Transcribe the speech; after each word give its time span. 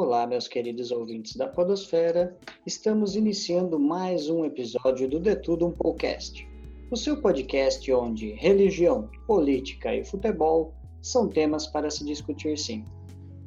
Olá, 0.00 0.28
meus 0.28 0.46
queridos 0.46 0.92
ouvintes 0.92 1.34
da 1.34 1.48
Podosfera. 1.48 2.38
Estamos 2.64 3.16
iniciando 3.16 3.80
mais 3.80 4.30
um 4.30 4.44
episódio 4.44 5.08
do 5.08 5.18
De 5.18 5.34
Tudo 5.34 5.66
Um 5.66 5.72
Podcast, 5.72 6.48
o 6.88 6.96
seu 6.96 7.20
podcast 7.20 7.92
onde 7.92 8.30
religião, 8.34 9.10
política 9.26 9.92
e 9.92 10.04
futebol 10.04 10.72
são 11.02 11.26
temas 11.26 11.66
para 11.66 11.90
se 11.90 12.04
discutir 12.04 12.56
sim. 12.56 12.84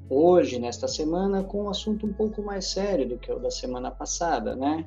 Hoje, 0.09 0.59
nesta 0.59 0.89
semana, 0.89 1.41
com 1.41 1.63
um 1.63 1.69
assunto 1.69 2.05
um 2.05 2.11
pouco 2.11 2.41
mais 2.41 2.65
sério 2.65 3.07
do 3.07 3.17
que 3.17 3.31
o 3.31 3.39
da 3.39 3.49
semana 3.49 3.89
passada, 3.89 4.53
né? 4.53 4.85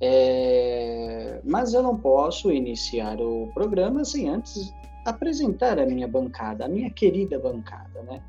É... 0.00 1.40
Mas 1.44 1.72
eu 1.72 1.84
não 1.84 1.96
posso 1.96 2.50
iniciar 2.50 3.20
o 3.20 3.48
programa 3.54 4.04
sem 4.04 4.28
antes 4.28 4.74
apresentar 5.04 5.78
a 5.78 5.86
minha 5.86 6.08
bancada, 6.08 6.64
a 6.64 6.68
minha 6.68 6.90
querida 6.90 7.38
bancada, 7.38 8.02
né? 8.02 8.20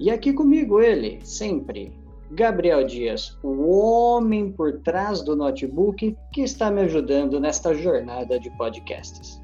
E 0.00 0.10
aqui 0.10 0.32
comigo 0.32 0.80
ele, 0.80 1.20
sempre, 1.22 1.92
Gabriel 2.32 2.84
Dias, 2.84 3.36
o 3.42 3.68
homem 3.68 4.52
por 4.52 4.78
trás 4.82 5.20
do 5.20 5.34
notebook 5.34 6.16
que 6.32 6.42
está 6.42 6.70
me 6.70 6.82
ajudando 6.82 7.40
nesta 7.40 7.74
jornada 7.74 8.38
de 8.38 8.48
podcasts. 8.56 9.40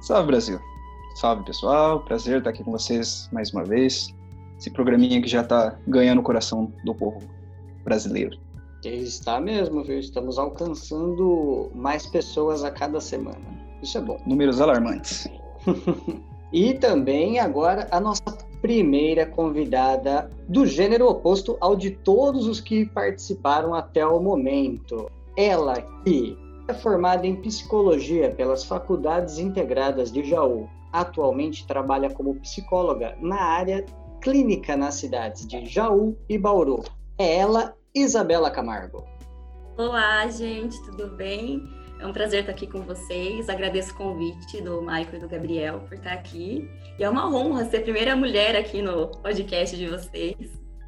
Salve 0.00 0.28
Brasil! 0.28 0.60
Salve 1.16 1.44
pessoal, 1.44 2.04
prazer 2.04 2.38
estar 2.38 2.50
aqui 2.50 2.62
com 2.62 2.70
vocês 2.70 3.28
mais 3.32 3.52
uma 3.52 3.64
vez. 3.64 4.14
Esse 4.56 4.70
programinha 4.70 5.20
que 5.20 5.28
já 5.28 5.40
está 5.40 5.76
ganhando 5.88 6.20
o 6.20 6.22
coração 6.22 6.72
do 6.84 6.94
povo 6.94 7.20
brasileiro. 7.82 8.38
Está 8.84 9.40
mesmo, 9.40 9.82
viu? 9.82 9.98
Estamos 9.98 10.38
alcançando 10.38 11.70
mais 11.74 12.06
pessoas 12.06 12.62
a 12.62 12.70
cada 12.70 13.00
semana. 13.00 13.40
Isso 13.82 13.98
é 13.98 14.00
bom. 14.00 14.20
Números 14.24 14.60
alarmantes. 14.60 15.28
e 16.52 16.74
também 16.74 17.40
agora 17.40 17.88
a 17.90 17.98
nossa 17.98 18.22
primeira 18.60 19.26
convidada 19.26 20.30
do 20.48 20.66
gênero 20.66 21.08
oposto 21.08 21.56
ao 21.60 21.74
de 21.74 21.90
todos 21.90 22.46
os 22.46 22.60
que 22.60 22.86
participaram 22.86 23.74
até 23.74 24.06
o 24.06 24.20
momento. 24.20 25.10
Ela 25.36 25.80
que 26.04 26.36
é 26.68 26.74
formada 26.74 27.26
em 27.26 27.36
psicologia 27.36 28.30
pelas 28.30 28.64
Faculdades 28.64 29.38
Integradas 29.38 30.12
de 30.12 30.22
Jaú. 30.24 30.68
Atualmente 30.92 31.66
trabalha 31.66 32.10
como 32.10 32.34
psicóloga 32.36 33.16
na 33.20 33.40
área 33.40 33.84
clínica 34.20 34.76
nas 34.76 34.94
cidades 34.94 35.46
de 35.46 35.64
Jaú 35.66 36.16
e 36.28 36.36
Bauru. 36.36 36.82
É 37.18 37.38
ela, 37.38 37.74
Isabela 37.94 38.50
Camargo. 38.50 39.04
Olá, 39.76 40.28
gente, 40.28 40.80
tudo 40.84 41.08
bem? 41.16 41.79
É 42.00 42.06
um 42.06 42.12
prazer 42.14 42.40
estar 42.40 42.52
aqui 42.52 42.66
com 42.66 42.80
vocês. 42.80 43.50
Agradeço 43.50 43.92
o 43.92 43.96
convite 43.96 44.62
do 44.62 44.80
Michael 44.80 45.14
e 45.14 45.18
do 45.18 45.28
Gabriel 45.28 45.80
por 45.80 45.98
estar 45.98 46.14
aqui. 46.14 46.66
E 46.98 47.04
é 47.04 47.10
uma 47.10 47.28
honra 47.30 47.66
ser 47.66 47.78
a 47.78 47.82
primeira 47.82 48.16
mulher 48.16 48.56
aqui 48.56 48.80
no 48.80 49.08
podcast 49.08 49.76
de 49.76 49.86
vocês. 49.86 50.34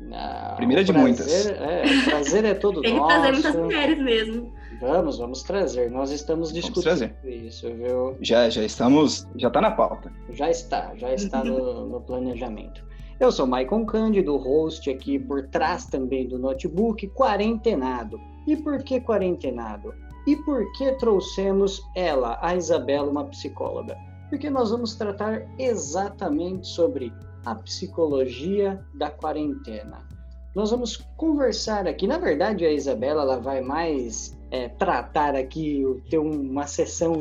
Não, 0.00 0.56
primeira 0.56 0.82
de 0.82 0.90
prazer, 0.90 1.08
muitas. 1.08 1.46
É, 1.46 1.84
o 1.84 2.04
prazer 2.04 2.44
é 2.46 2.54
todo 2.54 2.80
Tem 2.80 2.96
nosso. 2.96 3.08
Tem 3.08 3.32
que 3.34 3.42
trazer 3.42 3.58
muitas 3.58 3.62
mulheres 3.62 3.98
mesmo. 4.02 4.54
Vamos, 4.80 5.18
vamos 5.18 5.42
trazer. 5.42 5.90
Nós 5.90 6.10
estamos 6.10 6.50
discutindo 6.50 7.14
isso, 7.24 7.70
viu? 7.74 8.16
Já, 8.22 8.48
já 8.48 8.64
estamos, 8.64 9.28
já 9.36 9.48
está 9.48 9.60
na 9.60 9.70
pauta. 9.70 10.10
Já 10.30 10.50
está, 10.50 10.92
já 10.96 11.12
está 11.12 11.44
no, 11.44 11.88
no 11.88 12.00
planejamento. 12.00 12.82
Eu 13.20 13.30
sou 13.30 13.46
Maicon 13.46 13.84
Cândido, 13.84 14.34
host 14.38 14.88
aqui 14.90 15.18
por 15.18 15.46
trás 15.48 15.84
também 15.84 16.26
do 16.26 16.38
notebook, 16.38 17.06
quarentenado. 17.08 18.18
E 18.46 18.56
por 18.56 18.82
que 18.82 18.98
quarentenado? 18.98 19.94
E 20.26 20.36
por 20.36 20.70
que 20.72 20.92
trouxemos 20.92 21.82
ela, 21.96 22.38
a 22.40 22.54
Isabela, 22.54 23.10
uma 23.10 23.24
psicóloga? 23.24 23.96
Porque 24.30 24.48
nós 24.48 24.70
vamos 24.70 24.94
tratar 24.94 25.46
exatamente 25.58 26.66
sobre 26.68 27.12
a 27.44 27.54
psicologia 27.54 28.82
da 28.94 29.10
quarentena. 29.10 30.06
Nós 30.54 30.70
vamos 30.70 30.96
conversar 31.16 31.86
aqui. 31.86 32.06
Na 32.06 32.18
verdade, 32.18 32.64
a 32.64 32.70
Isabela 32.70 33.22
ela 33.22 33.38
vai 33.38 33.60
mais 33.60 34.38
é, 34.50 34.68
tratar 34.68 35.34
aqui, 35.34 35.82
ter 36.10 36.18
uma 36.18 36.66
sessão 36.66 37.14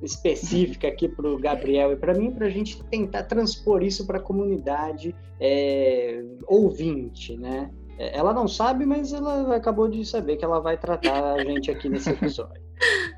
específica 0.00 0.86
aqui 0.86 1.08
para 1.08 1.28
o 1.28 1.38
Gabriel 1.38 1.92
e 1.92 1.96
para 1.96 2.14
mim, 2.14 2.30
para 2.30 2.46
a 2.46 2.50
gente 2.50 2.82
tentar 2.84 3.24
transpor 3.24 3.82
isso 3.82 4.06
para 4.06 4.18
a 4.18 4.22
comunidade 4.22 5.14
é, 5.40 6.22
ouvinte, 6.46 7.36
né? 7.36 7.70
Ela 7.98 8.32
não 8.32 8.46
sabe, 8.46 8.86
mas 8.86 9.12
ela 9.12 9.56
acabou 9.56 9.88
de 9.88 10.04
saber 10.04 10.36
que 10.36 10.44
ela 10.44 10.60
vai 10.60 10.78
tratar 10.78 11.34
a 11.34 11.44
gente 11.44 11.70
aqui 11.70 11.88
nesse 11.88 12.10
episódio. 12.10 12.62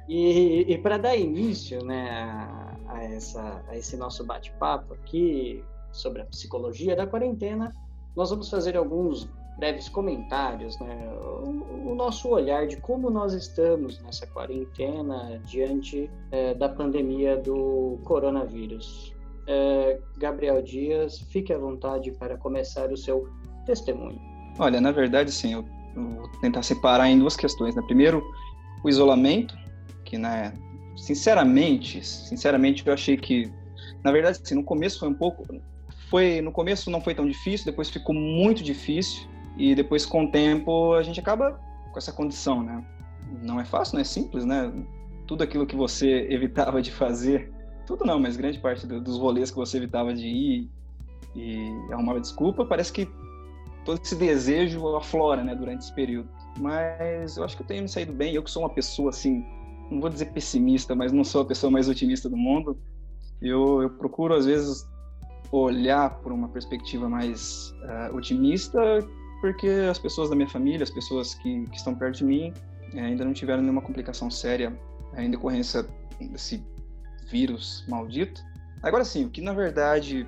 E, 0.08 0.64
e 0.72 0.78
para 0.78 0.96
dar 0.96 1.14
início 1.14 1.84
né, 1.84 2.10
a, 2.10 2.76
a, 2.88 3.04
essa, 3.04 3.62
a 3.68 3.76
esse 3.76 3.96
nosso 3.96 4.24
bate-papo 4.24 4.94
aqui 4.94 5.62
sobre 5.92 6.22
a 6.22 6.24
psicologia 6.24 6.96
da 6.96 7.06
quarentena, 7.06 7.74
nós 8.16 8.30
vamos 8.30 8.48
fazer 8.48 8.76
alguns 8.76 9.28
breves 9.58 9.90
comentários, 9.90 10.78
né, 10.80 11.12
o, 11.22 11.90
o 11.90 11.94
nosso 11.94 12.28
olhar 12.30 12.66
de 12.66 12.78
como 12.78 13.10
nós 13.10 13.34
estamos 13.34 14.00
nessa 14.00 14.26
quarentena 14.26 15.38
diante 15.44 16.10
é, 16.30 16.54
da 16.54 16.68
pandemia 16.70 17.36
do 17.36 17.98
coronavírus. 18.04 19.14
É, 19.46 20.00
Gabriel 20.16 20.62
Dias, 20.62 21.18
fique 21.18 21.52
à 21.52 21.58
vontade 21.58 22.10
para 22.12 22.38
começar 22.38 22.90
o 22.90 22.96
seu 22.96 23.28
testemunho. 23.66 24.29
Olha, 24.60 24.78
na 24.78 24.92
verdade, 24.92 25.32
sim, 25.32 25.54
eu, 25.54 25.64
vou 25.96 26.28
tentar 26.42 26.62
separar 26.62 27.08
em 27.08 27.18
duas 27.18 27.34
questões. 27.34 27.74
Né? 27.74 27.80
Primeiro, 27.80 28.22
o 28.84 28.90
isolamento, 28.90 29.56
que, 30.04 30.18
né, 30.18 30.52
sinceramente, 30.94 32.06
sinceramente, 32.06 32.86
eu 32.86 32.92
achei 32.92 33.16
que, 33.16 33.50
na 34.04 34.12
verdade, 34.12 34.38
assim, 34.42 34.54
no 34.54 34.62
começo 34.62 35.00
foi 35.00 35.08
um 35.08 35.14
pouco, 35.14 35.46
foi, 36.10 36.42
no 36.42 36.52
começo 36.52 36.90
não 36.90 37.00
foi 37.00 37.14
tão 37.14 37.26
difícil, 37.26 37.64
depois 37.64 37.88
ficou 37.88 38.14
muito 38.14 38.62
difícil 38.62 39.26
e 39.56 39.74
depois 39.74 40.04
com 40.04 40.24
o 40.24 40.30
tempo 40.30 40.92
a 40.92 41.02
gente 41.02 41.18
acaba 41.18 41.58
com 41.90 41.98
essa 41.98 42.12
condição, 42.12 42.62
né? 42.62 42.84
Não 43.42 43.58
é 43.58 43.64
fácil, 43.64 43.94
não 43.94 44.02
é 44.02 44.04
simples, 44.04 44.44
né? 44.44 44.70
Tudo 45.26 45.42
aquilo 45.42 45.66
que 45.66 45.74
você 45.74 46.26
evitava 46.30 46.82
de 46.82 46.90
fazer, 46.90 47.50
tudo 47.86 48.04
não, 48.04 48.20
mas 48.20 48.36
grande 48.36 48.58
parte 48.58 48.86
dos 48.86 49.16
rolês 49.16 49.50
que 49.50 49.56
você 49.56 49.78
evitava 49.78 50.12
de 50.12 50.26
ir 50.26 50.70
e 51.34 51.72
arrumava 51.92 52.20
desculpa, 52.20 52.66
parece 52.66 52.92
que 52.92 53.08
todo 53.84 54.00
esse 54.02 54.14
desejo 54.14 54.96
aflora, 54.96 55.42
né, 55.42 55.54
durante 55.54 55.82
esse 55.82 55.94
período. 55.94 56.28
Mas 56.58 57.36
eu 57.36 57.44
acho 57.44 57.56
que 57.56 57.62
eu 57.62 57.66
tenho 57.66 57.82
me 57.82 57.88
saído 57.88 58.12
bem. 58.12 58.34
Eu 58.34 58.42
que 58.42 58.50
sou 58.50 58.62
uma 58.62 58.70
pessoa 58.70 59.10
assim, 59.10 59.44
não 59.90 60.00
vou 60.00 60.10
dizer 60.10 60.26
pessimista, 60.26 60.94
mas 60.94 61.12
não 61.12 61.24
sou 61.24 61.42
a 61.42 61.44
pessoa 61.44 61.70
mais 61.70 61.88
otimista 61.88 62.28
do 62.28 62.36
mundo. 62.36 62.78
Eu, 63.40 63.82
eu 63.82 63.90
procuro 63.90 64.34
às 64.34 64.46
vezes 64.46 64.86
olhar 65.50 66.18
por 66.20 66.32
uma 66.32 66.48
perspectiva 66.48 67.08
mais 67.08 67.74
uh, 67.82 68.14
otimista, 68.14 68.78
porque 69.40 69.68
as 69.90 69.98
pessoas 69.98 70.30
da 70.30 70.36
minha 70.36 70.48
família, 70.48 70.82
as 70.82 70.90
pessoas 70.90 71.34
que, 71.34 71.64
que 71.66 71.76
estão 71.76 71.94
perto 71.94 72.18
de 72.18 72.24
mim, 72.24 72.52
eh, 72.94 73.00
ainda 73.00 73.24
não 73.24 73.32
tiveram 73.32 73.62
nenhuma 73.62 73.80
complicação 73.80 74.30
séria 74.30 74.78
em 75.16 75.30
decorrência 75.30 75.86
desse 76.20 76.62
vírus 77.30 77.84
maldito. 77.88 78.42
Agora 78.82 79.04
sim, 79.04 79.24
o 79.24 79.30
que 79.30 79.40
na 79.40 79.52
verdade 79.52 80.26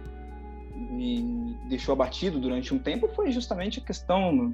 me 0.75 1.57
deixou 1.69 1.93
abatido 1.93 2.39
durante 2.39 2.75
um 2.75 2.79
tempo 2.79 3.09
foi 3.09 3.31
justamente 3.31 3.81
a 3.81 3.83
questão, 3.83 4.53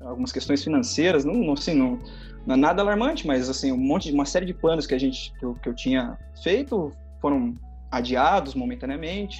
algumas 0.00 0.32
questões 0.32 0.62
financeiras, 0.62 1.24
não, 1.24 1.34
não, 1.34 1.52
assim, 1.54 1.74
não, 1.74 1.98
não 2.46 2.54
é 2.54 2.58
nada 2.58 2.82
alarmante, 2.82 3.26
mas 3.26 3.48
assim, 3.48 3.72
um 3.72 3.76
monte 3.76 4.08
de, 4.08 4.14
uma 4.14 4.24
série 4.24 4.46
de 4.46 4.54
planos 4.54 4.86
que 4.86 4.94
a 4.94 4.98
gente, 4.98 5.32
que 5.38 5.44
eu, 5.44 5.54
que 5.54 5.68
eu 5.68 5.74
tinha 5.74 6.18
feito 6.42 6.92
foram 7.20 7.54
adiados 7.90 8.54
momentaneamente. 8.54 9.38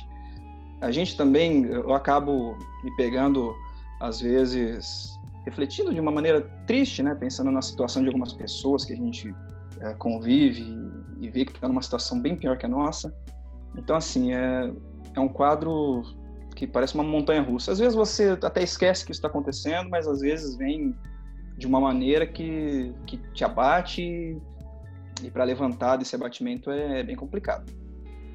A 0.81 0.91
gente 0.91 1.17
também, 1.17 1.65
eu 1.65 1.95
acabo 1.95 2.57
me 2.85 2.95
pegando, 2.97 3.55
às 4.01 4.21
vezes, 4.21 5.11
refletindo 5.45 5.93
de 5.95 6.01
uma 6.01 6.11
maneira 6.11 6.43
triste, 6.67 7.03
né, 7.03 7.15
pensando 7.15 7.51
na 7.51 7.63
situação 7.63 8.03
de 8.03 8.09
algumas 8.09 8.33
pessoas 8.33 8.85
que 8.85 8.93
a 8.93 8.97
gente 8.97 9.35
é, 9.81 9.95
convive 9.95 10.63
e, 10.63 11.27
e 11.27 11.31
vê 11.31 11.45
que 11.45 11.53
está 11.53 11.69
numa 11.69 11.83
situação 11.83 12.21
bem 12.21 12.37
pior 12.37 12.59
que 12.59 12.67
a 12.67 12.69
nossa. 12.69 13.15
Então, 13.77 13.97
assim, 13.97 14.33
é, 14.35 14.71
é 15.17 15.21
um 15.21 15.29
quadro 15.29 16.03
que 16.55 16.67
parece 16.67 16.95
uma 16.95 17.03
montanha 17.03 17.43
russa. 17.43 17.73
Às 17.73 17.79
vezes 17.79 17.95
você 17.95 18.39
até 18.43 18.63
esquece 18.63 19.05
que 19.05 19.13
isso 19.13 19.19
está 19.19 19.29
acontecendo, 19.29 19.91
mas 19.91 20.07
às 20.07 20.21
vezes 20.21 20.57
vem 20.57 20.95
de 21.57 21.67
uma 21.67 21.81
maneira 21.81 22.27
que, 22.27 22.93
que 23.07 23.17
te 23.33 23.45
abate 23.45 24.41
e 25.23 25.31
para 25.31 25.45
levantar 25.45 25.97
desse 25.97 26.15
abatimento 26.15 26.71
é 26.71 27.03
bem 27.03 27.17
complicado. 27.17 27.73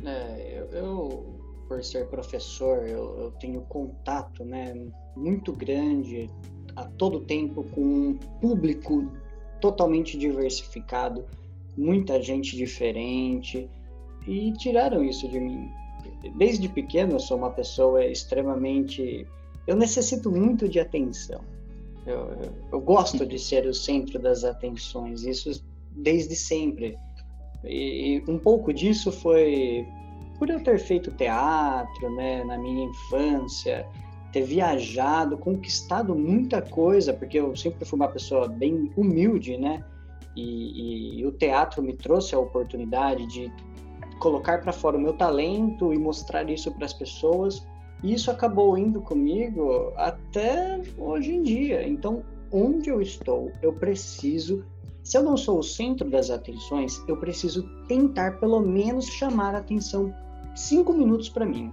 É, 0.04 0.58
eu, 0.60 0.78
eu, 0.78 1.40
por 1.68 1.84
ser 1.84 2.08
professor, 2.08 2.88
eu, 2.88 3.20
eu, 3.20 3.32
tenho 3.40 3.62
contato 3.62 4.44
né, 4.44 4.74
muito 5.16 5.54
grande 5.54 6.28
a 6.76 6.86
todo 6.86 7.22
tempo 7.22 7.64
com 7.76 7.82
um 7.82 8.14
público 8.40 9.12
totalmente 9.60 10.18
diversificado, 10.18 11.26
muita 11.78 12.22
gente 12.22 12.56
diferente, 12.56 13.70
e 14.28 14.52
tiraram 14.54 15.04
isso 15.04 15.28
de 15.30 15.40
mim 15.40 15.70
desde 16.30 16.70
pequeno 16.70 17.14
eu 17.14 17.20
sou 17.20 17.38
uma 17.38 17.52
pessoa 17.52 18.06
extremamente. 18.06 19.28
Eu 19.68 19.76
necessito 19.76 20.32
muito 20.32 20.68
de 20.68 20.80
atenção. 20.80 21.42
Eu, 22.06 22.18
eu, 22.18 22.54
eu 22.74 22.82
gosto 22.82 23.26
de 23.26 23.38
ser 23.38 23.66
o 23.66 23.74
centro 23.74 24.20
das 24.20 24.44
atenções, 24.44 25.24
isso 25.24 25.64
desde 25.92 26.36
sempre. 26.36 26.98
E, 27.64 28.24
e 28.28 28.32
um 28.32 28.40
pouco 28.40 28.74
disso 28.74 29.12
foi 29.12 29.86
por 30.40 30.50
eu 30.50 30.64
ter 30.64 30.80
feito 30.80 31.12
teatro, 31.12 32.16
né, 32.16 32.44
na 32.44 32.58
minha 32.58 32.86
infância. 32.86 33.86
ter 34.32 34.44
viajado, 34.44 35.38
conquistado 35.38 36.16
muita 36.16 36.62
coisa, 36.62 37.14
porque 37.14 37.38
eu 37.40 37.56
sempre 37.56 37.86
fui 37.86 38.00
uma 38.00 38.08
pessoa 38.08 38.48
bem 38.48 38.92
humilde, 38.96 39.58
né? 39.58 39.84
E, 40.36 40.42
e, 40.42 41.20
e 41.20 41.26
o 41.26 41.32
teatro 41.32 41.84
me 41.84 41.94
trouxe 41.94 42.34
a 42.34 42.40
oportunidade 42.40 43.28
de 43.28 43.52
colocar 44.22 44.62
para 44.62 44.72
fora 44.72 44.98
o 44.98 45.02
meu 45.02 45.14
talento 45.14 45.92
e 45.94 45.98
mostrar 45.98 46.48
isso 46.50 46.72
para 46.72 46.86
as 46.86 46.94
pessoas. 46.94 47.68
E 48.04 48.14
isso 48.14 48.32
acabou 48.32 48.78
indo 48.78 49.02
comigo 49.02 49.92
até 49.98 50.80
hoje 50.98 51.34
em 51.34 51.44
dia. 51.44 51.88
Então, 51.88 52.24
onde 52.52 52.90
eu 52.90 53.02
estou, 53.02 53.52
eu 53.62 53.74
preciso. 53.74 54.64
Se 55.04 55.18
eu 55.18 55.24
não 55.24 55.36
sou 55.36 55.60
o 55.60 55.64
centro 55.64 56.10
das 56.10 56.30
atenções, 56.30 57.04
eu 57.08 57.18
preciso 57.18 57.68
tentar 57.88 58.40
pelo 58.40 58.62
menos 58.62 59.08
chamar 59.08 59.56
a 59.56 59.58
atenção 59.58 60.14
cinco 60.56 60.94
minutos 60.94 61.28
para 61.28 61.46
mim. 61.46 61.72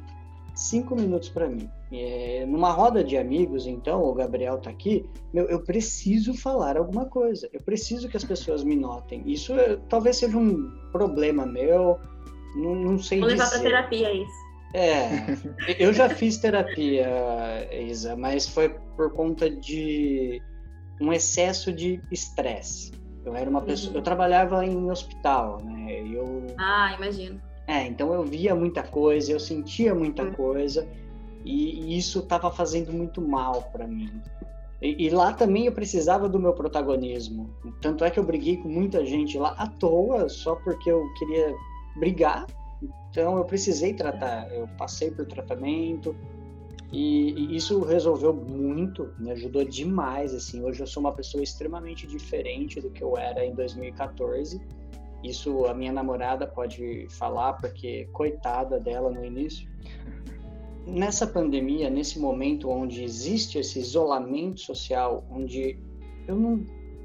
Cinco 0.55 0.97
minutos 0.97 1.29
para 1.29 1.49
mim. 1.49 1.69
É, 1.93 2.45
numa 2.47 2.71
roda 2.71 3.03
de 3.05 3.17
amigos, 3.17 3.67
então, 3.67 4.03
o 4.03 4.13
Gabriel 4.13 4.59
tá 4.59 4.69
aqui, 4.69 5.09
meu, 5.33 5.45
eu 5.47 5.61
preciso 5.63 6.35
falar 6.35 6.77
alguma 6.77 7.07
coisa. 7.07 7.49
Eu 7.53 7.61
preciso 7.61 8.09
que 8.09 8.17
as 8.17 8.25
pessoas 8.25 8.65
me 8.65 8.75
notem. 8.75 9.23
Isso 9.25 9.53
é, 9.55 9.79
talvez 9.89 10.17
seja 10.17 10.37
um 10.37 10.71
problema 10.91 11.47
meu, 11.47 11.99
não, 12.55 12.75
não 12.75 12.99
sei 12.99 13.21
Vou 13.21 13.29
levar 13.29 13.49
para 13.49 13.61
terapia 13.61 14.13
isso. 14.13 14.49
É, 14.75 15.09
eu 15.79 15.93
já 15.93 16.09
fiz 16.09 16.39
terapia, 16.39 17.09
Isa, 17.73 18.17
mas 18.17 18.49
foi 18.49 18.69
por 18.97 19.13
conta 19.13 19.51
de 19.51 20.43
um 21.01 21.13
excesso 21.13 21.73
de 21.73 22.01
estresse. 22.11 22.93
Eu 23.25 23.35
era 23.35 23.49
uma 23.49 23.61
pessoa, 23.61 23.93
eu 23.93 23.99
uhum. 23.99 24.03
trabalhava 24.03 24.65
em 24.65 24.91
hospital, 24.91 25.63
né? 25.63 26.03
Eu, 26.03 26.47
ah, 26.59 26.95
imagino. 26.97 27.41
É, 27.67 27.87
então 27.87 28.13
eu 28.15 28.25
via 28.25 28.55
muita 28.55 28.83
coisa, 28.83 29.33
eu 29.33 29.41
sentia 29.41 29.95
muita 29.95 30.23
uhum. 30.23 30.33
coisa 30.33 30.89
e, 31.45 31.81
e 31.81 31.99
isso 31.99 32.21
estava 32.21 32.51
fazendo 32.51 32.93
muito 32.93 33.21
mal 33.21 33.63
para 33.71 33.87
mim. 33.87 34.11
E, 34.81 35.07
e, 35.07 35.11
lá 35.11 35.33
também 35.33 35.67
eu 35.67 35.73
precisava 35.73 36.29
do 36.29 36.39
meu 36.39 36.53
protagonismo. 36.53 37.51
Tanto 37.81 38.05
é 38.05 38.11
que 38.11 38.19
eu 38.19 38.25
briguei 38.25 38.57
com 38.57 38.69
muita 38.69 39.05
gente 39.05 39.37
lá 39.37 39.55
à 39.59 39.67
toa, 39.67 40.29
só 40.29 40.55
porque 40.55 40.91
eu 40.91 41.03
queria 41.15 41.55
brigar. 41.99 42.47
Então 43.11 43.37
eu 43.39 43.45
precisei 43.45 43.93
tratar, 43.95 44.53
eu 44.53 44.69
passei 44.79 45.11
por 45.11 45.27
tratamento 45.27 46.15
e, 46.93 47.33
e 47.33 47.57
isso 47.57 47.81
resolveu 47.81 48.33
muito, 48.33 49.13
me 49.19 49.31
ajudou 49.33 49.65
demais. 49.65 50.35
Assim, 50.35 50.63
hoje 50.63 50.81
eu 50.81 50.87
sou 50.87 51.03
uma 51.03 51.13
pessoa 51.13 51.43
extremamente 51.43 52.07
diferente 52.07 52.81
do 52.81 52.91
que 52.91 53.03
eu 53.03 53.17
era 53.17 53.45
em 53.45 53.55
2014. 53.55 54.61
Isso 55.23 55.67
a 55.67 55.75
minha 55.75 55.93
namorada 55.93 56.47
pode 56.47 57.07
falar, 57.11 57.55
porque 57.55 58.09
coitada 58.13 58.79
dela 58.79 59.11
no 59.11 59.25
início. 59.25 59.69
Nessa 60.87 61.27
pandemia, 61.27 61.91
nesse 61.91 62.19
momento 62.19 62.71
onde 62.71 63.03
existe 63.03 63.59
esse 63.59 63.79
isolamento 63.81 64.61
social, 64.61 65.27
onde 65.31 65.79
eu 66.27 66.37
não 66.37 66.65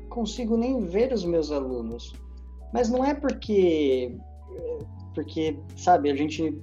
consigo 0.09 0.55
nem 0.55 0.79
ver 0.85 1.11
os 1.11 1.25
meus 1.25 1.51
alunos, 1.51 2.13
mas 2.71 2.89
não 2.89 3.03
é 3.03 3.13
porque 3.13 4.15
porque, 5.13 5.57
sabe, 5.75 6.09
a 6.09 6.15
gente. 6.15 6.61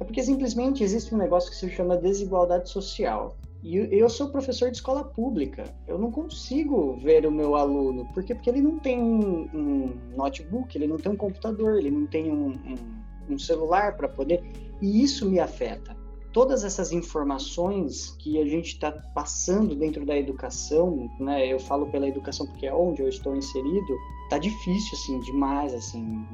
É 0.00 0.04
porque 0.04 0.22
simplesmente 0.22 0.84
existe 0.84 1.14
um 1.14 1.18
negócio 1.18 1.50
que 1.50 1.56
se 1.56 1.68
chama 1.70 1.96
desigualdade 1.96 2.70
social. 2.70 3.36
E 3.62 3.76
eu 3.76 4.08
sou 4.08 4.28
professor 4.28 4.70
de 4.70 4.76
escola 4.76 5.02
pública. 5.02 5.64
Eu 5.88 5.98
não 5.98 6.12
consigo 6.12 6.96
ver 6.98 7.26
o 7.26 7.32
meu 7.32 7.56
aluno. 7.56 8.06
Por 8.14 8.22
quê? 8.22 8.32
Porque 8.34 8.48
ele 8.48 8.62
não 8.62 8.78
tem 8.78 9.02
um, 9.02 9.48
um 9.52 9.98
notebook, 10.16 10.76
ele 10.76 10.86
não 10.86 10.96
tem 10.96 11.10
um 11.10 11.16
computador, 11.16 11.76
ele 11.76 11.90
não 11.90 12.06
tem 12.06 12.30
um, 12.30 12.50
um, 12.50 13.34
um 13.34 13.38
celular 13.38 13.96
para 13.96 14.08
poder. 14.08 14.44
E 14.80 15.02
isso 15.02 15.28
me 15.28 15.40
afeta. 15.40 15.96
Todas 16.32 16.62
essas 16.62 16.92
informações 16.92 18.14
que 18.20 18.40
a 18.40 18.44
gente 18.44 18.74
está 18.74 18.92
passando 18.92 19.74
dentro 19.74 20.06
da 20.06 20.16
educação, 20.16 21.10
né? 21.18 21.52
Eu 21.52 21.58
falo 21.58 21.90
pela 21.90 22.06
educação 22.06 22.46
porque 22.46 22.66
é 22.66 22.72
onde 22.72 23.02
eu 23.02 23.08
estou 23.08 23.34
inserido. 23.34 23.96
Tá 24.30 24.38
difícil, 24.38 24.90
assim, 24.92 25.18
demais, 25.20 25.74
assim 25.74 26.24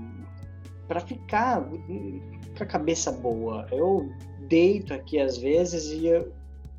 para 0.86 1.00
ficar 1.00 1.62
com 1.62 2.62
a 2.62 2.66
cabeça 2.66 3.10
boa. 3.10 3.66
Eu 3.70 4.08
deito 4.48 4.92
aqui 4.92 5.18
às 5.18 5.38
vezes 5.38 5.86
e 5.90 6.06
eu, 6.06 6.32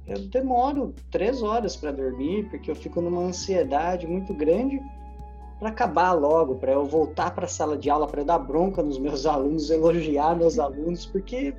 eu 0.07 0.19
demoro 0.27 0.93
três 1.11 1.41
horas 1.41 1.75
para 1.75 1.91
dormir 1.91 2.47
porque 2.49 2.69
eu 2.69 2.75
fico 2.75 3.01
numa 3.01 3.21
ansiedade 3.21 4.07
muito 4.07 4.33
grande 4.33 4.81
para 5.59 5.69
acabar 5.69 6.11
logo, 6.11 6.55
para 6.55 6.73
eu 6.73 6.85
voltar 6.85 7.33
para 7.33 7.45
a 7.45 7.47
sala 7.47 7.77
de 7.77 7.89
aula, 7.89 8.07
para 8.07 8.23
dar 8.23 8.39
bronca 8.39 8.83
nos 8.83 8.99
meus 8.99 9.25
alunos, 9.27 9.69
elogiar 9.69 10.35
meus 10.35 10.59
alunos, 10.59 11.05
porque 11.05 11.53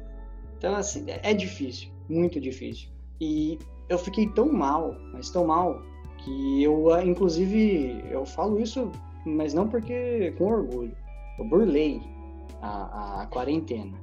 então 0.58 0.74
assim 0.74 1.04
é 1.08 1.34
difícil, 1.34 1.90
muito 2.08 2.40
difícil. 2.40 2.88
E 3.20 3.58
eu 3.88 3.98
fiquei 3.98 4.28
tão 4.28 4.52
mal, 4.52 4.94
mas 5.12 5.30
tão 5.30 5.46
mal 5.46 5.82
que 6.18 6.62
eu 6.62 6.88
inclusive 7.00 8.04
eu 8.10 8.24
falo 8.24 8.60
isso, 8.60 8.90
mas 9.24 9.54
não 9.54 9.68
porque 9.68 10.32
com 10.38 10.44
orgulho. 10.44 10.96
Eu 11.38 11.44
burlei 11.44 12.00
a, 12.60 13.22
a 13.22 13.26
quarentena. 13.26 13.98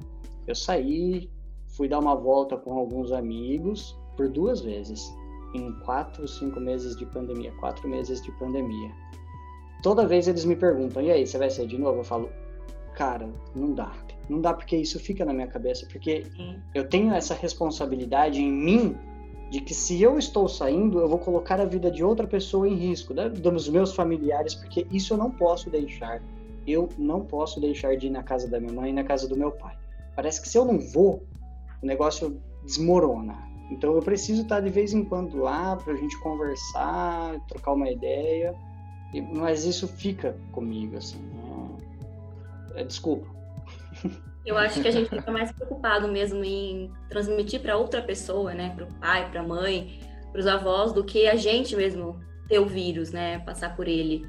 Eu 0.48 0.56
saí, 0.56 1.30
fui 1.68 1.88
dar 1.88 2.00
uma 2.00 2.16
volta 2.16 2.58
com 2.58 2.74
alguns 2.74 3.12
amigos 3.12 3.98
por 4.16 4.30
duas 4.30 4.62
vezes, 4.62 5.14
em 5.54 5.72
quatro, 5.80 6.28
cinco 6.28 6.60
meses 6.60 6.96
de 6.98 7.06
pandemia, 7.06 7.52
quatro 7.60 7.88
meses 7.88 8.22
de 8.22 8.32
pandemia. 8.34 8.92
Toda 9.82 10.08
vez 10.08 10.28
eles 10.28 10.46
me 10.46 10.56
perguntam, 10.56 11.02
e 11.02 11.12
aí, 11.12 11.26
você 11.26 11.38
vai 11.38 11.50
sair 11.50 11.68
de 11.68 11.78
novo? 11.78 12.00
Eu 12.00 12.04
falo, 12.04 12.30
cara, 12.96 13.30
não 13.56 13.74
dá. 13.74 13.92
Não 14.30 14.40
dá 14.40 14.54
porque 14.54 14.78
isso 14.78 15.00
fica 15.00 15.26
na 15.26 15.34
minha 15.34 15.48
cabeça, 15.48 15.86
porque 15.92 16.26
eu 16.74 16.88
tenho 16.88 17.14
essa 17.14 17.34
responsabilidade 17.34 18.42
em 18.42 18.52
mim 18.52 18.96
de 19.50 19.60
que 19.62 19.74
se 19.74 20.02
eu 20.02 20.18
estou 20.18 20.48
saindo, 20.48 21.00
eu 21.00 21.08
vou 21.08 21.20
colocar 21.20 21.60
a 21.60 21.66
vida 21.66 21.92
de 21.92 22.04
outra 22.04 22.26
pessoa 22.26 22.68
em 22.68 22.76
risco, 22.76 23.14
né? 23.14 23.30
dos 23.30 23.70
meus 23.70 23.94
familiares, 23.94 24.56
porque 24.56 24.88
isso 24.92 25.14
eu 25.14 25.18
não 25.18 25.30
posso 25.30 25.70
deixar 25.70 26.22
eu 26.66 26.90
não 26.98 27.22
posso 27.26 27.60
deixar 27.60 27.96
de 27.98 28.08
ir 28.08 28.10
na 28.10 28.24
casa 28.24 28.48
da 28.48 28.60
minha 28.60 28.74
mãe 28.74 28.90
e 28.90 28.94
na 28.94 29.04
casa 29.04 29.28
do 29.28 29.38
meu 29.38 29.52
pai. 29.52 29.78
Parece 30.16 30.42
que 30.42 30.50
se 30.50 30.58
eu 30.58 30.66
não 30.66 30.80
vou, 30.80 31.24
o 31.82 31.86
negócio 31.86 32.42
desmorona. 32.64 33.38
Então 33.72 33.94
eu 33.94 34.02
preciso 34.02 34.44
estar 34.44 34.60
de 34.60 34.70
vez 34.70 34.94
em 34.94 35.04
quando 35.04 35.38
lá 35.38 35.76
para 35.76 35.94
a 35.94 35.96
gente 35.96 36.18
conversar, 36.20 37.40
trocar 37.48 37.74
uma 37.74 37.90
ideia. 37.90 38.54
Mas 39.34 39.64
isso 39.64 39.88
fica 39.88 40.36
comigo, 40.52 40.98
assim. 40.98 41.20
É... 42.76 42.82
É, 42.82 42.84
desculpa. 42.84 43.28
Eu 44.46 44.58
acho 44.58 44.82
que 44.82 44.88
a 44.90 44.92
gente 44.92 45.10
fica 45.10 45.32
mais 45.32 45.54
preocupado 45.54 46.12
mesmo 46.12 46.44
em 46.44 46.92
transmitir 47.08 47.62
para 47.62 47.78
outra 47.78 48.02
pessoa, 48.02 48.54
né, 48.54 48.74
para 48.76 48.84
o 48.84 48.94
pai, 48.96 49.32
para 49.32 49.40
a 49.40 49.48
mãe, 49.48 50.02
para 50.32 50.40
os 50.42 50.48
avós, 50.48 50.92
do 50.92 51.02
que 51.02 51.28
a 51.28 51.36
gente 51.38 51.78
mesmo 51.78 52.20
ter 52.50 52.60
o 52.60 52.66
vírus, 52.66 53.12
né, 53.12 53.40
passar 53.40 53.74
por 53.74 53.88
ele. 53.88 54.28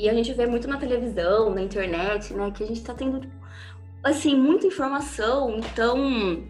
E 0.00 0.08
a 0.08 0.14
gente 0.14 0.32
vê 0.32 0.46
muito 0.46 0.66
na 0.66 0.78
televisão, 0.78 1.54
na 1.54 1.60
internet, 1.60 2.32
né, 2.32 2.50
que 2.52 2.64
a 2.64 2.66
gente 2.66 2.82
tá 2.82 2.94
tendo, 2.94 3.20
assim, 4.02 4.34
muita 4.34 4.66
informação, 4.66 5.58
então 5.58 6.42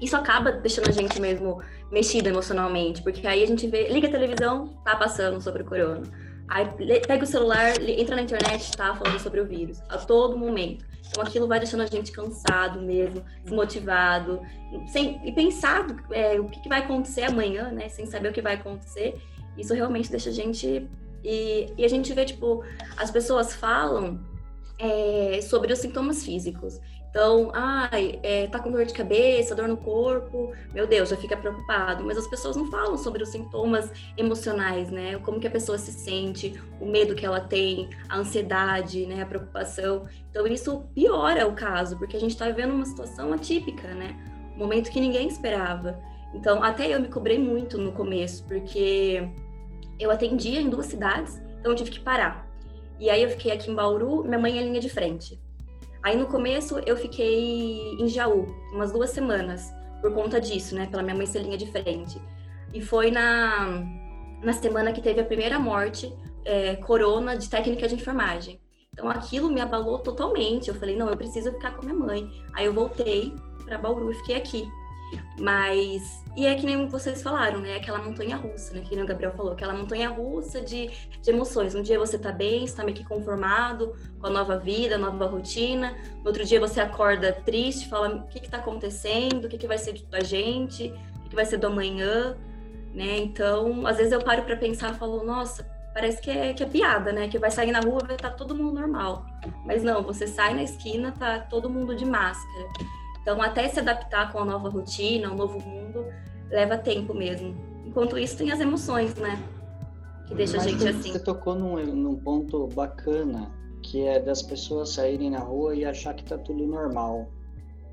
isso 0.00 0.16
acaba 0.16 0.52
deixando 0.52 0.88
a 0.88 0.92
gente 0.92 1.20
mesmo 1.20 1.60
mexida 1.92 2.30
emocionalmente, 2.30 3.02
porque 3.02 3.26
aí 3.26 3.42
a 3.42 3.46
gente 3.46 3.66
vê, 3.66 3.88
liga 3.88 4.08
a 4.08 4.10
televisão, 4.10 4.68
tá 4.82 4.96
passando 4.96 5.38
sobre 5.38 5.62
o 5.62 5.66
corona. 5.66 6.00
Aí 6.48 6.66
pega 7.06 7.24
o 7.24 7.26
celular, 7.26 7.78
entra 7.78 8.16
na 8.16 8.22
internet, 8.22 8.74
tá 8.74 8.94
falando 8.94 9.20
sobre 9.20 9.38
o 9.40 9.46
vírus, 9.46 9.82
a 9.90 9.98
todo 9.98 10.38
momento. 10.38 10.86
Então 11.06 11.22
aquilo 11.22 11.46
vai 11.46 11.58
deixando 11.58 11.82
a 11.82 11.86
gente 11.86 12.10
cansado 12.10 12.80
mesmo, 12.80 13.22
desmotivado, 13.42 14.40
sem, 14.86 15.20
e 15.26 15.32
pensado 15.32 15.94
é, 16.10 16.40
o 16.40 16.46
que 16.46 16.66
vai 16.70 16.80
acontecer 16.80 17.24
amanhã, 17.24 17.70
né, 17.70 17.86
sem 17.90 18.06
saber 18.06 18.30
o 18.30 18.32
que 18.32 18.40
vai 18.40 18.54
acontecer. 18.54 19.20
Isso 19.58 19.74
realmente 19.74 20.10
deixa 20.10 20.30
a 20.30 20.32
gente 20.32 20.88
e, 21.24 21.72
e 21.78 21.84
a 21.84 21.88
gente 21.88 22.12
vê, 22.12 22.24
tipo, 22.24 22.62
as 22.96 23.10
pessoas 23.10 23.54
falam 23.54 24.20
é, 24.78 25.40
sobre 25.40 25.72
os 25.72 25.78
sintomas 25.78 26.24
físicos. 26.24 26.80
Então, 27.08 27.52
ai, 27.54 28.18
é, 28.24 28.48
tá 28.48 28.58
com 28.58 28.72
dor 28.72 28.84
de 28.84 28.92
cabeça, 28.92 29.54
dor 29.54 29.68
no 29.68 29.76
corpo, 29.76 30.52
meu 30.72 30.84
Deus, 30.84 31.10
já 31.10 31.16
fica 31.16 31.36
preocupado. 31.36 32.02
Mas 32.04 32.18
as 32.18 32.26
pessoas 32.26 32.56
não 32.56 32.66
falam 32.66 32.98
sobre 32.98 33.22
os 33.22 33.28
sintomas 33.28 33.88
emocionais, 34.16 34.90
né? 34.90 35.16
Como 35.20 35.38
que 35.38 35.46
a 35.46 35.50
pessoa 35.50 35.78
se 35.78 35.92
sente, 35.92 36.60
o 36.80 36.86
medo 36.86 37.14
que 37.14 37.24
ela 37.24 37.40
tem, 37.40 37.88
a 38.08 38.18
ansiedade, 38.18 39.06
né? 39.06 39.22
A 39.22 39.26
preocupação. 39.26 40.06
Então, 40.28 40.44
isso 40.48 40.88
piora 40.92 41.46
o 41.46 41.54
caso, 41.54 41.96
porque 41.96 42.16
a 42.16 42.20
gente 42.20 42.36
tá 42.36 42.46
vivendo 42.46 42.74
uma 42.74 42.84
situação 42.84 43.32
atípica, 43.32 43.94
né? 43.94 44.18
Um 44.56 44.58
momento 44.58 44.90
que 44.90 45.00
ninguém 45.00 45.28
esperava. 45.28 46.00
Então, 46.34 46.64
até 46.64 46.92
eu 46.92 47.00
me 47.00 47.06
cobrei 47.06 47.38
muito 47.38 47.78
no 47.78 47.92
começo, 47.92 48.44
porque 48.44 49.30
eu 49.98 50.10
atendia 50.10 50.60
em 50.60 50.68
duas 50.68 50.86
cidades, 50.86 51.40
então 51.58 51.72
eu 51.72 51.76
tive 51.76 51.90
que 51.90 52.00
parar. 52.00 52.46
E 52.98 53.10
aí 53.10 53.22
eu 53.22 53.30
fiquei 53.30 53.52
aqui 53.52 53.70
em 53.70 53.74
Bauru, 53.74 54.24
minha 54.24 54.38
mãe 54.38 54.58
é 54.58 54.62
linha 54.62 54.80
de 54.80 54.88
frente. 54.88 55.40
Aí 56.02 56.16
no 56.16 56.26
começo 56.26 56.78
eu 56.80 56.96
fiquei 56.96 57.96
em 57.98 58.08
Jaú, 58.08 58.46
umas 58.72 58.92
duas 58.92 59.10
semanas, 59.10 59.72
por 60.00 60.12
conta 60.12 60.40
disso, 60.40 60.74
né? 60.74 60.86
Pela 60.86 61.02
minha 61.02 61.14
mãe 61.14 61.26
ser 61.26 61.40
linha 61.40 61.56
de 61.56 61.66
frente. 61.70 62.20
E 62.72 62.80
foi 62.80 63.10
na, 63.10 63.82
na 64.42 64.52
semana 64.52 64.92
que 64.92 65.00
teve 65.00 65.20
a 65.20 65.24
primeira 65.24 65.58
morte 65.58 66.12
é, 66.44 66.76
corona 66.76 67.36
de 67.36 67.48
técnica 67.48 67.88
de 67.88 67.94
enfermagem. 67.94 68.60
Então 68.92 69.08
aquilo 69.08 69.50
me 69.50 69.60
abalou 69.60 69.98
totalmente. 69.98 70.68
Eu 70.68 70.74
falei, 70.74 70.94
não, 70.96 71.08
eu 71.08 71.16
preciso 71.16 71.50
ficar 71.52 71.72
com 71.72 71.84
minha 71.86 71.98
mãe. 71.98 72.30
Aí 72.52 72.66
eu 72.66 72.72
voltei 72.72 73.34
para 73.64 73.78
Bauru 73.78 74.12
e 74.12 74.14
fiquei 74.16 74.36
aqui. 74.36 74.68
Mas, 75.38 76.22
e 76.36 76.46
é 76.46 76.54
que 76.54 76.64
nem 76.64 76.86
vocês 76.88 77.22
falaram, 77.22 77.60
né? 77.60 77.76
Aquela 77.76 77.98
montanha 77.98 78.36
russa, 78.36 78.74
né? 78.74 78.82
Que 78.82 78.94
nem 78.94 79.04
o 79.04 79.06
Gabriel 79.06 79.32
falou, 79.32 79.52
aquela 79.52 79.74
montanha 79.74 80.08
russa 80.08 80.60
de, 80.60 80.90
de 81.20 81.30
emoções. 81.30 81.74
Um 81.74 81.82
dia 81.82 81.98
você 81.98 82.18
tá 82.18 82.30
bem, 82.30 82.64
está 82.64 82.84
meio 82.84 82.96
que 82.96 83.04
conformado 83.04 83.94
com 84.20 84.26
a 84.28 84.30
nova 84.30 84.58
vida, 84.58 84.94
a 84.94 84.98
nova 84.98 85.26
rotina. 85.26 85.96
No 86.18 86.26
outro 86.26 86.44
dia 86.44 86.60
você 86.60 86.80
acorda 86.80 87.32
triste, 87.32 87.88
fala 87.88 88.16
o 88.16 88.28
que 88.28 88.40
que 88.40 88.48
tá 88.48 88.58
acontecendo, 88.58 89.46
o 89.46 89.48
que 89.48 89.58
que 89.58 89.66
vai 89.66 89.78
ser 89.78 90.00
da 90.08 90.20
gente, 90.20 90.86
o 90.86 91.22
que, 91.24 91.30
que 91.30 91.36
vai 91.36 91.44
ser 91.44 91.56
do 91.56 91.66
amanhã, 91.66 92.36
né? 92.94 93.18
Então, 93.18 93.86
às 93.86 93.96
vezes 93.96 94.12
eu 94.12 94.22
paro 94.22 94.42
para 94.42 94.56
pensar 94.56 94.94
e 94.94 94.98
falo, 94.98 95.24
nossa, 95.24 95.64
parece 95.92 96.20
que 96.20 96.30
é, 96.30 96.52
que 96.52 96.62
é 96.62 96.66
piada, 96.66 97.12
né? 97.12 97.28
Que 97.28 97.38
vai 97.38 97.50
sair 97.50 97.72
na 97.72 97.80
rua 97.80 98.00
vai 98.06 98.14
estar 98.14 98.30
tá 98.30 98.36
todo 98.36 98.54
mundo 98.54 98.72
normal. 98.72 99.26
Mas 99.66 99.82
não, 99.82 100.02
você 100.02 100.28
sai 100.28 100.54
na 100.54 100.62
esquina, 100.62 101.12
tá 101.12 101.40
todo 101.40 101.68
mundo 101.68 101.94
de 101.96 102.04
máscara. 102.04 102.68
Então, 103.24 103.40
até 103.40 103.66
se 103.68 103.80
adaptar 103.80 104.30
com 104.30 104.40
a 104.40 104.44
nova 104.44 104.68
rotina, 104.68 105.32
o 105.32 105.34
novo 105.34 105.58
mundo, 105.58 106.04
leva 106.50 106.76
tempo 106.76 107.14
mesmo. 107.14 107.56
Enquanto 107.86 108.18
isso, 108.18 108.36
tem 108.36 108.52
as 108.52 108.60
emoções, 108.60 109.14
né? 109.14 109.42
Que 110.26 110.34
deixa 110.34 110.58
Mas 110.58 110.66
a 110.66 110.68
gente 110.68 110.86
assim. 110.86 111.10
Você 111.10 111.18
tocou 111.18 111.54
num, 111.54 111.82
num 111.86 112.16
ponto 112.16 112.66
bacana, 112.66 113.50
que 113.82 114.02
é 114.02 114.20
das 114.20 114.42
pessoas 114.42 114.90
saírem 114.90 115.30
na 115.30 115.38
rua 115.38 115.74
e 115.74 115.86
achar 115.86 116.12
que 116.12 116.22
tá 116.22 116.36
tudo 116.36 116.66
normal. 116.66 117.30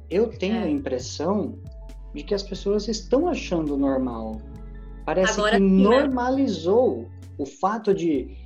Eu 0.09 0.27
tenho 0.27 0.57
é. 0.57 0.63
a 0.63 0.69
impressão 0.69 1.57
de 2.13 2.23
que 2.23 2.33
as 2.33 2.43
pessoas 2.43 2.89
estão 2.89 3.29
achando 3.29 3.77
normal. 3.77 4.41
Parece 5.05 5.39
Agora, 5.39 5.55
que 5.55 5.63
né? 5.63 5.83
normalizou 5.83 6.97
né? 6.97 7.05
o 7.37 7.45
fato 7.45 7.93
de 7.93 8.37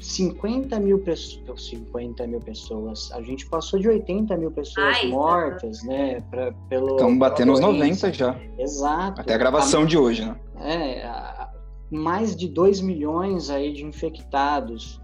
50 0.00 0.78
mil 0.80 0.98
pessoas, 0.98 1.66
50 1.66 2.26
mil 2.26 2.40
pessoas, 2.40 3.10
a 3.12 3.22
gente 3.22 3.46
passou 3.46 3.78
de 3.78 3.88
80 3.88 4.36
mil 4.36 4.50
pessoas 4.50 4.96
Ai, 4.96 5.08
mortas, 5.08 5.80
tá. 5.80 5.86
né? 5.86 6.20
Pra, 6.30 6.52
pelo, 6.68 6.96
Estamos 6.96 7.18
batendo 7.18 7.52
os 7.52 7.60
90 7.60 8.12
já. 8.12 8.38
Exato. 8.58 9.20
Até 9.20 9.34
a 9.34 9.38
gravação 9.38 9.82
a, 9.82 9.86
de 9.86 9.96
hoje, 9.96 10.24
né? 10.24 10.36
É, 10.60 11.06
a, 11.06 11.50
mais 11.90 12.34
de 12.34 12.48
2 12.48 12.80
milhões 12.80 13.50
aí 13.50 13.72
de 13.72 13.84
infectados. 13.84 15.00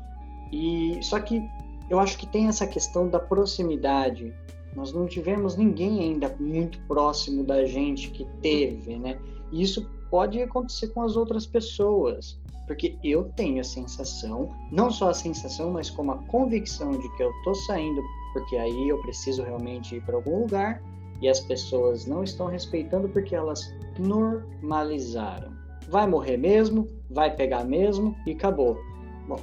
E 0.53 0.99
só 1.03 1.21
que 1.21 1.43
eu 1.89 1.99
acho 1.99 2.19
que 2.19 2.27
tem 2.27 2.49
essa 2.49 2.67
questão 2.67 3.09
da 3.09 3.19
proximidade. 3.19 4.35
Nós 4.75 4.93
não 4.93 5.07
tivemos 5.07 5.57
ninguém 5.57 6.01
ainda 6.01 6.35
muito 6.39 6.81
próximo 6.87 7.43
da 7.43 7.65
gente 7.65 8.11
que 8.11 8.25
teve, 8.41 8.97
né? 8.97 9.19
E 9.51 9.63
isso 9.63 9.89
pode 10.11 10.41
acontecer 10.41 10.89
com 10.89 11.03
as 11.03 11.17
outras 11.17 11.47
pessoas. 11.47 12.39
Porque 12.71 12.97
eu 13.03 13.25
tenho 13.31 13.61
a 13.61 13.65
sensação, 13.65 14.55
não 14.71 14.93
só 14.93 15.11
a 15.11 15.15
sensação, 15.15 15.73
mas 15.73 15.91
como 15.91 16.13
a 16.13 16.19
convicção 16.29 16.93
de 16.93 17.17
que 17.17 17.23
eu 17.25 17.33
tô 17.43 17.53
saindo, 17.53 18.01
porque 18.33 18.57
aí 18.57 18.89
eu 18.89 19.03
preciso 19.03 19.43
realmente 19.43 19.97
ir 19.97 20.05
para 20.05 20.15
algum 20.15 20.43
lugar 20.43 20.81
e 21.21 21.29
as 21.29 21.41
pessoas 21.41 22.07
não 22.07 22.23
estão 22.23 22.47
respeitando 22.47 23.09
porque 23.09 23.35
elas 23.35 23.75
normalizaram. 23.99 25.51
Vai 25.89 26.07
morrer 26.07 26.37
mesmo, 26.37 26.87
vai 27.11 27.35
pegar 27.35 27.65
mesmo 27.65 28.15
e 28.25 28.31
acabou. 28.31 28.79
Bom, 29.27 29.41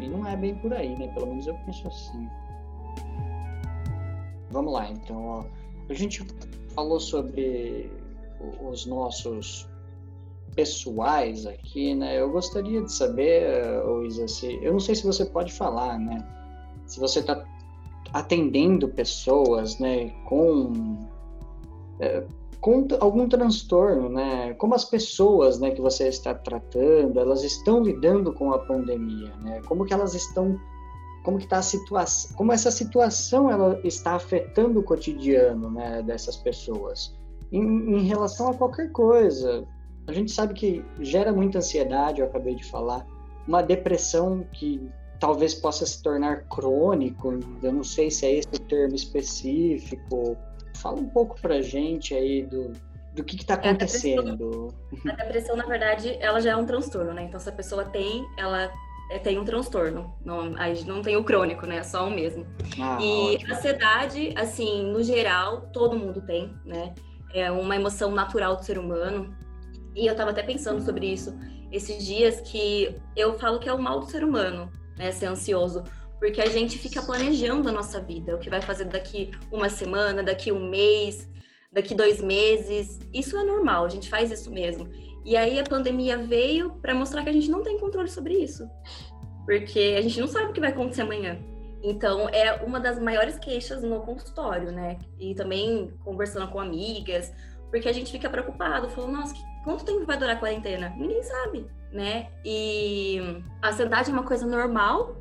e 0.00 0.08
não 0.08 0.26
é 0.26 0.36
bem 0.36 0.56
por 0.56 0.74
aí, 0.74 0.98
né? 0.98 1.06
Pelo 1.14 1.28
menos 1.28 1.46
eu 1.46 1.54
penso 1.66 1.86
assim. 1.86 2.28
Vamos 4.50 4.72
lá, 4.72 4.90
então, 4.90 5.24
ó. 5.24 5.44
A 5.88 5.94
gente 5.94 6.26
falou 6.74 6.98
sobre 6.98 7.88
os 8.68 8.84
nossos 8.84 9.72
pessoais 10.54 11.46
aqui, 11.46 11.94
né? 11.94 12.20
Eu 12.20 12.30
gostaria 12.30 12.82
de 12.82 12.92
saber, 12.92 13.82
Luísa, 13.84 14.26
se 14.28 14.58
eu 14.62 14.72
não 14.72 14.80
sei 14.80 14.94
se 14.94 15.04
você 15.04 15.24
pode 15.24 15.52
falar, 15.52 15.98
né? 15.98 16.26
Se 16.86 17.00
você 17.00 17.20
está 17.20 17.44
atendendo 18.12 18.88
pessoas, 18.88 19.78
né, 19.78 20.10
com 20.26 20.98
é, 22.00 22.24
com 22.60 22.86
algum 23.00 23.28
transtorno, 23.28 24.08
né? 24.08 24.54
Como 24.54 24.74
as 24.74 24.84
pessoas, 24.84 25.58
né, 25.58 25.70
que 25.70 25.80
você 25.80 26.08
está 26.08 26.34
tratando, 26.34 27.18
elas 27.18 27.42
estão 27.44 27.82
lidando 27.82 28.32
com 28.32 28.52
a 28.52 28.58
pandemia, 28.58 29.34
né? 29.42 29.60
Como 29.66 29.84
que 29.84 29.92
elas 29.92 30.14
estão 30.14 30.58
como 31.24 31.38
que 31.38 31.44
está 31.44 31.58
a 31.58 31.62
situação, 31.62 32.36
como 32.36 32.52
essa 32.52 32.70
situação 32.70 33.50
ela 33.50 33.80
está 33.82 34.12
afetando 34.14 34.80
o 34.80 34.82
cotidiano, 34.82 35.70
né, 35.70 36.02
dessas 36.02 36.36
pessoas 36.36 37.14
em, 37.54 37.98
em 37.98 38.02
relação 38.04 38.48
a 38.48 38.54
qualquer 38.54 38.90
coisa, 38.90 39.64
a 40.06 40.12
gente 40.12 40.32
sabe 40.32 40.54
que 40.54 40.84
gera 41.00 41.32
muita 41.32 41.58
ansiedade, 41.58 42.20
eu 42.20 42.26
acabei 42.26 42.54
de 42.54 42.64
falar, 42.64 43.06
uma 43.46 43.62
depressão 43.62 44.44
que 44.52 44.80
talvez 45.18 45.54
possa 45.54 45.86
se 45.86 46.02
tornar 46.02 46.44
crônico, 46.48 47.38
eu 47.62 47.72
não 47.72 47.84
sei 47.84 48.10
se 48.10 48.26
é 48.26 48.34
esse 48.36 48.48
o 48.48 48.58
termo 48.60 48.94
específico. 48.94 50.36
Fala 50.76 50.98
um 50.98 51.08
pouco 51.08 51.40
pra 51.40 51.60
gente 51.62 52.14
aí 52.14 52.42
do, 52.42 52.72
do 53.14 53.24
que 53.24 53.36
está 53.36 53.54
acontecendo. 53.54 54.20
A 54.20 54.32
depressão, 54.32 55.12
a 55.12 55.24
depressão, 55.24 55.56
na 55.56 55.66
verdade, 55.66 56.16
ela 56.20 56.40
já 56.40 56.50
é 56.50 56.56
um 56.56 56.66
transtorno, 56.66 57.14
né? 57.14 57.22
Então, 57.22 57.40
se 57.40 57.48
a 57.48 57.52
pessoa 57.52 57.84
tem, 57.84 58.26
ela 58.36 58.70
é, 59.10 59.18
tem 59.18 59.38
um 59.38 59.44
transtorno. 59.44 60.14
Não, 60.24 60.54
aí 60.56 60.84
não 60.84 61.00
tem 61.00 61.16
o 61.16 61.24
crônico, 61.24 61.66
né? 61.66 61.76
É 61.76 61.82
só 61.82 62.06
um 62.06 62.10
mesmo. 62.10 62.46
Ah, 62.80 62.98
e 63.00 63.34
ótimo. 63.34 63.54
ansiedade, 63.54 64.34
assim, 64.36 64.90
no 64.90 65.02
geral, 65.02 65.62
todo 65.72 65.98
mundo 65.98 66.20
tem, 66.20 66.52
né? 66.64 66.94
É 67.32 67.50
uma 67.50 67.76
emoção 67.76 68.10
natural 68.10 68.56
do 68.56 68.64
ser 68.64 68.78
humano. 68.78 69.34
E 69.94 70.06
eu 70.06 70.12
estava 70.12 70.30
até 70.30 70.42
pensando 70.42 70.82
sobre 70.82 71.06
isso 71.06 71.34
esses 71.74 72.06
dias, 72.06 72.40
que 72.40 72.94
eu 73.16 73.36
falo 73.36 73.58
que 73.58 73.68
é 73.68 73.72
o 73.72 73.82
mal 73.82 73.98
do 73.98 74.06
ser 74.06 74.22
humano, 74.22 74.70
né, 74.96 75.10
ser 75.10 75.26
ansioso. 75.26 75.82
Porque 76.20 76.40
a 76.40 76.46
gente 76.46 76.78
fica 76.78 77.02
planejando 77.02 77.68
a 77.68 77.72
nossa 77.72 78.00
vida, 78.00 78.34
o 78.34 78.38
que 78.38 78.48
vai 78.48 78.62
fazer 78.62 78.84
daqui 78.84 79.32
uma 79.50 79.68
semana, 79.68 80.22
daqui 80.22 80.52
um 80.52 80.70
mês, 80.70 81.28
daqui 81.72 81.94
dois 81.94 82.22
meses. 82.22 83.00
Isso 83.12 83.36
é 83.36 83.44
normal, 83.44 83.84
a 83.84 83.88
gente 83.88 84.08
faz 84.08 84.30
isso 84.30 84.50
mesmo. 84.52 84.88
E 85.24 85.36
aí 85.36 85.58
a 85.58 85.64
pandemia 85.64 86.16
veio 86.16 86.70
para 86.80 86.94
mostrar 86.94 87.24
que 87.24 87.30
a 87.30 87.32
gente 87.32 87.50
não 87.50 87.62
tem 87.62 87.78
controle 87.78 88.08
sobre 88.08 88.34
isso. 88.34 88.68
Porque 89.44 89.96
a 89.98 90.00
gente 90.00 90.20
não 90.20 90.28
sabe 90.28 90.50
o 90.50 90.52
que 90.52 90.60
vai 90.60 90.70
acontecer 90.70 91.02
amanhã. 91.02 91.38
Então, 91.82 92.28
é 92.30 92.64
uma 92.64 92.80
das 92.80 92.98
maiores 92.98 93.38
queixas 93.38 93.82
no 93.82 94.00
consultório, 94.00 94.72
né? 94.72 94.98
E 95.18 95.34
também 95.34 95.92
conversando 96.02 96.48
com 96.48 96.58
amigas, 96.58 97.30
porque 97.74 97.88
a 97.88 97.92
gente 97.92 98.12
fica 98.12 98.30
preocupado, 98.30 98.88
falando, 98.90 99.14
nossa, 99.14 99.34
quanto 99.64 99.84
tempo 99.84 100.06
vai 100.06 100.16
durar 100.16 100.36
a 100.36 100.38
quarentena? 100.38 100.94
Ninguém 100.96 101.20
sabe, 101.24 101.66
né? 101.90 102.28
E 102.44 103.18
a 103.60 103.70
ansiedade 103.70 104.10
é 104.10 104.12
uma 104.12 104.22
coisa 104.22 104.46
normal, 104.46 105.16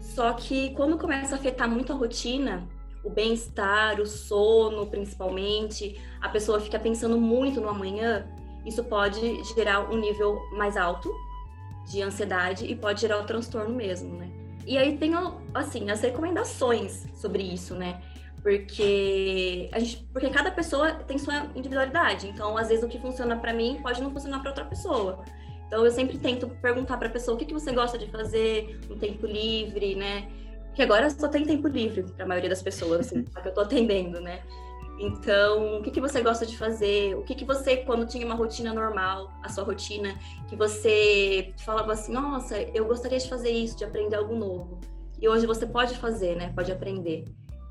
só 0.00 0.32
que 0.32 0.70
quando 0.70 0.96
começa 0.96 1.34
a 1.34 1.38
afetar 1.38 1.68
muito 1.68 1.92
a 1.92 1.94
rotina, 1.94 2.66
o 3.04 3.10
bem-estar, 3.10 4.00
o 4.00 4.06
sono, 4.06 4.86
principalmente, 4.86 6.00
a 6.22 6.30
pessoa 6.30 6.58
fica 6.58 6.78
pensando 6.78 7.18
muito 7.18 7.60
no 7.60 7.68
amanhã, 7.68 8.26
isso 8.64 8.82
pode 8.82 9.44
gerar 9.54 9.92
um 9.92 9.98
nível 9.98 10.40
mais 10.52 10.78
alto 10.78 11.14
de 11.86 12.00
ansiedade 12.00 12.64
e 12.64 12.74
pode 12.74 13.02
gerar 13.02 13.18
o 13.18 13.24
transtorno 13.24 13.74
mesmo, 13.74 14.16
né? 14.16 14.30
E 14.66 14.78
aí 14.78 14.96
tem, 14.96 15.12
assim, 15.52 15.90
as 15.90 16.00
recomendações 16.00 17.06
sobre 17.14 17.42
isso, 17.42 17.74
né? 17.74 18.00
Porque, 18.42 19.68
a 19.72 19.78
gente, 19.78 20.04
porque 20.12 20.30
cada 20.30 20.50
pessoa 20.50 20.92
tem 20.92 21.18
sua 21.18 21.46
individualidade. 21.54 22.28
Então, 22.28 22.56
às 22.56 22.68
vezes, 22.68 22.82
o 22.82 22.88
que 22.88 22.98
funciona 22.98 23.36
para 23.36 23.52
mim 23.52 23.80
pode 23.82 24.02
não 24.02 24.10
funcionar 24.10 24.40
para 24.40 24.50
outra 24.50 24.64
pessoa. 24.64 25.22
Então, 25.66 25.84
eu 25.84 25.90
sempre 25.90 26.18
tento 26.18 26.48
perguntar 26.48 26.96
para 26.96 27.08
a 27.08 27.10
pessoa 27.10 27.34
o 27.34 27.38
que, 27.38 27.44
que 27.44 27.52
você 27.52 27.72
gosta 27.72 27.98
de 27.98 28.06
fazer 28.10 28.80
no 28.88 28.96
tempo 28.96 29.26
livre, 29.26 29.94
né? 29.94 30.28
Que 30.74 30.82
agora 30.82 31.10
só 31.10 31.28
tem 31.28 31.44
tempo 31.44 31.68
livre 31.68 32.02
para 32.02 32.24
a 32.24 32.28
maioria 32.28 32.50
das 32.50 32.62
pessoas, 32.62 33.00
assim, 33.00 33.22
que 33.24 33.38
eu 33.38 33.48
estou 33.50 33.64
atendendo, 33.64 34.20
né? 34.20 34.40
Então, 35.00 35.78
o 35.78 35.82
que, 35.82 35.90
que 35.90 36.00
você 36.00 36.20
gosta 36.20 36.44
de 36.44 36.58
fazer? 36.58 37.14
O 37.16 37.22
que, 37.22 37.34
que 37.34 37.44
você, 37.44 37.78
quando 37.78 38.06
tinha 38.06 38.26
uma 38.26 38.34
rotina 38.34 38.74
normal, 38.74 39.32
a 39.42 39.48
sua 39.48 39.64
rotina, 39.64 40.14
que 40.46 40.54
você 40.54 41.54
falava 41.64 41.92
assim, 41.92 42.12
nossa, 42.12 42.60
eu 42.60 42.84
gostaria 42.84 43.18
de 43.18 43.28
fazer 43.28 43.50
isso, 43.50 43.78
de 43.78 43.84
aprender 43.84 44.16
algo 44.16 44.36
novo. 44.36 44.78
E 45.18 45.26
hoje 45.26 45.46
você 45.46 45.66
pode 45.66 45.96
fazer, 45.96 46.36
né? 46.36 46.52
Pode 46.54 46.70
aprender. 46.70 47.24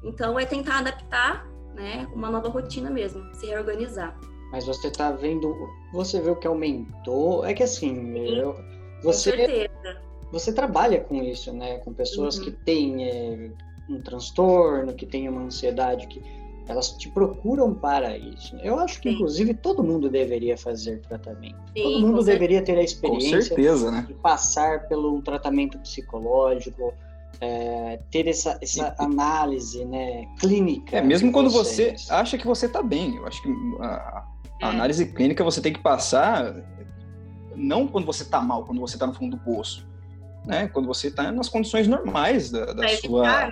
Então 0.04 0.40
é 0.40 0.46
tentar 0.46 0.80
adaptar, 0.80 1.48
né, 1.76 2.08
uma 2.14 2.30
nova 2.30 2.50
rotina 2.50 2.90
mesmo, 2.90 3.24
se 3.36 3.48
reorganizar. 3.48 4.18
Mas 4.52 4.66
você 4.66 4.88
está 4.88 5.12
vendo, 5.12 5.56
você 5.94 6.20
vê 6.20 6.30
o 6.32 6.36
que 6.36 6.48
aumentou, 6.48 7.46
é 7.46 7.54
que 7.54 7.64
assim, 7.64 8.18
eu, 8.18 8.56
você, 9.04 9.32
com 9.32 9.38
certeza. 9.38 10.02
você 10.32 10.54
trabalha 10.54 11.02
com 11.02 11.22
isso, 11.24 11.54
né, 11.54 11.78
com 11.80 11.94
pessoas 11.94 12.38
uhum. 12.38 12.46
que 12.46 12.52
têm 12.52 13.06
é, 13.08 13.52
um 13.88 14.02
transtorno, 14.02 14.94
que 14.94 15.06
têm 15.06 15.30
uma 15.30 15.42
ansiedade, 15.42 16.08
que 16.08 16.22
elas 16.70 16.92
te 16.92 17.10
procuram 17.10 17.74
para 17.74 18.16
isso. 18.16 18.56
Eu 18.58 18.78
acho 18.78 19.02
que, 19.02 19.10
Sim. 19.10 19.16
inclusive, 19.16 19.54
todo 19.56 19.84
mundo 19.84 20.08
deveria 20.08 20.56
fazer 20.56 21.00
tratamento. 21.02 21.58
Sim, 21.76 21.84
todo 21.84 22.00
mundo 22.02 22.24
deveria 22.24 22.62
ter 22.62 22.78
a 22.78 22.84
experiência 22.84 23.42
certeza, 23.42 23.90
né? 23.92 24.06
de 24.08 24.14
passar 24.14 24.88
pelo 24.88 25.16
um 25.16 25.22
tratamento 25.22 25.80
psicológico, 25.80 26.94
é, 27.42 28.00
ter 28.12 28.28
essa, 28.28 28.58
essa 28.62 28.96
análise 28.98 29.86
né, 29.86 30.26
clínica. 30.40 30.98
É, 30.98 31.02
mesmo 31.02 31.32
quando 31.32 31.50
você 31.50 31.96
acha 32.10 32.38
que 32.38 32.46
você 32.46 32.66
está 32.66 32.82
bem. 32.84 33.16
Eu 33.16 33.26
acho 33.26 33.42
que 33.42 33.50
a, 33.82 33.86
a 33.86 34.26
é. 34.62 34.66
análise 34.66 35.06
clínica 35.14 35.44
você 35.44 35.62
tem 35.62 35.74
que 35.74 35.80
passar 35.80 36.56
não 37.56 37.88
quando 37.88 38.06
você 38.06 38.24
está 38.24 38.40
mal, 38.40 38.66
quando 38.66 38.80
você 38.80 38.96
está 38.96 39.08
no 39.08 39.14
fundo 39.14 39.38
do 39.38 39.44
poço. 39.44 39.88
Né? 40.46 40.68
Quando 40.70 40.88
você 40.88 41.08
está 41.08 41.32
nas 41.32 41.50
condições 41.50 41.88
normais 41.88 42.50
da, 42.50 42.74
da 42.74 42.88
sua, 42.90 43.26
evitar, 43.26 43.48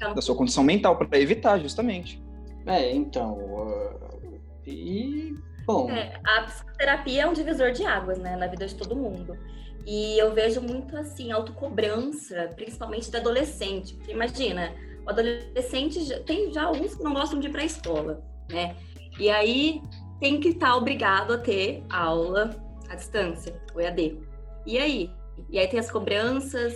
né? 0.00 0.14
da 0.14 0.22
sua 0.22 0.34
condição 0.34 0.64
mental, 0.64 0.96
para 0.96 1.18
evitar, 1.18 1.58
justamente. 1.58 2.22
É, 2.66 2.94
então. 2.94 3.34
Uh, 3.34 4.40
e 4.66 5.34
Bom. 5.64 5.90
É, 5.90 6.12
a 6.24 6.42
psicoterapia 6.42 7.22
é 7.22 7.26
um 7.26 7.32
divisor 7.32 7.72
de 7.72 7.84
águas, 7.84 8.18
né, 8.18 8.36
na 8.36 8.46
vida 8.46 8.66
de 8.66 8.74
todo 8.74 8.96
mundo. 8.96 9.36
E 9.86 10.18
eu 10.18 10.32
vejo 10.32 10.60
muito 10.60 10.96
assim, 10.96 11.32
autocobrança, 11.32 12.52
principalmente 12.54 13.10
da 13.10 13.18
adolescente. 13.18 13.94
Porque 13.94 14.12
imagina, 14.12 14.72
o 15.04 15.10
adolescente 15.10 15.98
tem 16.20 16.52
já 16.52 16.64
alguns 16.64 16.94
que 16.94 17.02
não 17.02 17.14
gostam 17.14 17.40
de 17.40 17.48
ir 17.48 17.50
para 17.50 17.62
a 17.62 17.66
escola, 17.66 18.22
né? 18.50 18.76
E 19.18 19.28
aí 19.28 19.82
tem 20.20 20.38
que 20.38 20.50
estar 20.50 20.68
tá 20.68 20.76
obrigado 20.76 21.32
a 21.32 21.38
ter 21.38 21.84
aula 21.90 22.56
à 22.88 22.94
distância, 22.94 23.60
o 23.74 23.80
EAD. 23.80 24.20
E 24.64 24.78
aí? 24.78 25.10
E 25.50 25.58
aí 25.58 25.66
tem 25.66 25.80
as 25.80 25.90
cobranças, 25.90 26.74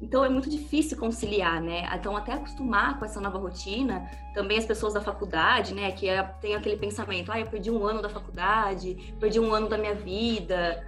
então 0.00 0.24
é 0.24 0.28
muito 0.28 0.48
difícil 0.48 0.96
conciliar, 0.98 1.60
né? 1.60 1.88
Então 1.94 2.16
até 2.16 2.32
acostumar 2.32 2.98
com 2.98 3.04
essa 3.04 3.20
nova 3.20 3.38
rotina, 3.38 4.08
também 4.34 4.58
as 4.58 4.64
pessoas 4.64 4.94
da 4.94 5.00
faculdade, 5.00 5.74
né, 5.74 5.90
que 5.92 6.08
é, 6.08 6.22
tem 6.40 6.54
aquele 6.54 6.76
pensamento, 6.76 7.32
ah, 7.32 7.40
eu 7.40 7.46
perdi 7.46 7.70
um 7.70 7.86
ano 7.86 8.02
da 8.02 8.08
faculdade, 8.08 9.14
perdi 9.18 9.40
um 9.40 9.52
ano 9.52 9.68
da 9.68 9.78
minha 9.78 9.94
vida, 9.94 10.84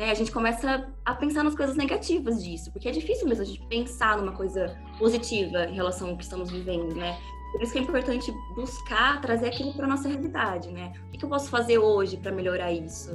né? 0.00 0.10
A 0.10 0.14
gente 0.14 0.32
começa 0.32 0.90
a 1.04 1.14
pensar 1.14 1.44
nas 1.44 1.54
coisas 1.54 1.76
negativas 1.76 2.42
disso, 2.42 2.72
porque 2.72 2.88
é 2.88 2.90
difícil 2.90 3.28
mesmo 3.28 3.42
a 3.42 3.46
gente 3.46 3.60
pensar 3.66 4.16
numa 4.16 4.32
coisa 4.32 4.74
positiva 4.98 5.66
em 5.66 5.74
relação 5.74 6.08
ao 6.08 6.16
que 6.16 6.24
estamos 6.24 6.50
vivendo, 6.50 6.96
né? 6.96 7.20
Por 7.52 7.62
isso 7.62 7.72
que 7.72 7.78
é 7.78 7.82
importante 7.82 8.32
buscar 8.54 9.20
trazer 9.20 9.48
aquilo 9.48 9.74
para 9.74 9.86
nossa 9.86 10.08
realidade, 10.08 10.72
né? 10.72 10.94
O 11.08 11.10
que 11.10 11.22
eu 11.22 11.28
posso 11.28 11.50
fazer 11.50 11.76
hoje 11.76 12.16
para 12.16 12.32
melhorar 12.32 12.72
isso? 12.72 13.14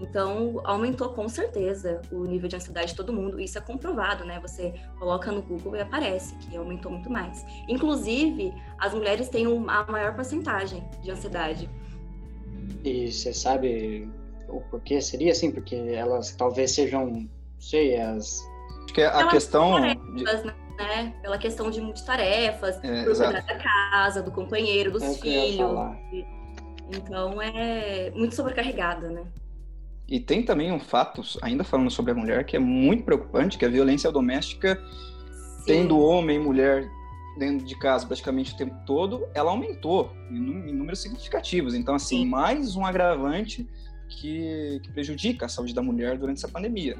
Então, 0.00 0.62
aumentou 0.64 1.10
com 1.10 1.28
certeza 1.28 2.00
o 2.10 2.24
nível 2.24 2.48
de 2.48 2.56
ansiedade 2.56 2.88
de 2.88 2.94
todo 2.94 3.12
mundo. 3.12 3.38
Isso 3.38 3.58
é 3.58 3.60
comprovado, 3.60 4.24
né? 4.24 4.40
Você 4.40 4.72
coloca 4.98 5.30
no 5.30 5.42
Google 5.42 5.76
e 5.76 5.80
aparece 5.82 6.34
que 6.36 6.56
aumentou 6.56 6.90
muito 6.90 7.10
mais. 7.10 7.44
Inclusive, 7.68 8.54
as 8.78 8.94
mulheres 8.94 9.28
têm 9.28 9.46
a 9.46 9.92
maior 9.92 10.14
porcentagem 10.14 10.82
de 11.02 11.10
ansiedade. 11.10 11.68
E 12.82 13.12
você 13.12 13.34
sabe 13.34 14.08
o 14.56 14.60
porquê 14.70 15.00
seria 15.00 15.32
assim? 15.32 15.50
Porque 15.50 15.74
elas 15.74 16.34
talvez 16.34 16.72
sejam, 16.72 17.06
não 17.06 17.28
sei, 17.58 17.96
as. 17.96 18.40
Acho 18.84 18.94
que 18.94 19.00
é 19.00 19.06
a 19.06 19.20
Elas 19.20 19.32
questão. 19.32 19.72
Tarefas, 19.72 20.42
de... 20.42 20.46
né? 20.78 21.14
Pela 21.22 21.38
questão 21.38 21.70
de 21.70 21.80
multitarefas, 21.80 22.82
é, 22.82 23.04
por 23.04 23.16
cuidar 23.16 23.42
da 23.42 23.58
casa, 23.58 24.22
do 24.22 24.30
companheiro, 24.30 24.90
dos 24.90 25.02
é 25.02 25.14
filhos. 25.14 25.70
Então 26.90 27.40
é 27.40 28.10
muito 28.10 28.34
sobrecarregada, 28.34 29.08
né? 29.08 29.24
E 30.06 30.20
tem 30.20 30.42
também 30.42 30.70
um 30.70 30.80
fato, 30.80 31.22
ainda 31.40 31.64
falando 31.64 31.90
sobre 31.90 32.12
a 32.12 32.14
mulher, 32.14 32.44
que 32.44 32.56
é 32.56 32.58
muito 32.58 33.04
preocupante, 33.04 33.56
que 33.56 33.64
é 33.64 33.68
a 33.68 33.70
violência 33.70 34.12
doméstica, 34.12 34.78
Sim. 35.58 35.64
tendo 35.64 35.98
homem 35.98 36.36
e 36.36 36.38
mulher 36.38 36.86
dentro 37.38 37.64
de 37.64 37.74
casa 37.76 38.06
praticamente 38.06 38.52
o 38.52 38.56
tempo 38.56 38.76
todo, 38.86 39.26
ela 39.34 39.50
aumentou 39.50 40.12
em, 40.30 40.72
números 40.72 41.00
significativos. 41.00 41.74
Então, 41.74 41.94
assim, 41.94 42.18
Sim. 42.18 42.26
mais 42.26 42.76
um 42.76 42.84
agravante 42.84 43.68
que, 44.14 44.80
que, 44.82 44.92
prejudica 44.92 45.46
a 45.46 45.48
saúde 45.48 45.74
da 45.74 45.82
mulher 45.82 46.16
durante 46.18 46.38
essa 46.38 46.48
pandemia. 46.48 46.96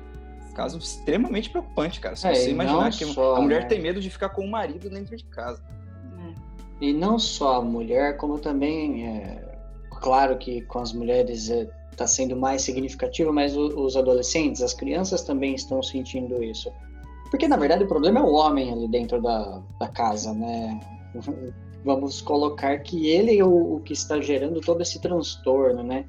Caso 0.55 0.79
extremamente 0.79 1.51
preocupante, 1.51 1.99
cara. 2.01 2.15
Se 2.15 2.29
é, 2.29 2.35
você 2.35 2.51
imaginar 2.51 2.91
que 2.91 3.05
só, 3.07 3.37
a 3.37 3.41
mulher 3.41 3.63
né? 3.63 3.67
tem 3.67 3.81
medo 3.81 4.01
de 4.01 4.09
ficar 4.09 4.29
com 4.29 4.45
o 4.45 4.51
marido 4.51 4.89
dentro 4.89 5.17
de 5.17 5.25
casa. 5.25 5.63
E 6.81 6.93
não 6.93 7.19
só 7.19 7.57
a 7.57 7.63
mulher, 7.63 8.17
como 8.17 8.39
também, 8.39 9.07
é, 9.07 9.59
claro 10.01 10.37
que 10.37 10.61
com 10.63 10.81
as 10.81 10.93
mulheres 10.93 11.49
é, 11.49 11.69
está 11.91 12.07
sendo 12.07 12.37
mais 12.37 12.63
significativa, 12.63 13.33
mas 13.33 13.57
os 13.57 13.97
adolescentes, 13.97 14.61
as 14.61 14.75
crianças 14.75 15.23
também 15.23 15.55
estão 15.55 15.83
sentindo 15.83 16.43
isso. 16.43 16.71
Porque, 17.31 17.49
na 17.49 17.57
verdade, 17.57 17.85
o 17.85 17.89
problema 17.89 18.21
é 18.21 18.23
o 18.23 18.33
homem 18.33 18.73
ali 18.73 18.89
dentro 18.89 19.21
da, 19.23 19.63
da 19.79 19.89
casa, 19.89 20.33
né? 20.35 20.81
Vamos 21.85 22.21
colocar 22.21 22.79
que 22.81 23.09
ele 23.09 23.39
é 23.39 23.45
o, 23.45 23.77
o 23.77 23.81
que 23.81 23.93
está 23.93 24.21
gerando 24.21 24.61
todo 24.61 24.83
esse 24.83 25.01
transtorno, 25.01 25.83
né? 25.83 26.07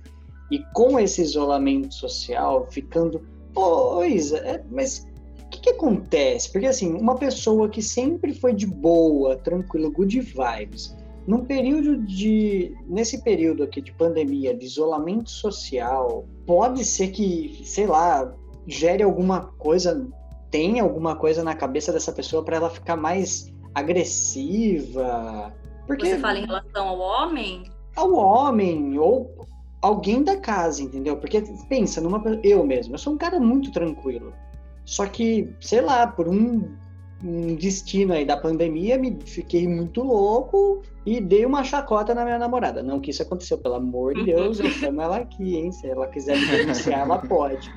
E 0.51 0.59
com 0.73 0.99
esse 0.99 1.21
isolamento 1.21 1.93
social, 1.93 2.67
ficando. 2.69 3.21
Pois, 3.53 4.31
é, 4.31 4.63
mas 4.69 5.07
o 5.45 5.49
que, 5.49 5.61
que, 5.61 5.69
acontece? 5.71 6.51
Porque, 6.51 6.67
assim, 6.67 6.93
uma 6.93 7.15
pessoa 7.15 7.69
que 7.69 7.81
sempre 7.81 8.33
foi 8.33 8.53
de 8.53 8.67
boa, 8.67 9.37
tranquila, 9.37 9.89
good 9.89 10.19
vibes, 10.19 10.95
num 11.27 11.45
período 11.45 11.97
de. 11.97 12.75
Nesse 12.87 13.23
período 13.23 13.63
aqui 13.63 13.81
de 13.81 13.91
pandemia, 13.93 14.55
de 14.55 14.65
isolamento 14.65 15.29
social, 15.29 16.25
pode 16.45 16.85
ser 16.85 17.09
que, 17.09 17.61
sei 17.63 17.87
lá, 17.87 18.31
gere 18.67 19.03
alguma 19.03 19.47
coisa, 19.57 20.07
tenha 20.51 20.83
alguma 20.83 21.15
coisa 21.15 21.43
na 21.43 21.55
cabeça 21.55 21.91
dessa 21.91 22.11
pessoa 22.11 22.43
para 22.43 22.57
ela 22.57 22.69
ficar 22.69 22.95
mais 22.95 23.51
agressiva. 23.73 25.53
Porque, 25.87 26.07
Você 26.07 26.19
fala 26.19 26.39
em 26.39 26.45
relação 26.45 26.87
ao 26.87 26.99
homem? 26.99 27.63
Ao 27.95 28.13
homem, 28.13 28.97
ou 28.97 29.45
alguém 29.85 30.23
da 30.23 30.37
casa, 30.37 30.81
entendeu? 30.81 31.17
Porque 31.17 31.41
pensa 31.69 32.01
numa. 32.01 32.21
Eu 32.43 32.65
mesmo, 32.65 32.95
eu 32.95 32.99
sou 32.99 33.13
um 33.13 33.17
cara 33.17 33.39
muito 33.39 33.71
tranquilo. 33.71 34.33
Só 34.83 35.05
que, 35.05 35.49
sei 35.59 35.81
lá, 35.81 36.05
por 36.07 36.27
um 36.27 36.75
um 37.23 37.55
destino 37.55 38.13
aí 38.13 38.25
da 38.25 38.37
pandemia, 38.37 38.99
me 38.99 39.17
fiquei 39.25 39.67
muito 39.67 40.03
louco 40.03 40.83
e 41.05 41.19
dei 41.19 41.45
uma 41.45 41.63
chacota 41.63 42.13
na 42.13 42.23
minha 42.23 42.37
namorada. 42.37 42.83
Não 42.83 42.99
que 42.99 43.09
isso 43.09 43.21
aconteceu, 43.21 43.57
pelo 43.57 43.75
amor 43.75 44.13
de 44.13 44.25
Deus, 44.25 44.59
eu 44.59 44.69
chamo 44.69 45.01
ela 45.01 45.17
aqui, 45.17 45.55
hein? 45.55 45.71
Se 45.71 45.87
ela 45.87 46.07
quiser 46.07 46.37
me 46.37 46.45
denunciar, 46.45 46.99
ela 46.99 47.17
pode. 47.25 47.73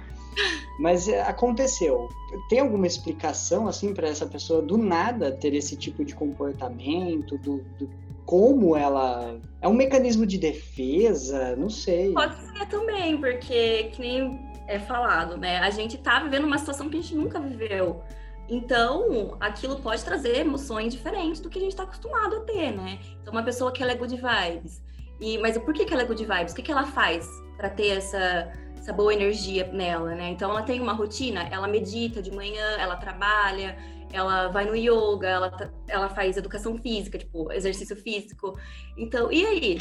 Mas 0.80 1.08
é, 1.08 1.22
aconteceu. 1.22 2.08
Tem 2.48 2.60
alguma 2.60 2.86
explicação 2.86 3.66
assim 3.66 3.94
para 3.94 4.08
essa 4.08 4.26
pessoa 4.26 4.60
do 4.60 4.76
nada 4.76 5.32
ter 5.32 5.54
esse 5.54 5.76
tipo 5.76 6.04
de 6.04 6.14
comportamento, 6.14 7.38
do, 7.38 7.62
do 7.78 7.88
como 8.28 8.76
ela 8.76 9.40
é 9.62 9.66
um 9.66 9.72
mecanismo 9.72 10.26
de 10.26 10.36
defesa? 10.36 11.56
Não 11.56 11.70
sei. 11.70 12.12
Pode 12.12 12.36
ser 12.36 12.66
também, 12.66 13.16
porque 13.16 13.84
que 13.84 14.02
nem 14.02 14.38
é 14.66 14.78
falado, 14.78 15.38
né? 15.38 15.60
A 15.60 15.70
gente 15.70 15.96
tá 15.96 16.20
vivendo 16.20 16.44
uma 16.44 16.58
situação 16.58 16.90
que 16.90 16.98
a 16.98 17.00
gente 17.00 17.14
nunca 17.14 17.40
viveu. 17.40 18.02
Então, 18.46 19.34
aquilo 19.40 19.76
pode 19.76 20.04
trazer 20.04 20.40
emoções 20.40 20.92
diferentes 20.92 21.40
do 21.40 21.48
que 21.48 21.56
a 21.58 21.62
gente 21.62 21.70
está 21.70 21.84
acostumado 21.84 22.36
a 22.36 22.40
ter, 22.40 22.70
né? 22.70 22.98
Então, 23.22 23.32
uma 23.32 23.42
pessoa 23.42 23.72
que 23.72 23.82
ela 23.82 23.92
é 23.92 23.94
good 23.94 24.14
vibes. 24.14 24.82
E, 25.18 25.38
mas 25.38 25.56
por 25.56 25.72
que, 25.72 25.86
que 25.86 25.94
ela 25.94 26.02
é 26.02 26.06
good 26.06 26.22
vibes? 26.22 26.52
O 26.52 26.56
que, 26.56 26.60
que 26.60 26.70
ela 26.70 26.84
faz 26.84 27.26
para 27.56 27.70
ter 27.70 27.96
essa, 27.96 28.52
essa 28.76 28.92
boa 28.92 29.14
energia 29.14 29.70
nela, 29.72 30.14
né? 30.14 30.28
Então, 30.28 30.50
ela 30.50 30.62
tem 30.62 30.82
uma 30.82 30.92
rotina, 30.92 31.48
ela 31.50 31.66
medita 31.66 32.20
de 32.20 32.30
manhã, 32.30 32.76
ela 32.78 32.96
trabalha, 32.96 33.74
ela 34.12 34.48
vai 34.48 34.64
no 34.64 34.74
yoga, 34.74 35.28
ela, 35.28 35.72
ela 35.86 36.08
faz 36.08 36.36
educação 36.36 36.76
física, 36.78 37.18
tipo, 37.18 37.52
exercício 37.52 37.96
físico. 37.96 38.58
Então, 38.96 39.30
e 39.30 39.44
aí? 39.44 39.78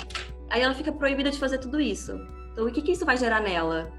Aí 0.50 0.62
ela 0.62 0.74
fica 0.74 0.92
proibida 0.92 1.30
de 1.30 1.38
fazer 1.38 1.58
tudo 1.58 1.80
isso. 1.80 2.20
Então, 2.52 2.66
o 2.68 2.72
que, 2.72 2.82
que 2.82 2.92
isso 2.92 3.06
vai 3.06 3.18
gerar 3.18 3.42
nela? 3.42 3.92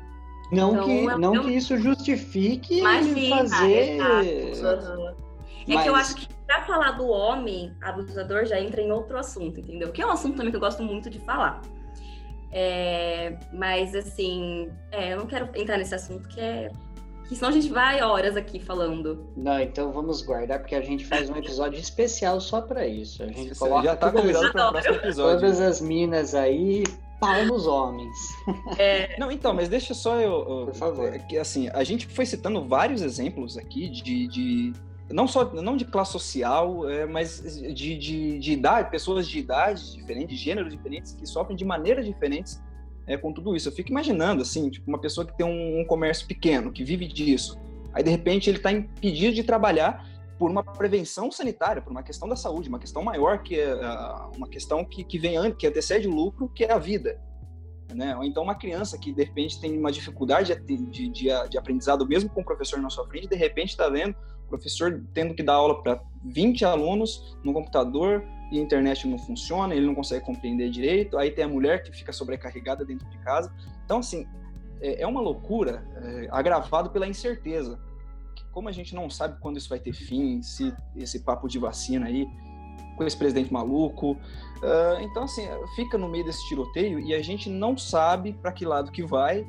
Não, 0.50 0.72
então, 0.72 0.84
que, 0.84 1.08
é 1.08 1.18
não 1.18 1.42
que 1.42 1.50
isso 1.50 1.76
justifique 1.76 2.78
Imagina, 2.78 3.36
fazer. 3.36 4.00
Uhum. 4.00 5.08
É 5.68 5.74
Mas... 5.74 5.82
que 5.82 5.88
eu 5.88 5.94
acho 5.94 6.14
que 6.16 6.28
para 6.46 6.62
falar 6.62 6.92
do 6.92 7.06
homem 7.06 7.74
abusador 7.82 8.46
já 8.46 8.58
entra 8.58 8.80
em 8.80 8.90
outro 8.90 9.18
assunto, 9.18 9.60
entendeu? 9.60 9.92
Que 9.92 10.00
é 10.00 10.06
um 10.06 10.10
assunto 10.10 10.36
também 10.36 10.50
que 10.50 10.56
eu 10.56 10.60
gosto 10.60 10.82
muito 10.82 11.10
de 11.10 11.18
falar. 11.20 11.60
É, 12.50 13.36
mas 13.52 13.94
assim, 13.94 14.70
é, 14.90 15.12
eu 15.12 15.18
não 15.18 15.26
quero 15.26 15.50
entrar 15.54 15.76
nesse 15.76 15.94
assunto 15.94 16.26
que 16.28 16.40
é. 16.40 16.70
Que 17.28 17.36
senão 17.36 17.50
a 17.50 17.52
gente 17.52 17.68
vai 17.68 18.02
horas 18.02 18.36
aqui 18.36 18.58
falando. 18.58 19.26
Não, 19.36 19.60
então 19.60 19.92
vamos 19.92 20.22
guardar, 20.22 20.60
porque 20.60 20.74
a 20.74 20.80
gente 20.80 21.04
faz 21.04 21.28
um 21.28 21.36
episódio 21.36 21.78
especial 21.78 22.40
só 22.40 22.62
para 22.62 22.86
isso. 22.86 23.22
A 23.22 23.26
gente 23.26 23.50
Você 23.50 23.58
coloca 23.58 23.84
já 23.84 23.96
tá 23.96 24.10
convidado 24.10 24.50
para 24.50 24.68
o 24.68 24.72
próximo 24.72 24.94
episódio. 24.94 25.40
Todas 25.40 25.60
as 25.60 25.80
minas 25.82 26.34
aí 26.34 26.84
pau 27.20 27.44
nos 27.44 27.66
homens. 27.66 28.16
É... 28.78 29.18
Não, 29.18 29.30
então, 29.30 29.52
mas 29.52 29.68
deixa 29.68 29.92
só 29.92 30.18
eu. 30.18 30.32
eu 30.48 30.66
Por 30.66 30.74
favor. 30.74 31.12
É 31.12 31.18
que, 31.18 31.36
assim, 31.36 31.68
a 31.68 31.84
gente 31.84 32.06
foi 32.06 32.24
citando 32.24 32.64
vários 32.66 33.02
exemplos 33.02 33.58
aqui 33.58 33.88
de. 33.88 34.26
de 34.28 34.72
não 35.10 35.26
só 35.26 35.44
não 35.54 35.76
de 35.76 35.84
classe 35.84 36.12
social, 36.12 36.88
é, 36.88 37.06
mas 37.06 37.42
de, 37.74 37.96
de, 37.96 38.38
de, 38.38 38.52
idade, 38.52 38.90
pessoas 38.90 39.26
de 39.26 39.38
idades 39.38 39.94
diferentes, 39.94 40.36
de 40.36 40.44
gêneros 40.44 40.70
diferentes, 40.70 41.12
que 41.12 41.26
sofrem 41.26 41.56
de 41.56 41.64
maneiras 41.64 42.04
diferentes 42.04 42.60
é, 43.08 43.16
com 43.16 43.32
tudo 43.32 43.56
isso. 43.56 43.68
Eu 43.68 43.72
fico 43.72 43.90
imaginando, 43.90 44.42
assim, 44.42 44.68
tipo, 44.70 44.88
uma 44.88 44.98
pessoa 44.98 45.26
que 45.26 45.36
tem 45.36 45.46
um, 45.46 45.80
um 45.80 45.84
comércio 45.84 46.26
pequeno, 46.26 46.70
que 46.70 46.84
vive 46.84 47.08
disso, 47.08 47.58
aí 47.92 48.02
de 48.02 48.10
repente 48.10 48.48
ele 48.48 48.58
está 48.58 48.70
impedido 48.70 49.34
de 49.34 49.42
trabalhar 49.42 50.06
por 50.38 50.50
uma 50.50 50.62
prevenção 50.62 51.32
sanitária, 51.32 51.82
por 51.82 51.90
uma 51.90 52.02
questão 52.02 52.28
da 52.28 52.36
saúde, 52.36 52.68
uma 52.68 52.78
questão 52.78 53.02
maior 53.02 53.42
que 53.42 53.58
é 53.58 53.74
uma 54.36 54.46
questão 54.46 54.84
que, 54.84 55.02
que 55.02 55.18
vem 55.18 55.36
antes, 55.36 55.58
que 55.58 55.66
antecede 55.66 56.06
o 56.06 56.14
lucro, 56.14 56.48
que 56.48 56.64
é 56.64 56.72
a 56.72 56.78
vida. 56.78 57.20
Né? 57.92 58.14
Ou 58.16 58.22
então 58.22 58.42
uma 58.42 58.54
criança 58.54 58.98
que 58.98 59.12
de 59.12 59.24
repente 59.24 59.60
tem 59.60 59.76
uma 59.76 59.90
dificuldade 59.90 60.54
de, 60.54 60.76
de, 60.76 61.08
de, 61.08 61.48
de 61.48 61.58
aprendizado 61.58 62.06
mesmo 62.06 62.30
com 62.30 62.42
o 62.42 62.44
professor 62.44 62.78
na 62.78 62.90
sua 62.90 63.06
frente, 63.08 63.26
de 63.26 63.36
repente 63.36 63.70
está 63.70 63.88
vendo 63.88 64.14
o 64.44 64.48
professor 64.48 65.02
tendo 65.12 65.34
que 65.34 65.42
dar 65.42 65.54
aula 65.54 65.82
para 65.82 66.00
20 66.24 66.64
alunos 66.64 67.36
no 67.42 67.52
computador 67.52 68.22
e 68.50 68.58
a 68.58 68.62
internet 68.62 69.06
não 69.06 69.18
funciona, 69.18 69.74
ele 69.74 69.86
não 69.86 69.94
consegue 69.94 70.24
compreender 70.24 70.70
direito, 70.70 71.18
aí 71.18 71.30
tem 71.30 71.44
a 71.44 71.48
mulher 71.48 71.82
que 71.82 71.92
fica 71.92 72.12
sobrecarregada 72.12 72.84
dentro 72.84 73.08
de 73.08 73.18
casa. 73.18 73.52
Então, 73.84 73.98
assim, 73.98 74.26
é, 74.80 75.02
é 75.02 75.06
uma 75.06 75.20
loucura 75.20 75.84
é, 75.96 76.28
agravado 76.30 76.90
pela 76.90 77.06
incerteza 77.06 77.78
como 78.58 78.68
a 78.68 78.72
gente 78.72 78.92
não 78.92 79.08
sabe 79.08 79.38
quando 79.40 79.56
isso 79.56 79.68
vai 79.68 79.78
ter 79.78 79.92
fim, 79.92 80.42
se 80.42 80.74
esse 80.96 81.20
papo 81.20 81.46
de 81.46 81.60
vacina 81.60 82.06
aí 82.06 82.26
com 82.96 83.04
esse 83.04 83.16
presidente 83.16 83.52
maluco. 83.52 84.12
Uh, 84.12 85.00
então, 85.02 85.22
assim, 85.22 85.46
fica 85.76 85.96
no 85.96 86.08
meio 86.08 86.24
desse 86.24 86.44
tiroteio 86.48 86.98
e 86.98 87.14
a 87.14 87.22
gente 87.22 87.48
não 87.48 87.78
sabe 87.78 88.32
para 88.32 88.50
que 88.50 88.66
lado 88.66 88.90
que 88.90 89.04
vai. 89.04 89.46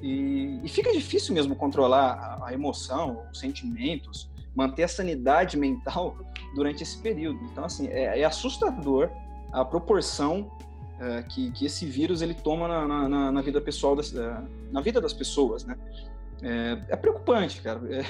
E, 0.00 0.60
e, 0.62 0.68
fica 0.68 0.92
difícil 0.92 1.34
mesmo 1.34 1.56
controlar 1.56 2.12
a, 2.12 2.48
a, 2.48 2.54
emoção, 2.54 3.24
os 3.32 3.40
sentimentos, 3.40 4.30
manter 4.54 4.84
a 4.84 4.88
sanidade 4.88 5.56
mental 5.56 6.16
durante 6.54 6.82
esse 6.82 6.98
período. 6.98 7.38
Então, 7.44 7.64
assim, 7.64 7.88
é, 7.88 8.20
é 8.20 8.24
assustador 8.24 9.10
a 9.52 9.64
proporção 9.64 10.50
uh, 10.98 11.26
que, 11.28 11.50
que 11.52 11.66
esse 11.66 11.86
vírus 11.86 12.22
ele 12.22 12.34
toma 12.34 12.66
na, 12.68 13.08
na, 13.08 13.32
na 13.32 13.42
vida 13.42 13.60
pessoal, 13.60 13.94
das, 13.94 14.12
uh, 14.12 14.44
na 14.70 14.80
vida 14.80 15.00
das 15.00 15.12
pessoas, 15.12 15.64
né? 15.64 15.76
É, 16.42 16.94
é 16.94 16.96
preocupante, 16.96 17.60
cara. 17.62 17.80
É, 17.90 18.04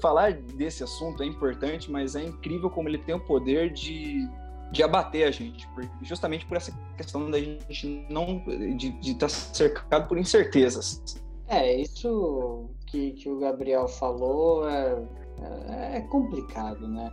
falar 0.00 0.32
desse 0.34 0.84
assunto 0.84 1.22
é 1.22 1.26
importante, 1.26 1.90
mas 1.90 2.14
é 2.14 2.22
incrível 2.22 2.70
como 2.70 2.88
ele 2.88 2.98
tem 2.98 3.14
o 3.14 3.20
poder 3.20 3.72
de, 3.72 4.28
de 4.70 4.82
abater 4.82 5.26
a 5.26 5.30
gente, 5.30 5.68
justamente 6.02 6.46
por 6.46 6.56
essa 6.56 6.72
questão 6.96 7.30
da 7.30 7.38
gente 7.38 8.06
não 8.08 8.44
de 8.76 8.94
estar 9.02 9.26
tá 9.26 9.28
cercado 9.28 10.08
por 10.08 10.18
incertezas. 10.18 11.02
É, 11.48 11.74
isso 11.74 12.70
que, 12.86 13.12
que 13.12 13.28
o 13.28 13.38
Gabriel 13.38 13.88
falou 13.88 14.68
é, 14.68 15.02
é, 15.68 15.96
é 15.98 16.00
complicado, 16.02 16.86
né? 16.86 17.12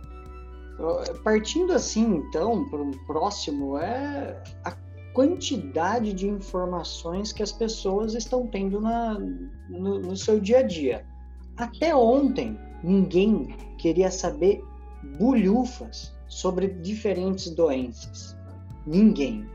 Partindo 1.22 1.72
assim, 1.72 2.06
então, 2.16 2.68
para 2.68 2.80
o 2.80 2.90
próximo, 3.06 3.76
é 3.76 4.42
a 4.64 4.74
quantidade 5.12 6.12
de 6.12 6.28
informações 6.28 7.32
que 7.32 7.42
as 7.42 7.52
pessoas 7.52 8.14
estão 8.14 8.46
tendo 8.46 8.80
na, 8.80 9.18
no, 9.68 9.98
no 9.98 10.16
seu 10.16 10.40
dia 10.40 10.60
a 10.60 10.62
dia. 10.62 11.04
Até 11.56 11.94
ontem, 11.94 12.58
ninguém 12.82 13.54
queria 13.76 14.10
saber 14.10 14.64
bulhufas 15.18 16.14
sobre 16.26 16.68
diferentes 16.68 17.50
doenças. 17.50 18.36
Ninguém. 18.86 19.46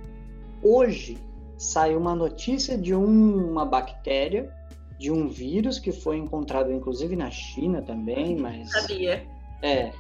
Hoje 0.62 1.18
sai 1.58 1.96
uma 1.96 2.16
notícia 2.16 2.78
de 2.78 2.94
um, 2.94 3.50
uma 3.50 3.66
bactéria, 3.66 4.54
de 5.00 5.12
um 5.12 5.28
vírus 5.28 5.80
que 5.80 5.92
foi 5.92 6.18
encontrado 6.18 6.72
inclusive 6.72 7.16
na 7.16 7.32
China 7.32 7.82
também, 7.82 8.36
mas. 8.36 8.72
Sabia. 8.72 9.26
É. 9.62 9.92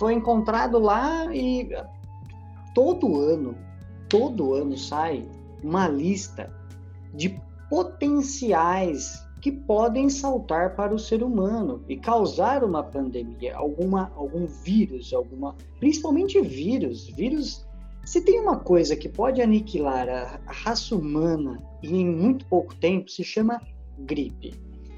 Foi 0.00 0.14
encontrado 0.14 0.78
lá 0.78 1.26
e 1.26 1.68
todo 2.74 3.20
ano, 3.20 3.54
todo 4.08 4.54
ano 4.54 4.74
sai 4.74 5.28
uma 5.62 5.86
lista 5.88 6.50
de 7.12 7.38
potenciais 7.68 9.22
que 9.42 9.52
podem 9.52 10.08
saltar 10.08 10.74
para 10.74 10.94
o 10.94 10.98
ser 10.98 11.22
humano 11.22 11.84
e 11.86 11.98
causar 11.98 12.64
uma 12.64 12.82
pandemia, 12.82 13.54
alguma, 13.54 14.10
algum 14.16 14.46
vírus, 14.46 15.12
alguma, 15.12 15.54
principalmente 15.78 16.40
vírus. 16.40 17.06
Vírus, 17.08 17.66
se 18.02 18.22
tem 18.22 18.40
uma 18.40 18.56
coisa 18.56 18.96
que 18.96 19.06
pode 19.06 19.42
aniquilar 19.42 20.08
a, 20.08 20.40
raça 20.46 20.96
humana 20.96 21.62
em 21.82 22.08
muito 22.08 22.46
pouco 22.46 22.74
tempo, 22.76 23.10
se 23.10 23.22
chama 23.22 23.60
gripe. 23.98 24.54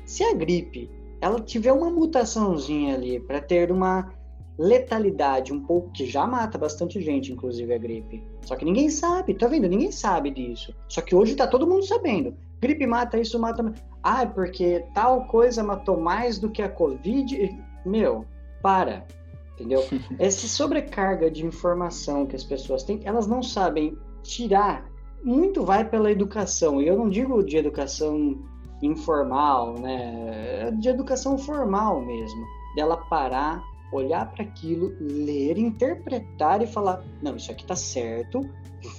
Se 0.06 0.22
a 0.22 0.32
gripe 0.32 0.88
ela 1.20 1.40
tiver 1.40 1.72
uma 1.72 1.90
mutaçãozinha 1.90 2.94
ali 2.94 3.18
para 3.18 3.40
ter 3.40 3.72
uma 3.72 4.21
letalidade 4.58 5.52
um 5.52 5.60
pouco 5.60 5.90
que 5.92 6.06
já 6.06 6.26
mata 6.26 6.58
bastante 6.58 7.00
gente, 7.00 7.32
inclusive 7.32 7.72
a 7.72 7.78
gripe. 7.78 8.22
Só 8.42 8.56
que 8.56 8.64
ninguém 8.64 8.90
sabe, 8.90 9.34
tá 9.34 9.46
vendo? 9.46 9.68
Ninguém 9.68 9.90
sabe 9.90 10.30
disso. 10.30 10.74
Só 10.88 11.00
que 11.00 11.14
hoje 11.14 11.34
tá 11.34 11.46
todo 11.46 11.66
mundo 11.66 11.84
sabendo. 11.84 12.34
Gripe 12.60 12.86
mata 12.86 13.18
isso, 13.18 13.38
mata. 13.38 13.72
Ah, 14.02 14.26
porque 14.26 14.84
tal 14.94 15.24
coisa 15.26 15.62
matou 15.62 16.00
mais 16.00 16.38
do 16.38 16.50
que 16.50 16.62
a 16.62 16.68
Covid. 16.68 17.58
Meu, 17.84 18.24
para. 18.62 19.06
Entendeu? 19.54 19.84
Essa 20.18 20.46
sobrecarga 20.46 21.30
de 21.30 21.44
informação 21.44 22.26
que 22.26 22.36
as 22.36 22.44
pessoas 22.44 22.82
têm, 22.82 23.00
elas 23.04 23.26
não 23.26 23.42
sabem 23.42 23.96
tirar. 24.22 24.86
Muito 25.24 25.64
vai 25.64 25.88
pela 25.88 26.10
educação. 26.10 26.80
E 26.80 26.86
eu 26.86 26.96
não 26.96 27.08
digo 27.08 27.42
de 27.42 27.56
educação 27.56 28.38
informal, 28.82 29.74
né? 29.78 30.66
É 30.66 30.70
de 30.70 30.88
educação 30.88 31.38
formal 31.38 32.00
mesmo. 32.00 32.44
Dela 32.74 32.96
parar, 32.96 33.62
olhar 33.92 34.30
para 34.32 34.44
aquilo, 34.44 34.94
ler, 35.00 35.58
interpretar 35.58 36.62
e 36.62 36.66
falar: 36.66 37.04
não, 37.22 37.36
isso 37.36 37.52
aqui 37.52 37.64
tá 37.64 37.76
certo, 37.76 38.48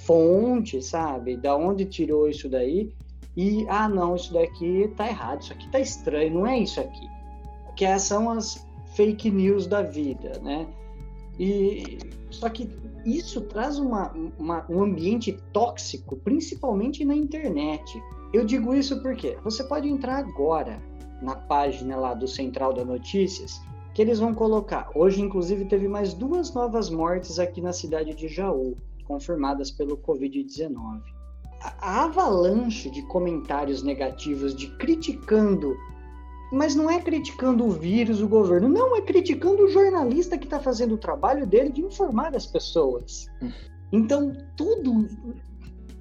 fonte, 0.06 0.82
sabe? 0.82 1.36
Da 1.36 1.56
onde 1.56 1.84
tirou 1.84 2.28
isso 2.28 2.48
daí? 2.48 2.92
e 3.36 3.66
ah 3.68 3.88
não, 3.88 4.14
isso 4.14 4.32
daqui 4.32 4.90
tá 4.96 5.08
errado, 5.08 5.42
isso 5.42 5.52
aqui 5.52 5.68
tá 5.68 5.80
estranho, 5.80 6.34
não 6.34 6.46
é 6.46 6.58
isso 6.58 6.80
aqui. 6.80 7.08
Que 7.76 7.98
são 7.98 8.30
as 8.30 8.66
fake 8.94 9.30
news 9.30 9.66
da 9.66 9.82
vida, 9.82 10.40
né? 10.42 10.66
E 11.38 11.98
só 12.30 12.48
que 12.48 12.70
isso 13.04 13.40
traz 13.40 13.78
uma, 13.78 14.12
uma, 14.38 14.64
um 14.70 14.82
ambiente 14.82 15.32
tóxico, 15.52 16.16
principalmente 16.16 17.04
na 17.04 17.14
internet. 17.14 18.00
Eu 18.32 18.44
digo 18.44 18.72
isso 18.72 19.02
porque 19.02 19.36
você 19.42 19.64
pode 19.64 19.88
entrar 19.88 20.18
agora 20.18 20.80
na 21.20 21.34
página 21.34 21.96
lá 21.96 22.14
do 22.14 22.28
Central 22.28 22.72
da 22.72 22.84
Notícias, 22.84 23.60
que 23.94 24.02
eles 24.02 24.18
vão 24.18 24.34
colocar. 24.34 24.90
Hoje, 24.94 25.22
inclusive, 25.22 25.64
teve 25.66 25.88
mais 25.88 26.12
duas 26.12 26.52
novas 26.52 26.90
mortes 26.90 27.38
aqui 27.38 27.60
na 27.60 27.72
cidade 27.72 28.14
de 28.14 28.28
Jaú, 28.28 28.76
confirmadas 29.06 29.70
pelo 29.70 29.96
Covid-19 29.96 31.14
a 31.80 32.04
avalanche 32.04 32.90
de 32.90 33.02
comentários 33.02 33.82
negativos, 33.82 34.54
de 34.54 34.68
criticando, 34.76 35.76
mas 36.52 36.74
não 36.74 36.90
é 36.90 37.00
criticando 37.00 37.64
o 37.64 37.70
vírus, 37.70 38.20
o 38.20 38.28
governo, 38.28 38.68
não, 38.68 38.96
é 38.96 39.00
criticando 39.00 39.64
o 39.64 39.68
jornalista 39.68 40.36
que 40.36 40.44
está 40.44 40.60
fazendo 40.60 40.94
o 40.94 40.98
trabalho 40.98 41.46
dele 41.46 41.70
de 41.70 41.80
informar 41.80 42.34
as 42.36 42.46
pessoas. 42.46 43.26
Então, 43.90 44.36
tudo. 44.56 45.08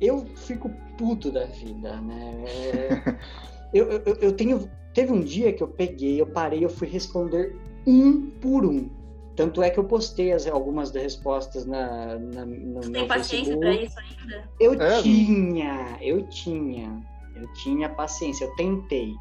Eu 0.01 0.25
fico 0.35 0.69
puto 0.97 1.31
da 1.31 1.45
vida, 1.45 1.95
né? 2.01 2.43
É, 2.45 3.17
eu, 3.73 3.89
eu, 3.91 4.15
eu 4.15 4.33
tenho. 4.33 4.69
Teve 4.93 5.11
um 5.11 5.21
dia 5.21 5.53
que 5.53 5.63
eu 5.63 5.67
peguei, 5.67 6.19
eu 6.21 6.27
parei, 6.27 6.63
eu 6.63 6.69
fui 6.69 6.87
responder 6.87 7.55
um 7.85 8.29
por 8.41 8.65
um 8.65 8.89
tanto 9.35 9.63
é 9.63 9.69
que 9.69 9.79
eu 9.79 9.83
postei 9.83 10.31
as, 10.31 10.45
algumas 10.47 10.91
das 10.91 11.03
respostas 11.03 11.65
na, 11.65 12.19
na, 12.19 12.45
no 12.45 12.81
Você 12.81 12.89
meu 12.89 13.01
tem 13.01 13.07
paciência 13.07 13.57
para 13.57 13.73
isso 13.73 13.99
ainda? 13.99 14.49
Eu 14.59 14.73
é, 14.79 15.01
tinha, 15.01 15.97
eu 16.01 16.27
tinha. 16.27 17.01
Eu 17.35 17.51
tinha 17.53 17.89
paciência, 17.89 18.45
eu 18.45 18.55
tentei. 18.55 19.15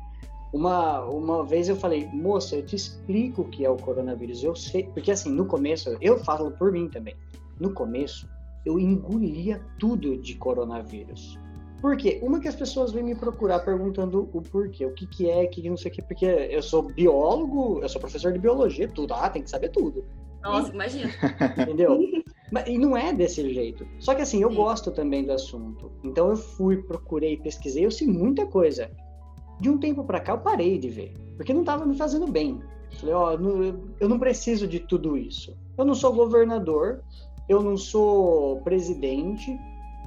Uma, 0.52 1.02
uma 1.06 1.42
vez 1.42 1.70
eu 1.70 1.76
falei, 1.76 2.06
moça, 2.12 2.56
eu 2.56 2.66
te 2.66 2.76
explico 2.76 3.40
o 3.40 3.48
que 3.48 3.64
é 3.64 3.70
o 3.70 3.76
coronavírus. 3.76 4.44
Eu 4.44 4.54
sei, 4.54 4.84
porque 4.84 5.10
assim, 5.10 5.32
no 5.32 5.46
começo, 5.46 5.96
eu 5.98 6.22
falo 6.22 6.50
por 6.50 6.70
mim 6.70 6.90
também. 6.90 7.16
No 7.58 7.72
começo, 7.72 8.28
eu 8.66 8.78
engolia 8.78 9.62
tudo 9.78 10.18
de 10.18 10.34
coronavírus. 10.34 11.38
Por 11.82 11.96
quê? 11.96 12.20
Uma 12.22 12.38
que 12.38 12.46
as 12.46 12.54
pessoas 12.54 12.92
vêm 12.92 13.02
me 13.02 13.14
procurar 13.16 13.58
perguntando 13.58 14.30
o 14.32 14.40
porquê, 14.40 14.86
o 14.86 14.94
que 14.94 15.04
que 15.04 15.28
é, 15.28 15.44
que 15.48 15.68
não 15.68 15.76
sei 15.76 15.90
o 15.90 15.94
quê, 15.94 16.00
porque 16.00 16.24
eu 16.24 16.62
sou 16.62 16.84
biólogo, 16.84 17.80
eu 17.82 17.88
sou 17.88 18.00
professor 18.00 18.32
de 18.32 18.38
biologia, 18.38 18.86
tudo, 18.86 19.12
ah, 19.12 19.28
tem 19.28 19.42
que 19.42 19.50
saber 19.50 19.70
tudo. 19.70 20.04
Nossa, 20.44 20.72
imagina. 20.72 21.10
Entendeu? 21.58 21.98
e 22.68 22.78
não 22.78 22.96
é 22.96 23.12
desse 23.12 23.52
jeito. 23.52 23.84
Só 23.98 24.14
que 24.14 24.22
assim, 24.22 24.40
eu 24.42 24.50
Sim. 24.50 24.56
gosto 24.56 24.92
também 24.92 25.24
do 25.24 25.32
assunto. 25.32 25.90
Então 26.04 26.28
eu 26.30 26.36
fui, 26.36 26.76
procurei, 26.76 27.36
pesquisei, 27.36 27.84
eu 27.84 27.90
sei 27.90 28.06
muita 28.06 28.46
coisa. 28.46 28.88
De 29.58 29.68
um 29.68 29.76
tempo 29.76 30.04
para 30.04 30.20
cá 30.20 30.34
eu 30.34 30.38
parei 30.38 30.78
de 30.78 30.88
ver, 30.88 31.12
porque 31.36 31.52
não 31.52 31.62
estava 31.62 31.84
me 31.84 31.96
fazendo 31.96 32.30
bem. 32.30 32.60
Falei, 33.00 33.14
ó, 33.14 33.34
oh, 33.34 33.74
eu 33.98 34.08
não 34.08 34.20
preciso 34.20 34.68
de 34.68 34.78
tudo 34.78 35.16
isso. 35.16 35.56
Eu 35.76 35.84
não 35.84 35.94
sou 35.94 36.12
governador, 36.12 37.02
eu 37.48 37.60
não 37.60 37.76
sou 37.76 38.60
presidente, 38.60 39.58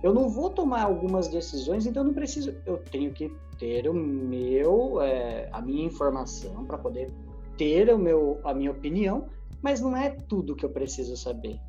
eu 0.03 0.13
não 0.13 0.29
vou 0.29 0.49
tomar 0.49 0.84
algumas 0.84 1.27
decisões, 1.27 1.86
então 1.86 2.03
eu 2.03 2.08
não 2.08 2.13
preciso. 2.13 2.55
Eu 2.65 2.77
tenho 2.77 3.12
que 3.12 3.31
ter 3.58 3.88
o 3.88 3.93
meu, 3.93 5.01
é, 5.01 5.49
a 5.51 5.62
minha 5.62 5.86
informação 5.86 6.65
para 6.65 6.77
poder 6.77 7.12
ter 7.58 7.91
o 7.93 7.97
meu, 7.97 8.39
a 8.43 8.53
minha 8.53 8.71
opinião, 8.71 9.27
mas 9.62 9.81
não 9.81 9.95
é 9.95 10.10
tudo 10.10 10.55
que 10.55 10.65
eu 10.65 10.69
preciso 10.69 11.15
saber. 11.15 11.60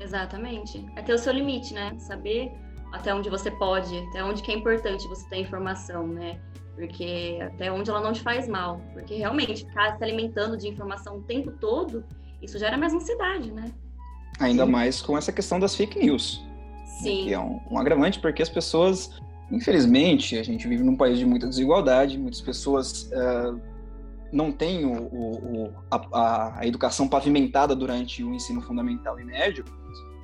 Exatamente. 0.00 0.84
É 0.96 1.02
ter 1.02 1.14
o 1.14 1.18
seu 1.18 1.32
limite, 1.32 1.72
né? 1.72 1.96
Saber 1.98 2.52
até 2.92 3.14
onde 3.14 3.28
você 3.28 3.50
pode, 3.50 3.96
até 4.10 4.22
onde 4.22 4.42
que 4.42 4.52
é 4.52 4.54
importante 4.54 5.08
você 5.08 5.28
ter 5.28 5.38
informação, 5.38 6.06
né? 6.06 6.40
Porque 6.74 7.38
até 7.40 7.72
onde 7.72 7.90
ela 7.90 8.00
não 8.00 8.12
te 8.12 8.20
faz 8.20 8.46
mal. 8.46 8.80
Porque 8.92 9.16
realmente, 9.16 9.64
ficar 9.64 9.96
se 9.96 10.04
alimentando 10.04 10.56
de 10.56 10.68
informação 10.68 11.18
o 11.18 11.22
tempo 11.22 11.52
todo, 11.52 12.04
isso 12.42 12.58
gera 12.58 12.76
mais 12.76 12.92
ansiedade, 12.92 13.50
né? 13.50 13.72
Ainda 14.38 14.66
mais 14.66 15.00
com 15.00 15.16
essa 15.16 15.32
questão 15.32 15.58
das 15.58 15.74
fake 15.74 15.98
news. 15.98 16.44
Sim. 17.00 17.24
Que 17.24 17.34
é 17.34 17.38
um, 17.38 17.60
um 17.70 17.78
agravante 17.78 18.18
porque 18.20 18.42
as 18.42 18.48
pessoas, 18.48 19.10
infelizmente, 19.50 20.38
a 20.38 20.42
gente 20.42 20.66
vive 20.68 20.82
num 20.82 20.96
país 20.96 21.18
de 21.18 21.26
muita 21.26 21.46
desigualdade, 21.46 22.18
muitas 22.18 22.40
pessoas 22.40 23.10
uh, 23.12 23.60
não 24.32 24.50
têm 24.50 24.84
o, 24.84 25.02
o, 25.02 25.72
a, 25.90 26.60
a, 26.60 26.66
educação 26.66 27.08
pavimentada 27.08 27.74
durante 27.74 28.22
o 28.22 28.34
ensino 28.34 28.60
fundamental 28.60 29.18
e 29.20 29.24
médio 29.24 29.64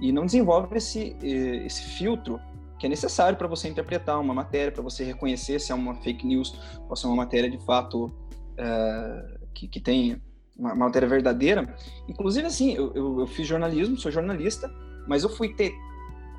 e 0.01 0.11
não 0.11 0.27
desenvolve 0.27 0.77
esse, 0.77 1.17
esse 1.23 1.83
filtro 1.83 2.41
que 2.79 2.87
é 2.87 2.89
necessário 2.89 3.37
para 3.37 3.47
você 3.47 3.69
interpretar 3.69 4.19
uma 4.19 4.33
matéria, 4.33 4.73
para 4.73 4.83
você 4.83 5.05
reconhecer 5.05 5.61
se 5.61 5.71
é 5.71 5.75
uma 5.75 5.95
fake 5.97 6.27
news 6.27 6.59
ou 6.89 6.97
se 6.97 7.05
é 7.05 7.09
uma 7.09 7.17
matéria 7.17 7.51
de 7.51 7.59
fato 7.65 8.07
uh, 8.07 9.39
que, 9.53 9.69
que 9.69 9.79
tem 9.79 10.21
uma 10.59 10.75
matéria 10.75 11.07
verdadeira. 11.07 11.75
Inclusive, 12.09 12.47
assim, 12.47 12.75
eu, 12.75 12.93
eu, 12.95 13.21
eu, 13.21 13.27
fiz 13.27 13.47
jornalismo, 13.47 13.99
sou 13.99 14.11
jornalista, 14.11 14.73
mas 15.07 15.23
eu 15.23 15.29
fui 15.29 15.55
ter 15.55 15.73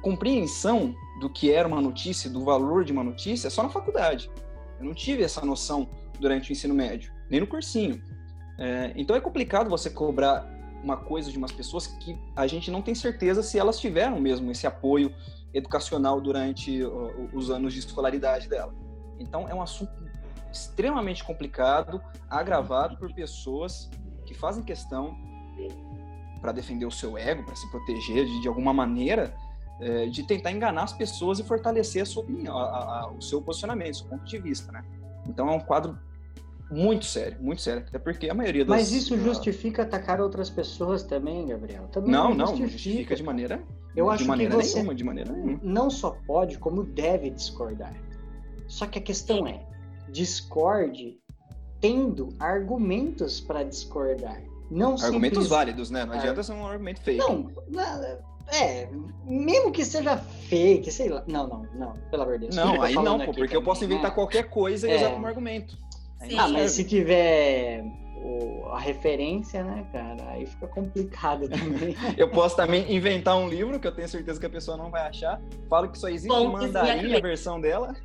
compreensão 0.01 0.95
do 1.19 1.29
que 1.29 1.51
era 1.51 1.67
uma 1.67 1.81
notícia, 1.81 2.29
do 2.29 2.43
valor 2.43 2.83
de 2.83 2.91
uma 2.91 3.03
notícia, 3.03 3.49
só 3.49 3.63
na 3.63 3.69
faculdade. 3.69 4.29
Eu 4.79 4.85
não 4.85 4.93
tive 4.93 5.23
essa 5.23 5.45
noção 5.45 5.89
durante 6.19 6.49
o 6.49 6.53
ensino 6.53 6.73
médio, 6.73 7.13
nem 7.29 7.39
no 7.39 7.47
cursinho. 7.47 8.01
É, 8.57 8.93
então 8.95 9.15
é 9.15 9.21
complicado 9.21 9.69
você 9.69 9.89
cobrar 9.89 10.47
uma 10.83 10.97
coisa 10.97 11.31
de 11.31 11.37
umas 11.37 11.51
pessoas 11.51 11.87
que 11.87 12.17
a 12.35 12.47
gente 12.47 12.71
não 12.71 12.81
tem 12.81 12.95
certeza 12.95 13.43
se 13.43 13.59
elas 13.59 13.79
tiveram 13.79 14.19
mesmo 14.19 14.49
esse 14.51 14.65
apoio 14.65 15.13
educacional 15.53 16.19
durante 16.19 16.81
os 17.33 17.51
anos 17.51 17.73
de 17.73 17.79
escolaridade 17.79 18.47
dela. 18.47 18.73
Então 19.19 19.47
é 19.47 19.53
um 19.53 19.61
assunto 19.61 19.91
extremamente 20.51 21.23
complicado, 21.23 22.01
agravado 22.29 22.97
por 22.97 23.13
pessoas 23.13 23.89
que 24.25 24.33
fazem 24.33 24.63
questão 24.63 25.15
para 26.41 26.51
defender 26.51 26.85
o 26.85 26.91
seu 26.91 27.17
ego, 27.17 27.43
para 27.43 27.55
se 27.55 27.69
proteger 27.69 28.25
de, 28.25 28.41
de 28.41 28.47
alguma 28.47 28.73
maneira, 28.73 29.35
é, 29.81 30.05
de 30.05 30.23
tentar 30.23 30.51
enganar 30.51 30.83
as 30.83 30.93
pessoas 30.93 31.39
e 31.39 31.43
fortalecer 31.43 32.03
a 32.03 32.05
sua 32.05 32.23
opinião, 32.23 32.57
a, 32.57 33.01
a, 33.01 33.11
o 33.11 33.21
seu 33.21 33.41
posicionamento, 33.41 33.93
o 33.93 33.97
seu 33.97 34.07
ponto 34.07 34.23
de 34.23 34.37
vista, 34.37 34.71
né? 34.71 34.83
Então 35.27 35.49
é 35.49 35.51
um 35.51 35.59
quadro 35.59 35.97
muito 36.69 37.03
sério, 37.03 37.37
muito 37.41 37.61
sério, 37.61 37.83
até 37.85 37.99
porque 37.99 38.29
a 38.29 38.33
maioria 38.33 38.63
das... 38.63 38.75
Mas 38.75 38.91
isso 38.91 39.17
justifica 39.17 39.81
atacar 39.81 40.21
outras 40.21 40.49
pessoas 40.49 41.03
também, 41.03 41.47
Gabriel? 41.47 41.87
Também 41.91 42.11
não, 42.11 42.33
não, 42.33 42.47
justifica. 42.47 42.63
não 42.63 42.69
justifica 42.69 43.15
de 43.15 43.23
maneira, 43.23 43.63
Eu 43.95 44.05
de 44.05 44.11
acho 44.11 44.25
maneira 44.25 44.55
que 44.55 44.63
você 44.63 44.75
nenhuma, 44.75 44.95
de 44.95 45.03
maneira 45.03 45.33
nenhuma. 45.33 45.59
Não 45.61 45.89
só 45.89 46.15
pode, 46.25 46.57
como 46.57 46.83
deve 46.83 47.29
discordar. 47.29 47.93
Só 48.67 48.87
que 48.87 48.97
a 48.99 49.01
questão 49.01 49.45
é, 49.45 49.65
discorde 50.09 51.19
tendo 51.81 52.29
argumentos 52.39 53.41
para 53.41 53.63
discordar. 53.63 54.41
Não 54.69 54.93
argumentos 54.93 55.39
simples... 55.39 55.47
válidos, 55.47 55.91
né? 55.91 56.05
Não 56.05 56.13
adianta 56.13 56.41
ser 56.41 56.53
um 56.53 56.65
argumento 56.65 57.01
fake. 57.01 57.17
Não, 57.17 57.51
é, 58.51 58.89
mesmo 59.25 59.71
que 59.71 59.83
seja 59.85 60.17
fake, 60.17 60.91
sei 60.91 61.09
lá. 61.09 61.23
Não, 61.27 61.47
não, 61.47 61.65
não, 61.73 61.93
pelo 62.09 62.23
amor 62.23 62.33
de 62.39 62.45
Deus. 62.47 62.55
Não, 62.55 62.81
aí 62.81 62.93
não, 62.95 63.17
pô, 63.19 63.25
porque 63.25 63.41
também, 63.41 63.53
eu 63.55 63.63
posso 63.63 63.83
inventar 63.83 64.09
né? 64.09 64.15
qualquer 64.15 64.49
coisa 64.49 64.87
e 64.87 64.91
É. 64.91 64.95
usar 64.97 65.09
como 65.11 65.25
argumento. 65.27 65.77
Aí 66.19 66.37
Ah, 66.37 66.47
mas 66.47 66.71
se 66.71 66.83
tiver 66.83 67.83
o- 68.23 68.67
a 68.71 68.79
referência, 68.79 69.63
né, 69.63 69.85
cara, 69.91 70.17
aí 70.29 70.45
fica 70.45 70.67
complicado 70.67 71.47
também. 71.49 71.95
Eu 72.17 72.29
posso 72.29 72.55
também 72.55 72.93
inventar 72.93 73.35
um 73.37 73.47
livro 73.49 73.79
que 73.79 73.87
eu 73.87 73.91
tenho 73.91 74.07
certeza 74.07 74.39
que 74.39 74.45
a 74.45 74.49
pessoa 74.49 74.77
não 74.77 74.91
vai 74.91 75.07
achar. 75.07 75.41
Falo 75.69 75.89
que 75.89 75.97
só 75.97 76.07
existe 76.07 76.27
Bom, 76.27 76.51
mandarim 76.51 77.15
a 77.15 77.19
versão 77.19 77.59
dela. 77.59 77.95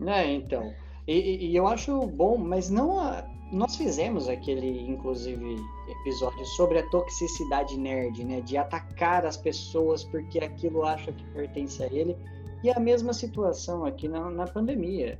né, 0.00 0.32
então. 0.32 0.72
E, 1.06 1.12
e- 1.14 1.46
e 1.52 1.56
eu 1.56 1.66
acho 1.66 2.00
bom, 2.08 2.36
mas 2.36 2.68
não 2.68 2.98
a- 2.98 3.24
nós 3.50 3.76
fizemos 3.76 4.28
aquele, 4.28 4.88
inclusive, 4.88 5.56
episódio 5.88 6.44
sobre 6.44 6.78
a 6.78 6.88
toxicidade 6.90 7.78
nerd, 7.78 8.24
né? 8.24 8.40
De 8.40 8.56
atacar 8.56 9.24
as 9.24 9.36
pessoas 9.36 10.04
porque 10.04 10.38
aquilo 10.38 10.84
acha 10.84 11.12
que 11.12 11.24
pertence 11.32 11.82
a 11.82 11.86
ele. 11.86 12.16
E 12.62 12.70
a 12.70 12.78
mesma 12.78 13.12
situação 13.12 13.84
aqui 13.84 14.08
na, 14.08 14.30
na 14.30 14.46
pandemia. 14.46 15.18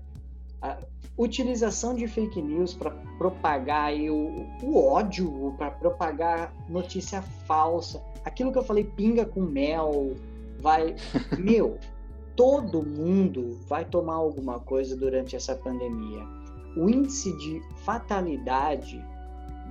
A 0.61 0.79
utilização 1.17 1.95
de 1.95 2.07
fake 2.07 2.43
news 2.43 2.75
para 2.75 2.91
propagar 3.17 3.95
o, 3.95 4.47
o 4.63 4.85
ódio, 4.85 5.55
para 5.57 5.71
propagar 5.71 6.53
notícia 6.69 7.23
falsa. 7.23 8.03
Aquilo 8.25 8.53
que 8.53 8.59
eu 8.59 8.65
falei, 8.65 8.85
pinga 8.85 9.25
com 9.25 9.41
mel, 9.41 10.15
vai. 10.61 10.97
Meu, 11.39 11.79
todo 12.37 12.83
mundo 12.83 13.59
vai 13.67 13.85
tomar 13.85 14.15
alguma 14.15 14.61
coisa 14.61 14.95
durante 14.97 15.35
essa 15.35 15.55
pandemia. 15.55 16.38
O 16.77 16.89
índice 16.89 17.37
de 17.37 17.61
fatalidade 17.85 19.05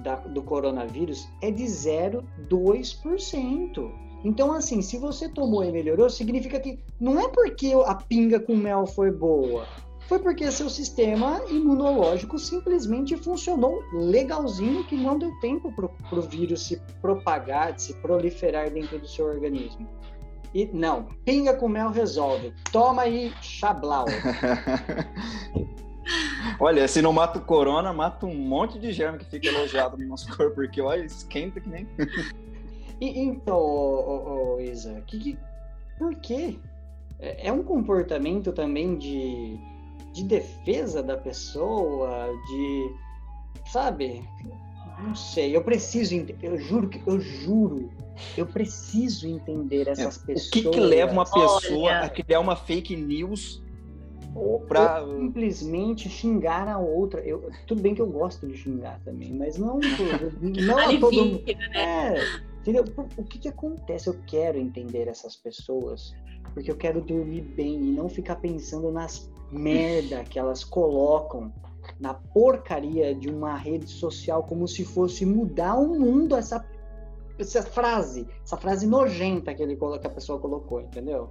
da- 0.04 0.16
do 0.16 0.44
coronavírus 0.44 1.28
é 1.42 1.50
de 1.52 1.68
0,2%. 1.68 3.92
Então, 4.24 4.52
assim, 4.52 4.82
se 4.82 4.98
você 4.98 5.30
tomou 5.30 5.64
e 5.64 5.72
melhorou, 5.72 6.10
significa 6.10 6.60
que 6.60 6.80
não 7.00 7.20
é 7.20 7.28
porque 7.30 7.72
a 7.86 7.94
pinga 7.96 8.40
com 8.40 8.56
mel 8.56 8.88
foi 8.88 9.12
boa, 9.12 9.68
foi 10.08 10.18
porque 10.20 10.52
seu 10.52 10.70
sistema 10.70 11.42
imunológico 11.50 12.40
simplesmente 12.40 13.18
funcionou 13.18 13.82
legalzinho, 13.94 14.84
que 14.86 14.96
não 14.96 15.20
deu 15.20 15.32
tempo 15.40 15.72
para 15.74 16.20
o 16.20 16.22
vírus 16.22 16.68
se 16.68 16.80
propagar, 17.02 17.74
de 17.74 17.82
se 17.84 17.94
proliferar 17.96 18.72
dentro 18.72 19.00
do 19.00 19.08
seu 19.08 19.26
organismo. 19.26 19.88
E 20.54 20.66
não, 20.74 21.08
pinga 21.26 21.54
com 21.54 21.68
mel 21.68 21.90
resolve. 21.92 22.54
Toma 22.72 23.02
aí, 23.04 23.34
chablau. 23.42 24.06
Olha, 26.60 26.88
se 26.88 27.02
não 27.02 27.12
mata 27.14 27.40
o 27.40 27.42
corona, 27.42 27.92
mata 27.94 28.26
um 28.26 28.36
monte 28.36 28.80
de 28.80 28.92
germe 28.92 29.18
que 29.20 29.26
fica 29.26 29.48
elogiado 29.48 29.98
no 29.98 30.08
nosso 30.08 30.28
corpo, 30.36 30.56
porque 30.56 30.82
olha, 30.82 31.04
esquenta 31.04 31.60
que 31.60 31.70
nem. 31.70 31.88
E, 33.00 33.20
então, 33.20 33.58
ô, 33.58 34.56
ô, 34.56 34.60
Isa, 34.60 35.02
que, 35.06 35.20
que- 35.20 35.38
por 36.00 36.16
quê? 36.16 36.58
É 37.20 37.48
é 37.48 37.52
um 37.52 37.64
comportamento 37.64 38.52
também 38.52 38.96
de, 38.98 39.58
de 40.14 40.24
defesa 40.24 41.02
da 41.04 41.18
pessoa, 41.18 42.28
de. 42.48 42.92
Sabe? 43.72 44.24
Não 45.00 45.14
sei, 45.16 45.56
eu 45.56 45.64
preciso 45.64 46.16
entender. 46.16 46.48
Eu 46.48 46.58
juro 46.60 46.90
que 46.90 47.02
eu 47.06 47.20
juro. 47.20 47.92
Eu 48.36 48.48
preciso 48.48 49.28
entender 49.28 49.88
essas 49.88 50.18
É, 50.18 50.22
O 50.22 50.26
pessoas. 50.26 50.50
que, 50.50 50.62
que 50.70 50.80
leva 50.80 51.12
uma 51.12 51.24
pessoa 51.24 51.92
Olha. 51.92 52.00
a 52.02 52.10
criar 52.10 52.40
uma 52.40 52.56
fake 52.56 52.96
news 52.96 53.62
ou, 54.36 54.60
pra- 54.62 55.02
ou 55.02 55.20
simplesmente 55.20 56.10
xingar 56.10 56.68
a 56.68 56.78
outra. 56.78 57.22
Eu, 57.22 57.50
tudo 57.66 57.82
bem 57.82 57.96
que 57.96 58.02
eu 58.02 58.08
gosto 58.08 58.48
de 58.48 58.56
xingar 58.56 59.00
também, 59.04 59.34
mas 59.34 59.58
não, 59.58 59.80
não 60.42 60.78
a 60.78 61.00
todo 61.00 61.26
mundo. 61.26 61.44
Né? 61.46 61.56
É, 61.76 62.24
entendeu? 62.60 62.86
O 63.18 63.24
que 63.24 63.40
que 63.40 63.48
acontece? 63.48 64.08
Eu 64.08 64.18
quero 64.28 64.58
entender 64.58 65.08
essas 65.08 65.36
pessoas, 65.36 66.14
porque 66.54 66.72
eu 66.72 66.76
quero 66.78 67.02
dormir 67.02 67.42
bem 67.42 67.76
e 67.76 67.92
não 67.92 68.10
ficar 68.10 68.38
pensando 68.38 68.92
nas 68.92 69.30
merda 69.52 70.24
que 70.24 70.38
elas 70.38 70.64
colocam 70.64 71.54
na 72.00 72.14
porcaria 72.14 73.16
de 73.16 73.30
uma 73.30 73.56
rede 73.56 73.90
social 73.90 74.44
como 74.44 74.68
se 74.68 74.84
fosse 74.84 75.26
mudar 75.26 75.76
o 75.76 75.98
mundo 75.98 76.36
essa 76.36 76.66
essa 77.40 77.62
frase, 77.62 78.28
essa 78.44 78.58
frase 78.58 78.88
nojenta 78.88 79.54
que 79.54 79.62
ele 79.62 79.76
que 79.76 80.08
a 80.08 80.10
pessoa 80.10 80.40
colocou, 80.40 80.82
entendeu? 80.82 81.30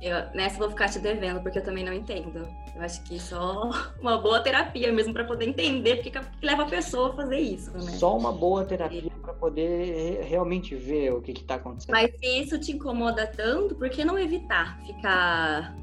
Eu, 0.00 0.14
nessa 0.34 0.56
eu 0.56 0.60
vou 0.60 0.70
ficar 0.70 0.88
te 0.88 0.98
devendo, 0.98 1.40
porque 1.40 1.58
eu 1.58 1.64
também 1.64 1.84
não 1.84 1.92
entendo. 1.92 2.46
Eu 2.74 2.82
acho 2.82 3.02
que 3.02 3.18
só 3.18 3.70
uma 4.00 4.18
boa 4.18 4.40
terapia 4.40 4.92
mesmo 4.92 5.12
para 5.14 5.24
poder 5.24 5.48
entender 5.48 5.96
porque 5.96 6.10
que 6.10 6.20
leva 6.42 6.64
a 6.64 6.66
pessoa 6.66 7.10
a 7.10 7.16
fazer 7.16 7.38
isso, 7.38 7.72
né? 7.72 7.92
Só 7.92 8.16
uma 8.16 8.32
boa 8.32 8.64
terapia 8.64 9.10
para 9.22 9.32
poder 9.32 10.18
re- 10.20 10.22
realmente 10.22 10.74
ver 10.74 11.12
o 11.14 11.22
que 11.22 11.32
que 11.32 11.44
tá 11.44 11.54
acontecendo. 11.54 11.92
Mas 11.92 12.10
se 12.18 12.26
isso 12.42 12.58
te 12.58 12.72
incomoda 12.72 13.26
tanto, 13.26 13.74
por 13.74 13.88
que 13.88 14.04
não 14.04 14.18
evitar 14.18 14.78
ficar 14.86 15.74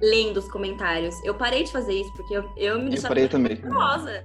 lendo 0.00 0.38
os 0.38 0.50
comentários? 0.50 1.14
Eu 1.24 1.34
parei 1.34 1.64
de 1.64 1.70
fazer 1.72 1.92
isso 1.92 2.12
porque 2.16 2.34
eu, 2.36 2.50
eu 2.56 2.78
me 2.78 2.90
deixava 2.90 3.14
nervosa. 3.14 4.24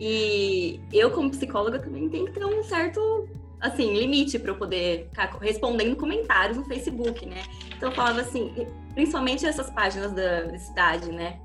E 0.00 0.80
eu, 0.92 1.10
como 1.10 1.30
psicóloga, 1.30 1.78
também 1.78 2.08
tenho 2.08 2.24
que 2.24 2.32
ter 2.32 2.44
um 2.44 2.62
certo 2.64 3.28
assim, 3.64 3.92
limite 3.96 4.38
para 4.38 4.50
eu 4.50 4.56
poder 4.56 5.08
ficar 5.10 5.30
respondendo 5.40 5.96
comentários 5.96 6.56
no 6.58 6.64
Facebook, 6.64 7.24
né? 7.26 7.42
Então 7.76 7.88
eu 7.90 7.94
falava 7.94 8.20
assim, 8.20 8.66
principalmente 8.94 9.46
essas 9.46 9.70
páginas 9.70 10.12
da, 10.12 10.42
da 10.42 10.58
cidade, 10.58 11.10
né? 11.10 11.40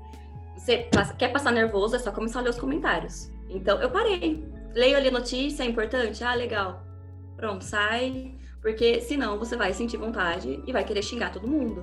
Você 0.56 0.88
quer 1.18 1.28
passar 1.32 1.50
nervoso, 1.52 1.96
é 1.96 1.98
só 1.98 2.12
começar 2.12 2.40
a 2.40 2.42
ler 2.42 2.50
os 2.50 2.58
comentários. 2.58 3.30
Então 3.48 3.80
eu 3.80 3.90
parei. 3.90 4.44
Leio 4.74 4.96
ali 4.96 5.08
a 5.08 5.12
notícia, 5.12 5.62
é 5.62 5.66
importante? 5.66 6.22
Ah, 6.22 6.34
legal. 6.34 6.84
Pronto, 7.36 7.64
sai. 7.64 8.34
Porque 8.60 9.00
senão 9.00 9.38
você 9.38 9.56
vai 9.56 9.72
sentir 9.72 9.96
vontade 9.96 10.62
e 10.66 10.72
vai 10.72 10.84
querer 10.84 11.02
xingar 11.02 11.32
todo 11.32 11.48
mundo. 11.48 11.82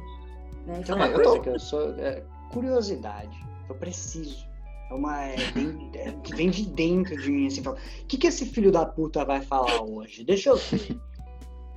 Né? 0.67 0.81
E 0.87 0.91
uma 0.91 1.07
eu 1.07 1.21
tô- 1.23 1.43
eu 1.49 1.59
sou. 1.59 1.95
é, 1.97 2.23
curiosidade. 2.51 3.35
Eu 3.67 3.75
preciso. 3.75 4.45
É 4.89 4.93
uma. 4.93 5.23
É, 5.23 5.35
bem- 5.53 5.91
é, 5.95 6.11
que 6.23 6.35
vem 6.35 6.49
de 6.49 6.65
dentro 6.67 7.15
de 7.17 7.29
mim, 7.29 7.47
assim, 7.47 7.63
fala, 7.63 7.77
o 7.77 8.05
que, 8.05 8.17
que 8.17 8.27
esse 8.27 8.45
filho 8.45 8.71
da 8.71 8.85
puta 8.85 9.25
vai 9.25 9.41
falar 9.41 9.81
hoje? 9.83 10.23
Deixa 10.23 10.49
eu 10.49 10.57
ver. 10.57 10.97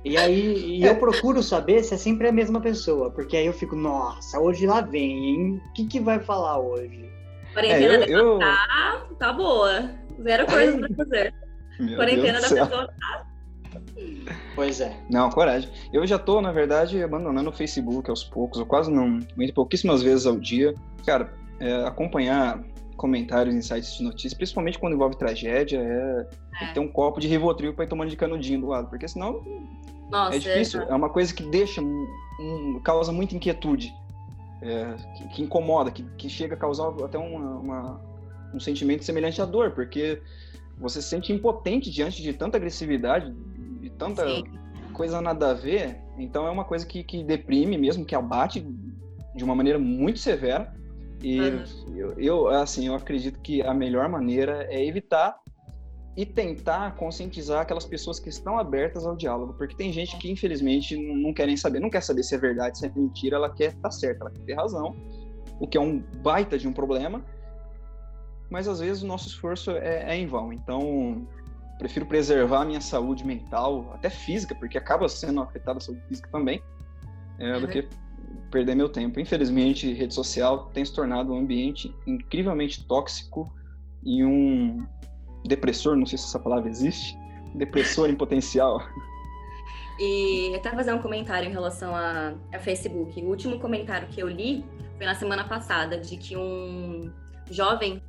E 0.03 0.17
aí 0.17 0.79
e 0.79 0.83
eu 0.83 0.95
procuro 0.95 1.43
saber 1.43 1.83
se 1.83 1.93
é 1.93 1.97
sempre 1.97 2.27
a 2.27 2.31
mesma 2.31 2.59
pessoa, 2.59 3.11
porque 3.11 3.37
aí 3.37 3.45
eu 3.45 3.53
fico, 3.53 3.75
nossa, 3.75 4.39
hoje 4.39 4.65
lá 4.65 4.81
vem, 4.81 5.25
hein? 5.25 5.61
O 5.69 5.73
que, 5.73 5.85
que 5.85 5.99
vai 5.99 6.19
falar 6.19 6.57
hoje? 6.57 7.05
É, 7.05 7.53
quarentena 7.53 7.93
eu, 7.93 7.99
da 7.99 8.07
eu... 8.07 8.39
tá, 8.39 9.07
tá 9.19 9.33
boa. 9.33 9.91
Zero 10.21 10.45
coisa 10.47 10.77
pra 10.79 10.95
fazer. 10.95 11.33
Meu 11.79 11.97
Quarentena 11.97 12.39
Deus 12.39 12.51
da 12.51 12.65
pessoa 12.65 12.87
tá. 12.87 13.27
Pois 14.55 14.81
é. 14.81 14.95
Não, 15.09 15.29
coragem. 15.29 15.69
Eu 15.93 16.05
já 16.05 16.19
tô, 16.19 16.41
na 16.41 16.51
verdade, 16.51 17.01
abandonando 17.01 17.49
o 17.49 17.53
Facebook 17.53 18.09
aos 18.09 18.23
poucos. 18.23 18.59
Eu 18.59 18.65
quase 18.65 18.91
não, 18.91 19.19
muito 19.35 19.53
pouquíssimas 19.53 20.03
vezes 20.03 20.25
ao 20.25 20.37
dia. 20.37 20.73
Cara, 21.05 21.33
é, 21.59 21.85
acompanhar 21.85 22.61
comentários 23.01 23.55
em 23.55 23.61
sites 23.63 23.95
de 23.97 24.03
notícias, 24.03 24.35
principalmente 24.35 24.77
quando 24.77 24.93
envolve 24.93 25.17
tragédia, 25.17 25.79
é, 25.79 26.23
tem 26.59 26.67
que 26.67 26.73
ter 26.75 26.79
um 26.79 26.87
copo 26.87 27.19
de 27.19 27.27
Rivotril 27.27 27.73
pra 27.73 27.83
ir 27.83 27.87
tomando 27.87 28.09
de 28.11 28.15
canudinho 28.15 28.61
do 28.61 28.67
lado, 28.67 28.89
porque 28.89 29.07
senão 29.07 29.41
Nossa, 30.11 30.35
é 30.35 30.39
difícil. 30.39 30.83
É 30.83 30.93
uma 30.93 31.09
coisa 31.09 31.33
que 31.33 31.41
deixa, 31.41 31.81
um- 31.81 32.79
causa 32.83 33.11
muita 33.11 33.35
inquietude, 33.35 33.91
é, 34.61 34.95
que, 35.17 35.27
que 35.29 35.41
incomoda, 35.41 35.89
que, 35.89 36.03
que 36.15 36.29
chega 36.29 36.53
a 36.53 36.57
causar 36.57 36.89
até 37.03 37.17
uma, 37.17 37.39
uma- 37.59 38.01
um 38.53 38.59
sentimento 38.59 39.03
semelhante 39.03 39.41
à 39.41 39.45
dor, 39.45 39.71
porque 39.71 40.21
você 40.77 41.01
se 41.01 41.09
sente 41.09 41.33
impotente 41.33 41.89
diante 41.89 42.21
de 42.21 42.33
tanta 42.33 42.57
agressividade, 42.57 43.33
de 43.81 43.89
tanta 43.89 44.27
Sim. 44.27 44.43
coisa 44.93 45.19
nada 45.21 45.49
a 45.49 45.53
ver. 45.55 45.97
Então 46.19 46.45
é 46.45 46.51
uma 46.51 46.65
coisa 46.65 46.85
que, 46.85 47.03
que 47.03 47.23
deprime 47.23 47.79
mesmo, 47.79 48.05
que 48.05 48.13
abate 48.13 48.63
de 49.35 49.43
uma 49.43 49.55
maneira 49.55 49.79
muito 49.79 50.19
severa. 50.19 50.71
E 51.21 51.39
uhum. 51.39 51.63
eu, 51.95 52.13
eu, 52.17 52.47
assim, 52.47 52.87
eu 52.87 52.95
acredito 52.95 53.39
que 53.39 53.61
a 53.61 53.73
melhor 53.73 54.09
maneira 54.09 54.67
é 54.69 54.83
evitar 54.85 55.39
e 56.15 56.25
tentar 56.25 56.95
conscientizar 56.95 57.61
aquelas 57.61 57.85
pessoas 57.85 58.19
que 58.19 58.29
estão 58.29 58.59
abertas 58.59 59.05
ao 59.05 59.15
diálogo, 59.15 59.53
porque 59.53 59.75
tem 59.75 59.93
gente 59.93 60.17
que 60.17 60.29
infelizmente 60.29 60.97
não 60.97 61.33
querem 61.33 61.55
saber, 61.55 61.79
não 61.79 61.89
quer 61.89 62.01
saber 62.01 62.23
se 62.23 62.35
é 62.35 62.37
verdade, 62.37 62.77
se 62.77 62.85
é 62.85 62.91
mentira, 62.93 63.37
ela 63.37 63.49
quer 63.49 63.69
estar 63.69 63.81
tá 63.81 63.91
certa, 63.91 64.25
ela 64.25 64.31
quer 64.31 64.41
ter 64.41 64.53
razão, 64.53 64.95
o 65.59 65.67
que 65.67 65.77
é 65.77 65.81
um 65.81 65.99
baita 66.21 66.57
de 66.57 66.67
um 66.67 66.73
problema, 66.73 67.23
mas 68.49 68.67
às 68.67 68.81
vezes 68.81 69.03
o 69.03 69.07
nosso 69.07 69.29
esforço 69.29 69.71
é, 69.71 70.11
é 70.11 70.17
em 70.17 70.27
vão. 70.27 70.51
Então, 70.51 71.25
prefiro 71.79 72.05
preservar 72.05 72.63
a 72.63 72.65
minha 72.65 72.81
saúde 72.81 73.25
mental, 73.25 73.91
até 73.93 74.09
física, 74.09 74.53
porque 74.53 74.77
acaba 74.77 75.07
sendo 75.07 75.41
afetada 75.41 75.77
a 75.77 75.81
saúde 75.81 76.01
física 76.09 76.29
também, 76.29 76.61
é, 77.39 77.57
do 77.59 77.67
que 77.67 77.87
perder 78.49 78.75
meu 78.75 78.89
tempo. 78.89 79.19
Infelizmente, 79.19 79.91
rede 79.93 80.13
social 80.13 80.69
tem 80.73 80.83
se 80.83 80.93
tornado 80.93 81.33
um 81.33 81.39
ambiente 81.39 81.93
incrivelmente 82.05 82.83
tóxico 82.85 83.51
e 84.03 84.23
um 84.23 84.85
depressor, 85.45 85.95
não 85.95 86.05
sei 86.05 86.17
se 86.17 86.25
essa 86.25 86.39
palavra 86.39 86.69
existe, 86.69 87.17
depressor 87.55 88.09
em 88.09 88.15
potencial. 88.15 88.81
E 89.99 90.55
até 90.55 90.71
fazer 90.71 90.93
um 90.93 90.99
comentário 90.99 91.47
em 91.47 91.51
relação 91.51 91.95
a, 91.95 92.33
a, 92.51 92.57
Facebook. 92.57 93.21
O 93.21 93.27
último 93.27 93.59
comentário 93.59 94.07
que 94.07 94.19
eu 94.19 94.27
li 94.27 94.65
foi 94.97 95.05
na 95.05 95.13
semana 95.13 95.43
passada, 95.43 95.95
de 95.99 96.17
que 96.17 96.35
um 96.35 97.11
jovem 97.51 98.01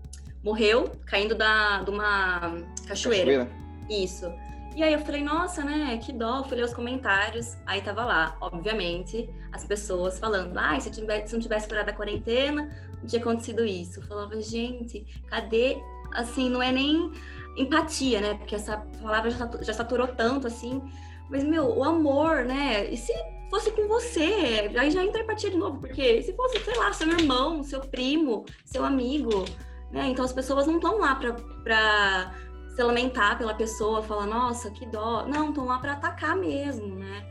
morreu 0.42 0.90
caindo 1.04 1.34
da, 1.34 1.82
de 1.82 1.90
uma 1.90 2.56
cachoeira. 2.86 3.46
cachoeira. 3.46 3.50
Isso. 3.90 4.32
E 4.74 4.82
aí 4.82 4.92
eu 4.92 5.00
falei, 5.00 5.22
nossa, 5.22 5.62
né, 5.62 5.98
que 5.98 6.12
dó, 6.12 6.42
fui 6.44 6.56
ler 6.56 6.64
os 6.64 6.72
comentários, 6.72 7.56
aí 7.66 7.82
tava 7.82 8.04
lá, 8.04 8.36
obviamente, 8.40 9.28
as 9.52 9.64
pessoas 9.64 10.18
falando, 10.18 10.56
ah, 10.58 10.80
se, 10.80 10.92
se 10.92 11.32
não 11.32 11.40
tivesse 11.40 11.68
curado 11.68 11.90
a 11.90 11.92
quarentena, 11.92 12.70
não 12.98 13.06
tinha 13.06 13.20
acontecido 13.20 13.64
isso. 13.64 14.00
Eu 14.00 14.04
falava, 14.04 14.40
gente, 14.40 15.04
cadê 15.28 15.76
assim, 16.14 16.48
não 16.48 16.62
é 16.62 16.72
nem 16.72 17.10
empatia, 17.56 18.20
né? 18.20 18.34
Porque 18.34 18.54
essa 18.54 18.78
palavra 19.02 19.30
já, 19.30 19.50
já 19.60 19.74
saturou 19.74 20.08
tanto, 20.08 20.46
assim. 20.46 20.82
Mas, 21.28 21.44
meu, 21.44 21.66
o 21.66 21.84
amor, 21.84 22.44
né? 22.44 22.90
E 22.90 22.96
se 22.96 23.12
fosse 23.50 23.70
com 23.72 23.86
você? 23.88 24.70
Aí 24.78 24.90
já 24.90 25.04
entra 25.04 25.22
empatia 25.22 25.50
de 25.50 25.56
novo, 25.56 25.80
porque 25.80 26.22
se 26.22 26.32
fosse, 26.34 26.58
sei 26.60 26.76
lá, 26.76 26.92
seu 26.92 27.08
irmão, 27.08 27.62
seu 27.62 27.80
primo, 27.80 28.44
seu 28.64 28.84
amigo, 28.84 29.44
né? 29.90 30.08
Então 30.08 30.24
as 30.24 30.32
pessoas 30.32 30.66
não 30.66 30.76
estão 30.76 30.98
lá 30.98 31.14
pra, 31.14 31.32
pra 31.62 32.34
se 32.74 32.82
lamentar 32.82 33.38
pela 33.38 33.54
pessoa, 33.54 34.02
falar, 34.02 34.26
nossa, 34.26 34.70
que 34.70 34.86
dó. 34.86 35.26
Não, 35.26 35.50
estão 35.50 35.66
lá 35.66 35.78
para 35.78 35.92
atacar 35.92 36.36
mesmo, 36.36 36.94
né? 36.96 37.26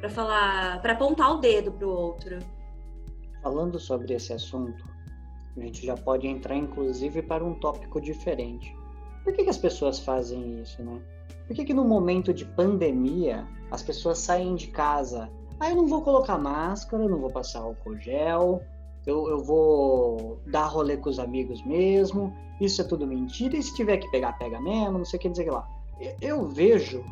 Para 0.00 0.08
falar, 0.08 0.82
para 0.82 0.92
apontar 0.92 1.32
o 1.32 1.38
dedo 1.38 1.72
pro 1.72 1.90
outro. 1.90 2.38
Falando 3.42 3.78
sobre 3.78 4.14
esse 4.14 4.32
assunto, 4.32 4.84
a 5.56 5.60
gente 5.60 5.84
já 5.84 5.96
pode 5.96 6.26
entrar, 6.26 6.56
inclusive, 6.56 7.22
para 7.22 7.44
um 7.44 7.54
tópico 7.54 8.00
diferente. 8.00 8.74
Por 9.24 9.32
que, 9.32 9.44
que 9.44 9.50
as 9.50 9.58
pessoas 9.58 9.98
fazem 9.98 10.60
isso, 10.60 10.82
né? 10.82 11.00
Por 11.46 11.54
que, 11.54 11.64
que 11.64 11.74
no 11.74 11.84
momento 11.84 12.34
de 12.34 12.44
pandemia 12.44 13.46
as 13.70 13.82
pessoas 13.82 14.18
saem 14.18 14.54
de 14.54 14.68
casa? 14.68 15.30
Ah, 15.58 15.70
eu 15.70 15.76
não 15.76 15.86
vou 15.86 16.02
colocar 16.02 16.38
máscara, 16.38 17.02
eu 17.02 17.08
não 17.08 17.18
vou 17.18 17.30
passar 17.30 17.60
álcool 17.60 17.96
gel, 17.98 18.62
eu, 19.06 19.28
eu 19.28 19.38
vou 19.42 20.40
dar 20.46 20.66
rolê 20.66 20.96
com 20.96 21.08
os 21.08 21.18
amigos 21.18 21.64
mesmo, 21.64 22.32
isso 22.60 22.80
é 22.80 22.84
tudo 22.84 23.06
mentira, 23.06 23.56
e 23.56 23.62
se 23.62 23.74
tiver 23.74 23.98
que 23.98 24.10
pegar, 24.10 24.32
pega 24.34 24.60
mesmo, 24.60 24.98
não 24.98 25.04
sei 25.04 25.18
o 25.18 25.20
que 25.20 25.28
dizer 25.28 25.44
que 25.44 25.50
lá. 25.50 25.68
Eu 26.20 26.46
vejo 26.46 27.04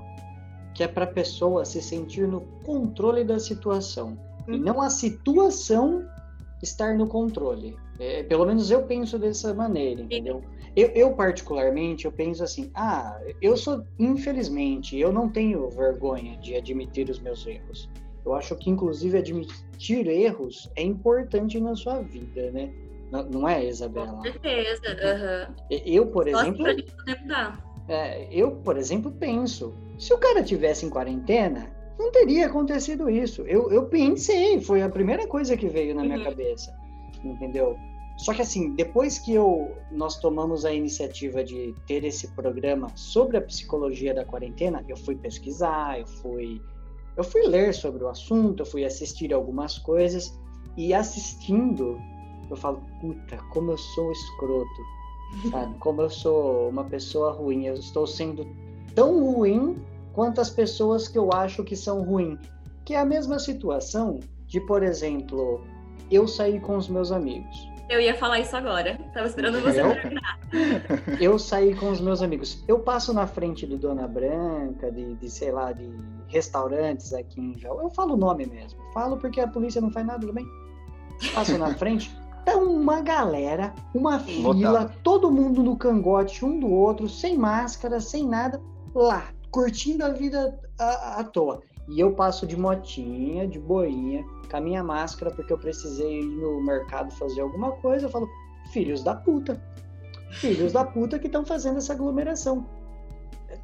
que 0.75 0.83
é 0.83 0.89
para 0.89 1.05
a 1.05 1.09
pessoa 1.09 1.65
se 1.65 1.81
sentir 1.81 2.27
no 2.27 2.41
controle 2.65 3.25
da 3.25 3.39
situação, 3.39 4.19
e 4.49 4.53
uhum. 4.53 4.59
não 4.59 4.81
a 4.81 4.91
situação 4.91 6.05
estar 6.63 6.95
no 6.95 7.07
controle. 7.07 7.77
É, 7.99 8.25
pelo 8.25 8.45
menos 8.45 8.71
eu 8.71 8.83
penso 8.83 9.19
dessa 9.19 9.55
maneira, 9.55 10.03
entendeu? 10.03 10.43
Eu, 10.75 10.89
eu, 10.89 11.13
particularmente, 11.13 12.05
eu 12.05 12.11
penso 12.11 12.43
assim, 12.43 12.69
ah, 12.75 13.21
eu 13.41 13.57
sou, 13.57 13.85
infelizmente, 13.99 14.99
eu 14.99 15.13
não 15.13 15.29
tenho 15.29 15.71
vergonha 15.71 16.37
de 16.39 16.57
admitir 16.57 17.09
os 17.09 17.21
meus 17.21 17.47
erros. 17.47 17.89
Eu 18.25 18.35
acho 18.35 18.57
que, 18.57 18.71
inclusive, 18.71 19.19
admitir 19.19 20.07
erros 20.07 20.71
é 20.77 20.83
importante 20.83 21.61
na 21.61 21.77
sua 21.77 22.01
vida, 22.01 22.51
né? 22.51 22.73
Não, 23.31 23.49
é, 23.49 23.67
Isabela? 23.67 24.13
Com 24.13 24.23
certeza. 24.23 24.83
Uhum. 24.89 25.55
Eu, 25.71 26.07
por 26.07 26.29
Só 26.31 26.41
exemplo. 26.41 26.67
É, 27.87 28.29
eu, 28.33 28.53
por 28.53 28.77
exemplo, 28.77 29.13
penso, 29.13 29.75
se 29.99 30.13
o 30.13 30.19
cara 30.19 30.43
tivesse 30.43 30.87
em 30.87 30.91
quarentena, 30.91 31.71
não 31.99 32.11
teria 32.11 32.47
acontecido 32.47 33.11
isso. 33.11 33.43
Eu, 33.43 33.71
eu 33.71 33.85
pensei, 33.87 34.61
foi 34.61 34.83
a 34.83 34.89
primeira 34.89 35.27
coisa 35.27 35.57
que 35.57 35.69
veio 35.69 35.95
na 35.95 36.03
minha 36.03 36.19
uhum. 36.19 36.25
cabeça 36.25 36.75
entendeu? 37.29 37.79
Só 38.17 38.33
que 38.33 38.43
assim, 38.43 38.75
depois 38.75 39.19
que 39.19 39.35
eu, 39.35 39.77
nós 39.91 40.19
tomamos 40.19 40.65
a 40.65 40.73
iniciativa 40.73 41.43
de 41.43 41.75
ter 41.87 42.05
esse 42.05 42.29
programa 42.29 42.89
sobre 42.95 43.37
a 43.37 43.43
psicologia 43.43 44.15
da 44.15 44.25
quarentena, 44.25 44.85
eu 44.89 44.97
fui 44.97 45.17
pesquisar, 45.17 45.99
eu 45.99 46.07
fui, 46.07 46.63
eu 47.17 47.25
fui 47.25 47.43
ler 47.43 47.73
sobre 47.75 48.03
o 48.03 48.09
assunto, 48.09 48.63
eu 48.63 48.67
fui 48.67 48.85
assistir 48.85 49.33
algumas 49.33 49.79
coisas 49.79 50.39
e 50.77 50.93
assistindo, 50.93 52.01
eu 52.51 52.57
falo, 52.57 52.83
puta, 53.01 53.37
como 53.53 53.73
eu 53.73 53.79
sou 53.79 54.11
escroto, 54.13 54.83
sabe? 55.51 55.79
Como 55.79 56.03
eu 56.03 56.11
sou 56.11 56.69
uma 56.69 56.85
pessoa 56.85 57.33
ruim, 57.33 57.67
eu 57.67 57.75
estou 57.75 58.07
sendo 58.07 58.47
tão 58.95 59.33
ruim 59.33 59.81
quanto 60.13 60.41
as 60.41 60.51
pessoas 60.51 61.09
que 61.09 61.19
eu 61.19 61.33
acho 61.33 61.63
que 61.65 61.77
são 61.77 62.03
ruins. 62.03 62.39
Que 62.85 62.95
é 62.95 62.99
a 62.99 63.05
mesma 63.05 63.39
situação 63.39 64.21
de, 64.47 64.61
por 64.61 64.83
exemplo, 64.83 65.65
eu 66.11 66.29
saí 66.29 66.61
com 66.61 66.77
os 66.77 66.89
meus 66.89 67.11
amigos. 67.11 67.69
Eu 67.89 68.01
ia 68.01 68.15
falar 68.15 68.41
isso 68.41 68.57
agora. 68.57 68.99
Tava 69.13 69.27
esperando 69.27 69.61
você 69.61 69.81
eu? 69.81 69.95
terminar. 69.95 70.39
Eu 71.21 71.39
saí 71.39 71.75
com 71.75 71.91
os 71.91 72.01
meus 72.01 72.23
amigos. 72.23 72.65
Eu 72.67 72.79
passo 72.79 73.13
na 73.13 73.27
frente 73.27 73.67
do 73.67 73.77
Dona 73.77 74.07
Branca, 74.09 74.91
de, 74.91 75.15
de 75.15 75.31
sei 75.31 75.53
lá, 75.53 75.73
de 75.73 75.91
restaurantes 76.29 77.13
aqui 77.13 77.41
em 77.41 77.59
Jaú. 77.59 77.81
Eu 77.81 77.91
falo 77.91 78.15
o 78.15 78.17
nome 78.17 78.47
mesmo. 78.47 78.81
Falo 78.93 79.17
porque 79.17 79.41
a 79.41 79.49
polícia 79.49 79.81
não 79.81 79.91
faz 79.91 80.07
nada 80.07 80.27
também. 80.27 80.47
Passo 81.35 81.57
na 81.59 81.75
frente. 81.75 82.15
Tá 82.45 82.57
uma 82.57 83.01
galera, 83.01 83.75
uma 83.95 84.19
fila, 84.19 84.93
todo 85.03 85.31
mundo 85.31 85.63
no 85.63 85.77
cangote 85.77 86.45
um 86.45 86.61
do 86.61 86.71
outro, 86.71 87.09
sem 87.09 87.39
máscara, 87.39 88.01
sem 88.01 88.29
nada, 88.29 88.61
lá, 88.95 89.29
curtindo 89.51 90.05
a 90.05 90.11
vida 90.11 90.61
à, 90.79 91.21
à 91.21 91.25
toa. 91.25 91.63
E 91.89 92.01
eu 92.01 92.13
passo 92.13 92.47
de 92.47 92.57
motinha, 92.57 93.47
de 93.47 93.59
boinha, 93.59 94.25
com 94.51 94.57
a 94.57 94.61
minha 94.61 94.83
máscara, 94.83 95.31
porque 95.31 95.53
eu 95.53 95.59
precisei 95.59 96.21
ir 96.21 96.25
no 96.25 96.63
mercado 96.63 97.11
fazer 97.13 97.41
alguma 97.41 97.73
coisa. 97.73 98.07
Eu 98.07 98.11
falo, 98.11 98.29
filhos 98.73 99.03
da 99.03 99.15
puta. 99.15 99.63
Filhos 100.33 100.73
da 100.73 100.85
puta 100.85 101.19
que 101.19 101.27
estão 101.27 101.45
fazendo 101.45 101.79
essa 101.79 101.93
aglomeração. 101.93 102.67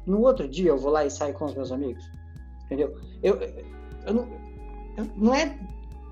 No 0.05 0.21
outro 0.21 0.47
dia 0.47 0.69
eu 0.69 0.77
vou 0.77 0.91
lá 0.91 1.05
e 1.05 1.11
saio 1.11 1.33
com 1.33 1.45
os 1.45 1.53
meus 1.53 1.71
amigos. 1.71 2.03
Entendeu? 2.71 2.95
Eu, 3.21 3.37
eu, 4.05 4.13
não, 4.13 4.27
eu 4.97 5.07
não 5.17 5.33
é 5.33 5.59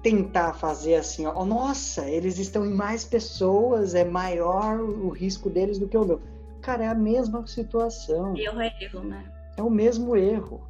tentar 0.03 0.53
fazer 0.53 0.95
assim, 0.95 1.25
ó, 1.25 1.45
nossa, 1.45 2.09
eles 2.09 2.37
estão 2.37 2.65
em 2.65 2.73
mais 2.73 3.05
pessoas, 3.05 3.95
é 3.95 4.03
maior 4.03 4.79
o 4.79 5.09
risco 5.09 5.49
deles 5.49 5.79
do 5.79 5.87
que 5.87 5.97
o 5.97 6.03
meu. 6.03 6.21
Cara, 6.61 6.83
é 6.83 6.87
a 6.87 6.95
mesma 6.95 7.47
situação. 7.47 8.35
Erro 8.35 8.59
é 8.59 8.71
erro, 8.81 9.03
né? 9.03 9.23
É 9.55 9.63
o 9.63 9.69
mesmo 9.69 10.15
erro 10.17 10.69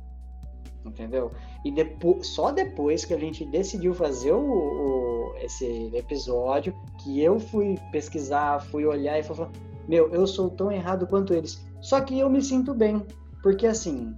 entendeu? 0.86 1.32
E 1.64 1.72
depois, 1.72 2.28
só 2.28 2.52
depois 2.52 3.06
que 3.06 3.14
a 3.14 3.18
gente 3.18 3.46
decidiu 3.46 3.94
fazer 3.94 4.32
o, 4.32 4.40
o, 4.40 5.36
esse 5.38 5.92
episódio, 5.94 6.74
que 7.04 7.22
eu 7.22 7.40
fui 7.40 7.78
pesquisar, 7.92 8.62
fui 8.62 8.86
olhar 8.86 9.20
e 9.20 9.24
falei, 9.24 9.48
meu, 9.88 10.12
eu 10.14 10.26
sou 10.28 10.50
tão 10.50 10.72
errado 10.72 11.08
quanto 11.08 11.34
eles. 11.34 11.64
Só 11.82 12.02
que 12.02 12.18
eu 12.18 12.30
me 12.30 12.42
sinto 12.42 12.74
bem, 12.74 13.06
porque 13.42 13.66
assim, 13.68 14.14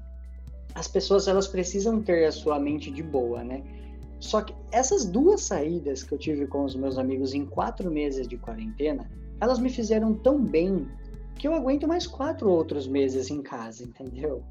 as 0.76 0.88
pessoas 0.88 1.28
elas 1.28 1.48
precisam 1.48 2.02
ter 2.02 2.26
a 2.26 2.32
sua 2.32 2.60
mente 2.60 2.92
de 2.92 3.04
boa, 3.04 3.44
né? 3.44 3.64
Só 4.20 4.42
que 4.42 4.54
essas 4.72 5.06
duas 5.06 5.42
saídas 5.42 6.04
que 6.04 6.14
eu 6.14 6.18
tive 6.18 6.46
com 6.46 6.64
os 6.64 6.76
meus 6.76 6.98
amigos 6.98 7.34
em 7.34 7.46
quatro 7.46 7.90
meses 7.90 8.28
de 8.28 8.38
quarentena, 8.38 9.10
elas 9.40 9.58
me 9.58 9.70
fizeram 9.70 10.14
tão 10.14 10.44
bem 10.44 10.88
que 11.36 11.48
eu 11.48 11.56
aguento 11.56 11.88
mais 11.88 12.06
quatro 12.06 12.50
outros 12.50 12.88
meses 12.88 13.32
em 13.32 13.42
casa, 13.42 13.84
entendeu? 13.84 14.44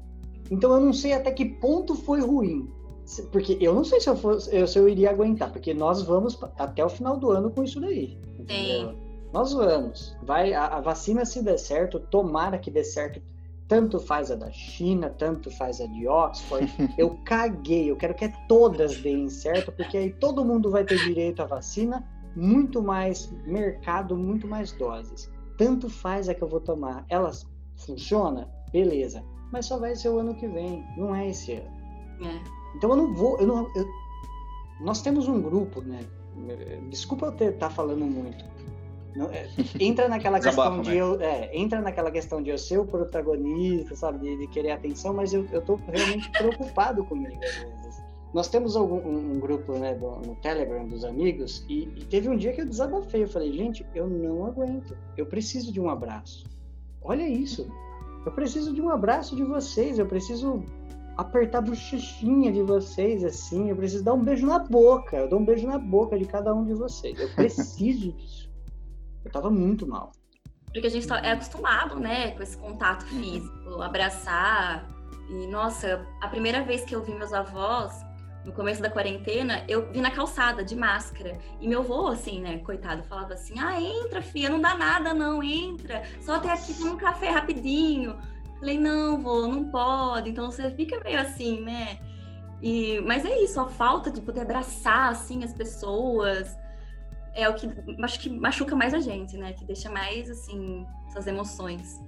Então 0.51 0.73
eu 0.73 0.81
não 0.81 0.91
sei 0.91 1.13
até 1.13 1.31
que 1.31 1.45
ponto 1.45 1.95
foi 1.95 2.19
ruim. 2.19 2.69
Porque 3.31 3.57
eu 3.59 3.73
não 3.73 3.83
sei 3.83 3.99
se 3.99 4.09
eu, 4.09 4.15
fosse, 4.15 4.67
se 4.67 4.77
eu 4.77 4.87
iria 4.87 5.09
aguentar, 5.09 5.51
porque 5.51 5.73
nós 5.73 6.01
vamos 6.01 6.37
até 6.57 6.83
o 6.83 6.89
final 6.89 7.17
do 7.17 7.31
ano 7.31 7.49
com 7.49 7.63
isso 7.63 7.79
daí. 7.79 8.17
Entendeu? 8.37 8.93
Nós 9.33 9.53
vamos. 9.53 10.15
Vai, 10.23 10.53
a, 10.53 10.65
a, 10.67 10.81
vacina 10.81 11.25
se 11.25 11.41
der 11.41 11.57
certo, 11.57 11.99
tomara 11.99 12.57
que 12.57 12.69
dê 12.69 12.83
certo. 12.83 13.21
Tanto 13.71 14.01
faz 14.01 14.29
a 14.29 14.35
da 14.35 14.51
China, 14.51 15.09
tanto 15.09 15.49
faz 15.49 15.79
a 15.79 15.87
de 15.87 16.05
Oxford. 16.05 16.69
eu 16.97 17.17
caguei, 17.23 17.89
eu 17.89 17.95
quero 17.95 18.13
que 18.13 18.27
todas 18.45 18.97
deem 18.97 19.29
certo, 19.29 19.71
porque 19.71 19.97
aí 19.97 20.11
todo 20.11 20.43
mundo 20.43 20.69
vai 20.69 20.83
ter 20.83 20.97
direito 20.97 21.41
à 21.41 21.45
vacina, 21.45 22.05
muito 22.35 22.83
mais 22.83 23.31
mercado, 23.45 24.17
muito 24.17 24.45
mais 24.45 24.73
doses. 24.73 25.31
Tanto 25.57 25.89
faz 25.89 26.27
a 26.27 26.33
que 26.33 26.41
eu 26.41 26.49
vou 26.49 26.59
tomar. 26.59 27.05
Elas 27.07 27.47
Funciona? 27.85 28.49
Beleza. 28.73 29.23
Mas 29.53 29.67
só 29.67 29.79
vai 29.79 29.95
ser 29.95 30.09
o 30.09 30.19
ano 30.19 30.35
que 30.35 30.47
vem, 30.49 30.85
não 30.97 31.15
é 31.15 31.29
esse 31.29 31.53
ano. 31.53 31.71
É. 32.25 32.41
Então 32.75 32.89
eu 32.89 32.95
não 32.95 33.13
vou. 33.13 33.39
Eu 33.39 33.47
não, 33.47 33.71
eu, 33.73 33.85
nós 34.81 35.01
temos 35.01 35.29
um 35.29 35.41
grupo, 35.41 35.81
né? 35.81 36.05
Desculpa 36.89 37.27
eu 37.27 37.49
estar 37.49 37.67
tá 37.67 37.69
falando 37.69 38.05
muito. 38.05 38.43
Não, 39.15 39.29
é, 39.29 39.47
entra 39.79 40.07
naquela 40.07 40.39
questão 40.41 40.81
de 40.81 40.89
né? 40.89 40.95
eu, 40.95 41.21
é, 41.21 41.49
entra 41.55 41.81
naquela 41.81 42.11
questão 42.11 42.41
de 42.41 42.49
eu 42.49 42.57
ser 42.57 42.77
o 42.77 42.85
protagonista, 42.85 43.95
sabe, 43.95 44.19
de, 44.19 44.37
de 44.37 44.47
querer 44.47 44.71
atenção, 44.71 45.13
mas 45.13 45.33
eu, 45.33 45.45
eu 45.51 45.61
tô 45.61 45.75
realmente 45.75 46.29
preocupado 46.37 47.03
comigo 47.03 47.43
às 47.43 47.55
vezes. 47.55 48.01
Nós 48.33 48.47
temos 48.47 48.77
algum, 48.77 48.97
um, 48.97 49.33
um 49.33 49.39
grupo 49.39 49.73
né, 49.73 49.93
do, 49.93 50.09
no 50.25 50.35
Telegram 50.35 50.87
dos 50.87 51.03
amigos 51.03 51.65
e, 51.67 51.83
e, 51.97 52.05
teve 52.05 52.29
um 52.29 52.37
dia 52.37 52.53
que 52.53 52.61
eu 52.61 52.65
desabafei. 52.65 53.23
Eu 53.23 53.27
falei, 53.27 53.51
gente, 53.51 53.85
eu 53.93 54.07
não 54.07 54.45
aguento. 54.45 54.97
Eu 55.17 55.25
preciso 55.25 55.71
de 55.71 55.81
um 55.81 55.89
abraço. 55.89 56.45
Olha 57.01 57.27
isso. 57.27 57.69
Eu 58.25 58.31
preciso 58.31 58.73
de 58.73 58.81
um 58.81 58.89
abraço 58.89 59.35
de 59.35 59.43
vocês. 59.43 59.99
Eu 59.99 60.05
preciso 60.05 60.63
apertar 61.17 61.57
a 61.57 61.61
bochechinha 61.61 62.53
de 62.53 62.61
vocês, 62.61 63.23
assim. 63.25 63.69
Eu 63.69 63.75
preciso 63.75 64.03
dar 64.03 64.13
um 64.13 64.23
beijo 64.23 64.45
na 64.45 64.59
boca. 64.59 65.17
Eu 65.17 65.27
dou 65.27 65.39
um 65.39 65.45
beijo 65.45 65.67
na 65.67 65.77
boca 65.77 66.17
de 66.17 66.25
cada 66.25 66.53
um 66.53 66.63
de 66.63 66.73
vocês. 66.73 67.19
Eu 67.19 67.29
preciso 67.35 68.13
disso. 68.13 68.40
Eu 69.23 69.31
tava 69.31 69.49
muito 69.49 69.87
mal. 69.87 70.11
Porque 70.73 70.87
a 70.87 70.89
gente 70.89 71.07
tá, 71.07 71.19
é 71.19 71.31
acostumado, 71.31 71.99
né, 71.99 72.31
com 72.31 72.43
esse 72.43 72.57
contato 72.57 73.03
uhum. 73.03 73.21
físico, 73.21 73.81
abraçar. 73.81 74.87
E, 75.29 75.47
nossa, 75.47 76.05
a 76.21 76.27
primeira 76.27 76.63
vez 76.63 76.83
que 76.83 76.95
eu 76.95 77.03
vi 77.03 77.13
meus 77.13 77.33
avós, 77.33 77.93
no 78.45 78.51
começo 78.53 78.81
da 78.81 78.89
quarentena, 78.89 79.63
eu 79.67 79.91
vi 79.91 80.01
na 80.01 80.09
calçada, 80.09 80.63
de 80.63 80.75
máscara. 80.75 81.37
E 81.59 81.67
meu 81.67 81.81
avô, 81.81 82.07
assim, 82.07 82.41
né, 82.41 82.57
coitado, 82.59 83.03
falava 83.03 83.33
assim: 83.33 83.59
ah, 83.59 83.79
entra, 83.79 84.21
filha, 84.21 84.49
não 84.49 84.59
dá 84.59 84.75
nada, 84.75 85.13
não, 85.13 85.43
entra. 85.43 86.03
Só 86.21 86.35
até 86.35 86.51
aqui 86.51 86.73
toma 86.73 86.93
um 86.93 86.97
café 86.97 87.29
rapidinho. 87.29 88.17
Falei, 88.59 88.79
não, 88.79 89.19
vô, 89.21 89.47
não 89.47 89.65
pode. 89.65 90.29
Então 90.29 90.49
você 90.49 90.71
fica 90.71 90.99
meio 91.03 91.19
assim, 91.19 91.61
né? 91.61 91.99
E, 92.61 92.99
mas 93.01 93.25
é 93.25 93.41
isso, 93.43 93.59
a 93.59 93.67
falta 93.67 94.11
de 94.11 94.21
poder 94.21 94.41
abraçar, 94.41 95.09
assim, 95.09 95.43
as 95.43 95.53
pessoas. 95.53 96.55
É 97.33 97.47
o 97.47 97.55
que 97.55 97.67
acho 98.03 98.19
que 98.19 98.29
machuca 98.29 98.75
mais 98.75 98.93
a 98.93 98.99
gente, 98.99 99.37
né? 99.37 99.53
Que 99.53 99.63
deixa 99.65 99.89
mais, 99.89 100.29
assim, 100.29 100.85
essas 101.07 101.27
emoções. 101.27 101.99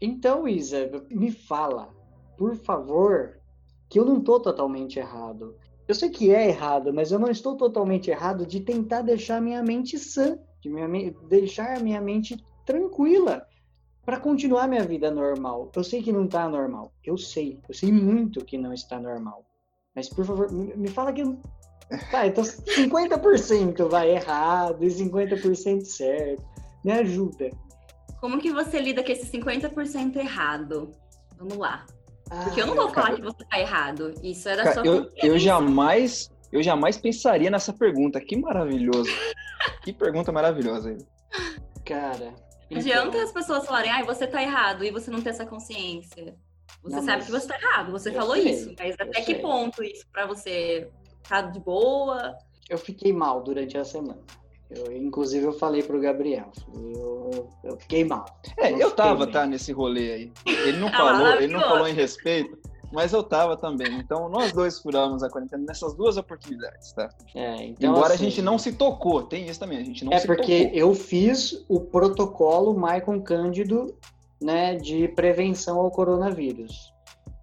Então, 0.00 0.48
Isa, 0.48 0.90
me 1.10 1.30
fala, 1.30 1.94
por 2.38 2.54
favor, 2.56 3.38
que 3.88 3.98
eu 3.98 4.04
não 4.04 4.18
estou 4.18 4.40
totalmente 4.40 4.98
errado. 4.98 5.56
Eu 5.86 5.94
sei 5.94 6.08
que 6.08 6.32
é 6.32 6.48
errado, 6.48 6.94
mas 6.94 7.12
eu 7.12 7.18
não 7.18 7.30
estou 7.30 7.56
totalmente 7.56 8.10
errado 8.10 8.46
de 8.46 8.60
tentar 8.60 9.02
deixar 9.02 9.42
minha 9.42 9.62
mente 9.62 9.98
sã, 9.98 10.38
de 10.60 10.70
minha, 10.70 11.12
deixar 11.28 11.80
minha 11.80 12.00
mente 12.00 12.42
tranquila 12.64 13.46
para 14.04 14.20
continuar 14.20 14.68
minha 14.68 14.84
vida 14.84 15.10
normal. 15.10 15.70
Eu 15.74 15.84
sei 15.84 16.02
que 16.02 16.12
não 16.12 16.24
está 16.24 16.48
normal. 16.48 16.92
Eu 17.04 17.18
sei. 17.18 17.60
Eu 17.68 17.74
sei 17.74 17.92
muito 17.92 18.44
que 18.44 18.56
não 18.56 18.72
está 18.72 18.98
normal. 18.98 19.44
Mas, 20.00 20.08
por 20.08 20.24
favor, 20.24 20.50
me 20.50 20.88
fala 20.88 21.12
que. 21.12 21.22
Tá, 22.10 22.26
então 22.26 22.42
50% 22.42 23.86
vai 23.86 24.12
errado 24.12 24.82
e 24.82 24.86
50% 24.86 25.84
certo. 25.84 26.42
Me 26.82 26.92
ajuda. 26.92 27.50
Como 28.18 28.38
que 28.38 28.50
você 28.50 28.80
lida 28.80 29.02
com 29.04 29.12
esse 29.12 29.30
50% 29.30 30.16
errado? 30.16 30.90
Vamos 31.36 31.58
lá. 31.58 31.84
Porque 32.44 32.62
eu 32.62 32.66
não 32.66 32.76
vou 32.76 32.88
falar 32.88 33.08
cara, 33.08 33.16
que 33.16 33.22
você 33.22 33.44
tá 33.44 33.58
errado. 33.58 34.14
Isso 34.22 34.44
da 34.44 34.56
cara, 34.56 34.72
sua 34.72 34.86
eu, 34.86 35.10
eu 35.16 35.38
jamais, 35.38 36.30
eu 36.50 36.62
jamais 36.62 36.96
pensaria 36.96 37.50
nessa 37.50 37.74
pergunta. 37.74 38.20
Que 38.20 38.36
maravilhoso. 38.36 39.10
que 39.82 39.92
pergunta 39.92 40.32
maravilhosa. 40.32 40.96
Cara. 41.84 42.32
Não 42.70 42.78
adianta 42.78 43.08
então... 43.08 43.22
as 43.22 43.32
pessoas 43.32 43.66
falarem, 43.66 43.90
ai, 43.90 44.04
você 44.04 44.26
tá 44.26 44.40
errado 44.40 44.84
e 44.84 44.90
você 44.92 45.10
não 45.10 45.20
tem 45.20 45.30
essa 45.30 45.44
consciência. 45.44 46.36
Você 46.82 46.96
não, 46.96 47.02
sabe 47.02 47.24
que 47.24 47.30
você 47.30 47.46
tá 47.46 47.56
errado, 47.56 47.92
você 47.92 48.12
falou 48.12 48.34
sei, 48.34 48.50
isso, 48.50 48.74
mas 48.78 48.94
até 48.94 49.20
que 49.20 49.32
sei. 49.32 49.38
ponto 49.38 49.82
isso 49.82 50.06
para 50.12 50.26
você 50.26 50.88
tá 51.28 51.42
de 51.42 51.60
boa? 51.60 52.36
Eu 52.68 52.78
fiquei 52.78 53.12
mal 53.12 53.42
durante 53.42 53.76
a 53.76 53.84
semana. 53.84 54.20
Eu, 54.70 54.96
inclusive, 54.96 55.44
eu 55.44 55.52
falei 55.52 55.82
pro 55.82 56.00
Gabriel. 56.00 56.52
Eu, 56.72 57.48
eu 57.64 57.76
fiquei 57.76 58.04
mal. 58.04 58.24
É, 58.56 58.72
eu 58.72 58.92
tava, 58.92 59.24
bem. 59.24 59.32
tá, 59.32 59.44
nesse 59.44 59.72
rolê 59.72 60.12
aí. 60.12 60.32
Ele 60.46 60.78
não 60.78 60.88
ah, 60.88 60.92
falou, 60.92 61.26
ele 61.34 61.52
não 61.52 61.60
falou 61.60 61.88
em 61.88 61.92
respeito, 61.92 62.56
mas 62.92 63.12
eu 63.12 63.22
tava 63.22 63.56
também. 63.56 63.92
Então, 63.98 64.28
nós 64.28 64.52
dois 64.52 64.78
furamos 64.78 65.24
a 65.24 65.28
quarentena 65.28 65.64
nessas 65.66 65.92
duas 65.94 66.16
oportunidades, 66.16 66.92
tá? 66.92 67.08
É, 67.34 67.64
então, 67.64 67.90
Embora 67.90 68.14
assim, 68.14 68.26
a 68.26 68.28
gente 68.28 68.42
não 68.42 68.58
se 68.58 68.72
tocou, 68.72 69.24
tem 69.24 69.48
isso 69.48 69.58
também, 69.58 69.78
a 69.78 69.84
gente 69.84 70.04
não 70.04 70.12
é 70.12 70.20
se 70.20 70.26
tocou. 70.28 70.44
É 70.44 70.46
porque 70.46 70.70
eu 70.72 70.94
fiz 70.94 71.64
o 71.68 71.80
protocolo 71.80 72.72
Maicon 72.72 73.20
Cândido, 73.20 73.92
né, 74.40 74.76
de 74.76 75.08
prevenção 75.08 75.78
ao 75.78 75.90
coronavírus. 75.90 76.92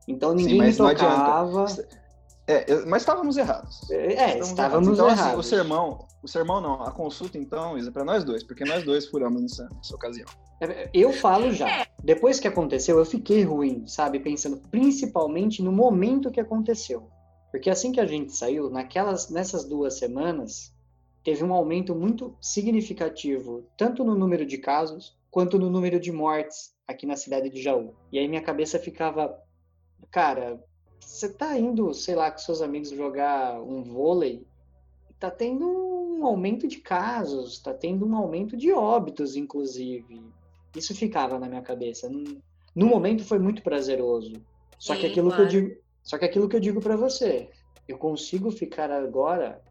Então, 0.07 0.33
ninguém 0.33 0.71
Sim, 0.71 0.77
tocava... 0.77 1.65
É, 2.49 2.85
mas 2.85 3.01
estávamos 3.01 3.35
errados. 3.35 3.91
É, 3.91 4.39
estávamos, 4.39 4.47
estávamos 4.47 4.87
errados. 4.87 4.93
Então, 4.93 5.09
errados. 5.09 5.21
Assim, 5.27 5.39
o 5.39 5.43
sermão, 5.43 6.07
o 6.23 6.27
sermão 6.29 6.61
não, 6.61 6.81
a 6.81 6.91
consulta 6.91 7.37
então, 7.37 7.77
Isa, 7.77 7.91
para 7.91 8.05
nós 8.05 8.23
dois, 8.23 8.41
porque 8.41 8.63
nós 8.63 8.85
dois 8.85 9.05
furamos 9.05 9.41
nessa, 9.41 9.67
nessa 9.75 9.93
ocasião. 9.93 10.27
É, 10.61 10.89
eu 10.93 11.11
falo 11.11 11.51
já. 11.51 11.69
É. 11.69 11.85
Depois 12.01 12.39
que 12.39 12.47
aconteceu, 12.47 12.97
eu 12.97 13.05
fiquei 13.05 13.43
ruim, 13.43 13.85
sabe? 13.85 14.19
Pensando 14.21 14.57
principalmente 14.71 15.61
no 15.61 15.73
momento 15.73 16.31
que 16.31 16.39
aconteceu. 16.39 17.09
Porque 17.51 17.69
assim 17.69 17.91
que 17.91 17.99
a 17.99 18.05
gente 18.05 18.31
saiu, 18.31 18.69
naquelas, 18.69 19.29
nessas 19.29 19.65
duas 19.65 19.97
semanas, 19.97 20.73
teve 21.23 21.43
um 21.43 21.53
aumento 21.53 21.93
muito 21.93 22.35
significativo, 22.39 23.65
tanto 23.75 24.05
no 24.05 24.15
número 24.15 24.45
de 24.45 24.57
casos, 24.57 25.17
quanto 25.29 25.59
no 25.59 25.69
número 25.69 25.99
de 25.99 26.11
mortes 26.13 26.76
aqui 26.87 27.05
na 27.05 27.17
cidade 27.17 27.49
de 27.49 27.61
Jaú. 27.61 27.93
E 28.11 28.17
aí 28.17 28.27
minha 28.27 28.41
cabeça 28.41 28.79
ficava, 28.79 29.37
cara, 30.09 30.63
você 30.99 31.31
tá 31.31 31.57
indo, 31.57 31.93
sei 31.93 32.15
lá, 32.15 32.31
com 32.31 32.37
seus 32.37 32.61
amigos 32.61 32.89
jogar 32.89 33.61
um 33.61 33.83
vôlei, 33.83 34.45
tá 35.19 35.29
tendo 35.29 35.65
um 35.65 36.25
aumento 36.25 36.67
de 36.67 36.77
casos, 36.77 37.59
tá 37.59 37.73
tendo 37.73 38.05
um 38.05 38.15
aumento 38.15 38.55
de 38.55 38.71
óbitos, 38.71 39.35
inclusive. 39.35 40.21
Isso 40.75 40.95
ficava 40.95 41.37
na 41.39 41.47
minha 41.47 41.61
cabeça. 41.61 42.09
No 42.75 42.85
momento 42.85 43.23
foi 43.23 43.39
muito 43.39 43.61
prazeroso. 43.61 44.33
Só 44.79 44.93
Sim, 44.93 45.01
que 45.01 45.07
aquilo 45.07 45.29
claro. 45.29 45.47
que 45.47 45.55
eu 45.55 45.61
digo, 45.61 45.81
só 46.03 46.17
que 46.17 46.25
aquilo 46.25 46.47
que 46.47 46.55
eu 46.55 46.59
digo 46.59 46.79
para 46.79 46.95
você, 46.95 47.49
eu 47.87 47.97
consigo 47.97 48.51
ficar 48.51 48.91
agora 48.91 49.61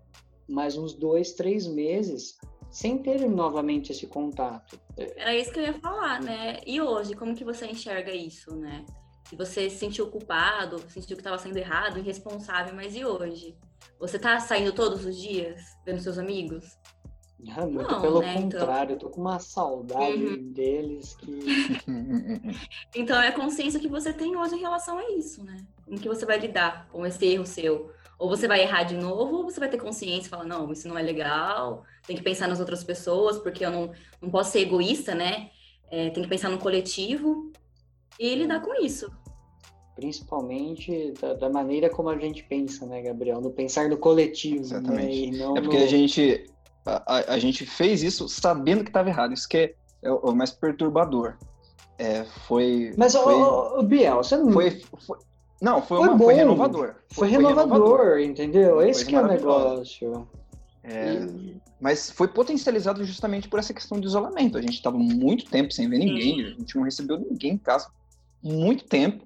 mais 0.49 0.77
uns 0.77 0.93
dois, 0.93 1.33
três 1.33 1.67
meses 1.67 2.39
sem 2.71 2.99
ter 2.99 3.29
novamente 3.29 3.93
esse 3.93 4.07
contato. 4.07 4.79
Era 4.97 5.35
isso 5.35 5.53
que 5.53 5.61
eu 5.61 5.65
ia 5.65 5.75
falar, 5.75 6.21
né? 6.21 6.61
E 6.67 6.81
hoje, 6.81 7.15
como 7.15 7.35
que 7.35 7.45
você 7.45 7.67
enxerga 7.67 8.13
isso, 8.13 8.55
né? 8.57 8.85
Se 9.29 9.35
você 9.35 9.69
se 9.69 9.79
sentiu 9.79 10.09
culpado, 10.09 10.79
sentiu 10.89 11.17
que 11.17 11.21
estava 11.21 11.39
sendo 11.39 11.57
errado, 11.57 11.99
irresponsável, 11.99 12.75
mas 12.75 12.95
e 12.95 13.05
hoje? 13.05 13.57
Você 13.99 14.19
tá 14.19 14.39
saindo 14.39 14.73
todos 14.73 15.05
os 15.05 15.17
dias, 15.17 15.61
vendo 15.85 16.01
seus 16.01 16.19
amigos? 16.19 16.79
Ah, 17.51 17.67
muito 17.67 17.91
não, 17.91 18.01
pelo 18.01 18.21
né? 18.21 18.35
Então 18.37 18.61
contrário, 18.61 18.95
então... 18.95 18.95
eu 18.95 18.99
tô 18.99 19.11
com 19.11 19.21
uma 19.21 19.39
saudade 19.39 20.25
uhum. 20.25 20.53
deles 20.53 21.15
que. 21.17 21.41
então 22.97 23.21
é 23.21 23.29
a 23.29 23.33
consciência 23.33 23.79
que 23.79 23.89
você 23.89 24.13
tem 24.13 24.37
hoje 24.37 24.55
em 24.55 24.61
relação 24.61 24.97
a 24.97 25.11
isso, 25.13 25.45
né? 25.45 25.57
Como 25.85 25.99
que 25.99 26.09
você 26.09 26.25
vai 26.25 26.39
lidar 26.39 26.89
com 26.89 27.05
esse 27.05 27.25
erro 27.27 27.45
seu? 27.45 27.91
Ou 28.19 28.29
você 28.29 28.49
vai 28.49 28.63
errar 28.63 28.85
de 28.85 28.97
novo, 28.97 29.37
ou 29.37 29.45
você 29.45 29.61
vai 29.61 29.69
ter 29.69 29.79
consciência 29.79 30.27
e 30.27 30.31
falar, 30.31 30.45
não, 30.45 30.73
isso 30.73 30.89
não 30.89 30.99
é 30.99 31.03
legal, 31.03 31.85
tem 32.07 32.17
que 32.17 32.23
pensar 32.23 32.49
nas 32.49 32.61
outras 32.61 32.83
pessoas, 32.83 33.39
porque 33.39 33.65
eu 33.65 33.71
não, 33.71 33.93
não 34.23 34.31
posso 34.31 34.53
ser 34.53 34.61
egoísta, 34.61 35.15
né? 35.15 35.51
É, 35.91 36.11
tem 36.11 36.23
que 36.23 36.29
pensar 36.29 36.49
no 36.49 36.59
coletivo 36.59 37.53
e 38.19 38.35
lidar 38.35 38.61
com 38.61 38.75
isso. 38.83 39.11
Principalmente 39.95 41.13
da, 41.21 41.35
da, 41.35 41.51
maneira 41.51 41.89
como 41.89 42.09
a 42.09 42.19
gente 42.19 42.43
pensa, 42.43 42.87
né, 42.87 43.03
Gabriel? 43.03 43.41
No 43.41 43.51
pensar 43.51 43.89
no 43.89 43.97
coletivo. 43.97 44.57
Né, 44.57 44.61
Exatamente. 44.61 45.31
Né? 45.31 45.45
é 45.45 45.61
porque 45.61 45.79
no... 45.79 45.85
a 45.85 45.87
gente 45.87 46.47
a, 46.87 47.35
a, 47.35 47.39
gente 47.39 47.67
fez 47.67 48.03
isso 48.03 48.29
sabendo 48.29 48.85
que 48.85 48.91
estava 48.91 49.09
errado. 49.09 49.35
Isso 49.35 49.49
que 49.49 49.57
é, 49.57 49.75
é, 50.03 50.11
o 50.11 50.35
mais 50.35 50.51
perturbador. 50.51 51.37
É, 51.99 52.25
foi. 52.47 52.95
Mas, 52.97 53.15
foi, 53.15 53.35
ô, 53.35 53.79
ô, 53.79 53.83
Biel, 53.83 54.17
você 54.17 54.37
não. 54.37 54.53
Foi, 54.53 54.71
foi, 55.07 55.19
não, 55.61 55.81
foi, 55.81 55.99
foi, 55.99 56.09
uma, 56.09 56.19
foi 56.19 56.35
renovador. 56.35 56.95
Foi, 57.13 57.29
renovador, 57.29 57.73
renovador, 57.73 58.19
entendeu? 58.21 58.83
Esse 58.83 59.07
que 59.07 59.15
é 59.15 59.21
o 59.21 59.27
negócio. 59.27 60.29
É, 60.83 61.15
e... 61.15 61.61
Mas 61.81 62.11
foi 62.11 62.29
potencializado 62.29 63.05
justamente 63.05 63.49
por 63.49 63.59
essa 63.59 63.75
questão 63.75 63.99
de 63.99 64.07
isolamento. 64.07 64.59
A 64.59 64.61
gente 64.61 64.75
estava 64.75 64.99
muito 64.99 65.51
tempo 65.51 65.73
sem 65.73 65.89
ver 65.89 65.99
ninguém, 65.99 66.45
a 66.45 66.49
gente 66.51 66.77
não 66.77 66.85
recebeu 66.85 67.19
ninguém 67.19 67.53
em 67.55 67.59
casa 67.59 67.91
muito 68.43 68.85
tempo. 68.85 69.25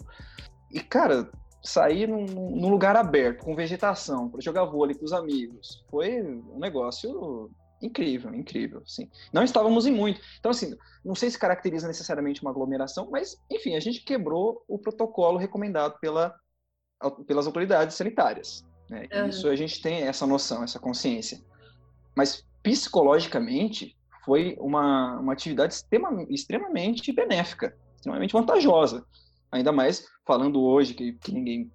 E, 0.72 0.80
cara, 0.80 1.28
sair 1.62 2.08
num, 2.08 2.24
num 2.26 2.70
lugar 2.70 2.96
aberto, 2.96 3.44
com 3.44 3.54
vegetação, 3.54 4.28
para 4.28 4.40
jogar 4.40 4.64
vôlei 4.64 4.94
com 4.94 5.04
os 5.04 5.12
amigos, 5.12 5.84
foi 5.90 6.22
um 6.22 6.58
negócio 6.58 7.50
incrível, 7.80 8.34
incrível, 8.34 8.82
sim. 8.86 9.08
Não 9.32 9.42
estávamos 9.42 9.86
em 9.86 9.92
muito. 9.92 10.20
Então, 10.38 10.50
assim, 10.50 10.76
não 11.04 11.14
sei 11.14 11.30
se 11.30 11.38
caracteriza 11.38 11.86
necessariamente 11.86 12.42
uma 12.42 12.50
aglomeração, 12.50 13.08
mas, 13.10 13.36
enfim, 13.50 13.74
a 13.74 13.80
gente 13.80 14.02
quebrou 14.02 14.64
o 14.68 14.78
protocolo 14.78 15.38
recomendado 15.38 15.98
pela, 15.98 16.34
pelas 17.26 17.46
autoridades 17.46 17.96
sanitárias. 17.96 18.64
Né? 18.88 19.08
Uhum. 19.12 19.28
Isso 19.28 19.48
a 19.48 19.56
gente 19.56 19.80
tem 19.80 20.02
essa 20.02 20.26
noção, 20.26 20.62
essa 20.62 20.78
consciência. 20.78 21.40
Mas, 22.14 22.44
psicologicamente, 22.62 23.96
foi 24.24 24.56
uma, 24.58 25.18
uma 25.18 25.32
atividade 25.32 25.74
extrema, 25.74 26.26
extremamente 26.28 27.12
benéfica, 27.12 27.76
extremamente 27.96 28.32
vantajosa. 28.32 29.04
Ainda 29.52 29.72
mais 29.72 30.06
falando 30.26 30.62
hoje 30.62 30.94
que, 30.94 31.14
que 31.14 31.32
ninguém 31.32 31.72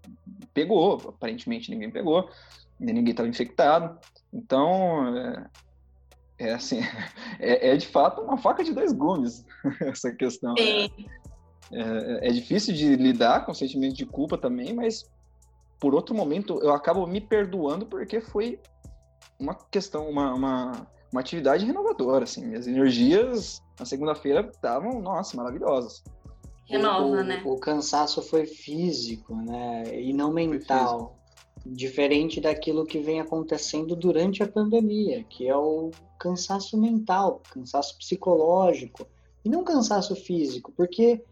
pegou, 0.54 0.94
aparentemente 1.10 1.70
ninguém 1.70 1.92
pegou, 1.92 2.30
ninguém 2.80 3.12
estava 3.12 3.28
infectado. 3.28 4.00
Então, 4.34 5.14
é, 6.38 6.54
assim, 6.54 6.80
é, 7.40 7.70
é, 7.70 7.78
de 7.78 7.88
fato 7.88 8.22
uma 8.22 8.38
faca 8.38 8.64
de 8.64 8.74
dois 8.74 8.92
gumes 8.92 9.46
essa 9.82 10.12
questão. 10.12 10.54
É, 10.58 10.86
é, 11.72 12.30
é, 12.30 12.32
difícil 12.32 12.74
de 12.74 12.96
lidar 12.96 13.46
com 13.46 13.52
o 13.52 13.56
sentimento 13.56 13.96
de 13.96 14.06
culpa 14.06 14.38
também, 14.38 14.74
mas 14.74 15.10
por 15.80 15.94
outro 15.96 16.16
momento 16.16 16.60
eu 16.62 16.72
acabo 16.72 17.06
me 17.08 17.20
perdoando 17.20 17.86
porque 17.86 18.22
foi 18.22 18.60
uma 19.40 19.56
questão, 19.56 20.10
uma, 20.10 20.34
uma, 20.34 20.88
uma 21.12 21.22
atividade 21.22 21.66
renovadora, 21.66 22.24
assim. 22.24 22.46
Minhas 22.46 22.68
energias 22.68 23.62
na 23.80 23.86
segunda-feira 23.86 24.50
estavam, 24.52 25.02
nossa, 25.02 25.36
maravilhosas. 25.36 26.04
Renova, 26.66 27.06
o, 27.06 27.24
né? 27.24 27.42
O 27.46 27.58
cansaço 27.58 28.22
foi 28.22 28.46
físico, 28.46 29.36
né? 29.36 29.84
E 30.02 30.14
não 30.14 30.32
mental. 30.32 31.18
Diferente 31.66 32.40
daquilo 32.40 32.86
que 32.86 33.00
vem 33.00 33.20
acontecendo 33.20 33.96
durante 33.96 34.44
a 34.44 34.48
pandemia, 34.48 35.24
que 35.24 35.48
é 35.48 35.56
o 35.56 35.90
cansaço 36.20 36.78
mental, 36.78 37.42
cansaço 37.52 37.98
psicológico, 37.98 39.08
e 39.44 39.50
não 39.50 39.64
cansaço 39.64 40.16
físico, 40.16 40.72
porque 40.78 41.24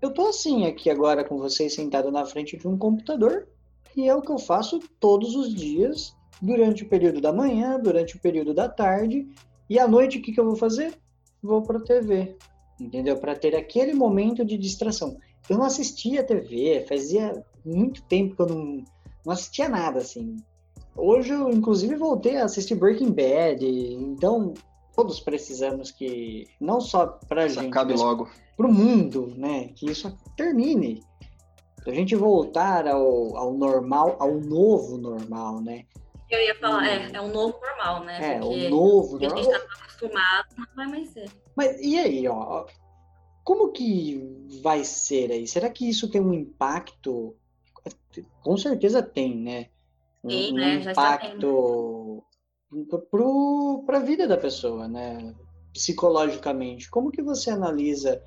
eu 0.00 0.14
tô 0.14 0.28
assim 0.28 0.64
aqui 0.64 0.88
agora 0.88 1.24
com 1.24 1.38
vocês 1.38 1.74
sentado 1.74 2.10
na 2.10 2.24
frente 2.24 2.56
de 2.56 2.68
um 2.68 2.78
computador, 2.78 3.48
e 3.96 4.08
é 4.08 4.14
o 4.14 4.22
que 4.22 4.30
eu 4.30 4.38
faço 4.38 4.78
todos 5.00 5.34
os 5.34 5.52
dias, 5.52 6.16
durante 6.40 6.84
o 6.84 6.88
período 6.88 7.20
da 7.20 7.32
manhã, 7.32 7.78
durante 7.78 8.16
o 8.16 8.20
período 8.20 8.54
da 8.54 8.68
tarde, 8.68 9.28
e 9.68 9.78
à 9.78 9.86
noite 9.86 10.18
o 10.18 10.22
que, 10.22 10.32
que 10.32 10.40
eu 10.40 10.46
vou 10.46 10.56
fazer? 10.56 10.94
Vou 11.42 11.62
para 11.62 11.78
a 11.78 11.82
TV, 11.82 12.36
entendeu? 12.80 13.16
Para 13.18 13.34
ter 13.34 13.54
aquele 13.56 13.92
momento 13.92 14.44
de 14.44 14.56
distração. 14.56 15.16
Eu 15.48 15.58
não 15.58 15.64
assistia 15.64 16.22
TV, 16.22 16.84
fazia 16.88 17.44
muito 17.64 18.02
tempo 18.04 18.36
que 18.36 18.42
eu 18.42 18.46
não, 18.46 18.84
não 19.24 19.32
assistia 19.32 19.68
nada, 19.68 19.98
assim. 19.98 20.36
Hoje 20.96 21.32
eu, 21.32 21.50
inclusive, 21.50 21.94
voltei 21.96 22.36
a 22.36 22.44
assistir 22.44 22.74
Breaking 22.74 23.12
Bad, 23.12 23.64
então 23.64 24.54
todos 24.94 25.20
precisamos 25.20 25.90
que, 25.90 26.46
não 26.60 26.80
só 26.80 27.06
pra 27.28 27.46
isso 27.46 27.60
gente, 27.60 27.70
acabe 27.70 27.94
logo. 27.94 28.28
pro 28.56 28.72
mundo, 28.72 29.32
né, 29.36 29.68
que 29.74 29.90
isso 29.90 30.14
termine. 30.36 31.02
A 31.86 31.90
gente 31.92 32.14
voltar 32.14 32.86
ao, 32.86 33.36
ao 33.36 33.54
normal, 33.54 34.16
ao 34.20 34.34
novo 34.34 34.98
normal, 34.98 35.62
né? 35.62 35.84
Eu 36.30 36.40
ia 36.40 36.54
falar, 36.56 36.86
é, 36.86 37.10
é 37.12 37.20
um 37.20 37.32
novo 37.32 37.58
normal, 37.58 38.04
né? 38.04 38.34
É, 38.34 38.38
Porque 38.38 38.66
o 38.66 38.70
novo 38.70 39.18
normal. 39.18 39.38
A 39.38 39.42
gente 39.42 39.54
está 39.54 39.74
acostumado, 39.74 40.48
não 40.58 40.66
vai 40.76 40.86
mais 40.86 41.08
ser. 41.08 41.30
Mas 41.56 41.80
e 41.80 41.98
aí, 41.98 42.28
ó? 42.28 42.66
Como 43.42 43.72
que 43.72 44.22
vai 44.62 44.84
ser 44.84 45.32
aí? 45.32 45.46
Será 45.46 45.70
que 45.70 45.88
isso 45.88 46.10
tem 46.10 46.20
um 46.20 46.34
impacto? 46.34 47.34
Com 48.42 48.56
certeza 48.56 49.02
tem, 49.02 49.36
né? 49.36 49.66
Um, 50.22 50.30
Sim, 50.30 50.52
né? 50.52 50.76
Um 50.76 50.90
impacto 50.90 52.24
para 53.86 53.98
a 53.98 54.02
vida 54.02 54.26
da 54.26 54.36
pessoa, 54.36 54.86
né? 54.88 55.34
Psicologicamente. 55.72 56.90
Como 56.90 57.10
que 57.10 57.22
você 57.22 57.50
analisa 57.50 58.22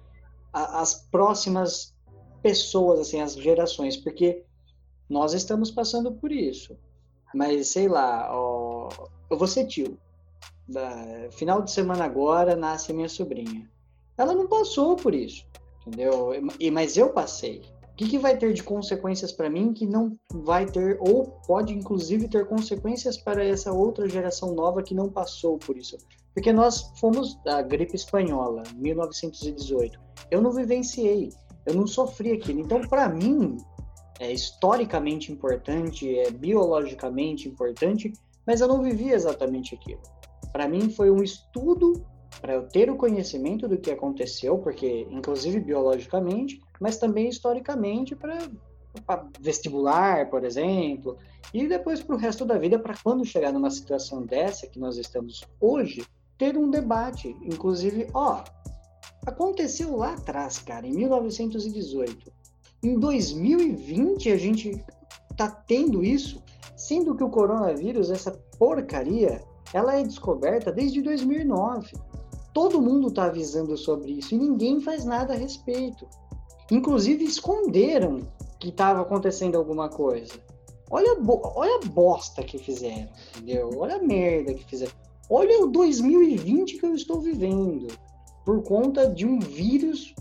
a, 0.52 0.82
as 0.82 0.96
próximas 1.10 1.96
pessoas, 2.42 3.00
assim, 3.00 3.22
as 3.22 3.36
gerações? 3.36 3.98
Porque 3.98 4.44
nós 5.10 5.34
estamos 5.34 5.72
passando 5.72 6.12
por 6.14 6.32
isso. 6.32 6.78
Mas 7.34 7.70
sei 7.70 7.88
lá, 7.88 8.30
ó, 8.32 8.90
eu 9.30 9.38
vou 9.38 9.48
ser 9.48 9.66
tio. 9.68 9.98
Da, 10.68 11.30
final 11.32 11.62
de 11.62 11.72
semana 11.72 12.06
agora 12.06 12.56
nasce 12.56 12.94
minha 12.94 13.10
sobrinha. 13.10 13.70
Ela 14.18 14.34
não 14.34 14.48
passou 14.48 14.96
por 14.96 15.14
isso, 15.14 15.46
entendeu? 15.82 16.32
E, 16.60 16.72
mas 16.72 16.96
eu 16.96 17.12
passei. 17.12 17.64
O 17.94 17.96
que, 17.96 18.10
que 18.10 18.18
vai 18.18 18.36
ter 18.36 18.54
de 18.54 18.64
consequências 18.64 19.32
para 19.32 19.52
mim 19.52 19.72
que 19.72 19.86
não 19.86 20.18
vai 20.34 20.66
ter, 20.66 20.98
ou 21.00 21.26
pode 21.46 21.72
inclusive 21.74 22.28
ter 22.28 22.48
consequências 22.48 23.18
para 23.18 23.46
essa 23.46 23.72
outra 23.72 24.10
geração 24.10 24.56
nova 24.56 24.82
que 24.82 24.96
não 24.96 25.10
passou 25.10 25.60
por 25.60 25.78
isso? 25.78 25.96
Porque 26.34 26.52
nós 26.52 26.92
fomos 27.00 27.36
da 27.44 27.62
gripe 27.62 27.96
espanhola, 27.96 28.64
1918. 28.76 30.00
Eu 30.32 30.42
não 30.42 30.52
vivenciei, 30.52 31.30
eu 31.68 31.76
não 31.76 31.86
sofri 31.86 32.32
aquilo. 32.32 32.62
Então, 32.62 32.82
para 32.82 33.08
mim, 33.08 33.58
é 34.20 34.34
historicamente 34.34 35.32
importante, 35.32 36.18
é 36.18 36.32
biologicamente 36.32 37.48
importante, 37.48 38.12
mas 38.44 38.60
eu 38.60 38.68
não 38.68 38.82
vivi 38.82 39.12
exatamente 39.12 39.76
aquilo. 39.76 40.02
Para 40.52 40.68
mim 40.68 40.90
foi 40.90 41.12
um 41.12 41.22
estudo 41.22 42.04
para 42.42 42.54
eu 42.54 42.68
ter 42.68 42.90
o 42.90 42.96
conhecimento 42.96 43.68
do 43.68 43.78
que 43.78 43.92
aconteceu, 43.92 44.58
porque 44.58 45.08
inclusive 45.10 45.60
biologicamente, 45.60 46.62
mas 46.80 46.98
também 46.98 47.30
historicamente 47.30 48.16
para 48.16 48.40
vestibular, 49.40 50.30
por 50.30 50.44
exemplo, 50.44 51.18
e 51.54 51.68
depois 51.68 52.02
para 52.02 52.16
o 52.16 52.20
resto 52.20 52.46
da 52.46 52.58
vida, 52.58 52.78
para 52.78 52.96
quando 53.04 53.26
chegar 53.26 53.52
numa 53.52 53.72
situação 53.72 54.26
dessa 54.26 54.68
que 54.68 54.80
nós 54.80 54.98
estamos 54.98 55.44
hoje, 55.60 56.06
ter 56.38 56.58
um 56.58 56.70
debate, 56.70 57.36
inclusive, 57.44 58.08
ó, 58.14 58.44
aconteceu 59.26 59.96
lá 59.96 60.14
atrás, 60.14 60.60
cara, 60.60 60.86
em 60.86 60.92
1918 60.92 62.44
em 62.84 63.00
2020 63.00 64.30
a 64.30 64.38
gente 64.38 64.86
tá 65.38 65.50
tendo 65.50 66.04
isso, 66.04 66.44
sendo 66.76 67.16
que 67.16 67.24
o 67.24 67.30
coronavírus, 67.30 68.12
essa 68.12 68.32
porcaria, 68.60 69.42
ela 69.74 69.96
é 69.96 70.04
descoberta 70.04 70.72
desde 70.72 71.02
2009. 71.02 71.94
Todo 72.54 72.82
mundo 72.82 73.08
está 73.08 73.26
avisando 73.26 73.76
sobre 73.76 74.12
isso 74.12 74.36
e 74.36 74.38
ninguém 74.38 74.80
faz 74.80 75.04
nada 75.04 75.34
a 75.34 75.38
respeito. 75.38 76.08
Inclusive 76.72 77.26
esconderam 77.26 78.22
que 78.60 78.70
estava 78.70 79.02
acontecendo 79.02 79.58
alguma 79.58 79.90
coisa. 79.90 80.34
Olha, 80.90 81.18
olha 81.56 81.80
a 81.84 81.88
bosta 81.88 82.44
que 82.44 82.58
fizeram, 82.60 83.10
entendeu? 83.36 83.72
Olha 83.78 83.96
a 83.96 84.02
merda 84.02 84.54
que 84.54 84.64
fizeram. 84.66 84.94
Olha 85.30 85.64
o 85.64 85.68
2020 85.68 86.78
que 86.78 86.86
eu 86.86 86.94
estou 86.94 87.20
vivendo 87.20 87.88
por 88.46 88.62
conta 88.64 89.10
de 89.10 89.26
um 89.26 89.40
vírus 89.40 90.14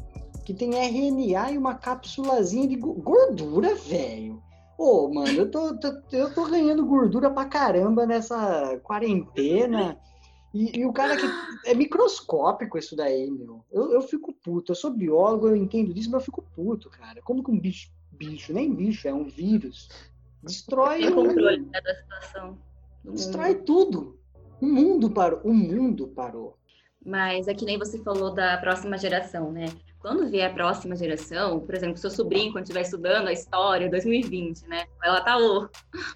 que 0.44 0.54
tem 0.54 0.74
RNA 0.74 1.52
e 1.52 1.58
uma 1.58 1.74
cápsulazinha 1.74 2.66
de 2.66 2.76
gordura, 2.76 3.74
velho. 3.74 4.42
Ô, 4.78 5.08
mano, 5.12 5.30
eu 5.30 5.50
tô, 5.50 5.76
tô, 5.78 5.92
eu 6.12 6.32
tô 6.34 6.46
ganhando 6.48 6.86
gordura 6.86 7.30
pra 7.30 7.44
caramba 7.44 8.06
nessa 8.06 8.80
quarentena. 8.82 9.98
E, 10.54 10.80
e, 10.80 10.86
o 10.86 10.92
cara 10.92 11.16
que. 11.16 11.26
É 11.64 11.74
microscópico 11.74 12.76
isso 12.76 12.96
daí, 12.96 13.30
meu. 13.30 13.64
Eu, 13.70 13.92
eu 13.92 14.02
fico 14.02 14.32
puto. 14.32 14.72
Eu 14.72 14.76
sou 14.76 14.90
biólogo, 14.90 15.48
eu 15.48 15.54
entendo 15.54 15.94
disso, 15.94 16.10
mas 16.10 16.22
eu 16.22 16.24
fico 16.24 16.42
puto, 16.56 16.90
cara. 16.90 17.22
Como 17.22 17.42
que 17.42 17.50
um 17.50 17.58
bicho. 17.58 17.90
Bicho, 18.10 18.52
nem 18.52 18.72
bicho, 18.72 19.06
é 19.08 19.14
um 19.14 19.24
vírus. 19.24 19.88
Destrói. 20.42 21.00
Tem 21.00 21.14
controle 21.14 21.64
da 21.64 21.94
situação. 21.94 22.58
Destrói 23.04 23.54
tudo. 23.54 24.18
O 24.60 24.66
mundo 24.66 25.10
parou. 25.10 25.40
O 25.44 25.54
mundo 25.54 26.08
parou. 26.08 26.56
Mas 27.04 27.48
é 27.48 27.54
que 27.54 27.64
nem 27.64 27.78
você 27.78 27.98
falou 27.98 28.32
da 28.32 28.58
próxima 28.58 28.98
geração, 28.98 29.50
né? 29.50 29.66
Quando 30.02 30.28
vier 30.28 30.50
a 30.50 30.52
próxima 30.52 30.96
geração, 30.96 31.60
por 31.60 31.74
exemplo, 31.74 31.96
seu 31.96 32.10
sobrinho, 32.10 32.52
quando 32.52 32.64
estiver 32.64 32.82
estudando 32.82 33.28
a 33.28 33.32
história 33.32 33.88
2020, 33.88 34.66
né? 34.66 34.84
Ela 35.02 35.20
tá 35.20 35.38
o, 35.38 35.68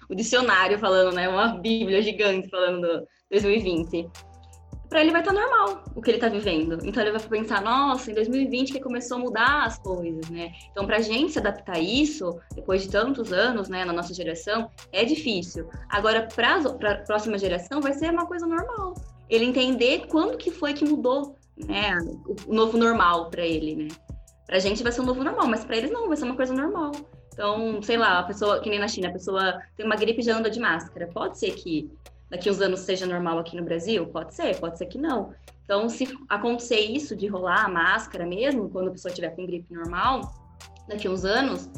o 0.09 0.13
dicionário 0.13 0.77
falando, 0.77 1.15
né? 1.15 1.29
Uma 1.29 1.57
bíblia 1.57 2.01
gigante 2.01 2.49
falando 2.49 2.81
do 2.81 3.07
2020. 3.31 4.09
Para 4.89 5.01
ele 5.01 5.11
vai 5.11 5.21
estar 5.21 5.33
tá 5.33 5.39
normal 5.39 5.83
o 5.95 6.01
que 6.01 6.09
ele 6.09 6.17
está 6.17 6.27
vivendo. 6.27 6.77
Então 6.83 7.01
ele 7.01 7.17
vai 7.17 7.21
pensar, 7.27 7.61
nossa, 7.61 8.11
em 8.11 8.13
2020 8.13 8.73
que 8.73 8.79
começou 8.81 9.17
a 9.17 9.21
mudar 9.21 9.65
as 9.65 9.79
coisas, 9.79 10.29
né? 10.29 10.51
Então 10.71 10.85
para 10.85 10.97
a 10.97 11.01
gente 11.01 11.31
se 11.31 11.39
adaptar 11.39 11.77
a 11.77 11.79
isso, 11.79 12.37
depois 12.55 12.83
de 12.83 12.89
tantos 12.89 13.31
anos, 13.31 13.69
né, 13.69 13.85
na 13.85 13.93
nossa 13.93 14.13
geração, 14.13 14.69
é 14.91 15.05
difícil. 15.05 15.69
Agora 15.89 16.27
para 16.27 16.95
próxima 17.05 17.37
geração 17.37 17.79
vai 17.79 17.93
ser 17.93 18.11
uma 18.11 18.25
coisa 18.25 18.45
normal. 18.45 18.93
Ele 19.29 19.45
entender 19.45 20.07
quando 20.07 20.37
que 20.37 20.51
foi 20.51 20.73
que 20.73 20.85
mudou 20.85 21.37
né, 21.65 21.97
o 22.45 22.53
novo 22.53 22.77
normal 22.77 23.29
para 23.29 23.45
ele, 23.45 23.75
né? 23.75 23.87
Pra 24.45 24.59
gente 24.59 24.83
vai 24.83 24.91
ser 24.91 25.01
um 25.01 25.05
novo 25.05 25.23
normal, 25.23 25.47
mas 25.47 25.65
para 25.65 25.77
eles 25.77 25.91
não, 25.91 26.07
vai 26.07 26.15
ser 26.15 26.23
uma 26.23 26.35
coisa 26.35 26.53
normal. 26.53 26.91
Então, 27.33 27.81
sei 27.81 27.97
lá, 27.97 28.19
a 28.19 28.23
pessoa, 28.23 28.59
que 28.61 28.69
nem 28.69 28.79
na 28.79 28.87
China, 28.87 29.09
a 29.09 29.11
pessoa 29.11 29.61
tem 29.75 29.85
uma 29.85 29.95
gripe 29.95 30.21
e 30.21 30.23
já 30.23 30.37
anda 30.37 30.49
de 30.49 30.59
máscara. 30.59 31.07
Pode 31.13 31.37
ser 31.37 31.51
que 31.51 31.91
daqui 32.29 32.49
uns 32.49 32.61
anos 32.61 32.79
seja 32.79 33.05
normal 33.05 33.39
aqui 33.39 33.55
no 33.55 33.63
Brasil? 33.63 34.07
Pode 34.07 34.33
ser, 34.33 34.57
pode 34.59 34.77
ser 34.77 34.87
que 34.87 34.97
não. 34.97 35.33
Então, 35.63 35.89
se 35.89 36.07
acontecer 36.29 36.79
isso 36.79 37.15
de 37.15 37.27
rolar 37.27 37.65
a 37.65 37.69
máscara 37.69 38.25
mesmo, 38.25 38.69
quando 38.69 38.87
a 38.87 38.91
pessoa 38.91 39.13
tiver 39.13 39.35
com 39.35 39.45
gripe 39.45 39.73
normal, 39.73 40.21
daqui 40.87 41.09
uns 41.09 41.25
anos, 41.25 41.69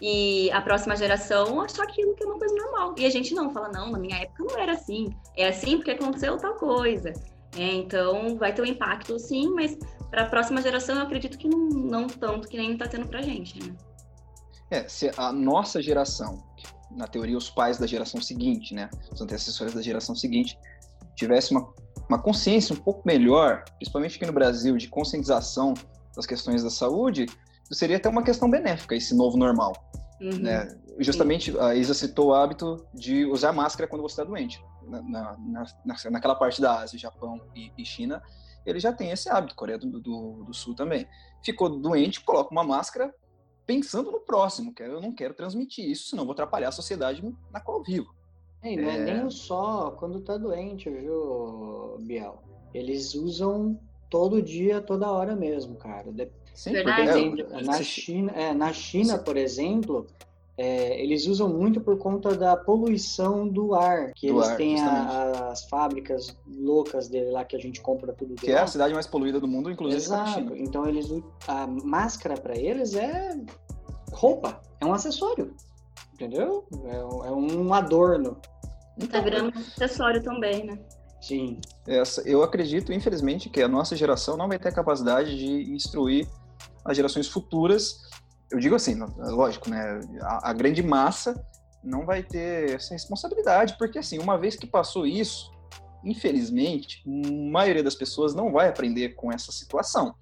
e 0.00 0.50
a 0.52 0.60
próxima 0.60 0.94
geração 0.94 1.60
achar 1.60 1.82
aquilo 1.82 2.14
que 2.14 2.22
é 2.22 2.26
uma 2.26 2.38
coisa 2.38 2.54
normal. 2.54 2.94
E 2.96 3.06
a 3.06 3.10
gente 3.10 3.34
não, 3.34 3.50
fala, 3.50 3.70
não, 3.70 3.90
na 3.90 3.98
minha 3.98 4.18
época 4.18 4.44
não 4.44 4.58
era 4.58 4.72
assim. 4.72 5.08
É 5.36 5.48
assim 5.48 5.78
porque 5.78 5.92
aconteceu 5.92 6.36
tal 6.36 6.54
coisa. 6.54 7.12
É, 7.56 7.74
então, 7.74 8.36
vai 8.36 8.54
ter 8.54 8.62
um 8.62 8.66
impacto 8.66 9.18
sim, 9.18 9.50
mas 9.50 9.76
para 10.10 10.22
a 10.22 10.26
próxima 10.26 10.60
geração 10.62 10.96
eu 10.96 11.02
acredito 11.02 11.38
que 11.38 11.48
não, 11.48 11.68
não 11.68 12.06
tanto 12.06 12.48
que 12.48 12.56
nem 12.56 12.72
está 12.72 12.86
tendo 12.86 13.06
para 13.06 13.20
a 13.20 13.22
gente. 13.22 13.58
Né? 13.62 13.74
É, 14.70 14.88
se 14.88 15.10
a 15.16 15.32
nossa 15.32 15.82
geração, 15.82 16.42
na 16.90 17.06
teoria 17.06 17.36
os 17.36 17.50
pais 17.50 17.78
da 17.78 17.86
geração 17.86 18.20
seguinte, 18.20 18.74
né, 18.74 18.90
os 19.12 19.20
antecessores 19.20 19.74
da 19.74 19.82
geração 19.82 20.14
seguinte, 20.14 20.58
tivesse 21.16 21.52
uma 21.52 21.72
uma 22.08 22.18
consciência 22.18 22.74
um 22.74 22.78
pouco 22.78 23.02
melhor, 23.04 23.64
principalmente 23.76 24.16
aqui 24.16 24.26
no 24.26 24.32
Brasil, 24.32 24.76
de 24.76 24.88
conscientização 24.88 25.74
das 26.16 26.26
questões 26.26 26.62
da 26.62 26.70
saúde, 26.70 27.26
seria 27.70 27.98
até 27.98 28.08
uma 28.08 28.22
questão 28.22 28.50
benéfica 28.50 28.96
esse 28.96 29.14
novo 29.14 29.36
normal. 29.36 29.72
Uhum. 30.20 30.38
Né? 30.38 30.68
Justamente 30.98 31.52
Sim. 31.52 31.58
a 31.60 31.74
Isa 31.74 31.94
citou 31.94 32.28
o 32.28 32.34
hábito 32.34 32.84
de 32.94 33.26
usar 33.26 33.52
máscara 33.52 33.88
quando 33.88 34.02
você 34.02 34.14
está 34.14 34.24
doente. 34.24 34.60
Na, 34.88 35.02
na, 35.02 35.66
na, 35.84 35.96
naquela 36.10 36.34
parte 36.34 36.60
da 36.60 36.80
Ásia, 36.80 36.98
Japão 36.98 37.40
e, 37.54 37.72
e, 37.76 37.84
China, 37.84 38.22
ele 38.64 38.80
já 38.80 38.92
tem 38.92 39.10
esse 39.10 39.28
hábito, 39.28 39.54
Coreia 39.54 39.78
do, 39.78 40.00
do, 40.00 40.44
do, 40.44 40.54
Sul 40.54 40.74
também. 40.74 41.06
Ficou 41.42 41.68
doente, 41.68 42.20
coloca 42.20 42.50
uma 42.50 42.64
máscara 42.64 43.14
pensando 43.66 44.10
no 44.10 44.20
próximo, 44.20 44.74
que 44.74 44.82
eu 44.82 45.00
não 45.00 45.12
quero 45.12 45.34
transmitir 45.34 45.88
isso, 45.88 46.08
senão 46.08 46.24
vou 46.24 46.32
atrapalhar 46.32 46.68
a 46.68 46.72
sociedade 46.72 47.22
na 47.52 47.60
qual 47.60 47.82
vivo. 47.82 48.14
É, 48.62 48.76
não 48.76 48.88
é... 48.88 48.96
é 48.96 49.14
nem 49.14 49.30
só 49.30 49.90
quando 49.92 50.20
tá 50.20 50.36
doente, 50.36 50.90
viu, 50.90 51.96
Biel? 52.00 52.42
Eles 52.72 53.14
usam 53.14 53.78
todo 54.10 54.42
dia, 54.42 54.80
toda 54.80 55.10
hora 55.10 55.36
mesmo, 55.36 55.76
cara. 55.76 56.12
Sim, 56.54 56.72
Verdade. 56.72 57.30
Porque, 57.30 57.64
na, 57.64 57.82
China, 57.82 58.32
é, 58.32 58.52
na 58.52 58.72
China, 58.72 59.18
por 59.18 59.36
exemplo, 59.36 60.06
é, 60.58 61.00
eles 61.00 61.24
usam 61.28 61.48
muito 61.48 61.80
por 61.80 61.96
conta 61.98 62.34
da 62.34 62.56
poluição 62.56 63.46
do 63.46 63.76
ar, 63.76 64.12
que 64.12 64.26
do 64.26 64.34
eles 64.34 64.48
ar, 64.48 64.56
têm 64.56 64.80
a, 64.80 65.50
as 65.52 65.64
fábricas 65.68 66.36
loucas 66.46 67.06
dele 67.06 67.30
lá 67.30 67.44
que 67.44 67.54
a 67.54 67.60
gente 67.60 67.80
compra 67.80 68.12
tudo 68.12 68.34
Que 68.34 68.50
é 68.50 68.58
a 68.58 68.66
cidade 68.66 68.92
mais 68.92 69.06
poluída 69.06 69.38
do 69.38 69.46
mundo, 69.46 69.70
inclusive 69.70 70.02
Exato. 70.02 70.56
Então 70.56 70.84
eles 70.84 71.08
a 71.46 71.64
máscara 71.68 72.34
para 72.34 72.58
eles 72.58 72.94
é 72.94 73.40
roupa, 74.10 74.60
é 74.80 74.84
um 74.84 74.92
acessório, 74.92 75.54
entendeu? 76.14 76.66
É, 76.86 76.96
é 76.96 77.32
um 77.32 77.72
adorno. 77.72 78.36
Então, 78.96 79.08
tá 79.08 79.20
virando 79.20 79.56
um 79.56 79.60
acessório 79.60 80.20
também, 80.24 80.66
né? 80.66 80.76
Sim. 81.20 81.60
Essa, 81.86 82.20
eu 82.22 82.42
acredito, 82.42 82.92
infelizmente, 82.92 83.48
que 83.48 83.62
a 83.62 83.68
nossa 83.68 83.94
geração 83.94 84.36
não 84.36 84.48
vai 84.48 84.58
ter 84.58 84.68
a 84.68 84.74
capacidade 84.74 85.36
de 85.36 85.72
instruir 85.72 86.26
as 86.84 86.96
gerações 86.96 87.28
futuras. 87.28 88.02
Eu 88.50 88.58
digo 88.58 88.74
assim, 88.74 88.98
lógico, 89.16 89.68
né? 89.68 90.00
A, 90.22 90.50
a 90.50 90.52
grande 90.52 90.82
massa 90.82 91.34
não 91.82 92.04
vai 92.04 92.22
ter 92.22 92.70
essa 92.74 92.94
responsabilidade, 92.94 93.76
porque 93.78 93.98
assim, 93.98 94.18
uma 94.18 94.38
vez 94.38 94.56
que 94.56 94.66
passou 94.66 95.06
isso, 95.06 95.50
infelizmente, 96.04 97.02
a 97.06 97.50
maioria 97.50 97.82
das 97.82 97.94
pessoas 97.94 98.34
não 98.34 98.52
vai 98.52 98.68
aprender 98.68 99.10
com 99.10 99.32
essa 99.32 99.52
situação 99.52 100.14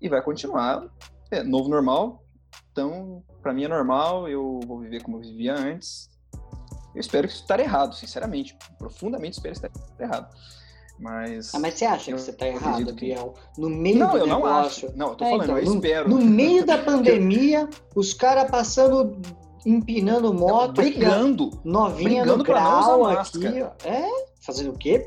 e 0.00 0.08
vai 0.08 0.22
continuar 0.22 0.86
é, 1.30 1.42
novo 1.42 1.68
normal. 1.68 2.24
Então, 2.72 3.22
para 3.42 3.52
mim 3.52 3.64
é 3.64 3.68
normal, 3.68 4.28
eu 4.28 4.60
vou 4.66 4.80
viver 4.80 5.02
como 5.02 5.18
eu 5.18 5.20
vivia 5.20 5.54
antes. 5.54 6.08
Eu 6.94 7.00
espero 7.00 7.28
que 7.28 7.34
esteja 7.34 7.62
errado, 7.62 7.94
sinceramente, 7.94 8.56
profundamente 8.78 9.36
espero 9.36 9.54
estar 9.54 9.70
errado. 9.98 10.34
Mas. 11.00 11.54
Ah, 11.54 11.58
mas 11.58 11.74
você 11.74 11.86
acha 11.86 12.04
que 12.04 12.12
você 12.12 12.30
está 12.30 12.46
errado, 12.46 12.94
que... 12.94 13.06
Biel? 13.06 13.34
No 13.56 13.70
meio 13.70 13.98
não, 13.98 14.10
do 14.10 14.18
eu 14.18 14.26
negócio. 14.26 14.42
Não, 14.48 14.58
acho. 14.58 14.98
Não, 14.98 15.08
eu 15.08 15.14
tô 15.14 15.24
é, 15.24 15.30
falando, 15.30 15.44
então, 15.44 15.58
eu 15.58 15.64
no, 15.64 15.74
espero. 15.74 16.08
No 16.10 16.20
meio 16.20 16.66
da 16.66 16.78
pandemia, 16.78 17.68
os 17.96 18.12
caras 18.12 18.50
passando, 18.50 19.18
empinando 19.64 20.32
moto. 20.34 20.74
brigando. 20.74 21.50
Novinha 21.64 22.22
brigando 22.22 22.36
no 22.36 22.44
grau 22.44 23.06
aqui. 23.06 23.46
É? 23.84 24.08
Fazendo 24.42 24.72
o 24.72 24.78
quê? 24.78 25.02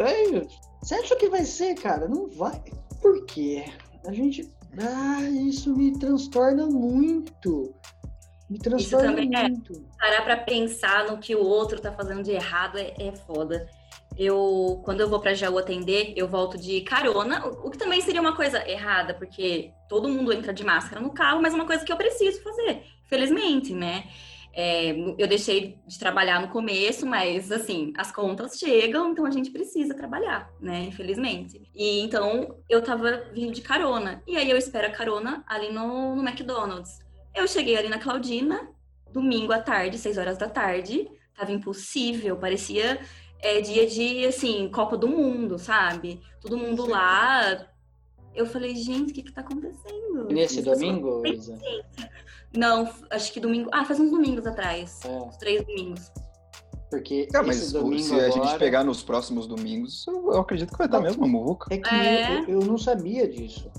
Você 0.82 0.96
acha 0.96 1.16
que 1.16 1.30
vai 1.30 1.46
ser, 1.46 1.76
cara? 1.76 2.08
Não 2.08 2.28
vai. 2.28 2.60
Por 3.00 3.24
quê? 3.26 3.66
A 4.08 4.12
gente. 4.12 4.52
Ah, 4.80 5.22
isso 5.22 5.76
me 5.76 5.98
transtorna 6.00 6.66
muito. 6.66 7.72
Me 8.50 8.58
transtorna 8.58 9.06
Isso 9.06 9.16
também 9.16 9.40
é 9.40 9.48
muito. 9.48 9.74
É, 9.74 10.00
parar 10.00 10.24
pra 10.24 10.38
pensar 10.38 11.06
no 11.06 11.20
que 11.20 11.36
o 11.36 11.44
outro 11.44 11.80
tá 11.80 11.92
fazendo 11.92 12.24
de 12.24 12.32
errado 12.32 12.80
é, 12.80 12.94
é 13.00 13.12
foda 13.16 13.68
eu 14.18 14.82
quando 14.84 15.02
eu 15.02 15.10
vou 15.10 15.20
para 15.20 15.34
Jaú 15.34 15.58
atender, 15.58 16.14
eu 16.16 16.28
volto 16.28 16.58
de 16.58 16.82
carona, 16.82 17.46
o 17.46 17.70
que 17.70 17.78
também 17.78 18.02
seria 18.02 18.22
uma 18.22 18.36
coisa 18.36 18.68
errada, 18.70 19.14
porque 19.14 19.72
todo 19.90 20.10
mundo 20.10 20.32
entra 20.34 20.54
de 20.54 20.64
máscara 20.64 21.02
no 21.02 21.12
carro, 21.12 21.42
mas 21.42 21.54
é 21.54 21.56
uma 21.56 21.66
coisa 21.66 21.84
que 21.84 21.92
eu 21.92 21.98
preciso 21.98 22.42
fazer, 22.42 22.84
felizmente, 23.08 23.74
né? 23.74 24.06
É, 24.56 24.92
eu 25.18 25.28
deixei 25.28 25.80
de 25.88 25.98
trabalhar 25.98 26.40
no 26.40 26.50
começo, 26.50 27.08
mas 27.08 27.52
assim, 27.52 27.92
as 27.98 28.12
contas 28.12 28.60
chegam, 28.60 29.12
então 29.12 29.26
a 29.26 29.32
gente 29.32 29.50
precisa 29.50 29.96
trabalhar, 29.96 30.48
né? 30.62 30.84
Infelizmente. 30.84 31.60
E 31.74 32.02
então 32.02 32.56
eu 32.70 32.84
tava 32.84 33.24
vindo 33.34 33.52
de 33.52 33.62
carona. 33.62 34.22
E 34.28 34.38
aí 34.38 34.50
eu 34.50 34.58
espero 34.58 34.88
a 34.88 34.92
carona 34.92 35.44
ali 35.48 35.74
no, 35.74 36.16
no 36.16 36.22
McDonald's. 36.22 37.00
Eu 37.34 37.48
cheguei 37.48 37.76
ali 37.76 37.90
na 37.90 37.98
Claudina, 37.98 38.70
domingo 39.12 39.52
à 39.52 39.60
tarde, 39.60 39.98
seis 39.98 40.20
horas 40.20 40.38
da 40.38 40.48
tarde. 40.48 41.10
Tava 41.36 41.52
impossível, 41.52 42.38
parecia 42.38 43.00
é 43.44 43.60
dia 43.60 43.86
de, 43.86 44.26
assim, 44.26 44.70
Copa 44.70 44.98
do 44.98 45.08
Mundo, 45.08 45.60
sabe? 45.60 46.22
Todo 46.42 46.58
mundo 46.58 46.86
Sim. 46.86 46.92
lá. 46.92 47.68
Eu 48.34 48.48
falei, 48.48 48.74
gente, 48.76 49.12
o 49.12 49.14
que 49.14 49.22
que 49.22 49.34
tá 49.34 49.42
acontecendo? 49.42 50.28
nesse 50.32 50.62
domingo, 50.62 51.22
Isa? 51.28 51.60
Não, 52.56 52.90
acho 53.12 53.34
que 53.34 53.40
domingo. 53.40 53.70
Ah, 53.72 53.84
faz 53.84 54.00
uns 54.00 54.10
domingos 54.10 54.48
atrás. 54.48 55.02
É. 55.04 55.10
Uns 55.10 55.38
três 55.38 55.64
domingos. 55.66 56.12
Porque. 56.90 57.28
É, 57.34 57.42
mas 57.42 57.58
se 57.58 57.78
agora... 57.78 58.28
a 58.28 58.30
gente 58.30 58.58
pegar 58.58 58.84
nos 58.84 59.04
próximos 59.04 59.46
domingos, 59.46 60.06
eu 60.08 60.40
acredito 60.40 60.72
que 60.72 60.78
vai 60.78 60.88
estar 60.88 61.02
mesmo 61.02 61.26
a 61.26 61.28
muvuca. 61.28 61.74
É 61.74 61.78
que 61.78 61.94
é... 61.94 62.42
Eu, 62.44 62.50
eu, 62.50 62.60
não 62.62 62.78
sabia 62.78 63.28
disso. 63.28 63.70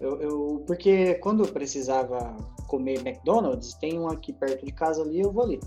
Eu, 0.00 0.20
eu, 0.20 0.64
porque 0.66 1.14
quando 1.14 1.44
eu 1.44 1.52
precisava 1.52 2.36
comer 2.66 3.06
McDonald's, 3.06 3.74
tem 3.74 3.98
um 3.98 4.08
aqui 4.08 4.32
perto 4.32 4.64
de 4.64 4.72
casa 4.72 5.02
ali, 5.02 5.20
eu 5.20 5.30
vou 5.30 5.44
ali. 5.44 5.60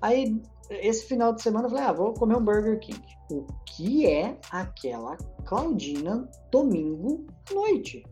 Aí 0.00 0.40
esse 0.70 1.04
final 1.04 1.32
de 1.32 1.42
semana 1.42 1.66
eu 1.66 1.70
falei, 1.70 1.84
ah, 1.84 1.92
vou 1.92 2.14
comer 2.14 2.36
um 2.36 2.44
Burger 2.44 2.78
King. 2.78 3.02
O 3.30 3.44
que 3.66 4.06
é 4.06 4.38
aquela 4.50 5.16
Claudina 5.44 6.28
domingo 6.50 7.26
à 7.50 7.54
noite? 7.54 8.04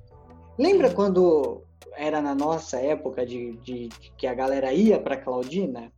Lembra 0.58 0.92
quando 0.92 1.62
era 1.96 2.20
na 2.20 2.34
nossa 2.34 2.78
época 2.78 3.24
de, 3.24 3.52
de, 3.58 3.88
de 3.88 4.12
que 4.16 4.26
a 4.26 4.34
galera 4.34 4.72
ia 4.72 5.00
para 5.00 5.16
Claudina 5.16 5.92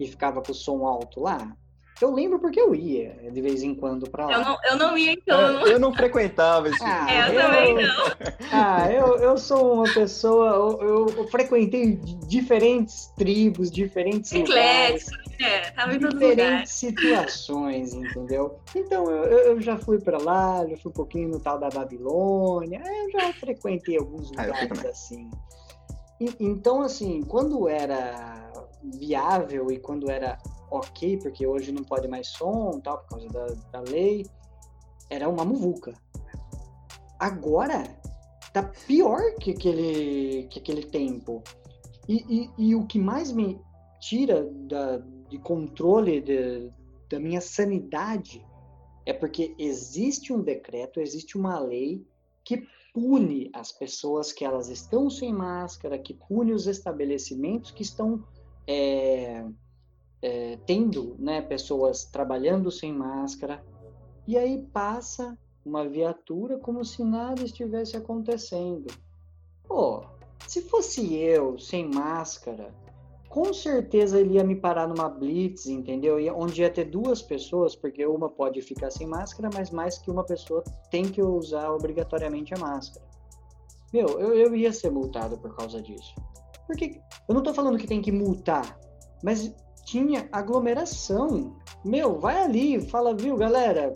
e 0.00 0.06
ficava 0.06 0.42
com 0.42 0.52
o 0.52 0.54
som 0.54 0.86
alto 0.86 1.20
lá? 1.20 1.54
Eu 2.00 2.14
lembro 2.14 2.38
porque 2.38 2.60
eu 2.60 2.74
ia 2.74 3.16
de 3.32 3.40
vez 3.42 3.62
em 3.62 3.74
quando 3.74 4.08
pra 4.08 4.26
lá. 4.26 4.32
Eu 4.32 4.44
não, 4.44 4.58
eu 4.64 4.76
não 4.76 4.98
ia, 4.98 5.12
então. 5.12 5.40
É, 5.40 5.44
eu, 5.44 5.52
não... 5.52 5.66
eu 5.66 5.78
não 5.80 5.94
frequentava 5.94 6.68
esse 6.68 6.82
ah, 6.84 7.06
é, 7.10 7.28
eu, 7.28 7.32
eu, 7.32 7.40
também 7.42 7.74
não. 7.74 8.04
Ah, 8.52 8.92
eu, 8.92 9.16
eu 9.18 9.36
sou 9.36 9.74
uma 9.74 9.92
pessoa. 9.92 10.78
Eu, 10.80 11.08
eu 11.16 11.28
frequentei 11.28 11.96
diferentes 12.26 13.12
tribos, 13.16 13.70
diferentes 13.70 14.32
Eclético, 14.32 15.10
lugares. 15.10 15.40
É, 15.40 15.70
tava 15.72 15.94
em 15.94 15.98
diferentes 15.98 16.72
situações, 16.72 17.92
entendeu? 17.92 18.60
Então 18.74 19.10
eu, 19.10 19.24
eu 19.24 19.60
já 19.60 19.76
fui 19.76 20.00
pra 20.00 20.18
lá, 20.18 20.66
já 20.66 20.76
fui 20.76 20.90
um 20.90 20.94
pouquinho 20.94 21.28
no 21.28 21.40
tal 21.40 21.58
da 21.58 21.68
Babilônia, 21.68 22.80
eu 22.86 23.10
já 23.10 23.32
frequentei 23.32 23.98
alguns 23.98 24.30
ah, 24.36 24.46
lugares 24.46 24.84
ah, 24.84 24.88
assim. 24.88 25.30
E, 26.20 26.34
então, 26.40 26.82
assim, 26.82 27.22
quando 27.22 27.68
era 27.68 28.50
viável 28.82 29.70
e 29.70 29.78
quando 29.78 30.10
era 30.10 30.38
ok, 30.70 31.18
porque 31.18 31.46
hoje 31.46 31.72
não 31.72 31.82
pode 31.82 32.08
mais 32.08 32.28
som, 32.28 32.80
tal, 32.80 32.98
por 32.98 33.08
causa 33.10 33.28
da, 33.28 33.46
da 33.72 33.80
lei, 33.80 34.26
era 35.10 35.28
uma 35.28 35.44
muvuca. 35.44 35.94
Agora 37.18 37.84
tá 38.52 38.62
pior 38.86 39.20
que 39.40 39.52
aquele, 39.52 40.44
que 40.48 40.58
aquele 40.58 40.84
tempo. 40.84 41.42
E, 42.08 42.24
e, 42.28 42.50
e 42.58 42.74
o 42.74 42.86
que 42.86 42.98
mais 42.98 43.32
me 43.32 43.60
tira 44.00 44.44
da, 44.44 44.98
de 45.28 45.38
controle 45.38 46.20
de, 46.20 46.70
da 47.08 47.18
minha 47.18 47.40
sanidade 47.40 48.44
é 49.04 49.12
porque 49.12 49.54
existe 49.58 50.32
um 50.32 50.42
decreto, 50.42 51.00
existe 51.00 51.36
uma 51.36 51.58
lei 51.58 52.06
que 52.44 52.66
pune 52.92 53.50
as 53.54 53.72
pessoas 53.72 54.32
que 54.32 54.44
elas 54.44 54.68
estão 54.68 55.10
sem 55.10 55.32
máscara, 55.32 55.98
que 55.98 56.14
pune 56.14 56.52
os 56.52 56.66
estabelecimentos 56.66 57.70
que 57.70 57.82
estão 57.82 58.24
é, 58.66 59.44
é, 60.22 60.58
tendo 60.66 61.16
né, 61.18 61.40
pessoas 61.40 62.04
trabalhando 62.04 62.70
sem 62.70 62.92
máscara, 62.92 63.62
e 64.26 64.36
aí 64.36 64.62
passa 64.72 65.38
uma 65.64 65.88
viatura 65.88 66.58
como 66.58 66.84
se 66.84 67.02
nada 67.04 67.42
estivesse 67.42 67.96
acontecendo. 67.96 68.86
Pô, 69.66 70.02
se 70.46 70.62
fosse 70.62 71.14
eu 71.14 71.58
sem 71.58 71.88
máscara, 71.88 72.74
com 73.28 73.52
certeza 73.52 74.18
ele 74.18 74.34
ia 74.34 74.44
me 74.44 74.56
parar 74.56 74.88
numa 74.88 75.08
blitz, 75.08 75.66
entendeu? 75.66 76.16
Onde 76.34 76.62
ia 76.62 76.70
ter 76.70 76.86
duas 76.86 77.20
pessoas, 77.20 77.76
porque 77.76 78.04
uma 78.06 78.28
pode 78.28 78.62
ficar 78.62 78.90
sem 78.90 79.06
máscara, 79.06 79.50
mas 79.52 79.70
mais 79.70 79.98
que 79.98 80.10
uma 80.10 80.24
pessoa 80.24 80.64
tem 80.90 81.04
que 81.04 81.22
usar 81.22 81.70
obrigatoriamente 81.70 82.54
a 82.54 82.58
máscara. 82.58 83.06
Meu, 83.92 84.08
eu, 84.18 84.34
eu 84.34 84.56
ia 84.56 84.72
ser 84.72 84.90
multado 84.90 85.38
por 85.38 85.54
causa 85.54 85.80
disso. 85.82 86.14
Porque 86.66 87.00
eu 87.28 87.34
não 87.34 87.42
tô 87.42 87.52
falando 87.52 87.78
que 87.78 87.86
tem 87.86 88.00
que 88.00 88.12
multar, 88.12 88.78
mas 89.22 89.54
tinha 89.88 90.28
aglomeração. 90.30 91.56
Meu, 91.84 92.18
vai 92.18 92.42
ali, 92.42 92.80
fala, 92.80 93.14
viu, 93.14 93.36
galera? 93.36 93.92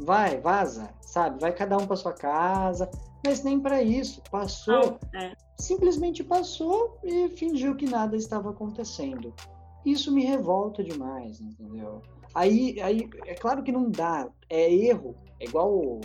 Vai, 0.00 0.40
vaza, 0.40 0.88
sabe? 1.02 1.40
Vai 1.40 1.52
cada 1.52 1.76
um 1.76 1.86
para 1.86 1.96
sua 1.96 2.14
casa. 2.14 2.90
Mas 3.24 3.44
nem 3.44 3.60
para 3.60 3.82
isso. 3.82 4.22
Passou. 4.30 4.98
É. 5.14 5.32
Simplesmente 5.58 6.24
passou 6.24 6.98
e 7.04 7.28
fingiu 7.28 7.76
que 7.76 7.86
nada 7.86 8.16
estava 8.16 8.50
acontecendo. 8.50 9.34
Isso 9.84 10.12
me 10.12 10.24
revolta 10.24 10.82
demais, 10.82 11.40
entendeu? 11.40 12.00
Aí, 12.34 12.80
aí 12.80 13.08
é 13.26 13.34
claro 13.34 13.62
que 13.62 13.70
não 13.70 13.90
dá. 13.90 14.28
É 14.48 14.72
erro. 14.72 15.14
É 15.38 15.44
igual 15.44 16.00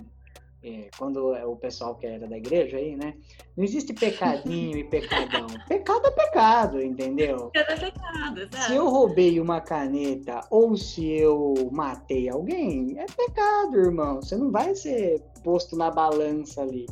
é, 0.64 0.90
quando 0.98 1.34
é 1.34 1.46
o 1.46 1.56
pessoal 1.56 1.96
que 1.96 2.06
era 2.06 2.28
da 2.28 2.38
igreja 2.38 2.78
aí, 2.78 2.96
né? 2.96 3.14
Não 3.56 3.64
existe 3.64 3.94
pecadinho 3.94 4.78
e 4.78 4.84
pecadão. 4.84 5.48
Pecado 5.68 6.08
é 6.08 6.12
pecado, 6.12 6.82
entendeu? 6.82 7.50
Pecado 7.52 7.72
é 7.72 7.92
pecado, 7.92 8.40
exato. 8.42 8.66
Se 8.66 8.76
eu 8.76 8.90
roubei 8.90 9.40
uma 9.40 9.62
caneta 9.62 10.42
ou 10.50 10.76
se 10.76 11.06
eu 11.06 11.54
matei 11.72 12.30
alguém, 12.30 12.96
é 12.98 13.06
pecado, 13.06 13.78
irmão. 13.78 14.22
Você 14.22 14.36
não 14.36 14.52
vai 14.52 14.76
ser 14.76 15.22
posto 15.44 15.76
na 15.78 15.90
balança 15.90 16.62
ali. 16.62 16.86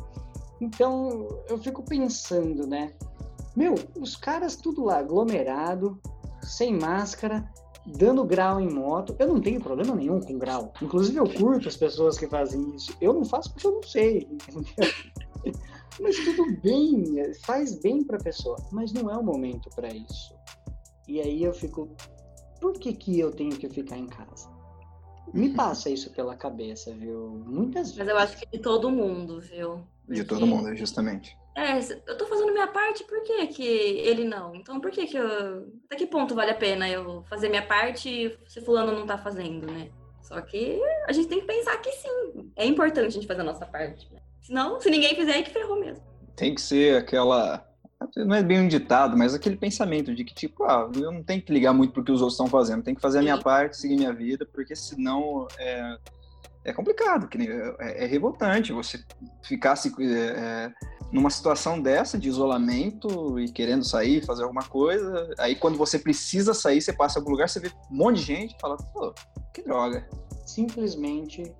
Então, 0.60 1.28
eu 1.48 1.58
fico 1.58 1.82
pensando, 1.82 2.66
né? 2.66 2.92
Meu, 3.54 3.74
os 4.00 4.16
caras 4.16 4.56
tudo 4.56 4.84
lá 4.84 4.98
aglomerado, 4.98 6.00
sem 6.42 6.78
máscara, 6.78 7.48
dando 7.96 8.24
grau 8.24 8.60
em 8.60 8.70
moto. 8.70 9.14
Eu 9.18 9.28
não 9.28 9.40
tenho 9.40 9.60
problema 9.60 9.94
nenhum 9.94 10.20
com 10.20 10.38
grau. 10.38 10.72
Inclusive, 10.82 11.18
eu 11.18 11.32
curto 11.32 11.68
as 11.68 11.76
pessoas 11.76 12.18
que 12.18 12.26
fazem 12.26 12.74
isso. 12.74 12.94
Eu 13.00 13.12
não 13.12 13.24
faço 13.24 13.52
porque 13.52 13.66
eu 13.66 13.72
não 13.72 13.82
sei, 13.82 14.28
entendeu? 14.30 14.64
Mas 16.00 16.16
tudo 16.16 16.44
bem, 16.62 17.16
faz 17.44 17.80
bem 17.80 18.04
para 18.04 18.18
a 18.18 18.22
pessoa, 18.22 18.56
mas 18.70 18.92
não 18.92 19.10
é 19.10 19.16
o 19.16 19.22
momento 19.22 19.68
para 19.74 19.88
isso. 19.88 20.32
E 21.08 21.20
aí 21.20 21.42
eu 21.42 21.52
fico, 21.52 21.88
por 22.60 22.74
que 22.74 22.92
que 22.92 23.18
eu 23.18 23.32
tenho 23.32 23.56
que 23.56 23.68
ficar 23.68 23.98
em 23.98 24.06
casa? 24.06 24.48
Me 25.34 25.50
passa 25.50 25.90
isso 25.90 26.10
pela 26.12 26.36
cabeça, 26.36 26.94
viu? 26.94 27.42
Muitas 27.46 27.92
vezes. 27.92 27.98
Mas 27.98 28.08
eu 28.08 28.16
acho 28.16 28.38
que 28.38 28.46
de 28.46 28.62
todo 28.62 28.90
mundo, 28.90 29.40
viu? 29.40 29.80
De 30.08 30.24
todo 30.24 30.46
mundo, 30.46 30.74
justamente. 30.76 31.36
É, 31.58 31.80
eu 32.06 32.16
tô 32.16 32.24
fazendo 32.26 32.52
minha 32.52 32.68
parte, 32.68 33.02
por 33.02 33.20
que 33.24 33.48
que 33.48 33.66
ele 33.66 34.24
não? 34.24 34.54
Então, 34.54 34.80
por 34.80 34.92
que 34.92 35.08
que 35.08 35.16
eu... 35.16 35.66
Até 35.86 35.96
que 35.96 36.06
ponto 36.06 36.32
vale 36.32 36.52
a 36.52 36.54
pena 36.54 36.88
eu 36.88 37.24
fazer 37.28 37.48
minha 37.48 37.66
parte 37.66 38.38
se 38.46 38.60
fulano 38.60 38.92
não 38.92 39.04
tá 39.04 39.18
fazendo, 39.18 39.66
né? 39.66 39.90
Só 40.22 40.40
que 40.40 40.80
a 41.08 41.12
gente 41.12 41.26
tem 41.26 41.40
que 41.40 41.46
pensar 41.46 41.76
que 41.78 41.90
sim, 41.90 42.52
é 42.54 42.64
importante 42.64 43.08
a 43.08 43.10
gente 43.10 43.26
fazer 43.26 43.40
a 43.40 43.44
nossa 43.44 43.66
parte. 43.66 44.08
Né? 44.12 44.20
Senão, 44.40 44.80
se 44.80 44.88
ninguém 44.88 45.16
fizer, 45.16 45.36
é 45.36 45.42
que 45.42 45.50
ferrou 45.50 45.80
mesmo. 45.80 46.04
Tem 46.36 46.54
que 46.54 46.60
ser 46.60 46.96
aquela... 46.96 47.66
Não 48.18 48.36
é 48.36 48.42
bem 48.42 48.60
um 48.60 48.68
ditado, 48.68 49.16
mas 49.16 49.34
aquele 49.34 49.56
pensamento 49.56 50.14
de 50.14 50.22
que, 50.22 50.32
tipo, 50.32 50.62
ah, 50.62 50.88
eu 50.94 51.10
não 51.10 51.24
tenho 51.24 51.42
que 51.42 51.52
ligar 51.52 51.72
muito 51.72 51.92
pro 51.92 52.04
que 52.04 52.12
os 52.12 52.20
outros 52.20 52.34
estão 52.34 52.46
fazendo, 52.46 52.84
tenho 52.84 52.94
que 52.94 53.02
fazer 53.02 53.18
a 53.18 53.22
minha 53.22 53.38
parte, 53.38 53.76
seguir 53.76 53.96
minha 53.96 54.12
vida, 54.12 54.46
porque 54.46 54.76
senão 54.76 55.48
é, 55.58 55.98
é 56.66 56.72
complicado, 56.72 57.26
que 57.26 57.36
é, 57.80 58.04
é 58.04 58.06
revoltante 58.06 58.72
você 58.72 59.04
ficar 59.42 59.74
se... 59.74 59.92
É, 60.00 60.72
numa 61.10 61.30
situação 61.30 61.80
dessa 61.80 62.18
de 62.18 62.28
isolamento 62.28 63.38
e 63.38 63.50
querendo 63.50 63.84
sair, 63.84 64.24
fazer 64.24 64.42
alguma 64.42 64.62
coisa, 64.62 65.34
aí 65.38 65.54
quando 65.54 65.78
você 65.78 65.98
precisa 65.98 66.52
sair, 66.52 66.82
você 66.82 66.92
passa 66.92 67.18
em 67.18 67.22
algum 67.22 67.32
lugar, 67.32 67.48
você 67.48 67.60
vê 67.60 67.68
um 67.90 67.96
monte 67.96 68.16
de 68.16 68.22
gente 68.22 68.54
e 68.56 68.60
fala, 68.60 68.76
pô, 68.76 69.14
que 69.52 69.62
droga. 69.62 70.06
Simplesmente 70.44 71.54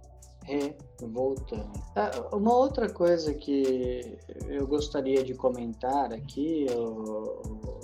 revoltando. 1.01 1.71
Ah, 1.95 2.11
uma 2.33 2.55
outra 2.55 2.89
coisa 2.89 3.35
que 3.35 4.19
eu 4.47 4.67
gostaria 4.67 5.23
de 5.23 5.35
comentar 5.35 6.13
aqui, 6.13 6.67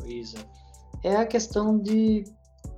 Isa, 0.06 0.38
é 1.02 1.16
a 1.16 1.26
questão 1.26 1.78
de, 1.78 2.24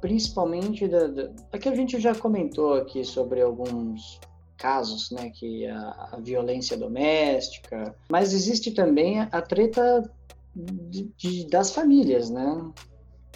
principalmente, 0.01 0.89
da, 0.89 1.07
da, 1.07 1.31
é 1.53 1.59
que 1.59 1.69
a 1.69 1.75
gente 1.75 2.01
já 2.01 2.15
comentou 2.15 2.75
aqui 2.75 3.05
sobre 3.05 3.41
alguns 3.41 4.21
casos, 4.57 5.11
né, 5.11 5.31
que 5.31 5.67
a, 5.67 6.09
a 6.13 6.21
violência 6.21 6.77
doméstica, 6.77 7.95
mas 8.09 8.33
existe 8.33 8.71
também 8.71 9.21
a, 9.21 9.43
treta 9.43 10.11
de, 10.55 11.11
de, 11.17 11.47
das 11.47 11.71
famílias, 11.71 12.31
né, 12.31 12.71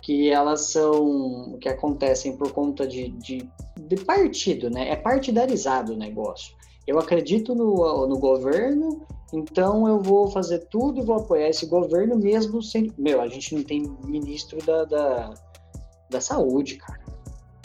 que 0.02 0.30
elas 0.30 0.72
são, 0.72 1.58
que 1.60 1.68
acontecem 1.68 2.36
por 2.36 2.52
conta 2.52 2.86
de, 2.86 3.10
de, 3.10 3.48
de 3.78 3.96
partido, 4.04 4.70
né, 4.70 4.90
é 4.90 4.96
partidarizado 4.96 5.92
o 5.92 5.96
negócio. 5.96 6.54
Eu 6.86 6.98
acredito 6.98 7.54
no, 7.54 8.06
no 8.06 8.18
governo, 8.18 9.06
então 9.32 9.86
eu 9.86 10.00
vou 10.00 10.28
fazer 10.30 10.66
tudo 10.70 10.98
e 10.98 11.04
vou 11.04 11.16
apoiar 11.16 11.48
esse 11.48 11.66
governo 11.66 12.16
mesmo 12.16 12.62
sem. 12.62 12.92
Meu, 12.98 13.20
a 13.20 13.28
gente 13.28 13.54
não 13.54 13.62
tem 13.62 13.82
ministro 14.04 14.58
da, 14.64 14.84
da, 14.84 15.34
da 16.10 16.20
saúde, 16.20 16.76
cara. 16.76 17.00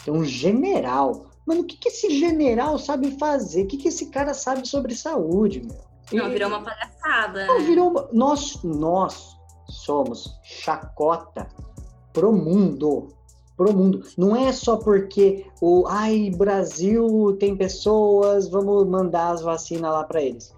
Tem 0.04 0.14
um 0.14 0.24
general. 0.24 1.26
Mano, 1.46 1.60
o 1.60 1.64
que, 1.64 1.76
que 1.76 1.88
esse 1.88 2.10
general 2.18 2.78
sabe 2.78 3.16
fazer? 3.18 3.62
O 3.62 3.66
que, 3.66 3.76
que 3.76 3.88
esse 3.88 4.06
cara 4.06 4.34
sabe 4.34 4.66
sobre 4.66 4.94
saúde, 4.94 5.62
meu? 5.62 5.86
Não, 6.12 6.30
virou 6.30 6.48
uma 6.48 6.62
palhaçada. 6.62 7.46
Não, 7.46 7.58
né? 7.58 7.64
virou 7.64 7.90
uma... 7.90 8.08
Nós, 8.12 8.62
nós 8.62 9.36
somos 9.68 10.38
chacota 10.42 11.48
pro 12.12 12.32
mundo. 12.32 13.08
Pro 13.56 13.72
mundo. 13.72 14.02
Não 14.18 14.36
é 14.36 14.52
só 14.52 14.76
porque 14.76 15.46
o 15.60 15.86
ai, 15.86 16.30
Brasil 16.36 17.36
tem 17.38 17.56
pessoas, 17.56 18.48
vamos 18.48 18.86
mandar 18.86 19.30
as 19.30 19.42
vacinas 19.42 19.90
lá 19.90 20.04
para 20.04 20.20
eles. 20.20 20.54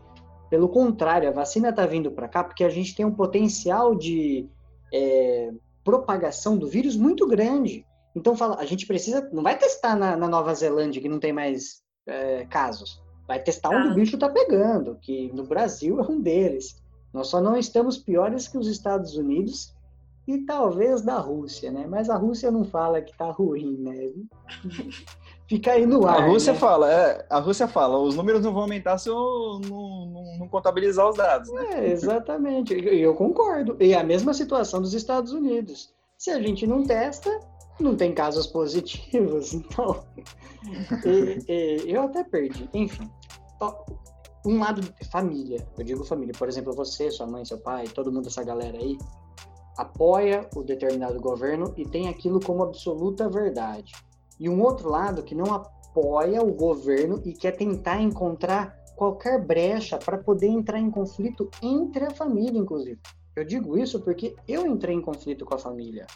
Pelo 0.50 0.68
contrário, 0.68 1.28
a 1.28 1.32
vacina 1.32 1.72
tá 1.72 1.86
vindo 1.86 2.10
para 2.10 2.28
cá 2.28 2.42
porque 2.42 2.64
a 2.64 2.70
gente 2.70 2.94
tem 2.94 3.04
um 3.04 3.14
potencial 3.14 3.94
de 3.94 4.48
é, 4.92 5.52
propagação 5.84 6.56
do 6.56 6.66
vírus 6.66 6.96
muito 6.96 7.26
grande. 7.26 7.86
Então 8.18 8.36
fala, 8.36 8.56
a 8.56 8.66
gente 8.66 8.86
precisa, 8.86 9.28
não 9.32 9.42
vai 9.42 9.56
testar 9.56 9.96
na, 9.96 10.16
na 10.16 10.28
Nova 10.28 10.52
Zelândia 10.52 11.00
que 11.00 11.08
não 11.08 11.20
tem 11.20 11.32
mais 11.32 11.82
é, 12.06 12.44
casos, 12.46 13.00
vai 13.26 13.40
testar 13.40 13.70
onde 13.70 13.88
ah. 13.88 13.92
o 13.92 13.94
bicho 13.94 14.16
está 14.16 14.28
pegando, 14.28 14.98
que 15.00 15.30
no 15.32 15.46
Brasil 15.46 16.00
é 16.00 16.02
um 16.02 16.20
deles. 16.20 16.82
Nós 17.14 17.28
só 17.28 17.40
não 17.40 17.56
estamos 17.56 17.96
piores 17.96 18.48
que 18.48 18.58
os 18.58 18.66
Estados 18.66 19.16
Unidos 19.16 19.72
e 20.26 20.44
talvez 20.44 21.00
da 21.00 21.18
Rússia, 21.18 21.70
né? 21.70 21.86
Mas 21.88 22.10
a 22.10 22.16
Rússia 22.16 22.50
não 22.50 22.64
fala 22.64 23.00
que 23.00 23.16
tá 23.16 23.30
ruim, 23.30 23.78
né? 23.78 24.12
Fica 25.48 25.72
aí 25.72 25.86
no 25.86 26.06
ar. 26.06 26.22
A 26.22 26.26
Rússia 26.26 26.52
né? 26.52 26.58
fala, 26.58 26.92
é, 26.92 27.26
a 27.30 27.38
Rússia 27.38 27.66
fala, 27.66 27.98
os 27.98 28.14
números 28.14 28.42
não 28.42 28.52
vão 28.52 28.62
aumentar 28.62 28.98
se 28.98 29.08
eu 29.08 29.60
não, 29.64 30.06
não, 30.06 30.38
não 30.40 30.48
contabilizar 30.48 31.08
os 31.08 31.16
dados, 31.16 31.50
né? 31.50 31.86
É, 31.86 31.92
exatamente. 31.92 32.74
Eu 32.74 33.14
concordo. 33.14 33.76
E 33.80 33.94
a 33.94 34.04
mesma 34.04 34.34
situação 34.34 34.82
dos 34.82 34.92
Estados 34.92 35.32
Unidos. 35.32 35.94
Se 36.18 36.30
a 36.30 36.42
gente 36.42 36.66
não 36.66 36.82
testa, 36.82 37.30
não 37.80 37.96
tem 37.96 38.12
casos 38.12 38.46
positivos, 38.46 39.54
então. 39.54 40.04
e, 41.04 41.86
e, 41.86 41.92
eu 41.92 42.02
até 42.02 42.24
perdi. 42.24 42.68
Enfim, 42.74 43.10
um 44.44 44.58
lado 44.58 44.82
família, 45.10 45.66
eu 45.76 45.84
digo 45.84 46.04
família, 46.04 46.34
por 46.36 46.48
exemplo, 46.48 46.72
você, 46.72 47.10
sua 47.10 47.26
mãe, 47.26 47.44
seu 47.44 47.58
pai, 47.58 47.86
todo 47.88 48.12
mundo, 48.12 48.28
essa 48.28 48.42
galera 48.42 48.78
aí, 48.78 48.96
apoia 49.76 50.48
o 50.56 50.62
determinado 50.62 51.20
governo 51.20 51.72
e 51.76 51.84
tem 51.84 52.08
aquilo 52.08 52.40
como 52.40 52.62
absoluta 52.62 53.28
verdade. 53.28 53.92
E 54.38 54.48
um 54.48 54.62
outro 54.62 54.88
lado 54.88 55.22
que 55.22 55.34
não 55.34 55.52
apoia 55.52 56.42
o 56.42 56.52
governo 56.52 57.20
e 57.24 57.32
quer 57.32 57.52
tentar 57.52 58.00
encontrar 58.00 58.76
qualquer 58.96 59.44
brecha 59.44 59.96
para 59.96 60.18
poder 60.18 60.48
entrar 60.48 60.80
em 60.80 60.90
conflito 60.90 61.48
entre 61.62 62.04
a 62.04 62.10
família, 62.10 62.58
inclusive. 62.58 62.98
Eu 63.36 63.44
digo 63.44 63.78
isso 63.78 64.00
porque 64.00 64.34
eu 64.48 64.66
entrei 64.66 64.96
em 64.96 65.00
conflito 65.00 65.44
com 65.44 65.54
a 65.54 65.58
família. 65.58 66.06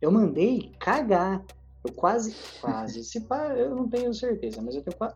Eu 0.00 0.10
mandei 0.10 0.72
cagar. 0.78 1.44
Eu 1.84 1.92
quase, 1.94 2.34
quase, 2.60 3.02
se 3.04 3.20
pá, 3.22 3.48
eu 3.56 3.74
não 3.74 3.88
tenho 3.88 4.12
certeza, 4.12 4.60
mas 4.60 4.74
eu 4.74 4.82
tenho 4.82 4.96
quase. 4.96 5.14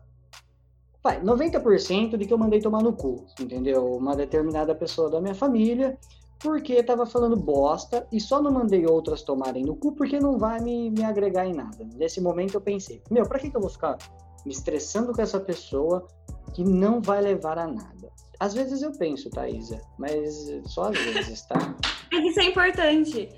Vai, 1.03 1.21
90% 1.21 2.17
de 2.17 2.25
que 2.25 2.33
eu 2.33 2.37
mandei 2.37 2.59
tomar 2.59 2.81
no 2.81 2.91
cu, 2.91 3.27
entendeu? 3.39 3.85
Uma 3.93 4.15
determinada 4.15 4.73
pessoa 4.73 5.07
da 5.07 5.21
minha 5.21 5.35
família, 5.35 5.95
porque 6.39 6.81
tava 6.81 7.05
falando 7.05 7.35
bosta 7.35 8.07
e 8.11 8.19
só 8.19 8.41
não 8.41 8.51
mandei 8.51 8.87
outras 8.87 9.21
tomarem 9.21 9.63
no 9.63 9.75
cu 9.75 9.91
porque 9.91 10.19
não 10.19 10.39
vai 10.39 10.59
me, 10.59 10.89
me 10.89 11.03
agregar 11.03 11.45
em 11.45 11.53
nada. 11.53 11.87
Nesse 11.95 12.19
momento 12.19 12.55
eu 12.55 12.61
pensei, 12.61 13.03
meu, 13.11 13.27
pra 13.27 13.37
que, 13.37 13.51
que 13.51 13.55
eu 13.55 13.61
vou 13.61 13.69
ficar 13.69 13.97
me 14.43 14.51
estressando 14.51 15.13
com 15.13 15.21
essa 15.21 15.39
pessoa 15.39 16.07
que 16.53 16.63
não 16.63 16.99
vai 16.99 17.21
levar 17.21 17.59
a 17.59 17.67
nada? 17.67 18.09
Às 18.39 18.55
vezes 18.55 18.81
eu 18.81 18.91
penso, 18.91 19.29
Thaisa, 19.29 19.79
mas 19.99 20.51
só 20.65 20.89
às 20.89 20.97
vezes, 20.97 21.45
tá? 21.45 21.75
Isso 22.11 22.39
é 22.39 22.45
importante 22.45 23.29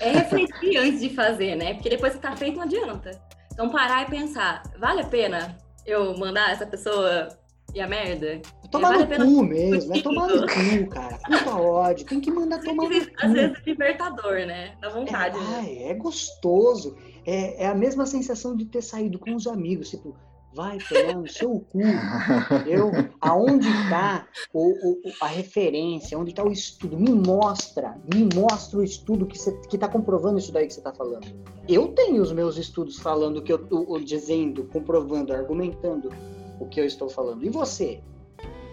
é 0.00 0.10
refletir 0.10 0.76
antes 0.76 1.00
de 1.00 1.10
fazer, 1.10 1.56
né? 1.56 1.74
Porque 1.74 1.88
depois 1.88 2.14
que 2.14 2.20
tá 2.20 2.36
feito 2.36 2.56
não 2.56 2.64
adianta. 2.64 3.10
Então 3.52 3.70
parar 3.70 4.02
e 4.02 4.10
pensar, 4.10 4.62
vale 4.78 5.00
a 5.00 5.06
pena 5.06 5.56
eu 5.86 6.16
mandar 6.18 6.50
essa 6.50 6.66
pessoa 6.66 7.28
e 7.74 7.80
a 7.80 7.86
merda? 7.86 8.40
Tomar 8.70 8.88
vale 8.88 9.02
no 9.02 9.08
pena... 9.08 9.24
cu 9.24 9.42
mesmo, 9.44 9.96
é 9.96 10.02
tomar 10.02 10.28
no 10.28 10.42
cu, 10.42 10.90
cara. 10.90 11.18
Puta 11.18 11.56
ódio, 11.56 12.06
tem 12.06 12.20
que 12.20 12.30
mandar 12.30 12.60
tomar 12.60 12.84
no 12.84 12.88
cu. 12.88 13.10
Às 13.18 13.32
vezes 13.32 13.56
é 13.56 13.62
libertador, 13.70 14.46
né? 14.46 14.74
Dá 14.80 14.88
vontade. 14.88 15.36
É, 15.36 15.40
né? 15.40 15.46
ai, 15.58 15.78
é 15.90 15.94
gostoso. 15.94 16.96
É, 17.24 17.64
é 17.64 17.66
a 17.66 17.74
mesma 17.74 18.06
sensação 18.06 18.56
de 18.56 18.64
ter 18.66 18.82
saído 18.82 19.18
com 19.18 19.34
os 19.34 19.46
amigos, 19.46 19.90
tipo, 19.90 20.16
vai 20.56 20.78
tomar 20.78 21.14
no 21.14 21.28
seu 21.28 21.60
cu, 21.70 21.80
entendeu? 21.82 22.90
Aonde 23.20 23.68
está 23.68 24.26
o, 24.52 24.70
o, 24.70 25.02
a 25.20 25.26
referência, 25.26 26.18
onde 26.18 26.30
está 26.30 26.42
o 26.42 26.50
estudo? 26.50 26.98
Me 26.98 27.12
mostra, 27.12 27.96
me 28.12 28.26
mostra 28.34 28.78
o 28.78 28.82
estudo 28.82 29.26
que 29.26 29.36
está 29.36 29.86
comprovando 29.86 30.38
isso 30.38 30.50
daí 30.50 30.66
que 30.66 30.72
você 30.72 30.80
está 30.80 30.94
falando. 30.94 31.26
Eu 31.68 31.88
tenho 31.88 32.22
os 32.22 32.32
meus 32.32 32.56
estudos 32.56 32.98
falando 32.98 33.42
que 33.42 33.52
eu, 33.52 33.66
o, 33.70 34.00
dizendo, 34.00 34.64
comprovando, 34.64 35.34
argumentando 35.34 36.10
o 36.58 36.66
que 36.66 36.80
eu 36.80 36.86
estou 36.86 37.10
falando. 37.10 37.44
E 37.44 37.50
você? 37.50 38.00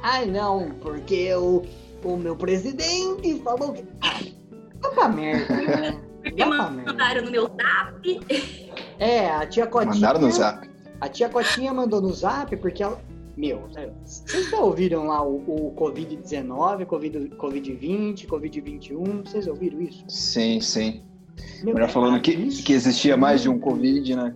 Ai, 0.02 0.26
não, 0.26 0.72
porque 0.80 1.16
eu, 1.16 1.66
o 2.04 2.16
meu 2.16 2.38
presidente 2.38 3.40
falou 3.44 3.74
que. 3.74 3.86
Ah, 4.02 4.20
vai 4.82 4.92
pra 4.94 5.10
merda, 5.10 5.56
né? 5.56 6.02
Porque 6.24 6.46
mandaram 6.46 7.26
no 7.26 7.32
meu 7.32 7.48
zap. 7.48 8.22
É, 8.98 9.30
a 9.30 9.46
tia 9.46 9.68
Cotinha. 9.68 9.94
Mandaram 9.94 10.22
no 10.22 10.32
zap. 10.32 10.73
A 11.04 11.10
tia 11.10 11.28
Cotinha 11.28 11.74
mandou 11.74 12.02
no 12.02 12.14
zap 12.14 12.56
porque 12.56 12.82
ela, 12.82 12.98
meu, 13.36 13.68
vocês 14.06 14.50
já 14.50 14.58
ouviram 14.58 15.08
lá 15.08 15.22
o, 15.22 15.36
o 15.36 15.76
Covid-19, 15.76 16.86
COVID-20, 16.86 18.26
COVID 18.26 18.62
Covid-21? 18.62 19.28
Vocês 19.28 19.46
ouviram 19.46 19.82
isso? 19.82 20.06
Sim, 20.08 20.62
sim. 20.62 21.04
Meu, 21.62 21.78
é 21.78 21.90
falando 21.90 22.22
que, 22.22 22.48
que 22.64 22.72
existia 22.72 23.18
mais 23.18 23.42
de 23.42 23.50
um 23.50 23.60
Covid, 23.60 24.16
né? 24.16 24.34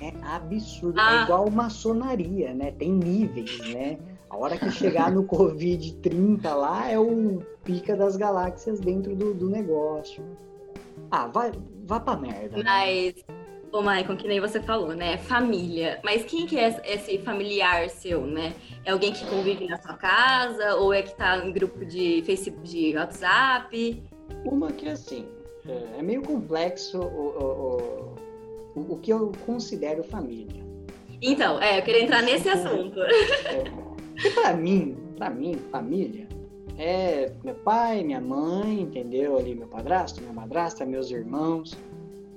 É 0.00 0.12
absurdo. 0.24 0.98
É 0.98 1.02
ah. 1.02 1.20
É 1.20 1.22
igual 1.22 1.48
maçonaria, 1.48 2.52
né? 2.52 2.72
Tem 2.72 2.90
níveis, 2.90 3.60
né? 3.68 3.96
A 4.28 4.36
hora 4.36 4.58
que 4.58 4.72
chegar 4.72 5.12
no 5.12 5.22
Covid 5.22 5.94
30 5.98 6.52
lá 6.52 6.90
é 6.90 6.98
o 6.98 7.42
pica 7.62 7.94
das 7.94 8.16
galáxias 8.16 8.80
dentro 8.80 9.14
do, 9.14 9.34
do 9.34 9.48
negócio. 9.48 10.24
Ah, 11.12 11.28
vai, 11.28 11.52
vá 11.84 12.00
pra 12.00 12.16
merda. 12.16 12.56
Né? 12.56 13.14
Ô, 13.72 13.82
Maicon, 13.82 14.16
que 14.16 14.26
nem 14.26 14.40
você 14.40 14.60
falou, 14.60 14.94
né? 14.94 15.16
Família. 15.18 16.00
Mas 16.02 16.24
quem 16.24 16.44
que 16.44 16.58
é 16.58 16.82
esse 16.84 17.18
familiar 17.18 17.88
seu, 17.88 18.26
né? 18.26 18.52
É 18.84 18.90
alguém 18.90 19.12
que 19.12 19.24
convive 19.26 19.66
na 19.68 19.80
sua 19.80 19.94
casa? 19.94 20.74
Ou 20.76 20.92
é 20.92 21.02
que 21.02 21.14
tá 21.14 21.38
em 21.38 21.52
grupo 21.52 21.84
de 21.84 22.22
Facebook, 22.26 22.68
de 22.68 22.96
WhatsApp? 22.96 24.02
Uma 24.44 24.72
que, 24.72 24.88
assim, 24.88 25.24
é, 25.68 26.00
é 26.00 26.02
meio 26.02 26.22
complexo 26.22 26.98
o, 26.98 28.16
o, 28.74 28.80
o, 28.80 28.94
o 28.94 28.98
que 28.98 29.12
eu 29.12 29.30
considero 29.46 30.02
família. 30.02 30.64
Então, 31.22 31.60
é, 31.62 31.78
eu 31.78 31.82
queria 31.82 32.02
entrar 32.02 32.22
nesse 32.22 32.48
assunto. 32.48 33.00
É, 33.00 34.30
pra 34.34 34.52
mim, 34.52 34.96
pra 35.16 35.30
mim, 35.30 35.54
família 35.70 36.26
é 36.76 37.30
meu 37.44 37.54
pai, 37.54 38.02
minha 38.02 38.20
mãe, 38.20 38.80
entendeu? 38.80 39.36
Ali 39.36 39.54
meu 39.54 39.68
padrasto, 39.68 40.22
minha 40.22 40.32
madrasta, 40.32 40.86
meus 40.86 41.10
irmãos 41.10 41.76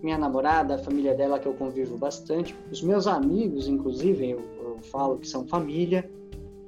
minha 0.04 0.18
namorada, 0.18 0.76
a 0.76 0.78
família 0.78 1.16
dela 1.16 1.40
que 1.40 1.48
eu 1.48 1.54
convivo 1.54 1.98
bastante, 1.98 2.54
os 2.70 2.82
meus 2.82 3.08
amigos, 3.08 3.70
inclusive, 3.70 4.32
eu, 4.32 4.44
eu 4.62 4.80
falo 4.92 5.18
que 5.18 5.28
são 5.28 5.48
família. 5.48 6.12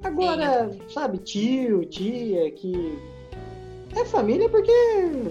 Agora, 0.01 0.71
Sim. 0.71 0.79
sabe, 0.88 1.17
tio, 1.17 1.86
tia, 1.86 2.49
que 2.51 2.97
é 3.93 4.05
família 4.05 4.47
porque 4.47 4.71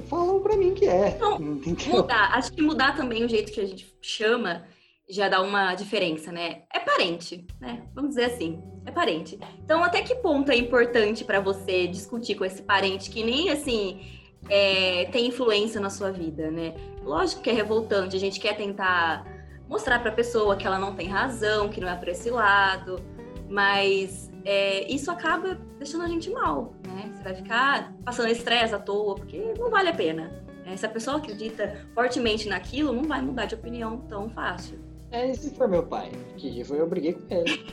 falam 0.07 0.41
para 0.41 0.57
mim 0.57 0.75
que 0.75 0.87
é. 0.87 1.17
Não, 1.19 1.39
mudar, 1.39 2.35
acho 2.35 2.53
que 2.53 2.61
mudar 2.61 2.95
também 2.95 3.25
o 3.25 3.29
jeito 3.29 3.51
que 3.51 3.61
a 3.61 3.67
gente 3.67 3.91
chama 4.03 4.67
já 5.09 5.29
dá 5.29 5.41
uma 5.41 5.75
diferença, 5.75 6.31
né? 6.31 6.63
É 6.73 6.81
parente, 6.81 7.47
né? 7.61 7.87
Vamos 7.95 8.11
dizer 8.11 8.25
assim, 8.25 8.63
é 8.85 8.91
parente. 8.91 9.39
Então, 9.63 9.83
até 9.83 10.03
que 10.03 10.15
ponto 10.17 10.51
é 10.51 10.57
importante 10.57 11.25
para 11.25 11.41
você 11.41 11.87
discutir 11.87 12.35
com 12.35 12.45
esse 12.45 12.63
parente 12.63 13.11
que 13.11 13.23
nem 13.23 13.51
assim 13.51 14.01
é, 14.49 15.07
tem 15.07 15.27
influência 15.27 15.81
na 15.81 15.91
sua 15.91 16.11
vida, 16.11 16.51
né? 16.51 16.75
Lógico 17.03 17.43
que 17.43 17.51
é 17.51 17.53
revoltante, 17.53 18.17
a 18.17 18.21
gente 18.21 18.41
quer 18.41 18.57
tentar 18.57 19.27
mostrar 19.69 19.99
para 20.01 20.11
a 20.11 20.15
pessoa 20.15 20.57
que 20.57 20.67
ela 20.67 20.79
não 20.79 20.95
tem 20.95 21.09
razão, 21.09 21.69
que 21.69 21.81
não 21.81 21.89
é 21.89 21.97
por 21.97 22.09
esse 22.09 22.31
lado, 22.31 23.01
mas 23.49 24.31
é, 24.45 24.91
isso 24.93 25.11
acaba 25.11 25.59
deixando 25.79 26.05
a 26.05 26.09
gente 26.09 26.31
mal, 26.31 26.75
né? 26.87 27.11
Você 27.15 27.23
vai 27.23 27.35
ficar 27.35 27.93
passando 28.05 28.29
estresse 28.29 28.75
à 28.75 28.79
toa, 28.79 29.15
porque 29.15 29.55
não 29.59 29.71
vale 29.71 29.89
a 29.89 29.95
pena. 29.95 30.31
Né? 30.65 30.77
Se 30.77 30.87
a 30.87 30.89
pessoa 30.89 31.19
acredita 31.19 31.79
fortemente 31.95 32.49
naquilo, 32.49 32.93
não 32.93 33.05
vai 33.05 33.21
mudar 33.21 33.47
de 33.47 33.55
opinião 33.55 33.99
tão 34.09 34.29
fácil. 34.31 34.79
É, 35.11 35.33
se 35.33 35.55
for 35.55 35.69
meu 35.69 35.85
pai, 35.85 36.11
que 36.37 36.65
foi 36.65 36.81
eu 36.81 36.89
briguei 36.89 37.13
com 37.13 37.23
ele. 37.33 37.65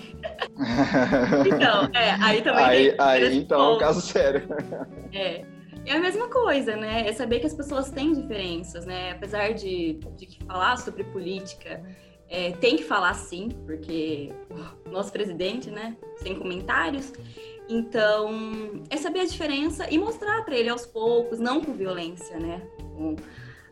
então, 1.47 1.89
é, 1.93 2.11
aí 2.21 2.41
também. 2.43 2.63
Aí, 2.63 2.95
aí 2.99 3.37
então 3.37 3.59
é 3.59 3.75
um 3.75 3.79
caso 3.79 3.99
sério. 3.99 4.47
É. 5.11 5.43
É 5.85 5.93
a 5.93 5.99
mesma 5.99 6.27
coisa, 6.27 6.75
né? 6.75 7.07
É 7.07 7.13
saber 7.13 7.39
que 7.39 7.47
as 7.47 7.53
pessoas 7.53 7.89
têm 7.89 8.13
diferenças, 8.13 8.85
né? 8.85 9.11
Apesar 9.11 9.53
de, 9.53 9.93
de 10.15 10.39
falar 10.45 10.77
sobre 10.77 11.03
política, 11.03 11.83
é, 12.29 12.51
tem 12.53 12.77
que 12.77 12.83
falar 12.83 13.13
sim, 13.13 13.49
porque 13.65 14.31
o 14.85 14.89
nosso 14.91 15.11
presidente, 15.11 15.69
né? 15.71 15.97
Sem 16.17 16.37
comentários. 16.37 17.11
Então, 17.67 18.83
é 18.89 18.97
saber 18.97 19.21
a 19.21 19.25
diferença 19.25 19.89
e 19.89 19.97
mostrar 19.97 20.43
para 20.43 20.55
ele 20.55 20.69
aos 20.69 20.85
poucos, 20.85 21.39
não 21.39 21.61
com 21.61 21.73
violência, 21.73 22.37
né? 22.39 22.61
Com 22.95 23.15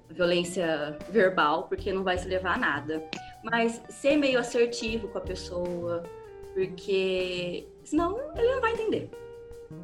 violência 0.09 0.97
verbal, 1.09 1.67
porque 1.67 1.93
não 1.93 2.03
vai 2.03 2.17
se 2.17 2.27
levar 2.27 2.55
a 2.55 2.57
nada. 2.57 3.03
Mas 3.43 3.81
ser 3.89 4.17
meio 4.17 4.39
assertivo 4.39 5.07
com 5.09 5.17
a 5.17 5.21
pessoa, 5.21 6.03
porque 6.53 7.67
senão 7.83 8.19
ele 8.35 8.55
não 8.55 8.61
vai 8.61 8.73
entender. 8.73 9.09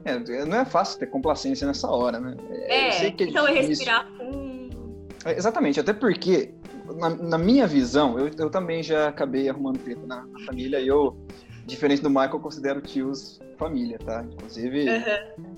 É, 0.04 0.46
não 0.46 0.58
é 0.58 0.66
fácil 0.66 1.00
ter 1.00 1.08
complacência 1.08 1.68
nessa 1.68 1.90
hora, 1.90 2.20
né? 2.20 2.36
É, 2.50 3.06
é 3.06 3.08
então 3.08 3.48
é 3.48 3.54
respirar 3.54 4.08
com... 4.18 4.70
É, 5.26 5.36
exatamente, 5.38 5.80
até 5.80 5.94
porque, 5.94 6.54
na, 6.98 7.10
na 7.10 7.38
minha 7.38 7.66
visão, 7.66 8.20
eu, 8.20 8.30
eu, 8.38 8.50
também 8.50 8.84
já 8.84 9.08
acabei 9.08 9.50
arrumando 9.50 9.80
treta 9.80 10.06
na, 10.06 10.26
na, 10.26 10.40
família 10.46 10.80
e 10.80 10.88
eu, 10.88 11.18
diferente 11.66 12.02
do 12.02 12.10
Michael, 12.10 12.40
considero 12.40 12.82
tios 12.82 13.40
família, 13.58 13.98
tá? 13.98 14.24
Inclusive, 14.24 14.86
uhum. 14.88 15.56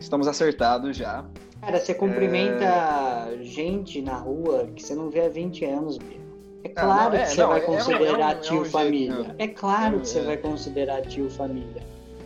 estamos 0.00 0.26
acertados 0.26 0.96
já. 0.96 1.24
Cara, 1.60 1.78
você 1.78 1.94
cumprimenta 1.94 2.64
é... 2.64 3.42
gente 3.42 4.00
na 4.00 4.16
rua 4.16 4.68
que 4.74 4.82
você 4.82 4.94
não 4.94 5.10
vê 5.10 5.26
há 5.26 5.28
20 5.28 5.64
anos, 5.64 5.98
Bia. 5.98 6.22
É 6.64 6.68
claro 6.68 7.12
não, 7.12 7.18
é, 7.18 7.22
que 7.24 7.30
você 7.30 7.42
não, 7.42 7.48
vai 7.48 7.60
considerar 7.60 8.40
tio 8.40 8.64
família. 8.64 9.34
É 9.38 9.48
claro 9.48 10.00
que 10.00 10.08
você 10.08 10.20
vai 10.22 10.36
considerar 10.36 11.02
tio 11.02 11.28
família. 11.28 11.82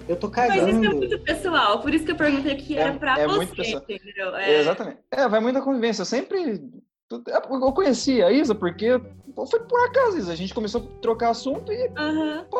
Eu 0.08 0.16
tô 0.16 0.28
cagando. 0.30 0.62
Mas 0.62 0.76
isso 0.76 0.84
é 0.84 0.94
muito 0.94 1.18
pessoal, 1.20 1.80
por 1.80 1.92
isso 1.92 2.04
que 2.04 2.12
eu 2.12 2.16
perguntei 2.16 2.54
que 2.56 2.76
era 2.76 2.90
é, 2.90 2.98
pra 2.98 3.18
é 3.18 3.26
você, 3.26 3.82
entendeu? 3.88 4.34
É... 4.36 4.60
Exatamente. 4.60 4.98
É, 5.10 5.28
vai 5.28 5.40
muita 5.40 5.60
convivência. 5.60 6.02
Eu 6.02 6.06
sempre. 6.06 6.62
Eu 7.10 7.72
conheci 7.72 8.22
a 8.22 8.30
Isa 8.30 8.54
porque 8.54 9.00
foi 9.44 9.60
por 9.60 9.80
acaso, 9.86 10.18
Isa. 10.18 10.32
A 10.32 10.36
gente 10.36 10.54
começou 10.54 10.80
a 10.80 11.00
trocar 11.00 11.30
assunto 11.30 11.72
e. 11.72 11.88
Uhum. 11.88 12.44
Pô, 12.50 12.58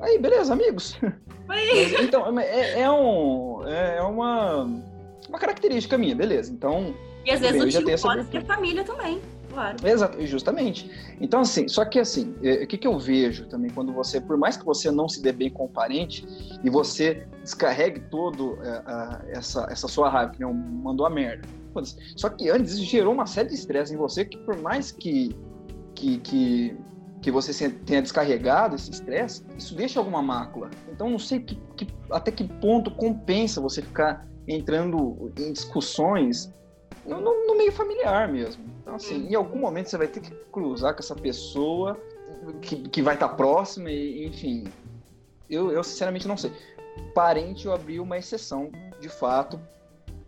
aí, 0.00 0.18
beleza, 0.18 0.52
amigos. 0.52 0.98
Mas, 1.46 1.92
então, 2.00 2.38
é, 2.38 2.80
é, 2.80 2.90
um, 2.90 3.62
é, 3.66 3.98
é 3.98 4.02
uma, 4.02 4.64
uma 5.28 5.38
característica 5.38 5.96
minha, 5.98 6.14
beleza. 6.14 6.52
Então. 6.52 6.94
E 7.24 7.30
às 7.30 7.40
vezes 7.40 7.62
o 7.62 7.68
tio 7.68 8.00
pode 8.00 8.30
ser 8.30 8.44
família 8.44 8.84
também. 8.84 9.20
Claro. 9.52 9.76
Exato, 9.86 10.26
justamente. 10.26 10.90
Então, 11.20 11.40
assim, 11.40 11.68
só 11.68 11.84
que 11.84 11.98
assim, 11.98 12.34
é, 12.42 12.64
o 12.64 12.66
que, 12.66 12.78
que 12.78 12.86
eu 12.86 12.98
vejo 12.98 13.46
também 13.46 13.70
quando 13.70 13.92
você, 13.92 14.20
por 14.20 14.36
mais 14.36 14.56
que 14.56 14.64
você 14.64 14.90
não 14.90 15.08
se 15.08 15.20
dê 15.20 15.32
bem 15.32 15.50
com 15.50 15.64
o 15.64 15.68
parente 15.68 16.26
e 16.64 16.70
você 16.70 17.26
descarregue 17.42 18.00
todo 18.10 18.58
é, 18.62 19.36
essa, 19.36 19.66
essa 19.70 19.86
sua 19.88 20.08
raiva, 20.08 20.32
que 20.32 20.40
não 20.40 20.54
mandou 20.54 21.04
a 21.06 21.10
merda. 21.10 21.46
Só 22.16 22.28
que 22.28 22.50
antes 22.50 22.74
isso 22.74 22.84
gerou 22.84 23.12
uma 23.12 23.26
série 23.26 23.48
de 23.48 23.54
estresse 23.54 23.94
em 23.94 23.96
você 23.96 24.24
que, 24.24 24.38
por 24.38 24.56
mais 24.60 24.90
que, 24.92 25.34
que, 25.94 26.18
que, 26.18 26.76
que 27.20 27.30
você 27.30 27.70
tenha 27.70 28.02
descarregado 28.02 28.74
esse 28.74 28.90
estresse, 28.90 29.42
isso 29.56 29.74
deixa 29.74 29.98
alguma 29.98 30.22
mácula. 30.22 30.70
Então, 30.90 31.08
não 31.08 31.18
sei 31.18 31.40
que, 31.40 31.58
que, 31.76 31.86
até 32.10 32.30
que 32.30 32.44
ponto 32.44 32.90
compensa 32.90 33.60
você 33.60 33.80
ficar 33.80 34.26
entrando 34.46 35.32
em 35.38 35.52
discussões 35.52 36.52
no, 37.06 37.20
no, 37.20 37.56
meio 37.56 37.72
familiar 37.72 38.28
mesmo. 38.28 38.64
Então, 38.82 38.96
assim, 38.96 39.28
em 39.28 39.34
algum 39.34 39.58
momento 39.58 39.88
você 39.88 39.96
vai 39.96 40.08
ter 40.08 40.20
que 40.20 40.30
cruzar 40.50 40.92
com 40.92 41.00
essa 41.00 41.14
pessoa 41.14 41.96
que, 42.60 42.76
que 42.88 43.00
vai 43.00 43.14
estar 43.14 43.28
próxima, 43.30 43.90
e, 43.90 44.26
enfim. 44.26 44.64
Eu, 45.48 45.70
eu, 45.70 45.84
sinceramente, 45.84 46.26
não 46.26 46.36
sei. 46.36 46.52
Parente, 47.14 47.66
eu 47.66 47.72
abri 47.72 48.00
uma 48.00 48.18
exceção, 48.18 48.70
de 49.00 49.08
fato, 49.08 49.60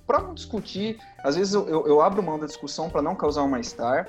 para 0.07 0.21
não 0.21 0.35
discutir. 0.35 0.99
Às 1.23 1.37
vezes 1.37 1.55
eu, 1.55 1.69
eu, 1.69 1.87
eu 1.87 2.01
abro 2.01 2.23
mão 2.23 2.39
da 2.39 2.47
discussão 2.47 2.89
para 2.89 3.03
não 3.03 3.15
causar 3.15 3.43
um 3.43 3.49
mal-estar. 3.49 4.09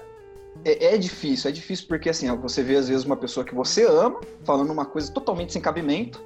É, 0.63 0.93
é, 0.93 0.97
difícil, 0.97 1.49
é 1.49 1.53
difícil 1.53 1.87
porque, 1.87 2.09
assim, 2.09 2.33
você 2.37 2.63
vê 2.63 2.77
às 2.77 2.87
vezes 2.87 3.03
uma 3.03 3.17
pessoa 3.17 3.45
que 3.45 3.53
você 3.53 3.85
ama 3.85 4.21
falando 4.43 4.71
uma 4.71 4.85
coisa 4.85 5.11
totalmente 5.11 5.51
sem 5.51 5.61
cabimento 5.61 6.23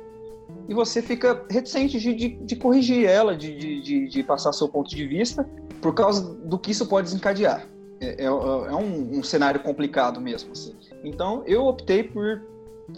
e 0.68 0.74
você 0.74 1.02
fica 1.02 1.46
reticente 1.50 2.00
de, 2.00 2.14
de, 2.14 2.28
de 2.30 2.56
corrigir 2.56 3.06
ela, 3.06 3.36
de, 3.36 3.82
de, 3.82 4.08
de, 4.08 4.24
passar 4.24 4.54
seu 4.54 4.68
ponto 4.68 4.90
de 4.90 5.08
vista, 5.08 5.48
por 5.82 5.94
causa 5.94 6.22
do 6.22 6.60
que 6.60 6.72
isso 6.72 6.88
pode 6.88 7.06
desencadear. 7.06 7.68
É, 8.02 8.24
é, 8.24 8.26
é 8.26 8.32
um, 8.32 9.20
um, 9.20 9.24
cenário 9.24 9.60
complicado 9.62 10.22
mesmo. 10.22 10.52
Assim. 10.52 10.76
Então, 11.04 11.44
eu 11.46 11.66
optei 11.66 12.04
por 12.04 12.42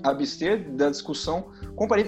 abster 0.03 0.69
da 0.71 0.89
discussão 0.89 1.45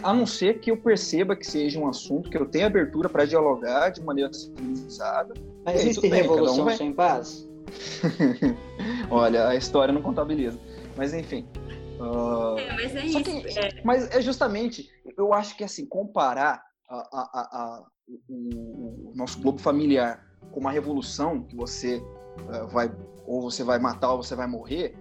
a 0.03 0.13
não 0.13 0.25
ser 0.25 0.59
que 0.59 0.71
eu 0.71 0.77
perceba 0.77 1.35
que 1.35 1.45
seja 1.45 1.79
um 1.79 1.87
assunto 1.87 2.29
que 2.29 2.37
eu 2.37 2.45
tenha 2.45 2.67
abertura 2.67 3.09
para 3.09 3.25
dialogar 3.25 3.89
de 3.89 4.01
maneira 4.01 4.31
civilizada. 4.31 5.33
Mas 5.65 5.81
existe 5.81 6.01
bem, 6.09 6.21
revolução 6.21 6.67
um 6.67 6.77
sem 6.77 6.93
paz? 6.93 7.49
Olha, 9.09 9.47
a 9.47 9.55
história 9.55 9.93
não 9.93 10.01
contabiliza. 10.01 10.59
Mas 10.95 11.13
enfim, 11.13 11.47
Uh, 11.99 12.57
é, 12.57 12.73
mas 12.73 12.95
é 12.95 13.05
isso. 13.05 13.23
Que, 13.23 13.59
é. 13.59 13.81
Mas 13.83 14.09
é 14.11 14.21
justamente, 14.21 14.89
eu 15.17 15.33
acho 15.33 15.55
que 15.55 15.63
assim, 15.63 15.85
comparar 15.85 16.61
a, 16.89 16.95
a, 16.95 17.41
a, 17.41 17.85
o, 18.27 19.09
o, 19.09 19.13
nosso 19.15 19.39
globo 19.39 19.59
familiar 19.59 20.25
com 20.51 20.59
uma 20.59 20.71
revolução 20.71 21.43
que 21.43 21.55
você 21.55 22.03
vai, 22.71 22.91
ou 23.25 23.41
você 23.41 23.63
vai 23.63 23.79
matar 23.79 24.11
ou 24.11 24.23
você 24.23 24.36
vai 24.36 24.47
morrer, 24.47 24.95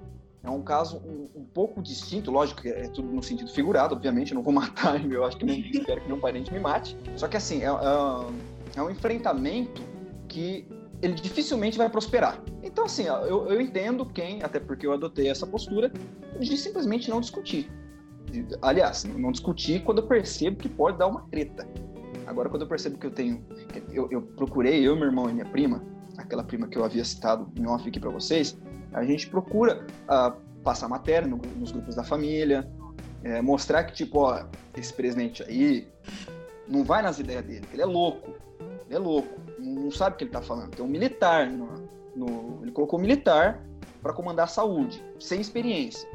é 0.44 0.50
um 0.50 0.62
caso 0.62 0.98
um, 0.98 1.28
um 1.40 1.44
pouco 1.44 1.80
distinto, 1.80 2.30
lógico 2.30 2.66
é 2.66 2.88
tudo 2.88 3.08
no 3.08 3.22
sentido 3.22 3.50
figurado, 3.50 3.94
obviamente, 3.94 4.32
eu 4.32 4.36
não 4.36 4.42
vou 4.42 4.52
matar, 4.54 5.04
eu 5.04 5.24
acho 5.24 5.36
que 5.36 5.44
não 5.44 5.54
espero 5.54 6.00
que 6.00 6.08
nenhum 6.08 6.20
parente 6.20 6.52
me 6.52 6.58
mate. 6.58 6.96
Só 7.16 7.28
que 7.28 7.36
assim, 7.36 7.62
é, 7.62 7.66
é, 7.66 8.78
é 8.78 8.82
um 8.82 8.90
enfrentamento 8.90 9.82
que 10.28 10.66
ele 11.00 11.14
dificilmente 11.14 11.76
vai 11.76 11.88
prosperar. 11.88 12.40
Então, 12.62 12.84
assim, 12.84 13.04
eu, 13.04 13.48
eu 13.48 13.60
entendo 13.60 14.06
quem, 14.06 14.42
até 14.42 14.60
porque 14.60 14.86
eu 14.86 14.92
adotei 14.92 15.28
essa 15.28 15.46
postura, 15.46 15.92
de 16.38 16.56
simplesmente 16.56 17.10
não 17.10 17.20
discutir. 17.20 17.70
aliás, 18.62 19.04
não 19.04 19.32
discutir 19.32 19.82
quando 19.82 19.98
eu 19.98 20.06
percebo 20.06 20.56
que 20.56 20.68
pode 20.68 20.98
dar 20.98 21.08
uma 21.08 21.22
treta. 21.22 21.66
Agora, 22.26 22.48
quando 22.48 22.62
eu 22.62 22.68
percebo 22.68 22.98
que 22.98 23.06
eu 23.06 23.10
tenho. 23.10 23.44
Eu, 23.92 24.08
eu 24.10 24.22
procurei, 24.22 24.86
eu, 24.86 24.94
meu 24.94 25.06
irmão 25.06 25.28
e 25.28 25.32
minha 25.32 25.44
prima, 25.44 25.82
aquela 26.18 26.44
prima 26.44 26.66
que 26.66 26.76
eu 26.76 26.84
havia 26.84 27.04
citado 27.04 27.50
em 27.56 27.66
off 27.66 27.88
aqui 27.88 27.98
para 27.98 28.10
vocês, 28.10 28.56
a 28.92 29.04
gente 29.04 29.28
procura 29.28 29.86
uh, 30.04 30.36
passar 30.62 30.88
matéria 30.88 31.26
no, 31.26 31.38
nos 31.56 31.72
grupos 31.72 31.94
da 31.94 32.04
família, 32.04 32.68
é, 33.24 33.40
mostrar 33.40 33.84
que, 33.84 33.92
tipo, 33.92 34.18
ó, 34.20 34.44
esse 34.76 34.92
presidente 34.92 35.42
aí 35.42 35.88
não 36.68 36.84
vai 36.84 37.02
nas 37.02 37.18
ideias 37.18 37.44
dele, 37.44 37.66
ele 37.72 37.82
é 37.82 37.86
louco, 37.86 38.34
ele 38.86 38.94
é 38.94 38.98
louco, 38.98 39.40
não 39.58 39.90
sabe 39.90 40.14
o 40.14 40.18
que 40.18 40.24
ele 40.24 40.30
tá 40.30 40.42
falando. 40.42 40.70
Tem 40.70 40.84
um 40.84 40.88
militar, 40.88 41.48
no, 41.48 41.88
no 42.14 42.58
ele 42.62 42.72
colocou 42.72 42.98
um 42.98 43.02
militar 43.02 43.62
para 44.02 44.12
comandar 44.12 44.44
a 44.44 44.48
saúde, 44.48 45.02
sem 45.20 45.40
experiência. 45.40 46.08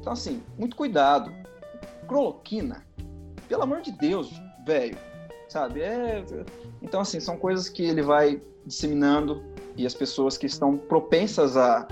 Então, 0.00 0.12
assim, 0.12 0.42
muito 0.58 0.76
cuidado. 0.76 1.32
Cloroquina, 2.06 2.84
pelo 3.48 3.62
amor 3.62 3.80
de 3.80 3.92
Deus, 3.92 4.30
velho, 4.66 4.98
sabe? 5.48 5.82
É... 5.82 6.24
Então, 6.82 7.00
assim, 7.00 7.20
são 7.20 7.36
coisas 7.36 7.68
que 7.68 7.82
ele 7.82 8.02
vai 8.02 8.40
disseminando 8.68 9.42
e 9.76 9.86
as 9.86 9.94
pessoas 9.94 10.38
que 10.38 10.46
estão 10.46 10.76
propensas 10.76 11.56
a, 11.56 11.88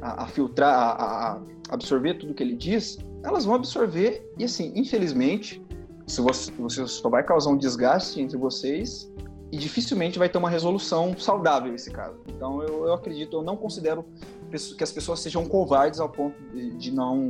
a, 0.00 0.24
a 0.24 0.26
filtrar, 0.26 0.72
a, 0.72 1.32
a, 1.32 1.40
absorver 1.68 2.14
tudo 2.14 2.32
que 2.32 2.42
ele 2.42 2.56
diz, 2.56 2.98
elas 3.22 3.44
vão 3.44 3.56
absorver 3.56 4.26
e, 4.38 4.44
assim, 4.44 4.72
infelizmente, 4.74 5.62
se 6.06 6.20
você, 6.20 6.50
você 6.52 6.86
só 6.86 7.08
vai 7.08 7.22
causar 7.22 7.50
um 7.50 7.56
desgaste 7.56 8.20
entre 8.20 8.36
vocês 8.36 9.12
e 9.52 9.56
dificilmente 9.56 10.18
vai 10.18 10.28
ter 10.28 10.38
uma 10.38 10.48
resolução 10.48 11.14
saudável 11.18 11.74
esse 11.74 11.90
caso. 11.90 12.18
Então, 12.28 12.62
eu, 12.62 12.86
eu 12.86 12.94
acredito, 12.94 13.36
eu 13.36 13.42
não 13.42 13.56
considero 13.56 14.04
que 14.50 14.82
as 14.82 14.90
pessoas 14.90 15.20
sejam 15.20 15.44
covardes 15.44 16.00
ao 16.00 16.08
ponto 16.08 16.36
de, 16.52 16.70
de 16.72 16.90
não 16.90 17.28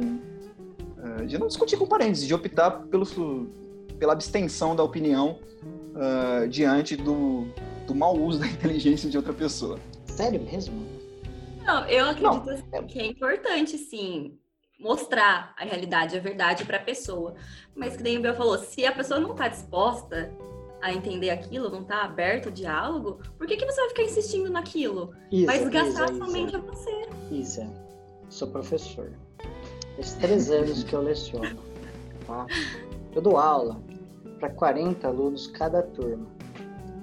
eh, 1.03 1.25
de 1.25 1.39
não 1.39 1.47
discutir 1.47 1.77
com 1.79 1.87
parentes, 1.87 2.27
de 2.27 2.35
optar 2.35 2.71
pelo, 2.91 3.07
pela 3.99 4.13
abstenção 4.13 4.77
da 4.77 4.83
opinião 4.83 5.39
uh, 5.95 6.47
diante 6.49 6.95
do, 6.95 7.47
do 7.91 7.95
mau 7.95 8.17
uso 8.17 8.39
da 8.39 8.47
inteligência 8.49 9.11
de 9.11 9.17
outra 9.17 9.33
pessoa. 9.33 9.79
Sério 10.07 10.41
mesmo? 10.41 10.87
Não, 11.65 11.85
eu 11.87 12.05
acredito 12.07 12.47
não. 12.47 12.55
Assim 12.55 12.87
que 12.87 12.99
é 13.01 13.07
importante, 13.07 13.77
sim, 13.77 14.39
mostrar 14.79 15.55
a 15.59 15.65
realidade, 15.65 16.17
a 16.17 16.21
verdade 16.21 16.65
para 16.65 16.79
a 16.79 16.83
pessoa. 16.83 17.35
Mas 17.75 17.97
que 17.97 18.03
nem 18.03 18.17
o 18.17 18.23
Bel 18.23 18.35
falou, 18.35 18.59
se 18.59 18.87
a 18.87 18.93
pessoa 18.93 19.19
não 19.21 19.33
está 19.33 19.49
disposta 19.49 20.33
a 20.81 20.93
entender 20.93 21.31
aquilo, 21.31 21.69
não 21.69 21.83
está 21.83 22.05
aberto 22.05 22.47
ao 22.47 22.53
diálogo, 22.53 23.21
por 23.37 23.47
que, 23.47 23.57
que 23.57 23.67
você 23.67 23.81
vai 23.81 23.89
ficar 23.91 24.03
insistindo 24.05 24.51
naquilo? 24.51 25.13
Isso, 25.31 25.47
vai 25.47 25.59
desgastar 25.59 26.11
isso, 26.11 26.19
somente 26.19 26.57
a 26.57 26.59
você. 26.59 27.09
Isso, 27.31 27.61
sou 28.31 28.49
professor. 28.49 29.13
Faz 29.97 30.15
três 30.15 30.49
anos 30.51 30.85
que 30.85 30.95
eu 30.95 31.03
leciono. 31.03 31.59
Tá? 32.27 32.47
Eu 33.13 33.21
dou 33.21 33.37
aula 33.37 33.83
para 34.39 34.49
40 34.49 35.07
alunos 35.07 35.49
cada 35.49 35.83
turma. 35.83 36.40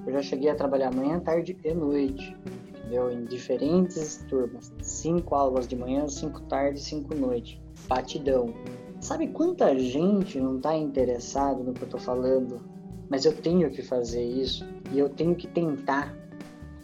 Eu 0.08 0.14
já 0.14 0.22
cheguei 0.22 0.50
a 0.50 0.56
trabalhar 0.56 0.96
manhã, 0.96 1.20
tarde 1.20 1.58
e 1.66 1.74
noite, 1.74 2.34
entendeu? 2.70 3.12
Em 3.12 3.26
diferentes 3.26 4.24
turmas. 4.30 4.72
Cinco 4.82 5.36
aulas 5.36 5.68
de 5.68 5.76
manhã, 5.76 6.08
cinco 6.08 6.40
tarde, 6.44 6.80
cinco 6.80 7.14
noite. 7.14 7.62
Batidão. 7.90 8.54
Sabe 9.02 9.28
quanta 9.28 9.78
gente 9.78 10.40
não 10.40 10.56
está 10.56 10.78
interessado 10.78 11.62
no 11.62 11.74
que 11.74 11.82
eu 11.82 11.88
estou 11.88 12.00
falando? 12.00 12.62
Mas 13.10 13.26
eu 13.26 13.36
tenho 13.36 13.70
que 13.70 13.84
fazer 13.84 14.24
isso 14.24 14.66
e 14.94 14.98
eu 14.98 15.10
tenho 15.10 15.36
que 15.36 15.46
tentar 15.46 16.16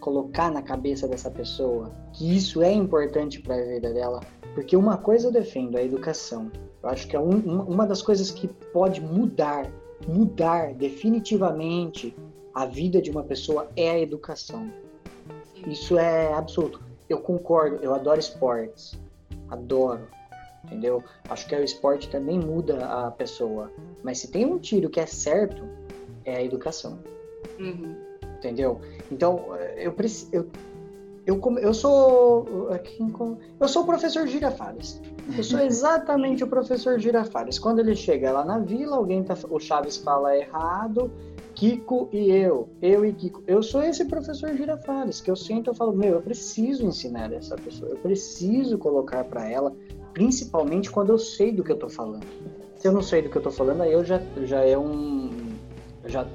colocar 0.00 0.52
na 0.52 0.60
cabeça 0.60 1.08
dessa 1.08 1.30
pessoa 1.30 1.90
que 2.12 2.36
isso 2.36 2.60
é 2.60 2.70
importante 2.70 3.40
para 3.40 3.54
a 3.54 3.64
vida 3.64 3.90
dela, 3.90 4.20
porque 4.54 4.76
uma 4.76 4.98
coisa 4.98 5.28
eu 5.28 5.32
defendo, 5.32 5.78
a 5.78 5.82
educação. 5.82 6.52
Eu 6.82 6.90
acho 6.90 7.08
que 7.08 7.16
é 7.16 7.20
um, 7.20 7.62
uma 7.62 7.86
das 7.86 8.02
coisas 8.02 8.30
que 8.30 8.46
pode 8.46 9.00
mudar 9.00 9.66
mudar 10.06 10.74
definitivamente 10.74 12.14
a 12.54 12.66
vida 12.66 13.02
de 13.02 13.10
uma 13.10 13.24
pessoa 13.24 13.70
é 13.76 13.90
a 13.90 13.98
educação. 13.98 14.70
Isso 15.66 15.98
é 15.98 16.32
absoluto. 16.32 16.80
Eu 17.08 17.20
concordo, 17.20 17.82
eu 17.82 17.94
adoro 17.94 18.20
esportes. 18.20 18.98
Adoro. 19.48 20.06
Entendeu? 20.64 21.02
Acho 21.28 21.46
que 21.46 21.54
o 21.54 21.62
esporte 21.62 22.08
também 22.08 22.38
muda 22.38 22.86
a 22.86 23.10
pessoa. 23.10 23.70
Mas 24.02 24.18
se 24.18 24.30
tem 24.30 24.46
um 24.46 24.58
tiro 24.58 24.88
que 24.88 25.00
é 25.00 25.06
certo, 25.06 25.62
é 26.24 26.36
a 26.36 26.42
educação. 26.42 26.98
Uhum. 27.58 27.96
Entendeu? 28.38 28.80
Então, 29.10 29.54
eu 29.76 29.92
preciso. 29.92 30.30
Eu, 30.32 30.48
eu, 31.26 31.40
eu 31.58 31.72
sou. 31.72 32.68
Eu 33.60 33.68
sou 33.68 33.82
o 33.82 33.86
professor 33.86 34.26
Girafales. 34.26 35.00
Eu 35.36 35.42
sou 35.42 35.60
exatamente 35.64 36.44
o 36.44 36.46
professor 36.46 36.98
Girafales. 36.98 37.58
Quando 37.58 37.78
ele 37.78 37.96
chega 37.96 38.30
lá 38.30 38.44
na 38.44 38.58
vila, 38.58 38.96
alguém 38.96 39.22
tá, 39.22 39.36
o 39.48 39.58
Chaves 39.58 39.96
fala 39.96 40.36
errado, 40.36 41.10
Kiko 41.54 42.08
e 42.12 42.30
eu, 42.30 42.68
eu 42.82 43.06
e 43.06 43.12
Kiko. 43.12 43.42
Eu 43.46 43.62
sou 43.62 43.82
esse 43.82 44.04
professor 44.04 44.54
Girafales, 44.54 45.20
que 45.20 45.30
eu 45.30 45.36
sinto, 45.36 45.70
eu 45.70 45.74
falo, 45.74 45.92
meu, 45.92 46.14
eu 46.14 46.20
preciso 46.20 46.84
ensinar 46.84 47.32
essa 47.32 47.56
pessoa, 47.56 47.90
eu 47.90 47.96
preciso 47.96 48.76
colocar 48.76 49.24
para 49.24 49.48
ela, 49.48 49.72
principalmente 50.12 50.90
quando 50.90 51.10
eu 51.10 51.18
sei 51.18 51.52
do 51.52 51.64
que 51.64 51.72
eu 51.72 51.78
tô 51.78 51.88
falando. 51.88 52.26
Se 52.76 52.86
eu 52.86 52.92
não 52.92 53.02
sei 53.02 53.22
do 53.22 53.30
que 53.30 53.36
eu 53.36 53.42
tô 53.42 53.50
falando, 53.50 53.82
aí 53.82 53.92
eu 53.92 54.04
já, 54.04 54.20
já 54.42 54.60
é 54.60 54.76
um. 54.76 55.30
Já, 56.04 56.26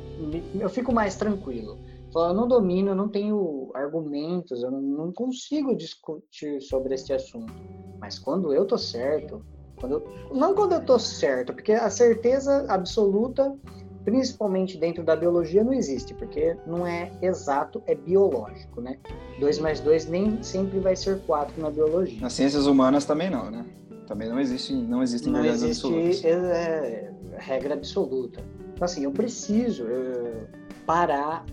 eu 0.60 0.70
fico 0.70 0.92
mais 0.92 1.16
tranquilo. 1.16 1.78
Eu 2.16 2.34
não 2.34 2.48
domino, 2.48 2.90
eu 2.90 2.96
não 2.96 3.08
tenho 3.08 3.72
argumentos, 3.76 4.64
eu 4.64 4.72
não 4.72 5.12
consigo 5.12 5.76
discutir 5.76 6.62
sobre 6.62 6.96
este 6.96 7.14
assunto. 7.14 7.54
Mas 8.00 8.18
quando 8.18 8.54
eu 8.54 8.66
tô 8.66 8.78
certo, 8.78 9.46
quando 9.80 9.94
eu, 9.94 10.08
não 10.34 10.54
quando 10.54 10.74
eu 10.74 10.84
tô 10.84 10.98
certo, 10.98 11.54
porque 11.54 11.74
a 11.74 11.90
certeza 11.90 12.66
absoluta, 12.68 13.56
principalmente 14.04 14.78
dentro 14.78 15.04
da 15.04 15.16
biologia, 15.16 15.64
não 15.64 15.74
existe, 15.74 16.14
porque 16.14 16.58
não 16.66 16.86
é 16.86 17.12
exato, 17.22 17.82
é 17.86 17.94
biológico, 17.94 18.82
né? 18.82 18.98
2 19.40 19.60
mais 19.60 19.80
2 19.80 20.08
nem 20.08 20.42
sempre 20.42 20.80
vai 20.80 20.96
ser 20.96 21.22
4 21.22 21.62
na 21.62 21.70
biologia. 21.70 22.20
Nas 22.22 22.34
ciências 22.34 22.66
humanas 22.66 23.06
também 23.06 23.30
não, 23.30 23.52
né? 23.52 23.66
Também 24.08 24.28
não 24.28 24.40
existe, 24.40 24.74
não 24.74 25.04
existem 25.04 25.32
não 25.32 25.46
existe 25.46 26.26
é, 26.26 26.32
é, 26.32 27.14
regra 27.38 27.76
absoluta. 27.76 28.42
Então, 28.74 28.86
assim, 28.86 29.04
eu 29.04 29.12
preciso 29.12 29.84
eu, 29.84 30.48
parar 30.86 31.46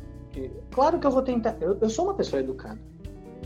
Claro 0.70 0.99
que 0.99 1.07
eu 1.07 1.11
vou 1.11 1.22
tentar. 1.22 1.57
Eu, 1.61 1.78
eu 1.80 1.89
sou 1.89 2.07
uma 2.07 2.14
pessoa 2.14 2.41
educada. 2.41 2.78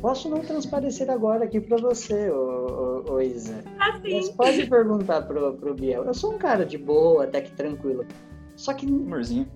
Posso 0.00 0.30
não 0.30 0.40
transparecer 0.40 1.10
agora 1.10 1.44
aqui 1.44 1.60
para 1.60 1.76
você, 1.76 2.30
ô, 2.30 3.04
ô, 3.06 3.12
ô 3.12 3.20
Isa. 3.20 3.62
Ah, 3.78 4.00
Mas 4.02 4.30
pode 4.30 4.66
perguntar 4.66 5.22
pro, 5.22 5.54
pro 5.54 5.74
Biel. 5.74 6.04
Eu 6.04 6.14
sou 6.14 6.34
um 6.34 6.38
cara 6.38 6.64
de 6.64 6.78
boa, 6.78 7.24
até 7.24 7.40
que 7.40 7.52
tranquilo. 7.52 8.06
Só 8.56 8.72
que. 8.72 8.86
Amorzinho. 8.86 9.46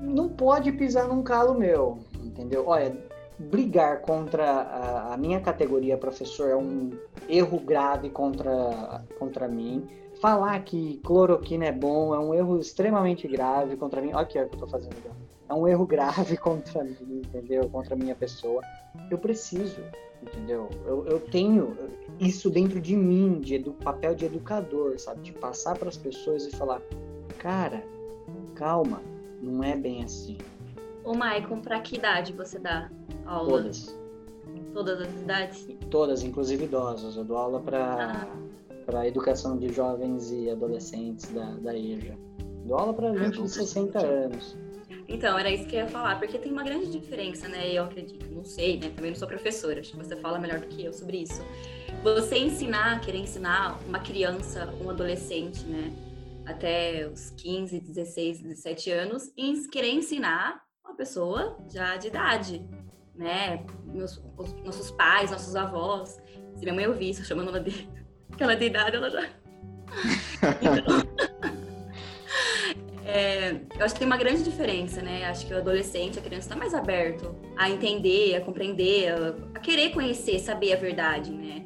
Não 0.00 0.28
pode 0.28 0.72
pisar 0.72 1.08
num 1.08 1.22
calo 1.22 1.54
meu, 1.54 1.98
entendeu? 2.22 2.64
Olha, 2.66 2.96
brigar 3.38 4.00
contra 4.00 4.44
a, 4.44 5.14
a, 5.14 5.16
minha 5.16 5.40
categoria 5.40 5.96
professor 5.96 6.50
é 6.50 6.56
um 6.56 6.90
erro 7.28 7.58
grave 7.60 8.10
contra, 8.10 9.04
contra 9.18 9.48
mim. 9.48 9.86
Falar 10.20 10.60
que 10.64 10.98
cloroquina 11.04 11.66
é 11.66 11.72
bom 11.72 12.14
é 12.14 12.18
um 12.18 12.34
erro 12.34 12.58
extremamente 12.58 13.26
grave 13.26 13.76
contra 13.76 14.00
mim. 14.00 14.10
Olha 14.12 14.20
aqui, 14.20 14.38
olha 14.38 14.46
o 14.46 14.50
que 14.50 14.56
eu 14.56 14.60
tô 14.60 14.66
fazendo 14.66 14.96
agora 14.98 15.17
é 15.48 15.54
um 15.54 15.66
erro 15.66 15.86
grave 15.86 16.36
contra 16.38 16.84
mim, 16.84 17.22
entendeu? 17.24 17.68
Contra 17.68 17.94
a 17.94 17.98
minha 17.98 18.14
pessoa. 18.14 18.62
Eu 19.10 19.18
preciso, 19.18 19.80
entendeu? 20.22 20.68
Eu, 20.84 21.06
eu 21.06 21.20
tenho 21.20 21.76
isso 22.18 22.50
dentro 22.50 22.80
de 22.80 22.96
mim, 22.96 23.40
de 23.40 23.54
edu, 23.54 23.72
papel 23.72 24.14
de 24.14 24.26
educador, 24.26 24.98
sabe? 24.98 25.22
De 25.22 25.32
passar 25.32 25.76
para 25.78 25.88
as 25.88 25.96
pessoas 25.96 26.46
e 26.46 26.50
falar, 26.50 26.82
cara, 27.38 27.82
calma, 28.54 29.00
não 29.40 29.62
é 29.62 29.76
bem 29.76 30.04
assim. 30.04 30.36
Ô, 31.04 31.14
Maicon, 31.14 31.60
para 31.60 31.80
que 31.80 31.96
idade 31.96 32.32
você 32.32 32.58
dá 32.58 32.90
aula? 33.24 33.62
Todas. 33.62 33.98
Todas 34.74 35.00
as 35.00 35.20
idades? 35.20 35.68
Todas, 35.90 36.22
inclusive 36.22 36.64
idosos. 36.64 37.16
Eu 37.16 37.24
dou 37.24 37.36
aula 37.36 37.60
para 37.60 38.12
ah. 38.12 38.26
para 38.84 39.06
educação 39.06 39.56
de 39.56 39.72
jovens 39.72 40.30
e 40.30 40.50
adolescentes 40.50 41.30
da, 41.30 41.50
da 41.56 41.76
EJA. 41.76 42.16
Dou 42.64 42.76
aula 42.76 42.92
para 42.92 43.16
gente 43.16 43.40
de 43.40 43.48
60 43.48 43.98
anos. 43.98 44.56
Então, 45.08 45.38
era 45.38 45.50
isso 45.50 45.66
que 45.66 45.74
eu 45.74 45.80
ia 45.80 45.86
falar, 45.86 46.18
porque 46.18 46.36
tem 46.38 46.52
uma 46.52 46.62
grande 46.62 46.90
diferença, 46.90 47.48
né? 47.48 47.72
Eu 47.72 47.84
acredito, 47.84 48.26
não 48.30 48.44
sei, 48.44 48.78
né? 48.78 48.90
Também 48.94 49.10
não 49.10 49.18
sou 49.18 49.26
professora, 49.26 49.80
acho 49.80 49.92
que 49.92 49.96
você 49.96 50.14
fala 50.16 50.38
melhor 50.38 50.60
do 50.60 50.66
que 50.66 50.84
eu 50.84 50.92
sobre 50.92 51.22
isso. 51.22 51.42
Você 52.02 52.36
ensinar, 52.36 53.00
querer 53.00 53.18
ensinar 53.18 53.80
uma 53.88 54.00
criança, 54.00 54.70
um 54.82 54.90
adolescente, 54.90 55.64
né? 55.64 55.90
Até 56.44 57.08
os 57.08 57.30
15, 57.30 57.80
16, 57.80 58.42
17 58.42 58.90
anos, 58.90 59.32
e 59.34 59.66
querer 59.68 59.92
ensinar 59.92 60.62
uma 60.84 60.94
pessoa 60.94 61.56
já 61.70 61.96
de 61.96 62.08
idade, 62.08 62.62
né? 63.14 63.64
Meus, 63.86 64.22
os, 64.36 64.52
nossos 64.62 64.90
pais, 64.90 65.30
nossos 65.30 65.56
avós. 65.56 66.20
Se 66.54 66.62
minha 66.64 66.74
mãe 66.74 66.86
ouvir 66.86 67.10
isso, 67.10 67.24
chamando 67.24 67.48
ela 67.48 67.60
de, 67.60 67.88
aquela 68.30 68.54
de 68.54 68.66
idade, 68.66 68.96
ela 68.96 69.08
já. 69.08 69.26
Então... 70.60 71.48
É, 73.08 73.52
eu 73.78 73.86
acho 73.86 73.94
que 73.94 74.00
tem 74.00 74.06
uma 74.06 74.18
grande 74.18 74.42
diferença, 74.42 75.00
né? 75.00 75.24
Acho 75.24 75.46
que 75.46 75.54
o 75.54 75.56
adolescente, 75.56 76.18
a 76.18 76.22
criança 76.22 76.46
está 76.46 76.56
mais 76.56 76.74
aberto 76.74 77.34
a 77.56 77.70
entender, 77.70 78.36
a 78.36 78.42
compreender, 78.42 79.10
a, 79.54 79.58
querer 79.60 79.92
conhecer, 79.92 80.38
saber 80.38 80.74
a 80.74 80.76
verdade, 80.76 81.32
né? 81.32 81.64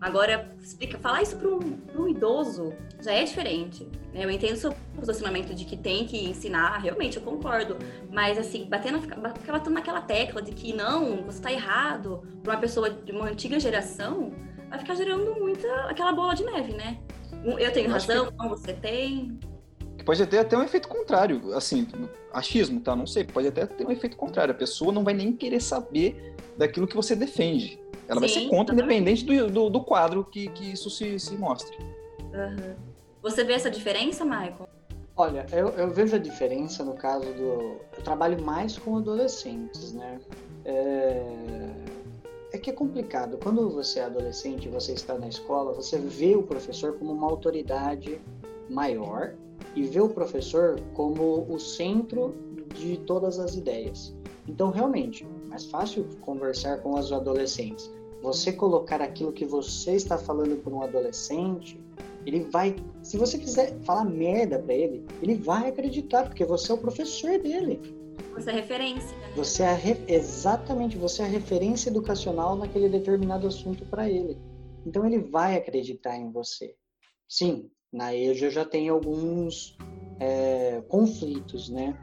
Agora, 0.00 0.50
explica, 0.62 0.96
falar 0.96 1.20
isso 1.20 1.36
para 1.36 1.48
um, 1.48 1.78
um, 1.94 2.08
idoso 2.08 2.72
já 3.02 3.12
é 3.12 3.22
diferente. 3.22 3.86
Né? 4.14 4.24
Eu 4.24 4.30
entendo 4.30 4.54
o 4.54 4.56
seu 4.56 4.74
posicionamento 4.94 5.54
de 5.54 5.66
que 5.66 5.76
tem 5.76 6.06
que 6.06 6.24
ensinar, 6.24 6.78
realmente, 6.78 7.18
eu 7.18 7.22
concordo. 7.22 7.76
Mas, 8.10 8.38
assim, 8.38 8.64
batendo, 8.64 9.02
ficar 9.02 9.20
batendo 9.20 9.70
naquela 9.70 10.00
tecla 10.00 10.40
de 10.40 10.52
que 10.52 10.72
não, 10.72 11.24
você 11.24 11.38
está 11.38 11.52
errado, 11.52 12.22
para 12.42 12.54
uma 12.54 12.60
pessoa 12.60 12.88
de 12.88 13.12
uma 13.12 13.26
antiga 13.26 13.60
geração, 13.60 14.32
vai 14.70 14.78
ficar 14.78 14.94
gerando 14.94 15.34
muita 15.34 15.68
aquela 15.90 16.12
bola 16.12 16.34
de 16.34 16.44
neve, 16.44 16.72
né? 16.72 16.98
Eu 17.58 17.72
tenho 17.72 17.88
eu 17.88 17.92
razão, 17.92 18.26
que... 18.32 18.48
você 18.48 18.72
tem. 18.72 19.38
Pode 20.08 20.26
ter 20.26 20.38
até 20.38 20.56
um 20.56 20.62
efeito 20.62 20.88
contrário, 20.88 21.54
assim, 21.54 21.86
achismo, 22.32 22.80
tá? 22.80 22.96
Não 22.96 23.06
sei, 23.06 23.24
pode 23.24 23.46
até 23.46 23.66
ter 23.66 23.86
um 23.86 23.90
efeito 23.90 24.16
contrário. 24.16 24.54
A 24.54 24.56
pessoa 24.56 24.90
não 24.90 25.04
vai 25.04 25.12
nem 25.12 25.34
querer 25.34 25.60
saber 25.60 26.34
daquilo 26.56 26.86
que 26.86 26.96
você 26.96 27.14
defende. 27.14 27.78
Ela 28.08 28.14
Sim, 28.14 28.20
vai 28.20 28.28
ser 28.30 28.48
contra, 28.48 28.74
independente 28.74 29.22
do, 29.22 29.50
do, 29.50 29.68
do, 29.68 29.84
quadro 29.84 30.24
que, 30.24 30.48
que 30.48 30.72
isso 30.72 30.88
se, 30.88 31.18
se 31.18 31.36
mostre. 31.36 31.76
Uhum. 32.32 32.74
Você 33.20 33.44
vê 33.44 33.52
essa 33.52 33.70
diferença, 33.70 34.24
Michael? 34.24 34.66
Olha, 35.14 35.44
eu, 35.52 35.68
eu, 35.72 35.90
vejo 35.90 36.16
a 36.16 36.18
diferença 36.18 36.82
no 36.82 36.94
caso 36.94 37.26
do. 37.34 37.78
Eu 37.94 38.02
trabalho 38.02 38.42
mais 38.42 38.78
com 38.78 38.96
adolescentes, 38.96 39.92
né? 39.92 40.18
É... 40.64 41.22
é 42.54 42.56
que 42.56 42.70
é 42.70 42.72
complicado. 42.72 43.36
Quando 43.42 43.68
você 43.68 43.98
é 43.98 44.04
adolescente, 44.04 44.70
você 44.70 44.94
está 44.94 45.18
na 45.18 45.28
escola, 45.28 45.74
você 45.74 45.98
vê 45.98 46.34
o 46.34 46.42
professor 46.42 46.94
como 46.94 47.12
uma 47.12 47.26
autoridade 47.26 48.18
maior 48.70 49.34
e 49.74 49.82
vê 49.82 50.00
o 50.00 50.08
professor 50.08 50.80
como 50.94 51.46
o 51.48 51.58
centro 51.58 52.34
de 52.74 52.96
todas 52.98 53.38
as 53.38 53.54
ideias. 53.54 54.16
Então, 54.46 54.70
realmente, 54.70 55.24
é 55.24 55.48
mais 55.48 55.66
fácil 55.66 56.06
conversar 56.20 56.78
com 56.78 56.98
os 56.98 57.12
adolescentes 57.12 57.90
você 58.22 58.52
colocar 58.52 59.00
aquilo 59.00 59.32
que 59.32 59.44
você 59.44 59.92
está 59.92 60.18
falando 60.18 60.60
para 60.62 60.72
um 60.72 60.82
adolescente, 60.82 61.80
ele 62.26 62.40
vai, 62.44 62.76
se 63.02 63.16
você 63.16 63.38
quiser 63.38 63.78
falar 63.80 64.04
merda 64.04 64.58
para 64.58 64.74
ele, 64.74 65.06
ele 65.22 65.36
vai 65.36 65.68
acreditar, 65.68 66.24
porque 66.24 66.44
você 66.44 66.72
é 66.72 66.74
o 66.74 66.78
professor 66.78 67.38
dele. 67.38 67.80
Você 68.34 68.50
é 68.50 68.52
referência. 68.52 69.16
Né? 69.16 69.32
Você 69.36 69.62
é 69.62 69.72
re... 69.72 69.96
exatamente, 70.08 70.98
você 70.98 71.22
é 71.22 71.24
a 71.24 71.28
referência 71.28 71.88
educacional 71.90 72.56
naquele 72.56 72.88
determinado 72.88 73.46
assunto 73.46 73.84
para 73.86 74.08
ele. 74.08 74.38
Então 74.84 75.06
ele 75.06 75.18
vai 75.18 75.56
acreditar 75.56 76.16
em 76.16 76.30
você. 76.30 76.74
Sim, 77.28 77.70
na 77.92 78.14
EJA 78.14 78.50
já 78.50 78.64
tenho 78.64 78.94
alguns 78.94 79.76
é, 80.20 80.82
conflitos, 80.88 81.68
né? 81.68 81.96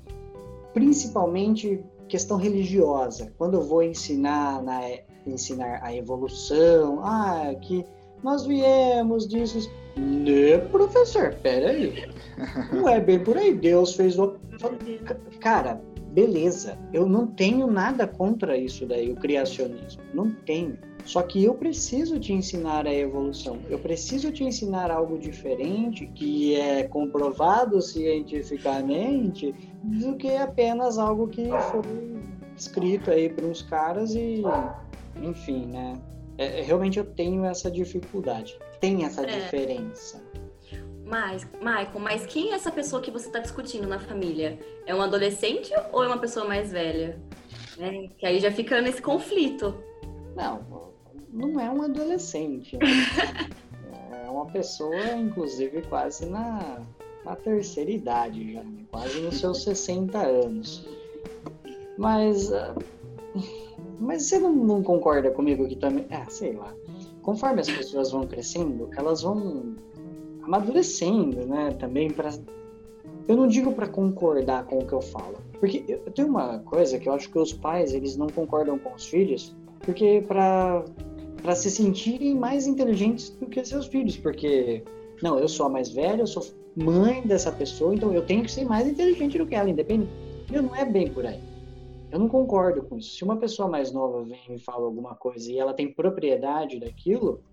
Principalmente 0.74 1.84
questão 2.08 2.38
religiosa. 2.38 3.34
Quando 3.38 3.56
eu 3.56 3.64
vou 3.64 3.84
ensinar 3.84 4.62
na 4.64 4.82
ensinar 5.26 5.80
a 5.82 5.96
evolução, 5.96 7.00
ah, 7.04 7.54
que 7.62 7.84
nós 8.24 8.46
viemos 8.46 9.28
disso. 9.28 9.70
Né, 9.98 10.58
professor, 10.72 11.34
peraí. 11.42 12.04
Não 12.72 12.88
é 12.88 13.00
bem 13.00 13.24
por 13.24 13.38
aí. 13.38 13.54
Deus 13.54 13.96
fez 13.96 14.20
o. 14.20 14.36
Cara, 15.40 15.82
beleza. 16.12 16.78
Eu 16.94 17.08
não 17.08 17.28
tenho 17.28 17.68
nada 17.68 18.06
contra 18.08 18.58
isso 18.58 18.86
daí, 18.86 19.12
o 19.12 19.16
criacionismo. 19.16 20.02
Não 20.14 20.32
tenho. 20.32 20.78
Só 21.06 21.22
que 21.22 21.44
eu 21.44 21.54
preciso 21.54 22.20
te 22.20 22.34
ensinar 22.34 22.88
a 22.88 22.94
evolução. 22.94 23.60
Eu 23.70 23.78
preciso 23.78 24.32
te 24.32 24.44
ensinar 24.44 24.90
algo 24.90 25.20
diferente, 25.20 26.08
que 26.08 26.56
é 26.56 26.84
comprovado 26.84 27.80
cientificamente, 27.80 29.54
do 29.84 30.16
que 30.16 30.36
apenas 30.36 30.98
algo 30.98 31.28
que 31.28 31.48
foi 31.72 32.20
escrito 32.58 33.12
aí 33.12 33.30
para 33.30 33.46
uns 33.46 33.62
caras 33.62 34.16
e 34.16 34.42
enfim, 35.22 35.68
né? 35.68 36.02
É, 36.38 36.60
é, 36.60 36.62
realmente 36.64 37.00
eu 37.00 37.06
tenho 37.06 37.46
essa 37.46 37.70
dificuldade. 37.72 38.58
Tem 38.80 39.06
essa 39.06 39.22
é. 39.22 39.26
diferença. 39.26 40.22
Mas, 41.06 41.48
Michael, 41.60 42.00
mas 42.00 42.26
quem 42.26 42.52
é 42.52 42.56
essa 42.56 42.72
pessoa 42.72 43.02
que 43.02 43.12
você 43.12 43.28
está 43.28 43.40
discutindo 43.40 43.88
na 43.88 44.00
família? 44.00 44.60
É 44.88 44.94
um 44.94 45.02
adolescente 45.02 45.72
ou 45.94 46.04
é 46.04 46.08
uma 46.08 46.18
pessoa 46.18 46.48
mais 46.48 46.72
velha? 46.72 47.22
Né? 47.78 48.10
Que 48.18 48.26
aí 48.26 48.40
já 48.40 48.52
fica 48.52 48.82
nesse 48.82 49.02
conflito. 49.02 49.78
Não, 50.36 50.95
não 51.36 51.60
é 51.60 51.70
um 51.70 51.82
adolescente. 51.82 52.78
Né? 52.78 52.88
é 54.26 54.30
uma 54.30 54.46
pessoa, 54.48 55.16
inclusive, 55.18 55.82
quase 55.84 56.26
na, 56.26 56.82
na 57.24 57.36
terceira 57.36 57.92
idade 57.92 58.54
já, 58.54 58.64
né? 58.64 58.86
quase 58.92 59.20
nos 59.20 59.40
seus 59.40 59.64
60 59.64 60.18
anos. 60.18 60.88
Mas 61.98 62.50
uh, 62.50 62.76
mas 64.00 64.24
você 64.24 64.40
não, 64.40 64.54
não, 64.54 64.84
concorda 64.84 65.32
comigo 65.32 65.68
que 65.68 65.76
também. 65.76 66.06
Ah, 66.12 66.26
sei 66.30 66.54
lá. 66.54 66.74
Conforme 67.22 67.62
as 67.62 67.70
pessoas 67.70 68.12
vão 68.12 68.28
crescendo, 68.28 68.90
elas 68.96 69.22
vão 69.22 69.76
amadurecendo, 70.44 71.46
né? 71.46 71.72
Também 71.80 72.12
para. 72.12 72.32
Eu 73.28 73.36
não 73.36 73.48
digo 73.48 73.72
para 73.72 73.88
concordar 73.88 74.66
com 74.66 74.80
o 74.80 74.86
que 74.86 74.94
eu 74.94 75.02
falo. 75.02 75.38
Porque 75.60 75.84
eu 75.88 76.12
tenho 76.12 76.28
uma 76.28 76.60
coisa 76.60 77.00
que 77.00 77.10
eu 77.10 77.14
acho 77.14 77.30
que 77.32 77.40
os 77.40 77.54
pais 77.54 77.94
eles 77.94 78.16
não 78.16 78.28
concordam 78.28 78.78
com 78.78 78.94
os 78.94 79.08
filhos, 79.08 79.56
porque 79.80 80.24
para 80.28 80.84
para 81.46 81.54
se 81.54 81.70
sentirem 81.70 82.34
mais 82.34 82.66
inteligentes 82.66 83.30
do 83.30 83.46
que 83.46 83.64
seus 83.64 83.86
filhos, 83.86 84.18
porque 84.18 84.84
não, 85.22 85.38
eu 85.38 85.48
sou 85.48 85.68
a 85.68 85.70
mais 85.70 85.92
velha, 85.92 86.24
eu 86.24 86.28
sou 86.28 86.44
mãe 86.76 87.22
dessa 87.22 87.52
pessoa, 87.52 87.94
então 87.94 88.12
eu 88.12 88.26
tenho 88.26 88.42
que 88.42 88.52
ser 88.52 88.66
mais 88.66 88.88
inteligente 88.88 89.38
do 89.38 89.46
que 89.46 89.54
ela, 89.54 89.70
independente. 89.70 90.10
Eu 90.52 90.64
não 90.64 90.76
é 90.76 90.84
bem 90.84 91.08
por 91.08 91.24
aí. 91.24 91.40
Eu 92.12 92.18
não 92.18 92.28
concordo 92.28 92.82
com 92.82 92.98
isso. 92.98 93.16
Se 93.18 93.24
uma 93.24 93.38
pessoa 93.38 93.70
mais 93.70 93.92
nova 93.92 94.24
vem 94.24 94.56
e 94.56 94.58
fala 94.58 94.86
alguma 94.86 95.14
coisa 95.14 95.52
e 95.52 95.60
ela 95.60 95.72
tem 95.72 95.94
propriedade 95.94 96.80
daquilo, 96.80 97.44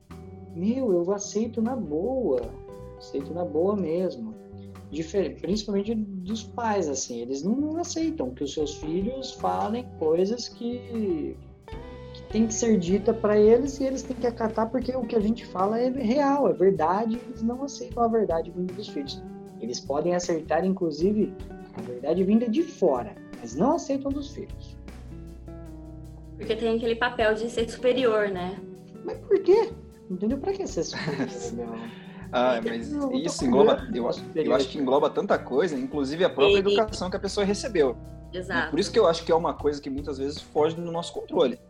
meu, 0.56 0.90
eu 0.90 1.12
aceito 1.12 1.60
na 1.60 1.76
boa. 1.76 2.40
Aceito 2.96 3.34
na 3.34 3.44
boa 3.44 3.76
mesmo. 3.76 4.34
Diferente, 4.90 5.42
principalmente 5.42 5.94
dos 5.94 6.42
pais, 6.42 6.88
assim. 6.88 7.20
Eles 7.20 7.42
não 7.42 7.76
aceitam 7.76 8.30
que 8.30 8.42
os 8.42 8.54
seus 8.54 8.76
filhos 8.76 9.32
falem 9.32 9.86
coisas 9.98 10.48
que, 10.48 11.36
que 12.12 12.22
tem 12.24 12.46
que 12.46 12.54
ser 12.54 12.78
dita 12.78 13.12
para 13.14 13.38
eles 13.38 13.78
e 13.80 13.84
eles 13.84 14.02
têm 14.02 14.16
que 14.16 14.26
acatar 14.26 14.70
porque 14.70 14.94
o 14.94 15.02
que 15.02 15.16
a 15.16 15.20
gente 15.20 15.46
fala 15.46 15.80
é 15.80 15.88
real, 15.88 16.48
é 16.48 16.52
verdade. 16.52 17.20
Eles 17.26 17.42
não 17.42 17.62
aceitam 17.62 18.02
a 18.02 18.08
verdade 18.08 18.50
vinda 18.50 18.72
dos 18.74 18.88
filhos. 18.88 19.22
Eles 19.60 19.80
podem 19.80 20.14
acertar, 20.14 20.64
inclusive, 20.64 21.32
a 21.74 21.82
verdade 21.82 22.22
vinda 22.24 22.48
de 22.48 22.62
fora 22.62 23.22
mas 23.42 23.56
não 23.56 23.74
aceitam 23.74 24.12
dos 24.12 24.30
filhos. 24.30 24.76
Porque 26.36 26.54
tem 26.54 26.76
aquele 26.76 26.94
papel 26.94 27.34
de 27.34 27.50
ser 27.50 27.68
superior, 27.68 28.28
né? 28.28 28.56
Mas 29.04 29.18
por 29.18 29.42
quê? 29.42 29.72
Entendeu? 30.08 30.38
Pra 30.38 30.52
que 30.52 30.66
ser 30.66 30.84
superior, 30.84 31.28
Ah, 32.34 32.58
mas 32.64 32.90
não, 32.90 33.12
isso 33.12 33.44
engloba, 33.44 33.86
eu, 33.94 34.08
eu 34.34 34.54
acho 34.54 34.68
que 34.70 34.78
engloba 34.78 35.10
tanta 35.10 35.38
coisa, 35.38 35.78
inclusive 35.78 36.24
a 36.24 36.30
própria 36.30 36.60
Ele... 36.60 36.72
educação 36.72 37.10
que 37.10 37.16
a 37.16 37.20
pessoa 37.20 37.44
recebeu. 37.44 37.94
Exato. 38.32 38.68
E 38.68 38.70
por 38.70 38.80
isso 38.80 38.90
que 38.90 38.98
eu 38.98 39.06
acho 39.06 39.22
que 39.22 39.30
é 39.30 39.34
uma 39.34 39.52
coisa 39.52 39.82
que 39.82 39.90
muitas 39.90 40.16
vezes 40.16 40.40
foge 40.40 40.74
do 40.74 40.90
nosso 40.90 41.12
controle. 41.12 41.60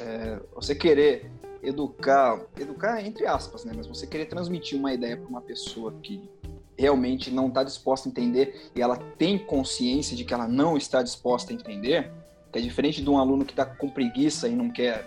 É, 0.00 0.40
você 0.54 0.74
querer 0.74 1.30
educar, 1.62 2.40
educar 2.58 3.04
entre 3.04 3.26
aspas, 3.26 3.64
né? 3.64 3.72
Mas 3.76 3.86
você 3.86 4.06
querer 4.06 4.26
transmitir 4.26 4.78
uma 4.78 4.92
ideia 4.92 5.16
para 5.16 5.28
uma 5.28 5.40
pessoa 5.40 5.92
que 6.02 6.28
realmente 6.76 7.30
não 7.30 7.48
está 7.48 7.64
disposta 7.64 8.08
a 8.08 8.10
entender 8.10 8.70
e 8.74 8.80
ela 8.80 8.96
tem 8.96 9.36
consciência 9.36 10.16
de 10.16 10.24
que 10.24 10.32
ela 10.32 10.46
não 10.46 10.76
está 10.76 11.02
disposta 11.02 11.52
a 11.52 11.54
entender, 11.54 12.10
que 12.52 12.58
é 12.58 12.62
diferente 12.62 13.02
de 13.02 13.10
um 13.10 13.18
aluno 13.18 13.44
que 13.44 13.52
está 13.52 13.66
com 13.66 13.90
preguiça 13.90 14.48
e 14.48 14.54
não 14.54 14.70
quer, 14.70 15.04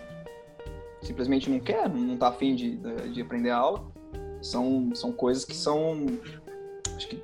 simplesmente 1.02 1.50
não 1.50 1.60
quer, 1.60 1.90
não 1.90 2.16
está 2.16 2.28
afim 2.28 2.56
de, 2.56 2.78
de 3.14 3.22
aprender 3.22 3.52
a 3.52 3.58
aula, 3.58 3.86
são, 4.42 4.94
são 4.94 5.14
coisas 5.14 5.46
que 5.46 5.56
são 5.56 6.06
acho 6.96 7.08
que, 7.08 7.22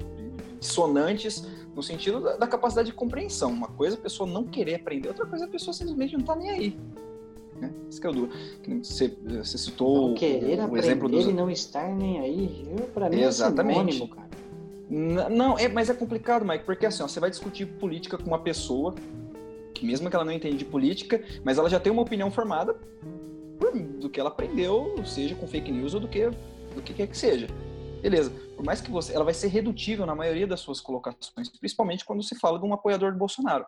dissonantes 0.60 1.46
no 1.76 1.84
sentido 1.84 2.22
da, 2.22 2.38
da, 2.38 2.48
capacidade 2.48 2.88
de 2.88 2.94
compreensão. 2.94 3.52
Uma 3.52 3.68
coisa 3.68 3.96
é 3.96 4.00
a 4.00 4.02
pessoa 4.02 4.30
não 4.30 4.44
querer 4.46 4.76
aprender, 4.76 5.10
outra 5.10 5.26
coisa 5.26 5.46
é 5.46 5.48
a 5.48 5.52
pessoa 5.52 5.74
simplesmente 5.74 6.14
não 6.14 6.22
está 6.22 6.36
nem 6.36 6.50
aí. 6.50 6.80
Né? 7.60 7.72
Isso 7.90 8.00
que 8.00 8.08
é 8.08 8.10
o 8.10 8.14
duro. 8.14 8.32
Você, 8.84 9.18
você 9.26 9.58
citou 9.58 10.10
não 10.10 10.16
querer 10.16 10.60
o, 10.60 10.72
o 10.72 10.78
exemplo 10.78 11.10
dos... 11.10 11.26
e 11.26 11.34
não 11.34 11.50
estar 11.50 11.90
nem 11.90 12.20
aí, 12.20 12.68
para 12.94 13.10
mim 13.10 13.22
Exatamente. 13.22 13.80
é 13.80 13.92
sinônimo, 13.92 14.08
cara. 14.16 14.28
Não, 14.90 15.58
é, 15.58 15.68
mas 15.68 15.90
é 15.90 15.94
complicado, 15.94 16.46
Mike, 16.46 16.64
porque 16.66 16.86
assim, 16.86 17.04
ó, 17.04 17.08
você 17.08 17.20
vai 17.20 17.30
discutir 17.30 17.66
política 17.66 18.18
com 18.18 18.26
uma 18.26 18.40
pessoa 18.40 18.96
que 19.74 19.86
mesmo 19.86 20.10
que 20.10 20.16
ela 20.16 20.26
não 20.26 20.32
entende 20.32 20.58
de 20.58 20.66
política, 20.66 21.24
mas 21.44 21.58
ela 21.58 21.70
já 21.70 21.80
tem 21.80 21.92
uma 21.92 22.02
opinião 22.02 22.32
formada 22.32 22.74
por, 23.60 23.78
do 23.78 24.10
que 24.10 24.20
ela 24.20 24.30
aprendeu, 24.30 24.96
seja 25.06 25.36
com 25.36 25.48
fake 25.48 25.72
news 25.72 25.94
ou 25.94 26.00
do 26.00 26.08
que 26.08 26.30
do 26.74 26.82
que 26.82 26.94
quer 26.94 27.08
que 27.08 27.18
seja. 27.18 27.48
Beleza. 28.02 28.32
Por 28.56 28.64
mais 28.64 28.82
que 28.82 28.90
você, 28.90 29.14
ela 29.14 29.24
vai 29.24 29.34
ser 29.34 29.48
redutível 29.48 30.06
na 30.06 30.16
maioria 30.16 30.48
das 30.48 30.60
suas 30.60 30.80
colocações, 30.80 31.50
principalmente 31.60 32.06
quando 32.06 32.24
se 32.24 32.36
fala 32.36 32.60
de 32.60 32.66
um 32.66 32.74
apoiador 32.74 33.12
do 33.12 33.18
Bolsonaro. 33.18 33.66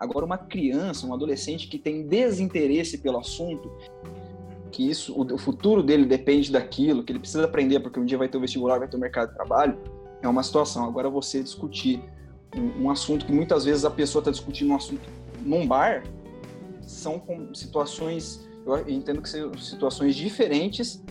Agora, 0.00 0.24
uma 0.24 0.38
criança, 0.38 1.06
um 1.06 1.12
adolescente 1.12 1.68
que 1.68 1.78
tem 1.78 2.06
desinteresse 2.06 2.96
pelo 2.96 3.18
assunto, 3.18 3.70
que 4.72 4.88
isso, 4.88 5.14
o, 5.14 5.36
futuro 5.36 5.82
dele 5.82 6.06
depende 6.06 6.50
daquilo, 6.50 7.04
que 7.04 7.12
ele 7.12 7.18
precisa 7.18 7.44
aprender 7.44 7.80
porque 7.80 8.00
um 8.00 8.06
dia 8.06 8.16
vai 8.16 8.26
ter 8.26 8.38
o 8.38 8.40
vestibular, 8.40 8.78
vai 8.78 8.88
ter 8.88 8.96
o 8.96 9.00
mercado 9.00 9.28
de 9.28 9.34
trabalho, 9.34 9.76
é 10.22 10.26
uma 10.26 10.42
situação. 10.42 10.86
Agora, 10.86 11.10
você 11.10 11.42
discutir 11.42 12.02
um, 12.56 12.84
um 12.84 12.90
assunto 12.90 13.26
que 13.26 13.32
muitas 13.32 13.66
vezes 13.66 13.84
a 13.84 13.90
pessoa 13.90 14.20
está 14.20 14.30
discutindo 14.30 14.70
um 14.70 14.76
assunto 14.76 15.06
num 15.42 15.66
bar, 15.66 16.02
são 16.80 17.22
situações, 17.52 18.48
eu 18.64 18.88
entendo 18.88 19.20
que 19.20 19.28
são 19.28 19.52
situações 19.58 20.16
diferentes 20.16 21.04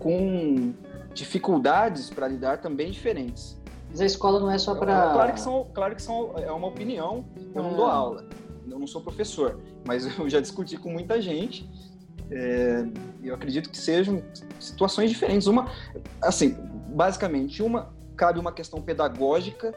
com 0.00 0.74
dificuldades 1.14 2.10
para 2.10 2.26
lidar 2.26 2.60
também 2.60 2.90
diferentes. 2.90 3.56
Mas 3.94 4.00
a 4.00 4.06
escola 4.06 4.40
não 4.40 4.50
é 4.50 4.58
só 4.58 4.74
para. 4.74 5.12
Claro 5.12 5.32
que 5.32 5.40
são, 5.40 5.68
claro 5.72 5.94
que 5.94 6.02
são, 6.02 6.34
é 6.36 6.50
uma 6.50 6.66
opinião. 6.66 7.24
Eu 7.54 7.62
não 7.62 7.76
dou 7.76 7.86
ah. 7.86 7.94
aula, 7.94 8.28
eu 8.68 8.76
não 8.76 8.88
sou 8.88 9.00
professor, 9.00 9.60
mas 9.86 10.04
eu 10.18 10.28
já 10.28 10.40
discuti 10.40 10.76
com 10.76 10.90
muita 10.90 11.22
gente. 11.22 11.70
É, 12.28 12.84
eu 13.22 13.32
acredito 13.32 13.70
que 13.70 13.78
sejam 13.78 14.20
situações 14.58 15.10
diferentes. 15.10 15.46
Uma, 15.46 15.70
assim, 16.20 16.56
basicamente, 16.88 17.62
uma 17.62 17.94
cabe 18.16 18.40
uma 18.40 18.50
questão 18.50 18.82
pedagógica 18.82 19.72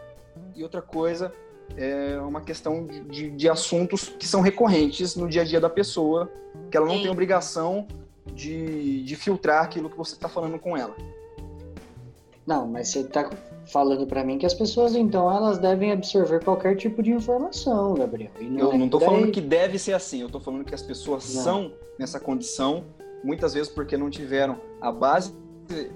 e 0.55 0.63
outra 0.63 0.81
coisa 0.81 1.31
é 1.75 2.19
uma 2.19 2.41
questão 2.41 2.87
de, 2.87 3.01
de, 3.01 3.29
de, 3.29 3.47
assuntos 3.47 4.09
que 4.09 4.27
são 4.27 4.41
recorrentes 4.41 5.15
no 5.15 5.29
dia 5.29 5.43
a 5.43 5.45
dia 5.45 5.61
da 5.61 5.69
pessoa, 5.69 6.31
que 6.71 6.77
ela 6.77 6.87
não 6.87 6.95
Sim. 6.95 7.03
tem 7.03 7.11
obrigação 7.11 7.87
de, 8.33 9.03
de 9.03 9.15
filtrar 9.15 9.63
aquilo 9.63 9.91
que 9.91 9.97
você 9.97 10.15
está 10.15 10.27
falando 10.27 10.57
com 10.57 10.75
ela. 10.75 10.95
Não, 12.47 12.65
mas 12.65 12.87
você 12.87 13.01
está 13.01 13.29
falando 13.67 14.05
para 14.07 14.23
mim 14.23 14.37
que 14.37 14.45
as 14.45 14.53
pessoas, 14.53 14.95
então, 14.95 15.31
elas 15.31 15.57
devem 15.57 15.91
absorver 15.91 16.43
qualquer 16.43 16.75
tipo 16.75 17.03
de 17.03 17.11
informação, 17.11 17.93
Gabriel. 17.93 18.31
Não 18.39 18.59
eu 18.59 18.71
é 18.73 18.77
não 18.77 18.85
estou 18.85 18.99
daí... 18.99 19.09
falando 19.09 19.31
que 19.31 19.41
deve 19.41 19.77
ser 19.77 19.93
assim, 19.93 20.21
eu 20.21 20.27
estou 20.27 20.41
falando 20.41 20.63
que 20.63 20.73
as 20.73 20.81
pessoas 20.81 21.33
não. 21.33 21.43
são 21.43 21.71
nessa 21.99 22.19
condição, 22.19 22.83
muitas 23.23 23.53
vezes 23.53 23.69
porque 23.69 23.97
não 23.97 24.09
tiveram 24.09 24.59
a 24.81 24.91
base 24.91 25.33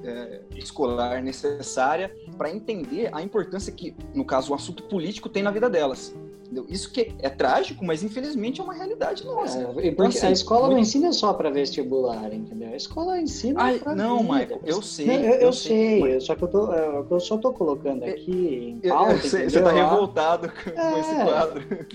é, 0.03 0.41
escolar 0.55 1.21
necessária 1.21 2.13
para 2.37 2.51
entender 2.51 3.09
a 3.13 3.21
importância 3.21 3.71
que, 3.71 3.95
no 4.13 4.25
caso, 4.25 4.51
o 4.51 4.55
assunto 4.55 4.83
político 4.83 5.29
tem 5.29 5.43
na 5.43 5.51
vida 5.51 5.69
delas. 5.69 6.13
Entendeu? 6.51 6.65
Isso 6.67 6.91
que 6.91 7.15
é 7.19 7.29
trágico, 7.29 7.85
mas 7.85 8.03
infelizmente 8.03 8.59
é 8.59 8.63
uma 8.63 8.73
realidade 8.73 9.25
nossa. 9.25 9.57
É, 9.57 9.65
porque 9.67 9.87
então, 9.87 10.05
assim, 10.07 10.27
a 10.27 10.31
escola 10.31 10.63
muito... 10.63 10.73
não 10.73 10.79
ensina 10.79 11.13
só 11.13 11.33
para 11.33 11.49
vestibular, 11.49 12.33
entendeu? 12.33 12.73
A 12.73 12.75
escola 12.75 13.21
ensina 13.21 13.79
para 13.79 13.95
Não, 13.95 14.21
Michael, 14.21 14.59
eu 14.65 14.81
sei. 14.81 15.05
Não, 15.05 15.13
eu, 15.13 15.21
eu, 15.21 15.39
eu, 15.39 15.53
sei, 15.53 16.01
mas... 16.01 16.25
só 16.25 16.35
que 16.35 16.43
eu, 16.43 16.47
tô, 16.49 16.73
eu 16.73 17.19
só 17.21 17.37
tô 17.37 17.53
colocando 17.53 18.03
aqui 18.03 18.77
em 18.83 18.89
pauta, 18.89 19.17
Você 19.17 19.43
está 19.45 19.71
revoltado 19.71 20.51
com, 20.51 20.69
é... 20.77 20.99
esse 20.99 21.15
quadro. 21.23 21.87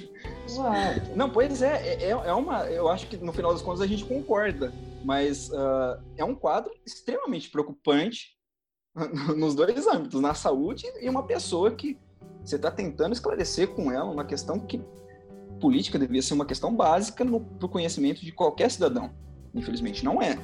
Exato. 0.46 1.10
Não, 1.14 1.28
pois 1.28 1.60
é, 1.60 1.98
é, 2.00 2.10
é 2.10 2.32
uma. 2.32 2.64
Eu 2.64 2.88
acho 2.88 3.08
que 3.08 3.18
no 3.18 3.34
final 3.34 3.52
das 3.52 3.60
contas 3.60 3.82
a 3.82 3.86
gente 3.86 4.06
concorda, 4.06 4.72
mas 5.04 5.50
uh, 5.50 6.00
é 6.16 6.24
um 6.24 6.34
quadro 6.34 6.72
extremamente 6.86 7.50
preocupante 7.50 8.36
nos 9.36 9.54
dois 9.54 9.86
âmbitos, 9.86 10.18
na 10.18 10.32
saúde 10.32 10.86
e 10.98 11.10
uma 11.10 11.24
pessoa 11.24 11.70
que 11.72 11.98
você 12.46 12.56
está 12.56 12.70
tentando 12.70 13.12
esclarecer 13.12 13.68
com 13.68 13.90
ela 13.90 14.10
uma 14.10 14.24
questão 14.24 14.58
que 14.58 14.80
política 15.60 15.98
devia 15.98 16.22
ser 16.22 16.34
uma 16.34 16.46
questão 16.46 16.74
básica 16.74 17.24
para 17.24 17.66
o 17.66 17.68
conhecimento 17.68 18.24
de 18.24 18.30
qualquer 18.30 18.70
cidadão. 18.70 19.10
Infelizmente, 19.54 20.04
não 20.04 20.22
é. 20.22 20.38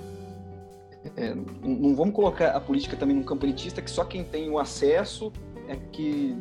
é. 1.16 1.34
Não 1.62 1.94
vamos 1.94 2.14
colocar 2.14 2.50
a 2.50 2.60
política 2.60 2.96
também 2.96 3.14
num 3.14 3.22
campo 3.22 3.46
elitista 3.46 3.80
que 3.80 3.90
só 3.90 4.04
quem 4.04 4.24
tem 4.24 4.50
o 4.50 4.58
acesso 4.58 5.32
é 5.68 5.76
que, 5.76 6.36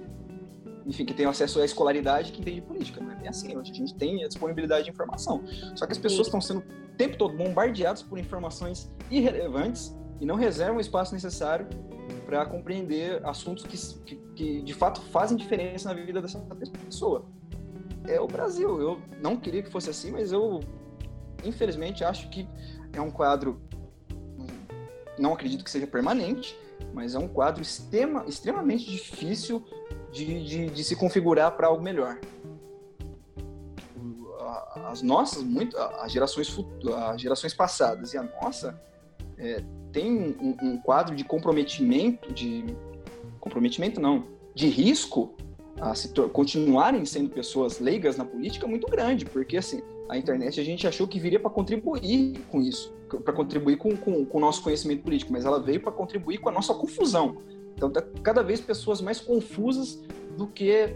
enfim, 0.85 1.05
que 1.05 1.13
tem 1.13 1.25
acesso 1.25 1.61
à 1.61 1.65
escolaridade 1.65 2.31
que 2.31 2.41
entende 2.41 2.61
política. 2.61 3.01
Não 3.01 3.11
é 3.11 3.15
bem 3.15 3.27
assim. 3.27 3.55
A 3.55 3.63
gente 3.63 3.93
tem 3.95 4.23
a 4.23 4.27
disponibilidade 4.27 4.85
de 4.85 4.89
informação. 4.89 5.43
Só 5.75 5.85
que 5.85 5.91
as 5.91 5.97
pessoas 5.97 6.27
estão 6.27 6.41
sendo 6.41 6.61
o 6.61 6.97
tempo 6.97 7.17
todo 7.17 7.35
bombardeadas 7.38 8.01
por 8.01 8.17
informações 8.17 8.89
irrelevantes 9.11 9.95
e 10.22 10.26
não 10.26 10.35
reservam 10.35 10.77
o 10.77 10.80
espaço 10.80 11.14
necessário 11.15 11.68
para 12.27 12.45
compreender 12.45 13.26
assuntos 13.26 13.65
que, 13.65 13.76
que, 14.06 14.15
que, 14.35 14.61
de 14.61 14.73
fato 14.73 15.02
fazem 15.02 15.35
diferença 15.35 15.89
na 15.89 15.99
vida 15.99 16.22
dessa 16.22 16.39
pessoa. 16.85 17.26
É 18.07 18.22
o 18.22 18.27
Brasil. 18.27 18.80
Eu 18.80 19.02
não 19.19 19.35
queria 19.35 19.64
que 19.64 19.72
fosse 19.72 19.89
assim, 19.89 20.11
mas 20.11 20.31
eu 20.31 20.61
infelizmente 21.43 22.03
acho 22.03 22.30
que 22.30 22.48
é 22.93 23.02
um 23.02 23.10
quadro. 23.10 23.60
Não 25.18 25.34
acredito 25.34 25.64
que 25.64 25.72
seja 25.72 25.88
permanente, 25.88 26.57
mas 26.93 27.15
é 27.15 27.19
um 27.19 27.27
quadro 27.27 27.61
extrema, 27.61 28.23
extremamente 28.27 28.89
difícil 28.89 29.65
de, 30.11 30.43
de, 30.45 30.69
de 30.69 30.84
se 30.84 30.95
configurar 30.95 31.52
para 31.57 31.68
algo 31.68 31.81
melhor. 31.81 32.19
As 34.85 35.02
nossas, 35.02 35.41
muito, 35.41 35.77
as 35.77 36.11
gerações, 36.11 36.56
as 37.10 37.22
gerações 37.22 37.53
passadas 37.53 38.14
e 38.14 38.18
a 38.18 38.23
nossa 38.23 38.80
é, 39.38 39.64
tem 39.91 40.11
um, 40.11 40.55
um, 40.61 40.77
quadro 40.77 41.15
de 41.15 41.23
comprometimento, 41.23 42.34
de 42.34 42.65
comprometimento 43.39 43.99
não, 43.99 44.26
de 44.53 44.68
risco 44.68 45.34
a 45.80 45.95
se 45.95 46.09
continuarem 46.09 47.05
sendo 47.05 47.30
pessoas 47.30 47.80
leigas 47.80 48.18
na 48.18 48.26
política 48.26 48.68
muito 48.68 48.88
grande, 48.88 49.26
porque 49.26 49.57
assim 49.57 49.81
a 50.09 50.18
internet 50.18 50.59
a 50.59 50.63
gente 50.63 50.85
achou 50.85 51.07
que 51.07 51.19
viria 51.19 51.39
para 51.39 51.49
contribuir 51.49 52.39
com 52.51 52.61
isso, 52.61 52.93
para 53.23 53.34
contribuir 53.34 53.77
com, 53.77 53.95
com, 53.95 54.26
com, 54.26 54.38
o 54.38 54.41
nosso 54.41 54.61
conhecimento 54.61 55.03
político, 55.03 55.31
mas 55.31 55.45
ela 55.45 55.59
veio 55.59 55.81
para 55.81 55.91
contribuir 55.91 56.38
com 56.38 56.49
a 56.49 56.51
nossa 56.51 56.73
confusão. 56.73 57.38
Então 57.76 57.89
tá 57.89 58.03
cada 58.22 58.43
vez 58.43 58.59
pessoas 58.59 59.01
mais 59.01 59.19
confusas 59.19 60.01
do 60.38 60.47
que 60.47 60.93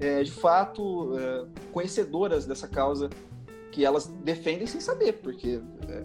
é, 0.00 0.22
de 0.22 0.30
fato 0.30 1.16
é, 1.18 1.44
conhecedoras 1.72 2.46
dessa 2.46 2.66
causa 2.66 3.10
que 3.70 3.84
elas 3.84 4.06
defendem 4.06 4.66
sem 4.66 4.80
saber, 4.80 5.14
porque 5.14 5.60
é, 5.88 6.04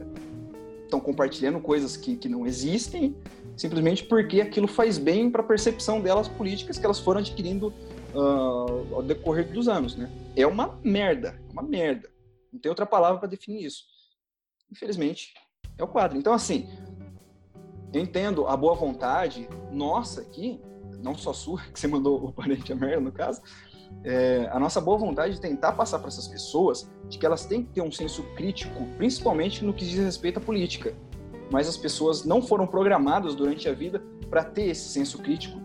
estão 0.93 0.99
compartilhando 0.99 1.59
coisas 1.59 1.97
que, 1.97 2.15
que 2.15 2.29
não 2.29 2.45
existem, 2.45 3.15
simplesmente 3.57 4.03
porque 4.03 4.41
aquilo 4.41 4.67
faz 4.67 4.99
bem 4.99 5.29
para 5.29 5.41
a 5.41 5.45
percepção 5.45 5.99
delas 5.99 6.27
políticas 6.27 6.77
que 6.77 6.85
elas 6.85 6.99
foram 6.99 7.19
adquirindo 7.19 7.73
uh, 8.13 8.95
ao 8.95 9.03
decorrer 9.03 9.51
dos 9.51 9.67
anos, 9.67 9.95
né? 9.95 10.11
É 10.35 10.45
uma 10.45 10.79
merda, 10.83 11.39
é 11.49 11.51
uma 11.51 11.63
merda. 11.63 12.09
Não 12.51 12.59
tem 12.59 12.69
outra 12.69 12.85
palavra 12.85 13.19
para 13.19 13.27
definir 13.27 13.65
isso. 13.65 13.85
Infelizmente, 14.71 15.33
é 15.77 15.83
o 15.83 15.87
quadro. 15.87 16.17
Então, 16.17 16.33
assim, 16.33 16.69
eu 17.91 18.01
entendo 18.01 18.45
a 18.47 18.55
boa 18.55 18.75
vontade 18.75 19.47
nossa 19.71 20.21
aqui, 20.21 20.61
não 21.01 21.15
só 21.17 21.33
sua, 21.33 21.61
que 21.73 21.79
você 21.79 21.87
mandou 21.87 22.23
o 22.23 22.31
parente 22.31 22.71
a 22.71 22.75
merda, 22.75 23.01
no 23.01 23.11
caso, 23.11 23.41
é, 24.03 24.49
a 24.51 24.59
nossa 24.59 24.81
boa 24.81 24.97
vontade 24.97 25.35
de 25.35 25.41
tentar 25.41 25.73
passar 25.73 25.99
para 25.99 26.09
essas 26.09 26.27
pessoas 26.27 26.89
de 27.07 27.17
que 27.17 27.25
elas 27.25 27.45
têm 27.45 27.63
que 27.63 27.71
ter 27.71 27.81
um 27.81 27.91
senso 27.91 28.23
crítico, 28.35 28.85
principalmente 28.97 29.63
no 29.63 29.73
que 29.73 29.85
diz 29.85 29.97
respeito 29.97 30.39
à 30.39 30.41
política. 30.41 30.93
Mas 31.51 31.67
as 31.67 31.77
pessoas 31.77 32.25
não 32.25 32.41
foram 32.41 32.67
programadas 32.67 33.35
durante 33.35 33.69
a 33.69 33.73
vida 33.73 34.01
para 34.29 34.43
ter 34.43 34.69
esse 34.69 34.89
senso 34.89 35.19
crítico 35.19 35.61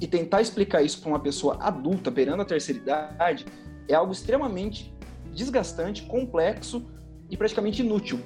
e 0.00 0.06
tentar 0.06 0.40
explicar 0.42 0.82
isso 0.82 1.00
para 1.00 1.08
uma 1.08 1.20
pessoa 1.20 1.58
adulta, 1.60 2.10
beirando 2.10 2.42
a 2.42 2.44
terceira 2.44 2.80
idade, 2.80 3.46
é 3.88 3.94
algo 3.94 4.12
extremamente 4.12 4.94
desgastante, 5.34 6.02
complexo 6.02 6.86
e 7.30 7.36
praticamente 7.36 7.82
inútil. 7.82 8.20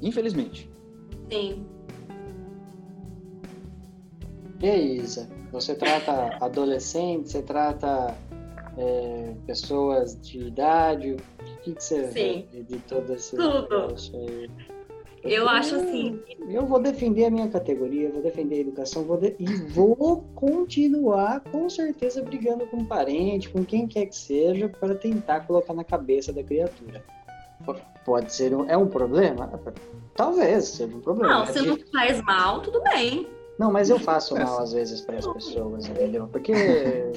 Infelizmente. 0.00 0.70
Sim. 1.30 1.66
E 4.60 4.70
aí, 4.70 4.98
Isa? 4.98 5.28
Você 5.52 5.74
trata 5.74 6.36
adolescentes, 6.40 7.32
você 7.32 7.42
trata 7.42 8.16
é, 8.76 9.34
pessoas 9.46 10.20
de 10.20 10.38
idade? 10.38 11.12
O 11.12 11.60
que, 11.62 11.74
que 11.74 11.82
você 11.82 12.08
Sim. 12.08 12.46
vê 12.52 12.62
de, 12.62 12.78
todo 12.80 13.12
esse 13.12 13.36
Tudo. 13.36 13.68
aí? 14.14 14.50
Eu, 15.22 15.48
acho 15.48 15.76
assim. 15.76 16.20
Eu 16.50 16.66
vou 16.66 16.78
defender 16.78 17.24
a 17.24 17.30
minha 17.30 17.48
categoria, 17.48 18.10
vou 18.10 18.22
defender 18.22 18.56
a 18.56 18.60
educação, 18.60 19.04
vou 19.04 19.16
de... 19.16 19.34
e 19.38 19.46
vou 19.70 20.22
continuar 20.34 21.40
com 21.40 21.68
certeza 21.70 22.22
brigando 22.22 22.66
com 22.66 22.84
parente, 22.84 23.48
com 23.48 23.64
quem 23.64 23.86
quer 23.86 24.06
que 24.06 24.16
seja, 24.16 24.68
para 24.68 24.94
tentar 24.94 25.40
colocar 25.46 25.72
na 25.72 25.82
cabeça 25.82 26.30
da 26.30 26.42
criatura. 26.42 27.02
Pode 28.04 28.34
ser 28.34 28.54
um, 28.54 28.68
é 28.68 28.76
um 28.76 28.86
problema? 28.86 29.58
Talvez 30.14 30.66
seja 30.66 30.94
um 30.94 31.00
problema. 31.00 31.38
Não, 31.38 31.46
se 31.46 31.62
não 31.62 31.78
faz 31.90 32.20
mal, 32.20 32.60
tudo 32.60 32.82
bem. 32.82 33.26
Não, 33.58 33.70
mas 33.70 33.88
eu 33.88 33.98
faço 33.98 34.34
mal 34.38 34.60
às 34.60 34.72
vezes 34.72 35.00
para 35.00 35.18
as 35.18 35.26
pessoas, 35.26 35.86
entendeu? 35.86 36.28
Porque. 36.28 36.52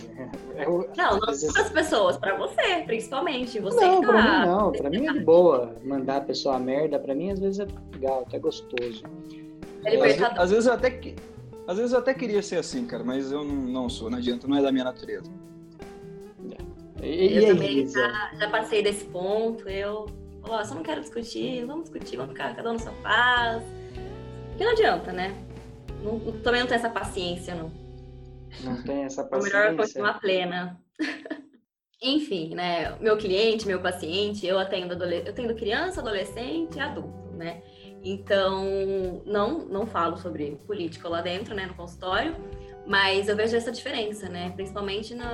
Eu, 0.58 0.90
não, 0.98 1.20
não 1.20 1.28
vezes... 1.28 1.54
para 1.54 1.62
as 1.62 1.70
pessoas, 1.70 2.18
para 2.18 2.36
você, 2.36 2.82
principalmente. 2.88 3.60
Você 3.60 3.80
não, 3.80 4.02
tá... 4.02 4.08
para 4.08 4.24
mim 4.24 4.48
não. 4.48 4.72
Para 4.72 4.90
mim 4.90 5.08
é 5.08 5.14
de 5.14 5.20
boa. 5.20 5.76
Mandar 5.84 6.18
a 6.18 6.22
pessoa 6.22 6.56
a 6.56 6.60
merda, 6.60 6.98
para 6.98 7.14
mim 7.14 7.30
às 7.30 7.40
vezes 7.40 7.60
é 7.60 7.68
legal, 7.94 8.24
até 8.26 8.40
gostoso. 8.40 9.04
É 9.86 9.96
às, 9.96 10.40
às, 10.40 10.50
vezes 10.50 10.66
eu 10.66 10.74
até 10.74 10.90
que. 10.90 11.16
Às 11.68 11.78
vezes 11.78 11.92
eu 11.92 12.00
até 12.00 12.12
queria 12.16 12.42
ser 12.42 12.58
assim, 12.58 12.88
cara, 12.88 13.04
mas 13.04 13.32
eu 13.32 13.44
não, 13.44 13.56
não 13.56 13.90
sou, 13.90 14.10
não 14.10 14.18
adianta, 14.18 14.48
não 14.48 14.58
é 14.58 14.62
da 14.64 14.72
minha 14.72 14.86
natureza. 14.86 15.32
E, 17.04 17.36
eu 17.36 17.44
e 17.44 17.46
também 17.46 17.88
já, 17.88 18.32
já, 18.40 18.50
passei 18.50 18.82
desse 18.82 19.06
ponto, 19.06 19.70
eu, 19.70 20.08
ó, 20.42 20.64
só 20.64 20.74
não 20.74 20.82
quero 20.82 21.02
discutir, 21.02 21.64
vamos 21.66 21.84
discutir, 21.84 22.18
vamos 22.18 22.32
ficar 22.32 22.56
cada 22.56 22.70
um 22.70 22.74
na 22.74 22.80
sua 22.80 22.94
paz. 23.04 23.64
Porque 24.50 24.64
não 24.64 24.72
adianta, 24.72 25.12
né? 25.12 25.47
Não, 26.04 26.20
também 26.42 26.62
não 26.62 26.68
tenho 26.68 26.80
essa 26.80 26.90
paciência, 26.90 27.56
não. 27.56 27.72
Não 28.64 28.82
tem 28.84 29.04
essa 29.04 29.24
paciência. 29.24 29.58
O 29.58 29.62
melhor 29.62 29.74
é 29.74 29.78
continuar 29.78 30.20
plena. 30.20 30.82
Enfim, 32.02 32.54
né? 32.54 32.96
Meu 33.00 33.18
cliente, 33.18 33.66
meu 33.66 33.82
paciente, 33.82 34.46
eu 34.46 34.60
atendo, 34.60 34.94
eu 35.04 35.30
atendo 35.30 35.56
criança, 35.56 36.00
adolescente 36.00 36.78
e 36.78 36.80
adulto, 36.80 37.34
né? 37.34 37.62
Então, 38.04 39.22
não, 39.26 39.66
não 39.66 39.88
falo 39.88 40.18
sobre 40.18 40.60
política 40.68 41.10
lá 41.10 41.22
dentro, 41.22 41.56
né, 41.56 41.66
no 41.66 41.74
consultório, 41.74 42.36
mas 42.86 43.28
eu 43.28 43.36
vejo 43.36 43.56
essa 43.56 43.72
diferença, 43.72 44.30
né? 44.30 44.52
Principalmente 44.56 45.16
no 45.16 45.26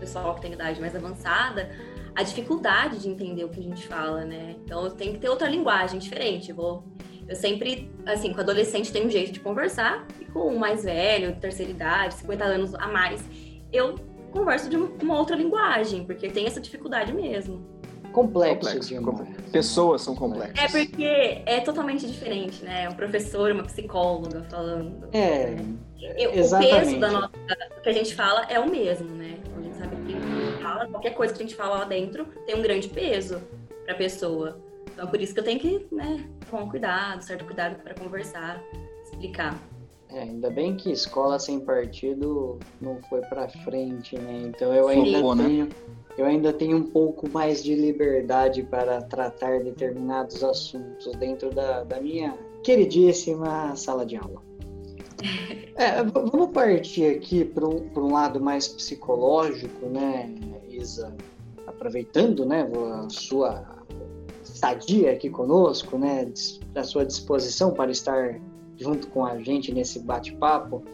pessoal 0.00 0.34
que 0.34 0.42
tem 0.42 0.52
idade 0.52 0.80
mais 0.80 0.94
avançada, 0.96 1.70
a 2.14 2.22
dificuldade 2.22 2.98
de 2.98 3.08
entender 3.08 3.44
o 3.44 3.48
que 3.48 3.60
a 3.60 3.62
gente 3.62 3.86
fala, 3.86 4.24
né? 4.24 4.56
Então, 4.64 4.90
tenho 4.90 5.14
que 5.14 5.20
ter 5.20 5.28
outra 5.28 5.48
linguagem 5.48 5.98
diferente. 5.98 6.50
Eu 6.50 6.56
vou 6.56 6.84
Eu 7.28 7.36
sempre, 7.36 7.90
assim, 8.06 8.32
com 8.32 8.40
adolescente 8.40 8.92
tem 8.92 9.06
um 9.06 9.10
jeito 9.10 9.32
de 9.32 9.40
conversar, 9.40 10.06
e 10.20 10.24
com 10.26 10.40
o 10.40 10.58
mais 10.58 10.84
velho, 10.84 11.34
terceira 11.36 11.70
idade, 11.70 12.14
50 12.14 12.44
anos 12.44 12.74
a 12.74 12.88
mais, 12.88 13.22
eu 13.72 13.94
converso 14.30 14.68
de 14.68 14.76
uma 14.76 15.18
outra 15.18 15.36
linguagem, 15.36 16.04
porque 16.04 16.28
tem 16.28 16.46
essa 16.46 16.60
dificuldade 16.60 17.12
mesmo. 17.12 17.72
Complexo, 18.12 18.78
complexo. 19.02 19.50
Pessoas 19.50 20.02
são 20.02 20.14
complexas. 20.14 20.58
É 20.58 20.68
porque 20.68 21.42
é 21.46 21.60
totalmente 21.60 22.06
diferente, 22.06 22.62
né? 22.62 22.88
Um 22.88 22.94
professor, 22.94 23.50
uma 23.52 23.64
psicóloga 23.64 24.42
falando. 24.50 25.08
É. 25.12 25.50
Né? 25.50 25.76
exatamente. 26.34 26.74
O 26.74 26.80
peso 26.80 27.00
da 27.00 27.10
nossa, 27.10 27.32
que 27.82 27.88
a 27.88 27.92
gente 27.92 28.14
fala 28.14 28.44
é 28.50 28.58
o 28.58 28.68
mesmo, 28.68 29.08
né? 29.08 29.38
Então, 29.38 29.58
a 29.58 29.62
gente 29.62 29.76
sabe 29.76 29.96
que 30.04 30.62
fala, 30.62 30.86
qualquer 30.88 31.14
coisa 31.14 31.32
que 31.32 31.42
a 31.42 31.46
gente 31.46 31.56
fala 31.56 31.78
lá 31.78 31.84
dentro 31.84 32.26
tem 32.46 32.54
um 32.54 32.62
grande 32.62 32.88
peso 32.88 33.40
para 33.84 33.94
a 33.94 33.96
pessoa. 33.96 34.60
Então, 35.02 35.10
por 35.10 35.20
isso 35.20 35.34
que 35.34 35.40
eu 35.40 35.44
tenho 35.44 35.58
que, 35.58 35.84
né, 35.90 36.24
tomar 36.48 36.62
um 36.62 36.68
cuidado, 36.68 37.24
certo 37.24 37.44
cuidado 37.44 37.74
para 37.82 37.92
conversar, 37.92 38.62
explicar. 39.02 39.60
É, 40.08 40.22
ainda 40.22 40.48
bem 40.48 40.76
que 40.76 40.92
escola 40.92 41.40
sem 41.40 41.58
partido 41.58 42.56
não 42.80 43.00
foi 43.10 43.20
para 43.22 43.48
frente, 43.48 44.16
né? 44.16 44.42
Então 44.44 44.72
eu 44.72 44.86
ainda 44.86 45.18
Sim. 45.18 45.34
Né? 45.34 45.44
tenho, 45.44 45.68
eu 46.16 46.24
ainda 46.24 46.52
tenho 46.52 46.76
um 46.76 46.84
pouco 46.84 47.28
mais 47.28 47.64
de 47.64 47.74
liberdade 47.74 48.62
para 48.62 49.02
tratar 49.02 49.64
determinados 49.64 50.44
assuntos 50.44 51.10
dentro 51.16 51.50
da, 51.50 51.82
da 51.82 52.00
minha 52.00 52.38
queridíssima 52.62 53.74
sala 53.74 54.06
de 54.06 54.16
aula. 54.16 54.40
É, 55.74 56.02
vamos 56.04 56.50
partir 56.50 57.16
aqui 57.16 57.46
para 57.46 57.66
um, 57.66 57.90
um 57.96 58.12
lado 58.12 58.38
mais 58.38 58.68
psicológico, 58.68 59.86
né, 59.86 60.32
Isa? 60.68 61.16
Aproveitando, 61.66 62.44
né, 62.44 62.68
a 63.02 63.08
sua 63.08 63.81
estadia 64.62 65.10
aqui 65.10 65.28
conosco, 65.28 65.98
né, 65.98 66.32
a 66.76 66.84
sua 66.84 67.04
disposição 67.04 67.72
para 67.72 67.90
estar 67.90 68.40
junto 68.76 69.08
com 69.08 69.26
a 69.26 69.36
gente 69.42 69.72
nesse 69.72 69.98
bate-papo. 69.98 70.84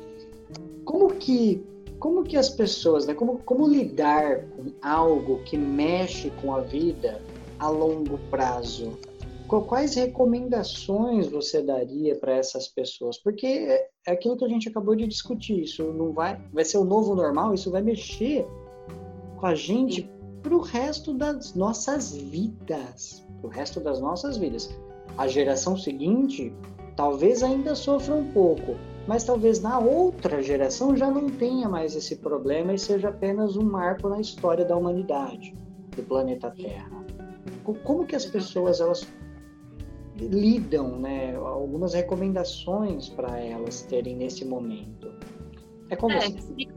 Como 0.85 1.15
que 1.15 1.63
como 1.99 2.23
que 2.23 2.37
as 2.37 2.49
pessoas, 2.49 3.07
né, 3.07 3.13
como, 3.13 3.39
como 3.39 3.67
lidar 3.67 4.45
com 4.51 4.73
algo 4.81 5.43
que 5.43 5.59
mexe 5.59 6.31
com 6.41 6.55
a 6.55 6.61
vida 6.61 7.21
a 7.59 7.69
longo 7.69 8.19
prazo? 8.31 8.97
Quais 9.49 9.97
recomendações 9.97 11.27
você 11.27 11.61
daria 11.61 12.15
para 12.15 12.37
essas 12.37 12.69
pessoas? 12.69 13.19
Porque 13.19 13.47
é, 13.47 13.89
é 14.07 14.13
aquilo 14.13 14.37
que 14.37 14.45
a 14.45 14.49
gente 14.49 14.69
acabou 14.69 14.95
de 14.95 15.09
discutir, 15.09 15.65
isso 15.65 15.93
não 15.93 16.13
vai, 16.13 16.41
vai 16.53 16.65
ser 16.65 16.79
o 16.79 16.85
novo 16.85 17.17
normal, 17.17 17.53
isso 17.53 17.71
vai 17.71 17.83
mexer 17.83 18.47
com 19.37 19.47
a 19.47 19.57
gente 19.57 20.09
para 20.41 20.55
o 20.55 20.61
resto 20.61 21.13
das 21.13 21.55
nossas 21.55 22.17
vidas, 22.17 23.27
o 23.43 23.49
resto 23.49 23.81
das 23.81 24.01
nossas 24.01 24.37
vidas. 24.37 24.69
A 25.17 25.27
geração 25.27 25.77
seguinte 25.77 26.53
talvez 26.97 27.43
ainda 27.43 27.75
sofra 27.75 28.15
um 28.15 28.33
pouco, 28.33 28.77
mas 29.07 29.25
talvez 29.25 29.61
na 29.61 29.79
outra 29.79 30.43
geração 30.43 30.97
já 30.97 31.11
não 31.11 31.29
tenha 31.31 31.69
mais 31.69 31.95
esse 31.95 32.17
problema 32.17 32.75
e 32.75 32.79
seja 32.79 33.09
apenas 33.09 33.57
um 33.57 33.63
marco 33.63 34.09
na 34.09 34.21
história 34.21 34.65
da 34.65 34.77
humanidade, 34.77 35.57
do 35.97 36.03
planeta 36.03 36.51
Terra. 36.51 37.05
Como 37.85 38.07
que 38.07 38.17
as 38.17 38.27
pessoas 38.27 38.81
elas 38.81 39.07
lidam, 40.17 40.99
né? 40.99 41.37
Algumas 41.37 41.95
recomendações 41.95 43.09
para 43.09 43.39
elas 43.39 43.83
terem 43.83 44.17
nesse 44.17 44.45
momento. 44.45 45.13
É 45.91 45.97
como 45.97 46.13
é, 46.15 46.29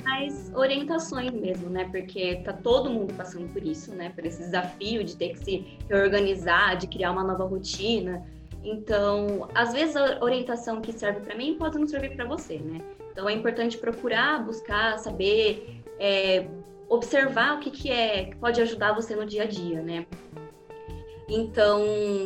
mais 0.03 0.51
orientações 0.55 1.31
mesmo, 1.31 1.69
né? 1.69 1.85
Porque 1.91 2.37
tá 2.37 2.53
todo 2.53 2.89
mundo 2.89 3.13
passando 3.13 3.51
por 3.51 3.63
isso, 3.63 3.93
né? 3.93 4.11
Por 4.15 4.25
esse 4.25 4.39
desafio 4.39 5.03
de 5.03 5.15
ter 5.15 5.29
que 5.29 5.39
se 5.39 5.77
reorganizar, 5.89 6.77
de 6.77 6.87
criar 6.87 7.11
uma 7.11 7.23
nova 7.23 7.45
rotina. 7.45 8.25
Então, 8.63 9.49
às 9.53 9.73
vezes 9.73 9.95
a 9.95 10.23
orientação 10.23 10.79
que 10.79 10.93
serve 10.93 11.21
para 11.21 11.35
mim 11.35 11.55
pode 11.57 11.77
não 11.77 11.87
servir 11.87 12.15
para 12.15 12.25
você, 12.25 12.57
né? 12.57 12.79
Então 13.11 13.27
é 13.27 13.33
importante 13.33 13.77
procurar, 13.77 14.45
buscar, 14.45 14.97
saber, 14.97 15.81
é, 15.99 16.47
observar 16.87 17.57
o 17.57 17.59
que, 17.59 17.71
que 17.71 17.91
é 17.91 18.25
que 18.25 18.35
pode 18.37 18.61
ajudar 18.61 18.93
você 18.93 19.15
no 19.15 19.25
dia 19.25 19.43
a 19.43 19.45
dia, 19.45 19.81
né? 19.81 20.05
Então, 21.27 21.81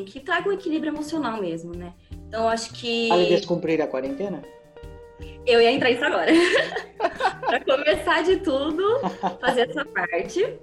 que 0.08 0.20
traga 0.20 0.50
um 0.50 0.52
equilíbrio 0.52 0.92
emocional 0.92 1.40
mesmo, 1.40 1.76
né? 1.76 1.94
Então, 2.28 2.48
acho 2.48 2.74
que. 2.74 3.08
Vale 3.10 3.28
descumprir 3.28 3.82
a 3.82 3.88
quarentena? 3.88 4.44
Eu 5.46 5.62
ia 5.62 5.72
entrar 5.72 5.90
nisso 5.90 6.04
agora. 6.04 6.32
para 7.46 7.64
começar 7.64 8.24
de 8.24 8.38
tudo, 8.38 9.00
fazer 9.40 9.70
essa 9.70 9.86
parte, 9.86 10.58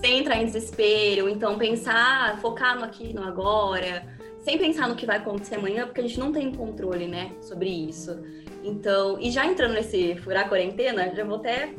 sem 0.00 0.18
entrar 0.18 0.36
em 0.36 0.44
desespero, 0.44 1.28
então 1.28 1.58
pensar, 1.58 2.38
focar 2.40 2.78
no 2.78 2.84
aqui, 2.84 3.12
no 3.12 3.22
agora 3.22 4.18
sem 4.48 4.56
pensar 4.56 4.88
no 4.88 4.96
que 4.96 5.04
vai 5.04 5.18
acontecer 5.18 5.56
amanhã, 5.56 5.84
porque 5.84 6.00
a 6.00 6.04
gente 6.04 6.18
não 6.18 6.32
tem 6.32 6.50
controle, 6.50 7.06
né, 7.06 7.32
sobre 7.42 7.68
isso. 7.68 8.18
Então, 8.64 9.18
e 9.20 9.30
já 9.30 9.44
entrando 9.44 9.74
nesse 9.74 10.16
furar 10.16 10.48
quarentena, 10.48 11.14
já 11.14 11.22
vou 11.22 11.36
até 11.36 11.74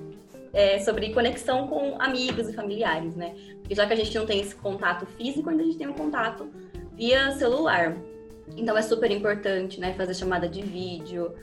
é, 0.54 0.78
sobre 0.78 1.12
conexão 1.12 1.68
com 1.68 2.00
amigos 2.00 2.48
e 2.48 2.54
familiares, 2.54 3.16
né? 3.16 3.34
Porque 3.60 3.74
já 3.74 3.88
que 3.88 3.94
a 3.94 3.96
gente 3.96 4.16
não 4.16 4.26
tem 4.26 4.42
esse 4.42 4.56
contato 4.56 5.08
físico, 5.18 5.50
ainda 5.50 5.64
a 5.64 5.66
gente 5.66 5.80
tem 5.80 5.88
um 5.88 5.94
contato 5.94 6.48
via 6.96 7.32
celular. 7.32 7.98
Então 8.60 8.78
é 8.78 8.82
super 8.82 9.10
importante, 9.10 9.80
né, 9.80 9.94
fazer 9.94 10.14
chamada 10.14 10.48
de 10.48 10.62
vídeo, 10.62 11.34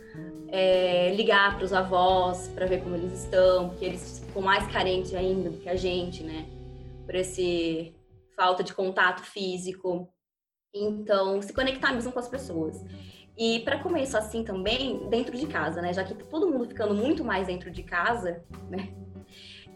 é, 0.48 1.14
ligar 1.14 1.56
para 1.56 1.64
os 1.64 1.72
avós 1.72 2.48
para 2.54 2.66
ver 2.66 2.82
como 2.82 2.94
eles 2.94 3.24
estão, 3.24 3.70
porque 3.70 3.84
eles 3.84 4.22
ficam 4.26 4.42
mais 4.42 4.66
carentes 4.70 5.14
ainda 5.14 5.50
do 5.50 5.58
que 5.58 5.68
a 5.68 5.76
gente, 5.76 6.22
né? 6.22 6.46
Por 7.04 7.14
esse 7.14 7.94
falta 8.36 8.62
de 8.62 8.74
contato 8.74 9.22
físico. 9.22 10.08
Então, 10.74 11.40
se 11.40 11.52
conectar 11.52 11.92
mesmo 11.92 12.12
com 12.12 12.18
as 12.18 12.28
pessoas. 12.28 12.84
E 13.36 13.60
para 13.60 13.78
começar 13.78 14.18
assim 14.18 14.44
também, 14.44 15.08
dentro 15.08 15.36
de 15.36 15.46
casa, 15.46 15.80
né? 15.80 15.92
Já 15.92 16.04
que 16.04 16.14
tá 16.14 16.24
todo 16.30 16.50
mundo 16.50 16.66
ficando 16.66 16.94
muito 16.94 17.24
mais 17.24 17.46
dentro 17.46 17.70
de 17.70 17.82
casa, 17.82 18.44
né? 18.70 18.90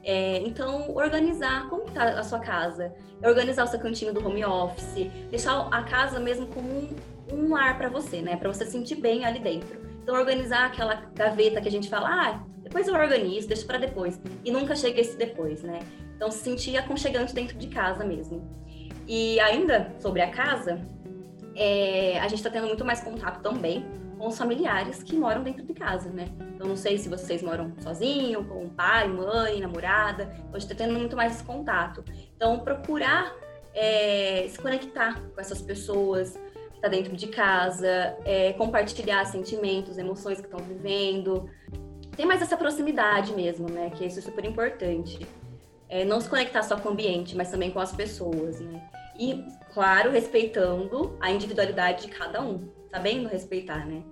É, 0.02 0.38
então, 0.38 0.94
organizar 0.94 1.68
como 1.68 1.84
está 1.84 2.18
a 2.18 2.22
sua 2.22 2.38
casa, 2.38 2.94
organizar 3.22 3.64
o 3.64 3.66
seu 3.66 3.78
cantinho 3.78 4.14
do 4.14 4.26
home 4.26 4.44
office, 4.44 5.10
deixar 5.30 5.68
a 5.70 5.82
casa 5.82 6.18
mesmo 6.18 6.46
como 6.46 6.68
um, 6.68 6.96
um 7.32 7.52
lar 7.52 7.76
para 7.76 7.88
você, 7.88 8.20
né? 8.20 8.36
Para 8.36 8.52
você 8.52 8.64
sentir 8.64 8.96
bem 8.96 9.24
ali 9.24 9.38
dentro. 9.38 9.80
Então, 10.02 10.14
organizar 10.14 10.66
aquela 10.66 10.94
gaveta 11.14 11.60
que 11.60 11.68
a 11.68 11.70
gente 11.70 11.88
fala, 11.88 12.08
ah, 12.08 12.44
depois 12.62 12.88
eu 12.88 12.94
organizo, 12.94 13.48
deixa 13.48 13.66
para 13.66 13.78
depois. 13.78 14.20
E 14.44 14.50
nunca 14.50 14.74
chega 14.74 15.00
esse 15.00 15.16
depois, 15.16 15.62
né? 15.62 15.80
Então, 16.16 16.30
se 16.30 16.38
sentir 16.38 16.76
aconchegante 16.76 17.34
dentro 17.34 17.56
de 17.56 17.68
casa 17.68 18.04
mesmo. 18.04 18.48
E 19.06 19.40
ainda 19.40 19.94
sobre 19.98 20.20
a 20.22 20.30
casa, 20.30 20.80
é, 21.54 22.18
a 22.20 22.28
gente 22.28 22.36
está 22.36 22.50
tendo 22.50 22.66
muito 22.66 22.84
mais 22.84 23.02
contato 23.02 23.42
também 23.42 23.84
com 24.18 24.28
os 24.28 24.36
familiares 24.36 25.02
que 25.02 25.16
moram 25.16 25.42
dentro 25.42 25.64
de 25.64 25.72
casa, 25.72 26.10
né? 26.10 26.26
Então, 26.54 26.68
não 26.68 26.76
sei 26.76 26.98
se 26.98 27.08
vocês 27.08 27.42
moram 27.42 27.72
sozinho, 27.80 28.44
com 28.44 28.68
pai, 28.68 29.08
mãe, 29.08 29.60
namorada. 29.60 30.24
Então, 30.24 30.54
a 30.54 30.58
gente 30.58 30.70
está 30.70 30.84
tendo 30.84 30.98
muito 30.98 31.16
mais 31.16 31.40
contato. 31.40 32.04
Então, 32.36 32.60
procurar 32.60 33.34
é, 33.74 34.46
se 34.48 34.58
conectar 34.58 35.20
com 35.34 35.40
essas 35.40 35.62
pessoas 35.62 36.38
que 36.80 36.86
estão 36.86 36.90
tá 36.90 36.96
dentro 36.96 37.16
de 37.16 37.26
casa, 37.28 38.16
é, 38.24 38.52
compartilhar 38.54 39.24
sentimentos, 39.26 39.98
emoções 39.98 40.40
que 40.40 40.46
estão 40.46 40.60
vivendo. 40.60 41.48
Tem 42.16 42.26
mais 42.26 42.40
essa 42.40 42.56
proximidade 42.56 43.34
mesmo, 43.34 43.68
né? 43.68 43.90
Que 43.90 44.06
isso 44.06 44.18
é 44.18 44.22
super 44.22 44.44
importante. 44.44 45.26
É, 45.88 46.04
não 46.04 46.20
se 46.20 46.28
conectar 46.28 46.62
só 46.62 46.76
com 46.76 46.88
o 46.88 46.92
ambiente, 46.92 47.36
mas 47.36 47.50
também 47.50 47.70
com 47.70 47.80
as 47.80 47.92
pessoas, 47.92 48.60
né? 48.60 48.82
E, 49.18 49.44
claro, 49.74 50.10
respeitando 50.10 51.16
a 51.20 51.30
individualidade 51.30 52.06
de 52.06 52.08
cada 52.08 52.40
um, 52.40 52.68
sabendo 52.90 53.28
respeitar, 53.28 53.86
né? 53.86 54.02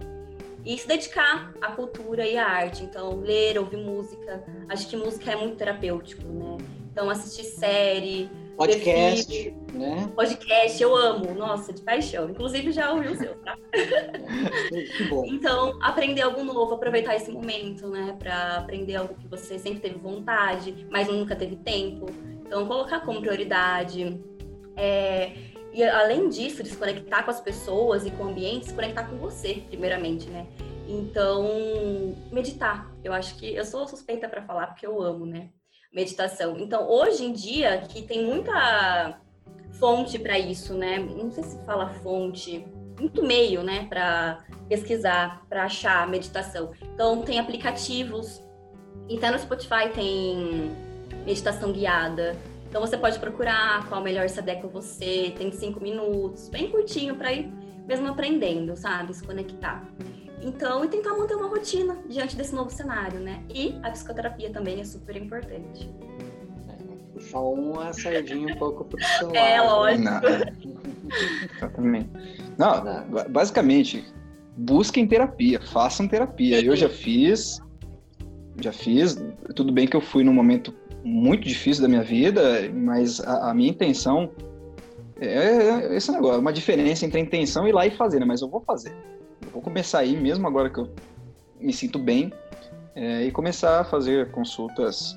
E 0.65 0.77
se 0.77 0.87
dedicar 0.87 1.55
à 1.63 1.73
cultura 1.73 2.27
e 2.27 2.37
à 2.37 2.47
arte. 2.47 2.83
Então, 2.83 3.21
ler, 3.21 3.59
ouvir 3.59 3.79
música. 3.79 4.45
Acho 4.69 4.87
que 4.89 4.97
música 4.97 5.33
é 5.33 5.37
muito 5.37 5.57
terapêutico, 5.57 6.23
né? 6.25 6.59
Então, 6.93 7.09
assistir 7.09 7.45
série. 7.45 8.29
Podcast, 8.59 9.55
né? 9.73 10.11
Podcast, 10.17 10.83
eu 10.83 10.97
amo. 10.97 11.33
Nossa, 11.33 11.73
de 11.73 11.81
paixão. 11.81 12.29
Inclusive, 12.29 12.73
já 12.73 12.93
ouvi 12.93 13.07
o 13.07 13.17
seu, 13.17 13.37
tá? 13.37 13.57
que 13.71 15.05
bom. 15.05 15.25
Então, 15.27 15.79
aprender 15.81 16.23
algo 16.23 16.43
novo, 16.43 16.75
aproveitar 16.75 17.15
esse 17.15 17.31
momento, 17.31 17.89
né? 17.89 18.17
Para 18.19 18.57
aprender 18.57 18.97
algo 18.97 19.15
que 19.15 19.29
você 19.29 19.61
sempre 19.61 19.79
teve 19.79 19.99
vontade, 20.01 20.87
mas 20.91 21.07
nunca 21.07 21.37
teve 21.37 21.55
tempo. 21.55 22.07
Então, 22.45 22.67
colocar 22.67 23.01
como 23.01 23.21
prioridade 23.21 24.21
é, 24.77 25.33
e 25.73 25.85
além 25.85 26.29
disso, 26.29 26.61
de 26.63 26.71
se 26.71 26.77
conectar 26.77 27.23
com 27.23 27.31
as 27.31 27.41
pessoas 27.41 28.05
e 28.05 28.11
com 28.11 28.25
o 28.25 28.29
ambiente, 28.29 28.67
se 28.67 28.75
conectar 28.75 29.05
com 29.05 29.17
você, 29.19 29.63
primeiramente, 29.69 30.29
né? 30.29 30.49
Então, 30.89 32.17
meditar. 32.33 32.93
Eu 33.05 33.13
acho 33.13 33.37
que 33.37 33.55
eu 33.55 33.65
sou 33.65 33.87
suspeita 33.87 34.29
para 34.29 34.43
falar 34.43 34.67
porque 34.67 34.85
eu 34.85 35.01
amo, 35.01 35.25
né? 35.25 35.51
Meditação. 35.93 36.57
Então, 36.59 36.89
hoje 36.89 37.25
em 37.25 37.33
dia, 37.33 37.79
que 37.89 38.03
tem 38.03 38.25
muita 38.25 39.19
fonte 39.73 40.19
para 40.19 40.39
isso, 40.39 40.75
né? 40.75 40.99
Não 40.99 41.31
sei 41.31 41.45
se 41.45 41.59
fala 41.65 41.89
fonte, 42.03 42.65
muito 42.99 43.23
meio, 43.23 43.63
né, 43.63 43.87
para 43.89 44.45
pesquisar, 44.69 45.47
para 45.49 45.65
achar 45.65 46.07
meditação. 46.09 46.73
Então, 46.95 47.23
tem 47.23 47.39
aplicativos. 47.39 48.43
Então, 49.09 49.33
no 49.33 49.39
Spotify 49.39 49.89
tem 49.95 50.71
meditação 51.25 51.73
guiada. 51.73 52.37
Então 52.69 52.83
você 52.83 52.99
pode 52.99 53.19
procurar 53.19 53.89
qual 53.89 54.03
melhor 54.03 54.29
se 54.29 54.39
adequa 54.39 54.69
você, 54.69 55.33
tem 55.37 55.51
cinco 55.51 55.81
minutos, 55.81 56.51
bem 56.51 56.71
curtinho 56.71 57.17
para 57.17 57.33
ir 57.33 57.51
mesmo 57.87 58.07
aprendendo, 58.09 58.77
sabe? 58.77 59.15
Se 59.15 59.25
conectar. 59.25 59.83
Então, 60.43 60.85
e 60.85 60.89
tentar 60.89 61.17
manter 61.17 61.35
uma 61.35 61.49
rotina 61.49 61.97
diante 62.09 62.37
desse 62.37 62.55
novo 62.55 62.71
cenário, 62.71 63.19
né? 63.19 63.43
E 63.53 63.79
a 63.83 63.91
psicoterapia 63.91 64.51
também 64.51 64.81
é 64.81 64.85
super 64.85 65.17
importante. 65.17 65.91
É, 66.69 67.13
puxar 67.13 67.41
uma 67.41 67.93
sardinha 67.93 68.55
um 68.55 68.59
pouco 68.59 68.85
pro 68.85 69.03
seu 69.19 69.35
É, 69.35 69.61
lógico. 69.61 70.05
Não. 70.05 70.21
Exatamente. 71.57 72.11
Não, 72.57 72.85
basicamente, 73.31 74.05
busquem 74.57 75.07
terapia, 75.07 75.61
façam 75.61 76.07
terapia. 76.07 76.65
Eu 76.65 76.77
já 76.77 76.89
fiz, 76.89 77.61
já 78.61 78.73
fiz. 78.73 79.17
Tudo 79.55 79.73
bem 79.73 79.87
que 79.87 79.97
eu 79.97 80.01
fui 80.01 80.23
num 80.23 80.35
momento 80.35 80.75
muito 81.05 81.47
difícil 81.47 81.83
da 81.83 81.89
minha 81.89 82.03
vida, 82.03 82.71
mas 82.73 83.21
a, 83.21 83.51
a 83.51 83.55
minha 83.55 83.71
intenção 83.71 84.31
é, 85.21 85.93
é 85.93 85.97
esse 85.97 86.11
negócio, 86.13 86.41
uma 86.41 86.53
diferença 86.53 87.05
entre 87.05 87.19
a 87.19 87.23
intenção 87.23 87.67
e 87.67 87.71
ir 87.71 87.73
lá 87.73 87.87
e 87.87 87.91
fazer, 87.91 88.21
né? 88.21 88.27
Mas 88.27 88.41
eu 88.41 88.49
vou 88.49 88.61
fazer. 88.61 88.95
Eu 89.45 89.51
vou 89.51 89.63
começar 89.63 90.01
aí, 90.01 90.17
mesmo 90.17 90.47
agora 90.47 90.71
que 90.71 90.79
eu 90.79 90.89
me 91.61 91.73
sinto 91.73 91.99
bem, 91.99 92.33
é, 92.95 93.25
e 93.25 93.31
começar 93.31 93.81
a 93.81 93.85
fazer 93.85 94.31
consultas 94.31 95.15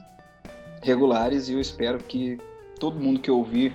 regulares. 0.82 1.50
E 1.50 1.54
eu 1.54 1.60
espero 1.60 2.00
que 2.00 2.40
todo 2.80 3.00
mundo 3.00 3.20
que 3.20 3.30
ouvir 3.30 3.74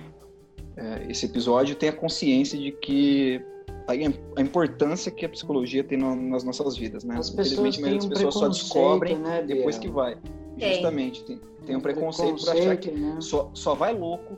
é, 0.75 1.05
esse 1.09 1.25
episódio 1.25 1.75
tenha 1.75 1.91
consciência 1.91 2.57
de 2.57 2.71
que 2.71 3.41
a, 3.87 4.41
importância 4.41 5.11
que 5.11 5.25
a 5.25 5.29
psicologia 5.29 5.83
tem 5.83 5.97
no, 5.97 6.15
nas 6.15 6.43
nossas 6.43 6.75
vidas, 6.75 7.03
né? 7.03 7.17
As 7.17 7.29
Infelizmente, 7.29 7.79
muitas 7.79 8.05
um 8.05 8.09
pessoas 8.09 8.33
só 8.33 8.47
descobrem 8.49 9.17
né, 9.17 9.41
depois 9.41 9.77
que 9.77 9.87
vai. 9.87 10.17
Tem. 10.57 10.73
Justamente, 10.73 11.23
tem, 11.23 11.39
tem 11.65 11.75
um 11.75 11.79
preconceito, 11.79 12.35
preconceito 12.35 12.55
por 12.55 12.61
achar 12.61 12.77
que 12.77 12.91
né? 12.91 13.17
só, 13.21 13.49
só 13.53 13.75
vai 13.75 13.93
louco 13.93 14.37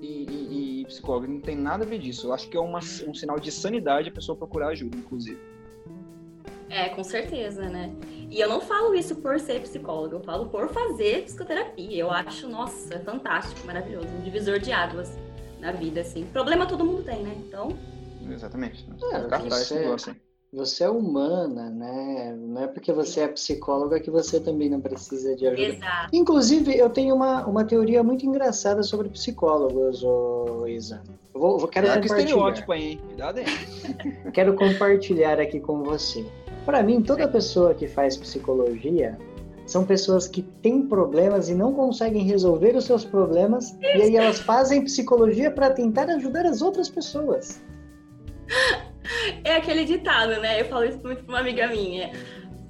e, 0.00 0.06
e, 0.06 0.48
e, 0.50 0.55
psicólogo. 0.86 1.26
Não 1.26 1.40
tem 1.40 1.56
nada 1.56 1.84
a 1.84 1.86
ver 1.86 1.98
disso. 1.98 2.28
Eu 2.28 2.32
acho 2.32 2.48
que 2.48 2.56
é 2.56 2.60
uma, 2.60 2.78
um 2.78 3.14
sinal 3.14 3.38
de 3.38 3.50
sanidade 3.52 4.08
a 4.08 4.12
pessoa 4.12 4.36
procurar 4.36 4.68
ajuda, 4.68 4.96
inclusive. 4.96 5.40
É, 6.68 6.88
com 6.88 7.04
certeza, 7.04 7.68
né? 7.68 7.94
E 8.28 8.40
eu 8.40 8.48
não 8.48 8.60
falo 8.60 8.94
isso 8.94 9.16
por 9.16 9.38
ser 9.38 9.60
psicóloga, 9.62 10.16
eu 10.16 10.20
falo 10.20 10.48
por 10.48 10.68
fazer 10.68 11.22
psicoterapia. 11.24 11.96
Eu 11.96 12.10
acho, 12.10 12.48
nossa, 12.48 12.98
fantástico, 13.00 13.64
maravilhoso, 13.66 14.08
um 14.08 14.22
divisor 14.22 14.58
de 14.58 14.72
águas 14.72 15.16
na 15.60 15.70
vida, 15.70 16.00
assim. 16.00 16.24
Problema 16.32 16.66
todo 16.66 16.84
mundo 16.84 17.04
tem, 17.04 17.22
né? 17.22 17.34
Então, 17.38 17.68
Exatamente. 18.28 18.86
É, 19.12 19.48
você, 19.48 20.16
você 20.56 20.84
é 20.84 20.88
humana, 20.88 21.68
né? 21.68 22.34
Não 22.34 22.62
é 22.62 22.66
porque 22.66 22.90
você 22.90 23.20
é 23.20 23.28
psicóloga 23.28 24.00
que 24.00 24.10
você 24.10 24.40
também 24.40 24.70
não 24.70 24.80
precisa 24.80 25.36
de 25.36 25.46
ajuda. 25.46 25.62
Exato. 25.62 26.08
Inclusive, 26.14 26.74
eu 26.74 26.88
tenho 26.88 27.14
uma, 27.14 27.46
uma 27.46 27.62
teoria 27.62 28.02
muito 28.02 28.24
engraçada 28.24 28.82
sobre 28.82 29.10
psicólogos, 29.10 30.02
ô 30.02 30.66
Isa. 30.66 31.02
Eu 31.34 31.40
vou, 31.42 31.58
vou 31.58 31.68
quero 31.68 31.86
é 31.86 31.90
compartilhar. 31.90 32.16
Que 32.16 32.22
estereótipo 32.22 32.72
aí, 32.72 32.82
hein? 32.92 33.00
Cuidado 33.06 33.38
aí. 33.38 33.44
quero 34.32 34.54
compartilhar 34.54 35.38
aqui 35.38 35.60
com 35.60 35.82
você. 35.82 36.24
Para 36.64 36.82
mim, 36.82 37.02
toda 37.02 37.28
pessoa 37.28 37.74
que 37.74 37.86
faz 37.86 38.16
psicologia 38.16 39.18
são 39.66 39.84
pessoas 39.84 40.26
que 40.26 40.40
têm 40.40 40.86
problemas 40.86 41.50
e 41.50 41.54
não 41.54 41.74
conseguem 41.74 42.22
resolver 42.22 42.74
os 42.74 42.84
seus 42.86 43.04
problemas, 43.04 43.76
e 43.82 44.02
aí 44.02 44.16
elas 44.16 44.38
fazem 44.38 44.82
psicologia 44.82 45.50
para 45.50 45.70
tentar 45.70 46.08
ajudar 46.08 46.46
as 46.46 46.62
outras 46.62 46.88
pessoas. 46.88 47.60
É 49.44 49.56
aquele 49.56 49.84
ditado, 49.84 50.40
né? 50.40 50.60
Eu 50.60 50.66
falo 50.66 50.84
isso 50.84 51.00
muito 51.02 51.24
pra 51.24 51.34
uma 51.34 51.40
amiga 51.40 51.66
minha. 51.68 52.12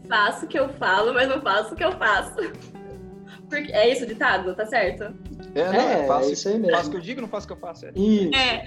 Faço 0.09 0.47
o 0.47 0.49
que 0.49 0.59
eu 0.59 0.69
falo, 0.71 1.13
mas 1.13 1.29
não 1.29 1.41
faço 1.41 1.75
o 1.75 1.77
que 1.77 1.85
eu 1.85 1.93
faço. 1.93 2.37
Porque 3.49 3.73
é 3.73 3.91
isso 3.91 4.05
o 4.05 4.07
ditado, 4.07 4.55
tá 4.55 4.67
certo? 4.67 5.05
É, 5.55 5.65
não, 5.65 5.81
é, 5.81 6.03
é 6.03 6.07
faço, 6.07 6.33
isso 6.33 6.49
aí 6.49 6.59
mesmo. 6.59 6.77
Faço 6.77 6.89
o 6.89 6.91
que 6.93 6.97
eu 6.97 7.03
digo, 7.03 7.21
não 7.21 7.29
faço 7.29 7.45
o 7.45 7.49
que 7.49 7.53
eu 7.53 7.59
faço. 7.59 7.87
É. 7.87 7.93
Isso. 7.95 8.35
É, 8.35 8.67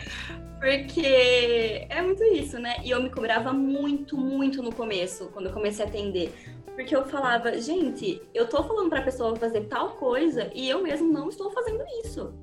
porque 0.60 1.88
é 1.90 2.02
muito 2.02 2.24
isso, 2.24 2.60
né? 2.60 2.76
E 2.84 2.92
eu 2.92 3.02
me 3.02 3.10
cobrava 3.10 3.54
muito, 3.54 4.18
muito 4.18 4.62
no 4.62 4.74
começo, 4.74 5.30
quando 5.34 5.48
eu 5.48 5.54
comecei 5.54 5.86
a 5.86 5.88
atender. 5.88 6.34
Porque 6.76 6.96
eu 6.96 7.06
falava, 7.06 7.60
gente, 7.60 8.22
eu 8.34 8.48
tô 8.48 8.64
falando 8.64 8.90
pra 8.90 9.02
pessoa 9.02 9.36
fazer 9.36 9.62
tal 9.66 9.92
coisa 9.92 10.50
e 10.54 10.70
eu 10.70 10.82
mesmo 10.82 11.12
não 11.12 11.28
estou 11.28 11.52
fazendo 11.52 11.84
isso. 12.06 12.34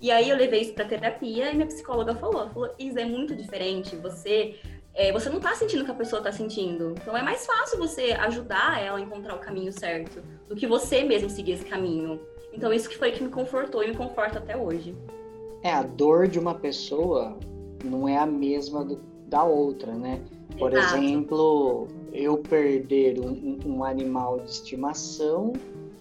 E 0.00 0.10
aí 0.10 0.28
eu 0.28 0.36
levei 0.36 0.60
isso 0.60 0.74
para 0.74 0.84
terapia 0.84 1.50
e 1.50 1.54
minha 1.54 1.66
psicóloga 1.66 2.14
falou, 2.14 2.48
falou, 2.50 2.70
Isa, 2.78 3.00
é 3.00 3.04
muito 3.04 3.34
diferente, 3.34 3.96
você 3.96 4.56
é, 4.96 5.12
você 5.12 5.28
não 5.28 5.38
tá 5.38 5.54
sentindo 5.54 5.82
o 5.82 5.84
que 5.84 5.90
a 5.90 5.94
pessoa 5.94 6.22
tá 6.22 6.32
sentindo. 6.32 6.94
Então 7.00 7.14
é 7.14 7.22
mais 7.22 7.44
fácil 7.44 7.78
você 7.78 8.12
ajudar 8.12 8.82
ela 8.82 8.98
a 8.98 9.00
encontrar 9.00 9.34
o 9.34 9.38
caminho 9.38 9.70
certo 9.70 10.22
do 10.48 10.56
que 10.56 10.66
você 10.66 11.04
mesmo 11.04 11.28
seguir 11.28 11.52
esse 11.52 11.64
caminho. 11.66 12.18
Então 12.52 12.72
isso 12.72 12.88
que 12.88 12.96
foi 12.96 13.12
que 13.12 13.22
me 13.22 13.28
confortou 13.28 13.84
e 13.84 13.88
me 13.88 13.94
conforta 13.94 14.38
até 14.38 14.56
hoje. 14.56 14.94
É, 15.62 15.70
a 15.72 15.82
dor 15.82 16.28
de 16.28 16.38
uma 16.38 16.54
pessoa 16.54 17.38
não 17.84 18.08
é 18.08 18.16
a 18.16 18.24
mesma 18.24 18.84
do, 18.84 18.96
da 19.26 19.44
outra, 19.44 19.92
né? 19.92 20.22
Por 20.58 20.72
Exato. 20.72 20.96
exemplo, 20.96 21.88
eu 22.12 22.38
perder 22.38 23.20
um, 23.20 23.58
um 23.66 23.84
animal 23.84 24.40
de 24.40 24.50
estimação 24.50 25.52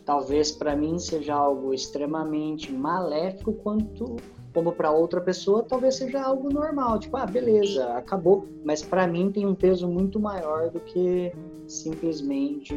talvez 0.06 0.52
para 0.52 0.76
mim 0.76 1.00
seja 1.00 1.34
algo 1.34 1.74
extremamente 1.74 2.72
maléfico 2.72 3.54
quanto 3.54 4.16
como 4.54 4.72
para 4.72 4.90
outra 4.90 5.20
pessoa 5.20 5.64
talvez 5.64 5.96
seja 5.96 6.22
algo 6.22 6.50
normal, 6.50 6.98
tipo, 6.98 7.18
ah, 7.18 7.26
beleza, 7.26 7.94
acabou, 7.94 8.48
mas 8.64 8.82
para 8.82 9.06
mim 9.06 9.32
tem 9.32 9.46
um 9.46 9.56
peso 9.56 9.88
muito 9.88 10.20
maior 10.20 10.70
do 10.70 10.80
que 10.80 11.34
simplesmente 11.68 12.74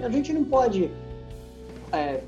a 0.00 0.08
gente 0.08 0.32
não 0.32 0.44
pode 0.44 0.90
é, 1.92 2.24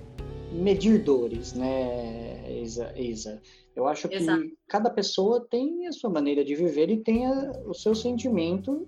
medir 0.52 1.02
dores, 1.02 1.54
né, 1.54 2.62
Isa, 2.62 2.92
Isa. 2.96 3.42
Eu 3.74 3.88
acho 3.88 4.08
que 4.08 4.14
Exato. 4.14 4.44
cada 4.68 4.88
pessoa 4.88 5.44
tem 5.50 5.88
a 5.88 5.92
sua 5.92 6.08
maneira 6.08 6.44
de 6.44 6.54
viver 6.54 6.88
e 6.90 6.98
tem 6.98 7.26
a, 7.26 7.50
o 7.66 7.74
seu 7.74 7.94
sentimento 7.94 8.86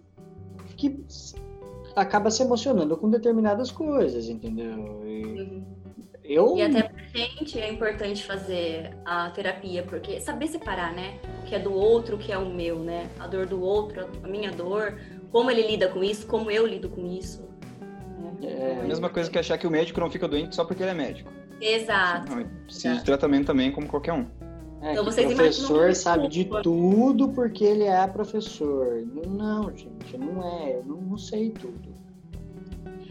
que 0.76 1.04
acaba 1.96 2.30
se 2.30 2.42
emocionando 2.42 2.96
com 2.96 3.10
determinadas 3.10 3.70
coisas, 3.70 4.28
entendeu? 4.28 5.02
E, 5.04 5.24
uhum. 5.24 5.64
eu... 6.22 6.56
e 6.56 6.62
até 6.62 6.82
pra 6.82 7.02
gente 7.14 7.58
é 7.58 7.72
importante 7.72 8.22
fazer 8.24 8.94
a 9.04 9.30
terapia, 9.30 9.82
porque 9.82 10.20
saber 10.20 10.46
separar, 10.48 10.94
né? 10.94 11.18
O 11.42 11.46
que 11.46 11.54
é 11.54 11.58
do 11.58 11.72
outro, 11.72 12.16
o 12.16 12.18
que 12.18 12.30
é 12.30 12.38
o 12.38 12.48
meu, 12.48 12.78
né? 12.78 13.08
A 13.18 13.26
dor 13.26 13.46
do 13.46 13.60
outro, 13.60 14.06
a 14.22 14.28
minha 14.28 14.52
dor, 14.52 15.00
como 15.32 15.50
ele 15.50 15.66
lida 15.66 15.88
com 15.88 16.04
isso, 16.04 16.26
como 16.26 16.50
eu 16.50 16.66
lido 16.66 16.90
com 16.90 17.06
isso. 17.06 17.46
É, 18.42 18.80
a 18.82 18.84
mesma 18.84 19.08
coisa 19.08 19.30
que 19.30 19.38
achar 19.38 19.56
que 19.56 19.66
o 19.66 19.70
médico 19.70 19.98
não 19.98 20.10
fica 20.10 20.28
doente 20.28 20.54
só 20.54 20.64
porque 20.64 20.82
ele 20.82 20.90
é 20.90 20.94
médico. 20.94 21.32
Exato. 21.60 22.32
Precisa 22.64 22.96
de 22.96 23.04
tratamento 23.04 23.46
também, 23.46 23.72
como 23.72 23.86
qualquer 23.86 24.12
um. 24.12 24.26
É, 24.82 24.92
então, 24.92 25.04
vocês 25.04 25.26
professor 25.26 25.94
sabe 25.94 26.28
de 26.28 26.44
tudo 26.62 27.30
porque 27.30 27.64
ele 27.64 27.84
é 27.84 28.06
professor. 28.06 29.02
Não, 29.26 29.74
gente, 29.76 30.18
não 30.18 30.42
é. 30.44 30.76
Eu 30.76 30.84
não, 30.84 31.00
não 31.00 31.18
sei 31.18 31.50
tudo. 31.50 31.85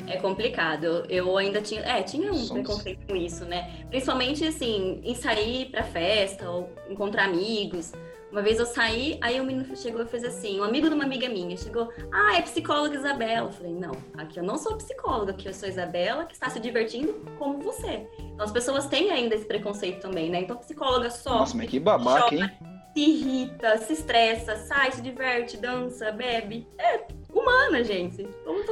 É 0.07 0.18
complicado. 0.18 1.06
Eu 1.10 1.38
ainda 1.38 1.61
tinha, 1.61 1.82
é, 1.82 2.03
tinha 2.03 2.32
um 2.32 2.36
Somos... 2.36 2.52
preconceito 2.52 3.06
com 3.07 3.15
isso, 3.15 3.45
né? 3.45 3.86
Principalmente 3.90 4.45
assim, 4.45 5.02
em 5.03 5.15
sair 5.15 5.65
pra 5.72 5.84
festa 5.84 6.49
ou 6.49 6.69
encontrar 6.90 7.26
amigos. 7.26 7.91
Uma 8.32 8.41
vez 8.41 8.60
eu 8.60 8.65
saí, 8.65 9.18
aí 9.22 9.40
o 9.40 9.45
menino 9.45 9.73
chegou 9.77 10.02
e 10.02 10.06
fez 10.06 10.23
assim, 10.26 10.60
um 10.60 10.64
amigo 10.64 10.90
de 10.90 10.94
uma 10.94 11.06
amiga 11.06 11.30
minha 11.30 11.56
chegou, 11.56 11.90
ah, 12.11 12.36
é 12.36 12.41
psicóloga 12.41 12.95
Isabela. 12.95 13.48
Eu 13.48 13.53
falei, 13.53 13.73
não, 13.73 13.94
aqui 14.18 14.40
eu 14.40 14.44
não 14.44 14.57
sou 14.57 14.76
psicóloga, 14.76 15.32
aqui 15.32 15.48
eu 15.48 15.53
sou 15.53 15.69
Isabela, 15.69 16.26
que 16.26 16.34
está 16.34 16.49
se 16.49 16.60
divertindo 16.60 17.14
como 17.40 17.60
você. 17.60 18.06
Então 18.19 18.45
as 18.45 18.52
pessoas 18.52 18.88
têm 18.88 19.10
ainda 19.10 19.36
esse 19.36 19.45
preconceito 19.45 20.02
também, 20.02 20.30
né? 20.30 20.41
Então 20.41 20.57
psicóloga 20.57 21.10
só. 21.10 21.40
Nossa, 21.40 21.56
mas 21.56 21.69
que 21.69 21.80
babaca, 21.80 22.36
hein? 22.36 22.49
Se 22.96 23.02
irrita, 23.02 23.78
se 23.78 23.92
estressa, 23.92 24.56
sai, 24.56 24.94
se 24.94 25.02
diverte, 25.02 25.58
dança, 25.58 26.14
bebe. 26.14 26.66
É 26.80 27.06
humana, 27.34 27.84
gente. 27.84 28.26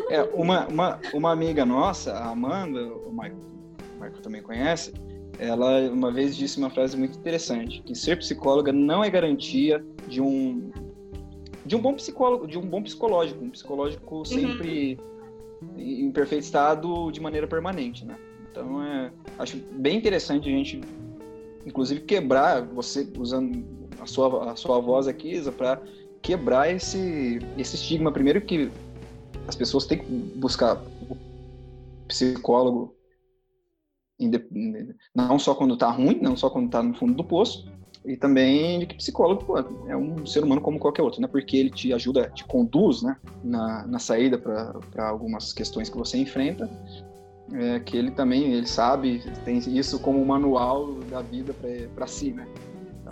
é, 0.10 0.24
uma, 0.34 0.66
uma, 0.68 1.00
uma 1.14 1.32
amiga 1.32 1.66
nossa, 1.66 2.14
a 2.14 2.30
Amanda, 2.30 2.82
o 2.82 3.12
Michael, 3.12 3.36
o 3.36 4.02
Michael 4.02 4.22
também 4.22 4.41
conhece, 4.41 4.94
ela 5.38 5.82
uma 5.90 6.10
vez 6.10 6.38
disse 6.38 6.58
uma 6.58 6.70
frase 6.70 6.95
muito 6.95 7.18
interessante, 7.18 7.82
que 7.82 7.94
ser 7.94 8.18
psicóloga 8.18 8.72
não 8.72 9.04
é 9.04 9.10
garantia 9.10 9.86
de 10.08 10.22
um 10.22 10.72
de 11.66 11.76
um 11.76 11.82
bom 11.82 11.94
psicólogo, 11.94 12.45
de 12.45 12.58
um 12.58 12.62
bom 12.62 12.84
psicológico, 12.84 13.44
um 13.44 13.50
psicológico 13.50 14.18
uhum. 14.18 14.26
sempre 14.26 15.00
uhum. 15.62 15.80
em 15.80 16.12
perfeito 16.12 16.44
estado 16.44 17.12
de 17.12 17.22
maneira 17.22 17.48
permanente, 17.48 18.06
né? 18.06 18.18
Então 18.50 18.82
é, 18.84 19.12
acho 19.38 19.58
bem 19.72 19.98
interessante 19.98 20.48
a 20.48 20.52
gente, 20.52 20.80
inclusive 21.66 22.02
quebrar 22.02 22.62
você 22.62 23.08
usando 23.18 23.66
a 24.03 24.07
sua 24.07 24.51
a 24.51 24.55
sua 24.55 24.80
voz 24.80 25.07
aqui, 25.07 25.31
Isa, 25.31 25.51
para 25.51 25.81
quebrar 26.21 26.71
esse 26.71 27.39
esse 27.57 27.75
estigma 27.75 28.11
primeiro 28.11 28.41
que 28.41 28.71
as 29.47 29.55
pessoas 29.55 29.85
têm 29.85 29.99
que 29.99 30.05
buscar 30.05 30.81
o 31.09 31.17
psicólogo 32.07 32.95
não 35.13 35.38
só 35.39 35.55
quando 35.55 35.73
está 35.73 35.89
ruim, 35.89 36.19
não 36.21 36.38
só 36.38 36.49
quando 36.49 36.67
está 36.67 36.81
no 36.81 36.93
fundo 36.93 37.13
do 37.13 37.23
poço, 37.23 37.67
e 38.05 38.17
também 38.17 38.80
de 38.80 38.85
que 38.85 38.95
psicólogo 38.95 39.45
pô, 39.45 39.57
é 39.57 39.95
um 39.95 40.25
ser 40.25 40.43
humano 40.43 40.61
como 40.61 40.80
qualquer 40.80 41.01
outro, 41.01 41.21
né? 41.21 41.27
Porque 41.27 41.57
ele 41.57 41.69
te 41.69 41.93
ajuda, 41.93 42.30
te 42.30 42.43
conduz, 42.45 43.01
né? 43.01 43.17
Na, 43.43 43.85
na 43.88 43.99
saída 43.99 44.38
para 44.38 45.07
algumas 45.07 45.53
questões 45.53 45.89
que 45.89 45.97
você 45.97 46.17
enfrenta, 46.17 46.69
é, 47.53 47.80
que 47.80 47.97
ele 47.97 48.11
também 48.11 48.53
ele 48.53 48.67
sabe 48.67 49.23
tem 49.45 49.57
isso 49.57 49.99
como 49.99 50.23
manual 50.25 50.93
da 51.09 51.21
vida 51.21 51.55
para 51.95 52.07
si, 52.07 52.31
né? 52.31 52.47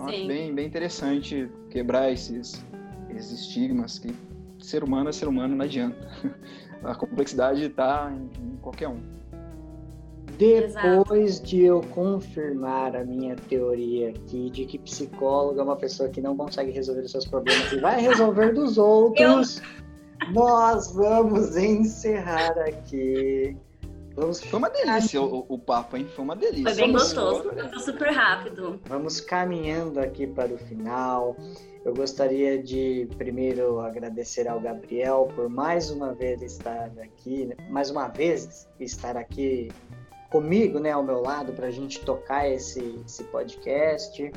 Então 0.02 0.10
Sim. 0.10 0.16
acho 0.16 0.28
bem 0.28 0.54
bem 0.54 0.66
interessante 0.66 1.50
quebrar 1.70 2.12
esses 2.12 2.64
esses 3.10 3.42
estigmas 3.42 4.00
que 4.00 4.14
ser 4.60 4.84
humano 4.84 5.10
é 5.10 5.12
ser 5.12 5.28
humano, 5.28 5.56
não 5.56 5.66
adianta. 5.66 6.08
A 6.84 6.96
complexidade 6.96 7.64
está 7.64 8.12
em, 8.12 8.54
em 8.54 8.58
qualquer 8.58 8.88
um. 8.88 9.00
Depois 10.38 11.36
Exato. 11.36 11.46
de 11.46 11.62
eu 11.62 11.82
confirmar 11.92 12.96
a 12.96 13.04
minha 13.04 13.36
teoria 13.36 14.10
aqui 14.10 14.50
de 14.50 14.66
que 14.66 14.80
psicólogo 14.80 15.60
é 15.60 15.64
uma 15.64 15.76
pessoa 15.76 16.10
que 16.10 16.20
não 16.20 16.36
consegue 16.36 16.72
resolver 16.72 17.02
os 17.02 17.12
seus 17.12 17.28
problemas 17.28 17.72
e 17.72 17.80
vai 17.80 18.02
resolver 18.02 18.54
dos 18.54 18.80
outros, 18.80 19.62
eu... 20.26 20.34
nós 20.34 20.92
vamos 20.94 21.56
encerrar 21.56 22.58
aqui. 22.58 23.56
Vamos... 24.16 24.42
Foi 24.42 24.60
uma 24.60 24.70
delícia 24.70 25.22
o, 25.22 25.46
o, 25.48 25.58
papo, 25.58 25.98
hein? 25.98 26.08
Foi 26.16 26.24
uma 26.24 26.36
delícia. 26.36 26.64
Foi 26.64 26.76
bem 26.76 26.92
gostoso, 26.92 27.44
foi 27.44 27.80
super 27.80 28.12
rápido. 28.12 28.80
Vamos 28.86 29.22
caminhando 29.22 30.00
aqui 30.00 30.28
para 30.28 30.54
o 30.54 30.58
final. 30.58 31.36
Eu 31.84 31.96
gostaria 31.96 32.62
de 32.62 33.08
primeiro 33.18 33.80
agradecer 33.80 34.48
ao 34.48 34.60
Gabriel 34.60 35.30
por 35.36 35.50
mais 35.50 35.90
uma 35.90 36.14
vez 36.14 36.42
estar 36.42 36.92
aqui, 37.02 37.50
mais 37.70 37.90
uma 37.90 38.08
vez 38.08 38.68
estar 38.80 39.18
aqui 39.18 39.70
comigo, 40.30 40.80
né, 40.80 40.92
ao 40.92 41.04
meu 41.04 41.22
lado, 41.22 41.52
para 41.54 41.68
a 41.68 41.72
gente 41.72 42.00
tocar 42.06 42.48
esse, 42.48 43.02
esse 43.06 43.24
podcast. 43.26 44.32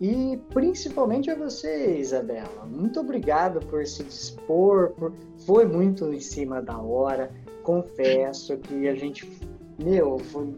E 0.00 0.36
principalmente 0.52 1.30
a 1.30 1.36
você, 1.36 1.96
Isabela. 1.96 2.66
Muito 2.66 2.98
obrigado 2.98 3.64
por 3.66 3.86
se 3.86 4.02
dispor, 4.02 4.90
por... 4.90 5.12
foi 5.46 5.64
muito 5.64 6.12
em 6.12 6.18
cima 6.18 6.60
da 6.60 6.76
hora. 6.76 7.30
Confesso 7.62 8.56
que 8.58 8.88
a 8.88 8.94
gente, 8.94 9.30
meu, 9.78 10.18
foi... 10.18 10.54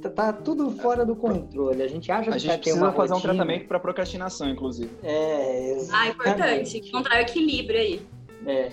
tá, 0.00 0.10
tá 0.10 0.32
tudo 0.32 0.70
fora 0.70 1.04
do 1.04 1.16
controle. 1.16 1.82
A 1.82 1.88
gente 1.88 2.10
acha 2.10 2.30
que 2.30 2.36
a 2.36 2.38
gente 2.38 2.58
precisa 2.58 2.92
fazer 2.92 3.14
rotina. 3.14 3.16
um 3.16 3.36
tratamento 3.36 3.68
para 3.68 3.80
procrastinação, 3.80 4.48
inclusive. 4.48 4.90
É, 5.02 5.72
exatamente. 5.72 5.92
Ah, 5.92 6.08
importante. 6.08 6.78
Encontrar 6.78 7.16
o 7.18 7.20
equilíbrio 7.20 7.78
aí. 7.78 8.02
É, 8.46 8.70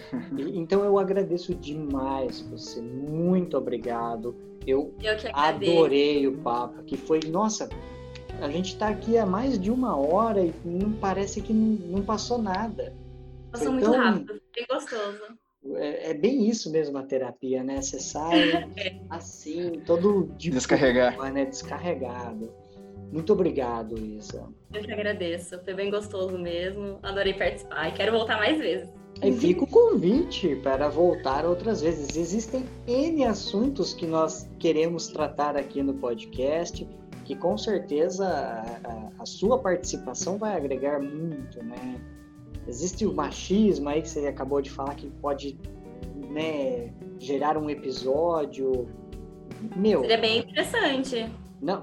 então 0.54 0.84
eu 0.84 1.00
agradeço 1.00 1.56
demais 1.56 2.42
você. 2.42 2.82
Muito 2.82 3.58
obrigado. 3.58 4.36
Eu, 4.66 4.94
eu 5.02 5.14
adorei 5.34 6.28
o 6.28 6.38
papo, 6.38 6.84
que 6.84 6.96
foi, 6.96 7.20
nossa, 7.28 7.68
a 8.40 8.50
gente 8.50 8.74
está 8.74 8.88
aqui 8.88 9.18
há 9.18 9.26
mais 9.26 9.60
de 9.60 9.72
uma 9.72 9.98
hora 9.98 10.42
e 10.42 10.54
não 10.64 10.94
parece 10.94 11.42
que 11.42 11.54
não, 11.54 11.98
não 11.98 12.04
passou 12.04 12.38
nada. 12.38 12.96
Passou 13.52 13.68
foi 13.68 13.76
muito 13.76 13.92
tão, 13.92 14.02
rápido, 14.02 14.42
bem 14.56 14.66
gostoso. 14.70 15.22
É, 15.76 16.11
é, 16.11 16.14
bem 16.14 16.48
isso 16.48 16.72
mesmo 16.72 16.98
a 16.98 17.03
terapia, 17.03 17.64
né? 17.64 17.81
Você 17.81 17.99
sai 17.99 18.69
assim, 19.10 19.81
todo 19.85 20.30
de 20.38 20.49
descarregar, 20.49 21.31
né? 21.31 21.45
Descarregado. 21.45 22.52
Muito 23.11 23.31
obrigado, 23.31 23.98
Isa. 23.98 24.49
Eu 24.73 24.81
que 24.81 24.91
agradeço, 24.91 25.64
foi 25.64 25.73
bem 25.73 25.90
gostoso 25.90 26.38
mesmo. 26.38 26.99
Adorei 27.03 27.34
participar 27.34 27.90
e 27.90 27.91
quero 27.94 28.11
voltar 28.11 28.38
mais 28.38 28.57
vezes. 28.57 28.90
E 29.22 29.31
fica 29.31 29.64
o 29.64 29.68
convite 29.68 30.56
para 30.57 30.90
voltar 30.90 31.45
outras 31.45 31.81
vezes. 31.81 32.18
Existem 32.18 32.65
N 32.88 33.23
assuntos 33.26 33.94
que 33.94 34.07
nós 34.07 34.49
queremos 34.60 35.07
tratar 35.07 35.56
aqui 35.56 35.84
no 35.84 35.94
podcast, 35.94 36.88
que 37.23 37.35
com 37.35 37.57
certeza 37.57 38.27
a, 38.27 39.11
a 39.22 39.26
sua 39.26 39.60
participação 39.60 40.38
vai 40.38 40.57
agregar 40.57 40.99
muito, 40.99 41.64
né? 41.64 42.02
Existe 42.68 43.06
o 43.06 43.14
machismo 43.14 43.90
aí 43.90 44.02
que 44.02 44.10
você 44.10 44.27
acabou 44.27 44.61
de 44.61 44.69
falar 44.69 44.95
que 44.95 45.10
pode 45.22 45.57
né, 46.30 46.91
gerar 47.19 47.57
um 47.57 47.69
episódio. 47.69 48.88
Meu. 49.76 50.02
Seria 50.02 50.18
bem 50.18 50.40
interessante. 50.40 51.30
Não, 51.61 51.81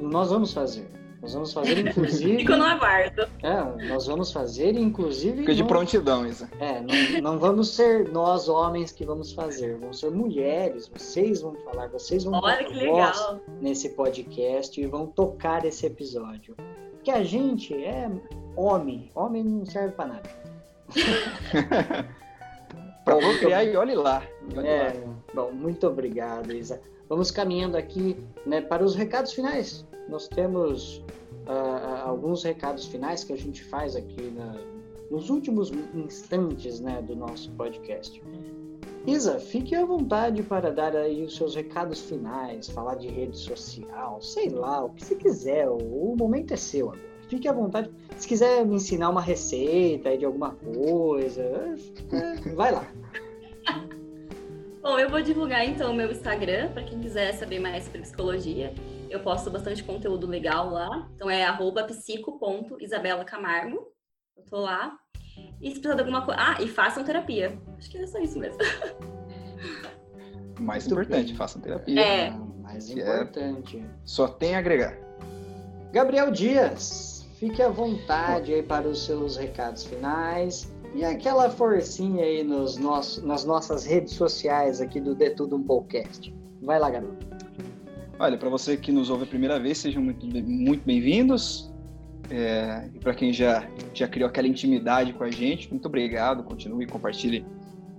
nós 0.00 0.30
vamos 0.30 0.52
fazer. 0.52 0.88
Nós 1.24 1.32
vamos 1.32 1.52
fazer, 1.54 1.78
inclusive. 1.78 2.36
Fico 2.44 2.54
no 2.54 2.64
aguardo. 2.64 3.22
É, 3.42 3.88
nós 3.88 4.06
vamos 4.06 4.30
fazer, 4.30 4.76
inclusive. 4.76 5.38
Fica 5.38 5.54
de 5.54 5.62
não... 5.62 5.66
prontidão, 5.66 6.26
Isa. 6.26 6.50
É, 6.60 6.82
não, 6.82 7.22
não, 7.22 7.38
vamos 7.38 7.70
ser 7.70 8.10
nós 8.10 8.46
homens 8.46 8.92
que 8.92 9.06
vamos 9.06 9.32
fazer, 9.32 9.78
vão 9.78 9.90
ser 9.90 10.10
mulheres. 10.10 10.86
Vocês 10.94 11.40
vão 11.40 11.54
falar, 11.64 11.88
vocês 11.88 12.24
vão 12.24 12.34
Olha 12.34 12.62
que 12.62 12.74
legal. 12.74 13.40
nesse 13.58 13.88
podcast 13.90 14.78
e 14.78 14.86
vão 14.86 15.06
tocar 15.06 15.64
esse 15.64 15.86
episódio. 15.86 16.54
Porque 16.92 17.10
a 17.10 17.24
gente 17.24 17.72
é 17.72 18.10
homem, 18.56 19.10
homem 19.14 19.44
não 19.44 19.64
serve 19.64 19.94
para 19.94 20.06
nada. 20.06 20.30
para 23.04 23.16
procriar 23.16 23.66
e 23.66 23.76
olhe 23.76 23.94
lá. 23.94 24.22
Olhe 24.56 24.66
é, 24.66 24.92
lá. 25.04 25.14
Bom, 25.34 25.52
muito 25.52 25.86
obrigado, 25.86 26.52
Isa. 26.52 26.80
Vamos 27.08 27.30
caminhando 27.30 27.76
aqui 27.76 28.16
né, 28.46 28.60
para 28.60 28.82
os 28.84 28.94
recados 28.94 29.32
finais 29.32 29.84
nós 30.08 30.28
temos 30.28 30.98
uh, 31.46 32.04
alguns 32.04 32.42
recados 32.42 32.86
finais 32.86 33.24
que 33.24 33.32
a 33.32 33.36
gente 33.36 33.64
faz 33.64 33.96
aqui 33.96 34.30
na, 34.30 34.56
nos 35.10 35.30
últimos 35.30 35.70
instantes 35.94 36.80
né, 36.80 37.02
do 37.02 37.16
nosso 37.16 37.50
podcast. 37.52 38.22
Isa, 39.06 39.38
fique 39.38 39.74
à 39.74 39.84
vontade 39.84 40.42
para 40.42 40.70
dar 40.70 40.96
aí 40.96 41.22
os 41.24 41.36
seus 41.36 41.54
recados 41.54 42.00
finais, 42.00 42.68
falar 42.68 42.94
de 42.94 43.08
rede 43.08 43.36
social, 43.36 44.20
sei 44.22 44.48
lá, 44.48 44.82
o 44.84 44.90
que 44.90 45.04
você 45.04 45.14
quiser, 45.14 45.68
o, 45.68 45.76
o 45.76 46.16
momento 46.16 46.54
é 46.54 46.56
seu 46.56 46.90
agora. 46.90 47.13
Fique 47.28 47.48
à 47.48 47.52
vontade. 47.52 47.90
Se 48.16 48.26
quiser 48.28 48.64
me 48.64 48.76
ensinar 48.76 49.10
uma 49.10 49.20
receita 49.20 50.16
de 50.16 50.24
alguma 50.24 50.52
coisa, 50.52 51.42
é, 51.42 52.36
vai 52.54 52.72
lá. 52.72 52.86
Bom, 54.82 54.98
eu 54.98 55.08
vou 55.08 55.22
divulgar 55.22 55.64
então 55.66 55.92
o 55.92 55.94
meu 55.94 56.10
Instagram 56.10 56.70
para 56.72 56.84
quem 56.84 57.00
quiser 57.00 57.32
saber 57.32 57.58
mais 57.58 57.84
sobre 57.84 58.02
psicologia. 58.02 58.74
Eu 59.08 59.20
posto 59.20 59.50
bastante 59.50 59.82
conteúdo 59.82 60.26
legal 60.26 60.68
lá. 60.70 61.08
Então 61.14 61.30
é 61.30 61.46
psico.isabelacamargo. 61.86 63.78
Eu 64.36 64.44
tô 64.44 64.60
lá. 64.60 64.98
E 65.60 65.70
se 65.70 65.80
precisar 65.80 65.94
de 65.94 66.00
alguma 66.00 66.24
coisa. 66.24 66.38
Ah, 66.40 66.60
e 66.60 66.68
façam 66.68 67.02
terapia. 67.02 67.58
Acho 67.78 67.90
que 67.90 67.98
é 67.98 68.06
só 68.06 68.18
isso 68.18 68.38
mesmo. 68.38 68.58
Mais 70.60 70.86
importante, 70.86 71.28
bem. 71.28 71.36
façam 71.36 71.62
terapia. 71.62 72.00
É. 72.00 72.30
mais 72.30 72.90
é 72.90 72.92
importante. 72.92 73.78
É... 73.78 73.84
Só 74.04 74.28
tem 74.28 74.54
a 74.54 74.58
agregar. 74.58 74.96
Gabriel 75.92 76.30
Dias, 76.30 77.13
fique 77.44 77.60
à 77.60 77.68
vontade 77.68 78.54
aí 78.54 78.62
para 78.62 78.88
os 78.88 79.04
seus 79.04 79.36
recados 79.36 79.84
finais. 79.84 80.72
E 80.94 81.04
aquela 81.04 81.50
forcinha 81.50 82.24
aí 82.24 82.42
nos 82.42 82.78
nossos, 82.78 83.22
nas 83.22 83.44
nossas 83.44 83.84
redes 83.84 84.14
sociais 84.14 84.80
aqui 84.80 84.98
do 84.98 85.14
De 85.14 85.30
Tudo 85.30 85.56
Um 85.56 85.62
Podcast. 85.62 86.34
Vai 86.62 86.78
lá, 86.78 86.88
garoto. 86.88 87.26
Olha, 88.18 88.38
para 88.38 88.48
você 88.48 88.76
que 88.78 88.90
nos 88.90 89.10
ouve 89.10 89.24
a 89.24 89.26
primeira 89.26 89.60
vez, 89.60 89.78
sejam 89.78 90.02
muito, 90.02 90.24
muito 90.24 90.84
bem-vindos. 90.86 91.70
É, 92.30 92.88
e 92.94 92.98
para 92.98 93.12
quem 93.12 93.30
já, 93.30 93.68
já 93.92 94.08
criou 94.08 94.30
aquela 94.30 94.48
intimidade 94.48 95.12
com 95.12 95.24
a 95.24 95.30
gente, 95.30 95.68
muito 95.70 95.86
obrigado. 95.86 96.42
Continue 96.44 96.84
e 96.84 96.86
compartilhe 96.86 97.44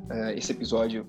é, 0.10 0.36
esse 0.36 0.52
episódio 0.52 1.06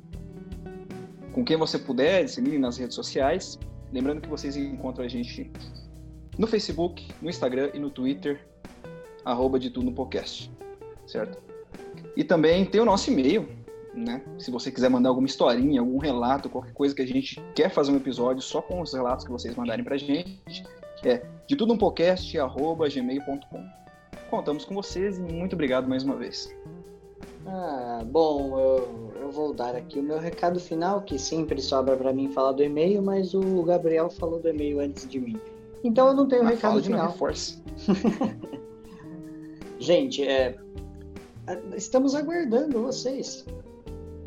com 1.33 1.43
quem 1.43 1.57
você 1.57 1.79
puder, 1.79 2.25
dissemine 2.25 2.59
nas 2.59 2.77
redes 2.77 2.95
sociais. 2.97 3.59
Lembrando 3.93 4.21
que 4.21 4.29
vocês 4.29 4.57
encontram 4.57 5.05
a 5.07 5.09
gente 5.09 5.51
no 6.39 6.47
Facebook, 6.47 7.07
no 7.21 7.31
Instagram 7.31 7.71
e 7.75 7.79
no 7.79 7.91
Twitter, 7.91 8.47
arroba 9.25 9.59
de 9.59 9.71
tudo 9.71 9.87
no 9.87 9.93
podcast, 9.93 10.51
certo? 11.07 11.39
E 12.17 12.23
também 12.23 12.65
tem 12.65 12.81
o 12.81 12.85
nosso 12.85 13.11
e-mail, 13.11 13.49
né? 13.95 14.23
Se 14.39 14.51
você 14.51 14.71
quiser 14.71 14.89
mandar 14.89 15.09
alguma 15.09 15.27
historinha, 15.27 15.81
algum 15.81 15.99
relato, 15.99 16.49
qualquer 16.49 16.73
coisa 16.73 16.95
que 16.95 17.03
a 17.03 17.07
gente 17.07 17.43
quer 17.55 17.71
fazer 17.71 17.93
um 17.93 17.97
episódio 17.97 18.43
só 18.43 18.61
com 18.61 18.81
os 18.81 18.93
relatos 18.93 19.25
que 19.25 19.31
vocês 19.31 19.55
mandarem 19.55 19.85
pra 19.85 19.97
gente, 19.97 20.65
é 21.05 21.23
de 21.47 21.57
tudo 21.57 21.73
um 21.73 21.79
podcast, 21.79 22.39
arroba 22.39 22.89
gmail.com. 22.89 23.65
Contamos 24.31 24.65
com 24.65 24.75
vocês 24.75 25.19
e 25.19 25.21
muito 25.21 25.55
obrigado 25.55 25.89
mais 25.89 26.03
uma 26.03 26.17
vez. 26.17 26.55
Ah, 27.47 28.03
bom, 28.05 28.59
eu, 28.59 29.13
eu 29.21 29.31
vou 29.31 29.55
dar 29.55 29.77
aqui 29.77 30.01
o 30.01 30.03
meu 30.03 30.19
recado 30.19 30.59
final, 30.59 31.03
que 31.03 31.19
sempre 31.19 31.63
sobra 31.63 31.97
para 31.97 32.13
mim 32.13 32.29
falar 32.33 32.53
do 32.53 32.63
e-mail, 32.63 33.01
mas 33.01 33.35
o 33.35 33.63
Gabriel 33.63 34.11
falou 34.11 34.41
do 34.41 34.49
e-mail 34.49 34.81
antes 34.81 35.09
de 35.09 35.21
mim. 35.21 35.39
Então 35.87 36.09
eu 36.09 36.15
não 36.15 36.27
tenho 36.27 36.43
ah, 36.43 36.49
recado 36.49 36.83
final. 36.83 37.09
Reforce. 37.09 37.63
Gente, 39.79 40.27
é, 40.27 40.57
estamos 41.77 42.15
aguardando 42.15 42.83
vocês 42.83 43.45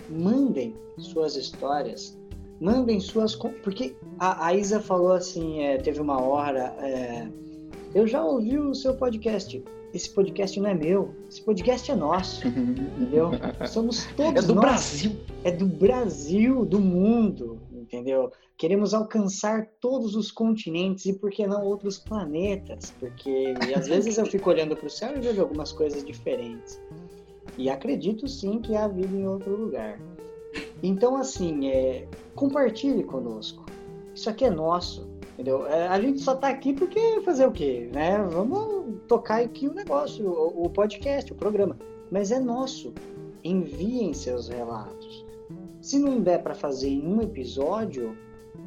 mandem 0.10 0.76
suas 0.98 1.36
histórias, 1.36 2.18
mandem 2.60 3.00
suas. 3.00 3.36
Porque 3.36 3.96
a, 4.20 4.48
a 4.48 4.56
Isa 4.56 4.80
falou 4.80 5.14
assim: 5.14 5.62
é, 5.62 5.78
teve 5.78 6.02
uma 6.02 6.22
hora, 6.22 6.76
é, 6.80 7.28
eu 7.94 8.08
já 8.08 8.24
ouvi 8.24 8.58
o 8.58 8.74
seu 8.74 8.96
podcast. 8.96 9.64
Esse 9.92 10.12
podcast 10.12 10.60
não 10.60 10.70
é 10.70 10.74
meu, 10.76 11.16
esse 11.28 11.42
podcast 11.42 11.90
é 11.92 11.96
nosso, 11.96 12.46
entendeu? 12.48 13.32
Somos 13.68 14.06
todos. 14.16 14.44
É 14.44 14.48
do 14.48 14.54
nós. 14.54 14.66
Brasil. 14.66 15.12
É 15.44 15.52
do 15.52 15.66
Brasil, 15.66 16.66
do 16.66 16.80
mundo, 16.80 17.60
entendeu? 17.90 18.32
Queremos 18.56 18.94
alcançar 18.94 19.68
todos 19.82 20.16
os 20.16 20.32
continentes 20.32 21.06
e, 21.06 21.14
por 21.14 21.32
que 21.32 21.48
não, 21.48 21.64
outros 21.66 21.98
planetas? 21.98 22.94
Porque 23.00 23.56
às 23.76 23.88
vezes 23.88 24.18
eu 24.18 24.26
fico 24.26 24.50
olhando 24.50 24.76
para 24.76 24.86
o 24.88 24.90
céu 24.90 25.16
e 25.16 25.20
vejo 25.20 25.42
algumas 25.42 25.72
coisas 25.72 26.06
diferentes. 26.06 26.80
E 27.58 27.70
acredito 27.70 28.28
sim 28.28 28.60
que 28.60 28.76
há 28.76 28.88
vida 28.88 29.16
em 29.16 29.28
outro 29.28 29.56
lugar. 29.56 30.00
Então, 30.84 31.16
assim, 31.16 31.70
é, 31.70 32.08
compartilhe 32.36 33.04
conosco. 33.04 33.66
Isso 34.14 34.30
aqui 34.30 34.46
é 34.46 34.50
nosso. 34.50 35.10
Entendeu? 35.34 35.66
É, 35.68 35.88
a 35.88 36.00
gente 36.00 36.20
só 36.20 36.36
tá 36.36 36.50
aqui 36.50 36.74
porque 36.74 37.22
fazer 37.22 37.48
o 37.48 37.52
quê? 37.52 37.90
Né? 37.94 38.22
Vamos 38.30 39.02
tocar 39.08 39.42
aqui 39.42 39.68
o 39.68 39.74
negócio, 39.74 40.30
o, 40.30 40.66
o 40.66 40.70
podcast, 40.70 41.32
o 41.32 41.36
programa. 41.36 41.78
Mas 42.12 42.30
é 42.32 42.40
nosso. 42.40 42.94
Enviem 43.44 44.14
seus 44.14 44.50
relatos. 44.50 45.29
Se 45.82 45.98
não 45.98 46.22
der 46.22 46.44
para 46.44 46.54
fazer 46.54 46.90
em 46.90 47.08
um 47.08 47.22
episódio, 47.22 48.18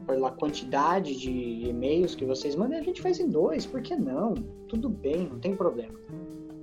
pela 0.06 0.30
quantidade 0.30 1.16
de 1.18 1.68
e-mails 1.68 2.14
que 2.14 2.24
vocês 2.24 2.56
mandem, 2.56 2.78
a 2.78 2.82
gente 2.82 3.00
faz 3.00 3.20
em 3.20 3.28
dois. 3.28 3.66
Por 3.66 3.82
que 3.82 3.94
não? 3.94 4.34
Tudo 4.68 4.88
bem, 4.88 5.28
não 5.28 5.38
tem 5.38 5.54
problema. 5.54 5.94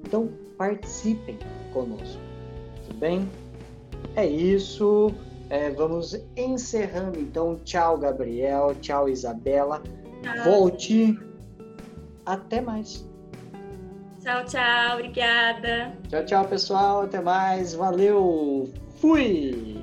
Então, 0.06 0.30
participem 0.58 1.38
conosco. 1.72 2.22
Tudo 2.88 3.00
bem? 3.00 3.30
É 4.16 4.26
isso. 4.26 5.14
É, 5.50 5.70
vamos 5.72 6.20
encerrando 6.36 7.20
então. 7.20 7.60
Tchau, 7.64 7.98
Gabriel. 7.98 8.76
Tchau, 8.82 9.10
Isabela. 9.10 9.82
Tchau. 10.22 10.44
Volte. 10.44 11.18
Até 12.26 12.62
mais. 12.62 13.08
Tchau, 14.22 14.46
tchau. 14.46 14.94
Obrigada. 14.96 15.98
Tchau, 16.08 16.26
tchau, 16.26 16.46
pessoal. 16.48 17.02
Até 17.02 17.20
mais. 17.22 17.74
Valeu. 17.74 18.70
Fui. 18.98 19.79